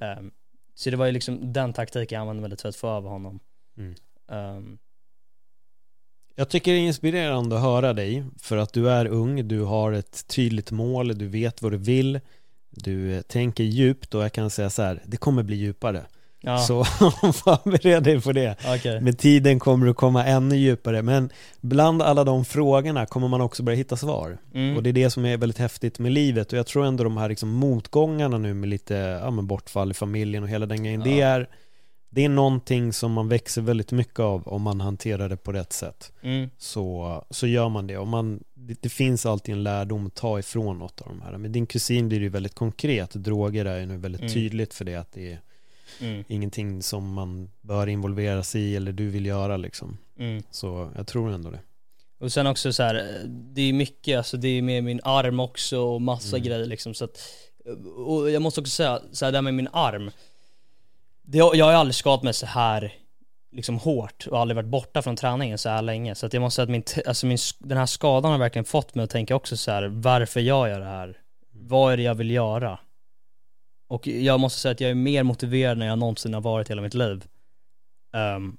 Ehm, 0.00 0.30
så 0.74 0.90
det 0.90 0.96
var 0.96 1.06
ju 1.06 1.12
liksom 1.12 1.52
den 1.52 1.72
taktiken 1.72 2.16
jag 2.16 2.20
använde 2.20 2.48
lite 2.48 2.62
för 2.62 2.68
att 2.68 2.76
få 2.76 2.88
över 2.88 3.08
honom. 3.08 3.40
Mm. 3.76 3.94
Ehm, 4.28 4.78
Jag 6.36 6.48
tycker 6.48 6.72
det 6.72 6.78
är 6.78 6.80
inspirerande 6.86 7.56
att 7.56 7.62
höra 7.62 7.92
dig 7.92 8.24
för 8.42 8.56
att 8.56 8.72
du 8.72 8.90
är 8.90 9.06
ung, 9.06 9.48
du 9.48 9.60
har 9.62 9.92
ett 9.92 10.26
tydligt 10.28 10.70
mål, 10.70 11.18
du 11.18 11.26
vet 11.28 11.62
vad 11.62 11.72
du 11.72 11.76
vill, 11.76 12.20
du 12.70 13.22
tänker 13.22 13.64
djupt 13.64 14.14
och 14.14 14.24
jag 14.24 14.32
kan 14.32 14.50
säga 14.50 14.70
så 14.70 14.82
här, 14.82 15.02
det 15.06 15.16
kommer 15.16 15.42
bli 15.42 15.56
djupare. 15.56 16.02
ja, 16.40 16.58
Så 16.58 16.84
förbered 17.32 18.02
dig 18.02 18.20
på 18.20 18.32
det. 18.32 18.56
okej. 18.74 19.00
Med 19.00 19.18
tiden 19.18 19.58
kommer 19.58 19.86
du 19.86 19.94
komma 19.94 20.24
ännu 20.24 20.56
djupare, 20.56 21.02
men 21.02 21.30
bland 21.60 22.02
alla 22.02 22.24
de 22.24 22.44
frågorna 22.44 23.06
kommer 23.06 23.28
man 23.28 23.40
också 23.40 23.62
börja 23.62 23.76
hitta 23.76 23.96
svar. 23.96 24.38
Mm. 24.54 24.76
Och 24.76 24.82
det 24.82 24.90
är 24.90 24.92
det 24.92 25.10
som 25.10 25.24
är 25.24 25.36
väldigt 25.36 25.58
häftigt 25.58 25.98
med 25.98 26.12
livet 26.12 26.52
och 26.52 26.58
jag 26.58 26.66
tror 26.66 26.84
ändå 26.84 27.04
de 27.04 27.16
här 27.16 27.28
liksom 27.28 27.48
motgångarna 27.50 28.38
nu 28.38 28.54
med 28.54 28.68
lite 28.68 28.94
ja, 29.22 29.30
bortfall 29.30 29.90
i 29.90 29.94
familjen 29.94 30.42
och 30.42 30.48
hela 30.48 30.66
den 30.66 30.82
grejen, 30.84 31.00
det, 31.00 31.10
Ja. 31.16 31.26
är, 31.26 31.48
det 32.14 32.24
är 32.24 32.28
någonting 32.28 32.92
som 32.92 33.12
man 33.12 33.28
växer 33.28 33.62
väldigt 33.62 33.92
mycket 33.92 34.20
av 34.20 34.48
om 34.48 34.62
man 34.62 34.80
hanterar 34.80 35.28
det 35.28 35.36
på 35.36 35.52
rätt 35.52 35.72
sätt. 35.72 36.12
Mm. 36.22 36.50
Så, 36.58 37.24
så 37.30 37.46
gör 37.46 37.68
man 37.68 37.86
det 37.86 37.98
och 37.98 38.06
man, 38.06 38.44
det, 38.54 38.82
det 38.82 38.88
finns 38.88 39.26
alltid 39.26 39.54
en 39.54 39.62
lärdom 39.62 40.06
att 40.06 40.14
ta 40.14 40.38
ifrån 40.38 40.78
något 40.78 41.00
av 41.00 41.08
de 41.08 41.22
här. 41.22 41.38
Med 41.38 41.50
din 41.50 41.66
kusin 41.66 42.08
blir 42.08 42.18
det 42.18 42.24
ju 42.24 42.28
väldigt 42.30 42.54
konkret, 42.54 43.10
droger 43.14 43.64
är 43.64 43.78
ju 43.80 43.86
nu 43.86 43.96
väldigt 43.96 44.20
Mm. 44.20 44.32
tydligt 44.32 44.74
för 44.74 44.84
det 44.84 44.94
att 44.94 45.12
det 45.12 45.32
är 45.32 45.40
Mm. 46.00 46.24
ingenting 46.28 46.82
som 46.82 47.12
man 47.12 47.50
bör 47.60 47.86
involvera 47.86 48.42
sig 48.42 48.60
i 48.62 48.76
eller 48.76 48.92
du 48.92 49.08
vill 49.08 49.26
göra 49.26 49.56
liksom. 49.56 49.98
Mm. 50.18 50.42
Så 50.50 50.90
jag 50.96 51.06
tror 51.06 51.30
ändå 51.32 51.50
det. 51.50 51.60
Och 52.20 52.32
sen 52.32 52.46
också 52.46 52.72
så 52.72 52.82
här, 52.82 53.22
det 53.26 53.62
är 53.62 53.72
mycket, 53.72 54.18
alltså 54.18 54.36
det 54.36 54.48
är 54.48 54.62
med 54.62 54.84
min 54.84 55.00
arm 55.04 55.40
också 55.40 55.78
och 55.80 56.02
massa 56.02 56.36
Mm. 56.36 56.48
grejer 56.48 56.66
liksom 56.66 56.94
så 56.94 57.04
att, 57.04 57.18
och 58.06 58.30
jag 58.30 58.42
måste 58.42 58.60
också 58.60 58.70
säga, 58.70 59.00
så 59.12 59.24
här 59.24 59.32
där 59.32 59.42
med 59.42 59.54
min 59.54 59.68
arm, 59.72 60.10
det, 61.24 61.38
jag 61.38 61.64
har 61.64 61.72
aldrig 61.72 61.94
skadat 61.94 62.22
mig 62.22 62.34
så 62.34 62.46
här 62.46 62.92
liksom 63.52 63.78
hårt 63.78 64.26
och 64.30 64.40
aldrig 64.40 64.56
varit 64.56 64.68
borta 64.68 65.02
från 65.02 65.16
träningen 65.16 65.58
så 65.58 65.68
här 65.68 65.82
länge 65.82 66.14
så 66.14 66.26
att 66.26 66.32
jag 66.32 66.40
måste 66.40 66.56
säga 66.56 66.62
att 66.64 66.70
min, 66.70 66.84
alltså 67.06 67.26
min, 67.26 67.38
den 67.58 67.78
här 67.78 67.86
skadan 67.86 68.30
har 68.32 68.38
verkligen 68.38 68.64
fått 68.64 68.94
mig 68.94 69.04
att 69.04 69.10
tänka 69.10 69.36
också 69.36 69.56
så 69.56 69.70
här, 69.70 69.86
varför 69.86 70.40
jag 70.40 70.68
gör 70.68 70.80
det 70.80 70.86
här? 70.86 71.18
Vad 71.52 71.92
är 71.92 71.96
det 71.96 72.02
jag 72.02 72.14
vill 72.14 72.30
göra? 72.30 72.78
Och 73.88 74.06
jag 74.06 74.40
måste 74.40 74.60
säga 74.60 74.72
att 74.72 74.80
jag 74.80 74.90
är 74.90 74.94
mer 74.94 75.22
motiverad 75.22 75.78
när 75.78 75.86
jag 75.86 75.98
någonsin 75.98 76.34
har 76.34 76.40
varit 76.40 76.70
hela 76.70 76.82
mitt 76.82 76.94
liv. 76.94 77.24
Ehm, 78.14 78.56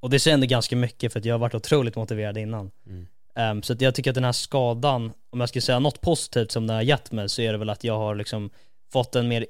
och 0.00 0.10
det 0.10 0.20
säger 0.20 0.34
ändå 0.34 0.46
ganska 0.46 0.76
mycket 0.76 1.12
för 1.12 1.18
att 1.20 1.24
jag 1.24 1.34
har 1.34 1.38
varit 1.38 1.54
otroligt 1.54 1.96
motiverad 1.96 2.38
innan. 2.38 2.70
Mm. 2.86 3.06
Ehm, 3.34 3.62
så 3.62 3.72
att 3.72 3.80
jag 3.80 3.94
tycker 3.94 4.10
att 4.10 4.14
den 4.14 4.24
här 4.24 4.32
skadan, 4.32 5.12
om 5.30 5.40
jag 5.40 5.48
ska 5.48 5.60
säga 5.60 5.78
något 5.78 6.00
positivt 6.00 6.50
som 6.50 6.66
den 6.66 6.76
har 6.76 6.82
gett 6.82 7.12
mig 7.12 7.28
så 7.28 7.42
är 7.42 7.52
det 7.52 7.58
väl 7.58 7.70
att 7.70 7.84
jag 7.84 7.98
har 7.98 8.14
liksom 8.14 8.50
fått 8.92 9.16
en 9.16 9.28
mer, 9.28 9.46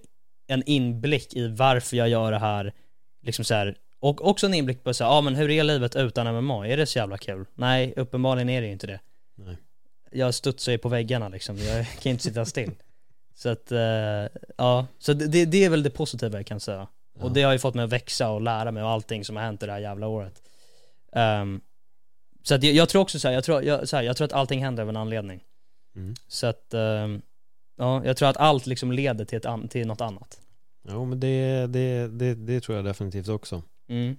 en 0.47 0.63
inblick 0.67 1.35
i 1.35 1.49
varför 1.49 1.97
jag 1.97 2.09
gör 2.09 2.33
det 2.33 2.39
här, 2.39 2.73
liksom 3.23 3.45
så 3.45 3.55
här, 3.55 3.77
och 4.01 4.29
också 4.29 4.47
en 4.47 4.55
inblick 4.55 4.85
på 4.85 4.95
så 4.95 5.05
här, 5.05 5.11
ja 5.11 5.21
men 5.21 5.35
hur 5.35 5.51
är 5.51 5.65
livet 5.65 5.97
utan 5.97 6.35
MMA? 6.35 6.67
Är 6.67 6.77
det 6.77 6.87
så 6.87 6.99
jävla 6.99 7.19
kul? 7.19 7.47
Nej, 7.55 7.95
uppenbarligen 7.97 8.49
är 8.49 8.61
det 8.61 8.67
ju 8.67 8.73
inte 8.73 8.87
det. 8.87 9.01
Nej. 9.35 9.57
Jag 10.11 10.35
studsar 10.35 10.73
ju 10.73 10.79
på 10.79 10.89
väggarna 10.89 11.29
liksom, 11.29 11.59
jag 11.59 11.87
kan 12.03 12.13
inte 12.13 12.25
sitta 12.25 12.45
still. 12.45 12.73
Så 13.35 13.49
att, 13.49 13.73
eh, 13.73 13.79
ja, 14.57 14.87
så 14.99 15.13
det, 15.13 15.45
det 15.45 15.65
är 15.65 15.71
väl 15.71 15.83
det 15.83 15.91
positiva 15.91 16.39
jag 16.39 16.47
kan 16.47 16.61
säga. 16.61 16.87
Och 17.21 17.33
det 17.33 17.43
har 17.43 17.53
ju 17.53 17.59
fått 17.59 17.75
mig 17.75 17.85
att 17.85 17.93
växa 17.93 18.31
och 18.31 18.41
lära 18.41 18.71
mig 18.73 18.83
och 18.83 18.89
allting 18.89 19.25
som 19.25 19.37
har 19.37 19.43
hänt 19.43 19.61
det 19.61 19.73
här 19.73 19.79
jävla 19.79 20.07
året. 20.07 20.43
Ehm, 21.13 21.61
så 22.43 22.55
att 22.55 22.63
jag, 22.63 22.75
jag 22.75 22.89
tror 22.89 23.03
också 23.03 23.19
så 23.19 23.29
här, 23.29 23.35
jag 23.35 23.45
tror, 23.45 23.63
jag, 23.63 23.89
så 23.89 23.97
här, 23.97 24.03
jag 24.03 24.17
tror 24.17 24.25
att 24.25 24.33
allting 24.33 24.65
händer 24.65 24.83
av 24.83 24.89
en 24.89 24.97
anledning. 24.97 25.45
Mm. 25.97 26.15
Så 26.29 26.47
att, 26.47 26.75
ehm, 26.75 27.23
ja, 27.77 28.05
jag 28.05 28.17
tror 28.17 28.29
att 28.29 28.37
allt 28.37 28.67
liksom 28.67 28.93
leder 28.93 29.25
till, 29.25 29.39
ett 29.39 29.71
till 29.71 29.87
något 29.87 30.01
annat. 30.01 30.41
Jo 30.89 31.05
men 31.05 31.21
det, 31.21 31.67
det, 31.67 32.09
det, 32.09 32.35
det 32.35 32.61
tror 32.61 32.77
jag 32.77 32.85
definitivt 32.85 33.29
också. 33.29 33.63
Mm. 33.89 34.17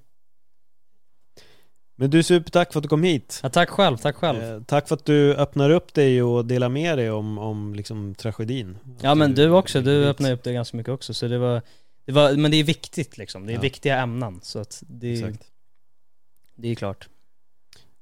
Men 1.99 2.09
du 2.09 2.23
supertack 2.23 2.73
för 2.73 2.79
att 2.79 2.83
du 2.83 2.89
kom 2.89 3.03
hit. 3.03 3.39
Ja, 3.43 3.49
tack 3.49 3.69
själv, 3.69 3.97
tack 3.97 4.15
själv. 4.15 4.43
Eh, 4.43 4.61
tack 4.63 4.87
för 4.87 4.95
att 4.95 5.05
du 5.05 5.35
öppnar 5.35 5.69
upp 5.69 5.93
dig 5.93 6.23
och 6.23 6.45
delar 6.45 6.69
med 6.69 6.97
dig 6.97 7.11
om, 7.11 7.37
om 7.37 7.75
liksom 7.75 8.15
tragedin. 8.15 8.77
Ja 9.01 9.15
men 9.15 9.33
du 9.33 9.49
också, 9.49 9.81
du 9.81 9.99
hit. 9.99 10.07
öppnade 10.07 10.33
upp 10.33 10.43
det 10.43 10.53
ganska 10.53 10.77
mycket 10.77 10.93
också 10.93 11.13
så 11.13 11.27
det 11.27 11.37
var, 11.37 11.61
det 12.05 12.11
var 12.11 12.33
men 12.33 12.51
det 12.51 12.57
är 12.57 12.63
viktigt 12.63 13.17
liksom, 13.17 13.45
det 13.45 13.51
är 13.51 13.55
Ja. 13.55 13.61
viktiga 13.61 13.97
ämnen 13.97 14.39
så 14.43 14.59
att 14.59 14.83
det, 14.87 15.13
Exakt. 15.13 15.43
det 16.55 16.67
är 16.67 16.75
klart. 16.75 17.09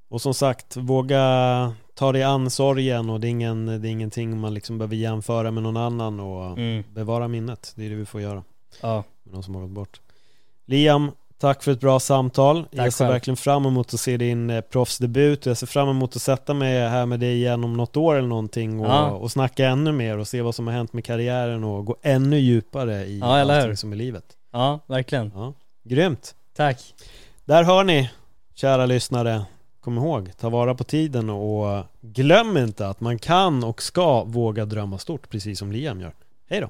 Och 0.10 0.22
som 0.22 0.34
sagt, 0.34 0.78
våga 0.78 1.76
ta 1.96 2.12
dig 2.12 2.24
an 2.24 2.50
sorgen 2.50 3.10
och 3.10 3.20
det 3.20 3.28
är, 3.28 3.30
ingen, 3.30 3.66
det 3.66 3.88
är 3.88 3.92
ingenting 3.92 4.40
man 4.40 4.54
liksom 4.54 4.78
behöver 4.78 4.96
jämföra 4.96 5.52
med 5.52 5.64
någon 5.64 5.78
annan 5.78 6.20
och 6.20 6.58
Mm. 6.58 6.84
bevara 6.94 7.28
minnet. 7.28 7.74
Det 7.76 7.86
är 7.86 7.90
det 7.90 7.96
vi 7.96 8.06
får 8.06 8.22
göra 8.22 8.44
Ja, 8.82 9.04
med 9.24 9.34
de 9.34 9.44
som 9.44 9.56
har 9.56 9.62
gått 9.62 9.72
bort. 9.72 10.02
Liam, 10.66 11.12
tack 11.38 11.64
för 11.64 11.72
ett 11.72 11.80
bra 11.80 12.00
samtal. 12.00 12.66
jag 12.72 12.94
ser 12.94 13.06
själv. 13.06 13.14
verkligen 13.14 13.38
fram 13.38 13.66
emot 13.66 13.94
att 13.94 14.00
se 14.00 14.18
din 14.18 14.50
eh, 14.50 14.62
proffsdebut 14.62 15.46
och 15.46 15.50
jag 15.50 15.58
ser 15.58 15.68
fram 15.68 15.90
emot 15.90 16.16
att 16.16 16.22
sätta 16.22 16.54
mig 16.54 16.90
här 16.90 17.06
med 17.06 17.20
dig 17.20 17.36
igen 17.36 17.64
om 17.64 17.74
något 17.78 17.98
år 17.98 18.16
eller 18.16 18.28
någonting 18.28 18.80
och, 18.80 18.86
Ja. 18.86 19.10
och 19.12 19.32
snacka 19.32 19.68
ännu 19.68 19.92
mer 19.92 20.18
och 20.18 20.28
se 20.28 20.42
vad 20.42 20.56
som 20.56 20.68
har 20.68 20.74
hänt 20.74 20.94
med 20.94 21.06
karriären 21.06 21.64
och 21.64 21.86
gå 21.86 21.96
ännu 22.02 22.40
djupare 22.40 23.06
i 23.06 23.20
Ja, 23.20 23.38
eller 23.38 23.54
hur? 23.54 23.62
allting 23.62 23.78
som 23.78 23.92
är 23.92 23.96
livet. 23.96 24.26
ja 24.52 24.80
verkligen. 24.88 25.32
Ja, 25.36 25.54
grymt! 25.84 26.36
Tack. 26.56 26.94
Där 27.46 27.64
hör 27.64 27.84
ni, 27.84 28.10
kära 28.56 28.86
lyssnare. 28.86 29.46
Kom 29.86 29.98
ihåg, 29.98 30.32
ta 30.38 30.50
vara 30.50 30.76
på 30.76 30.84
tiden 30.84 31.30
och 31.30 31.84
glöm 32.02 32.58
inte 32.58 32.88
att 32.88 33.00
man 33.00 33.20
kan 33.20 33.64
och 33.64 33.82
ska 33.82 34.24
våga 34.24 34.66
drömma 34.66 34.98
stort, 34.98 35.30
precis 35.30 35.60
som 35.60 35.72
Liam 35.72 36.02
gör. 36.02 36.14
Hej 36.50 36.62
då! 36.62 36.70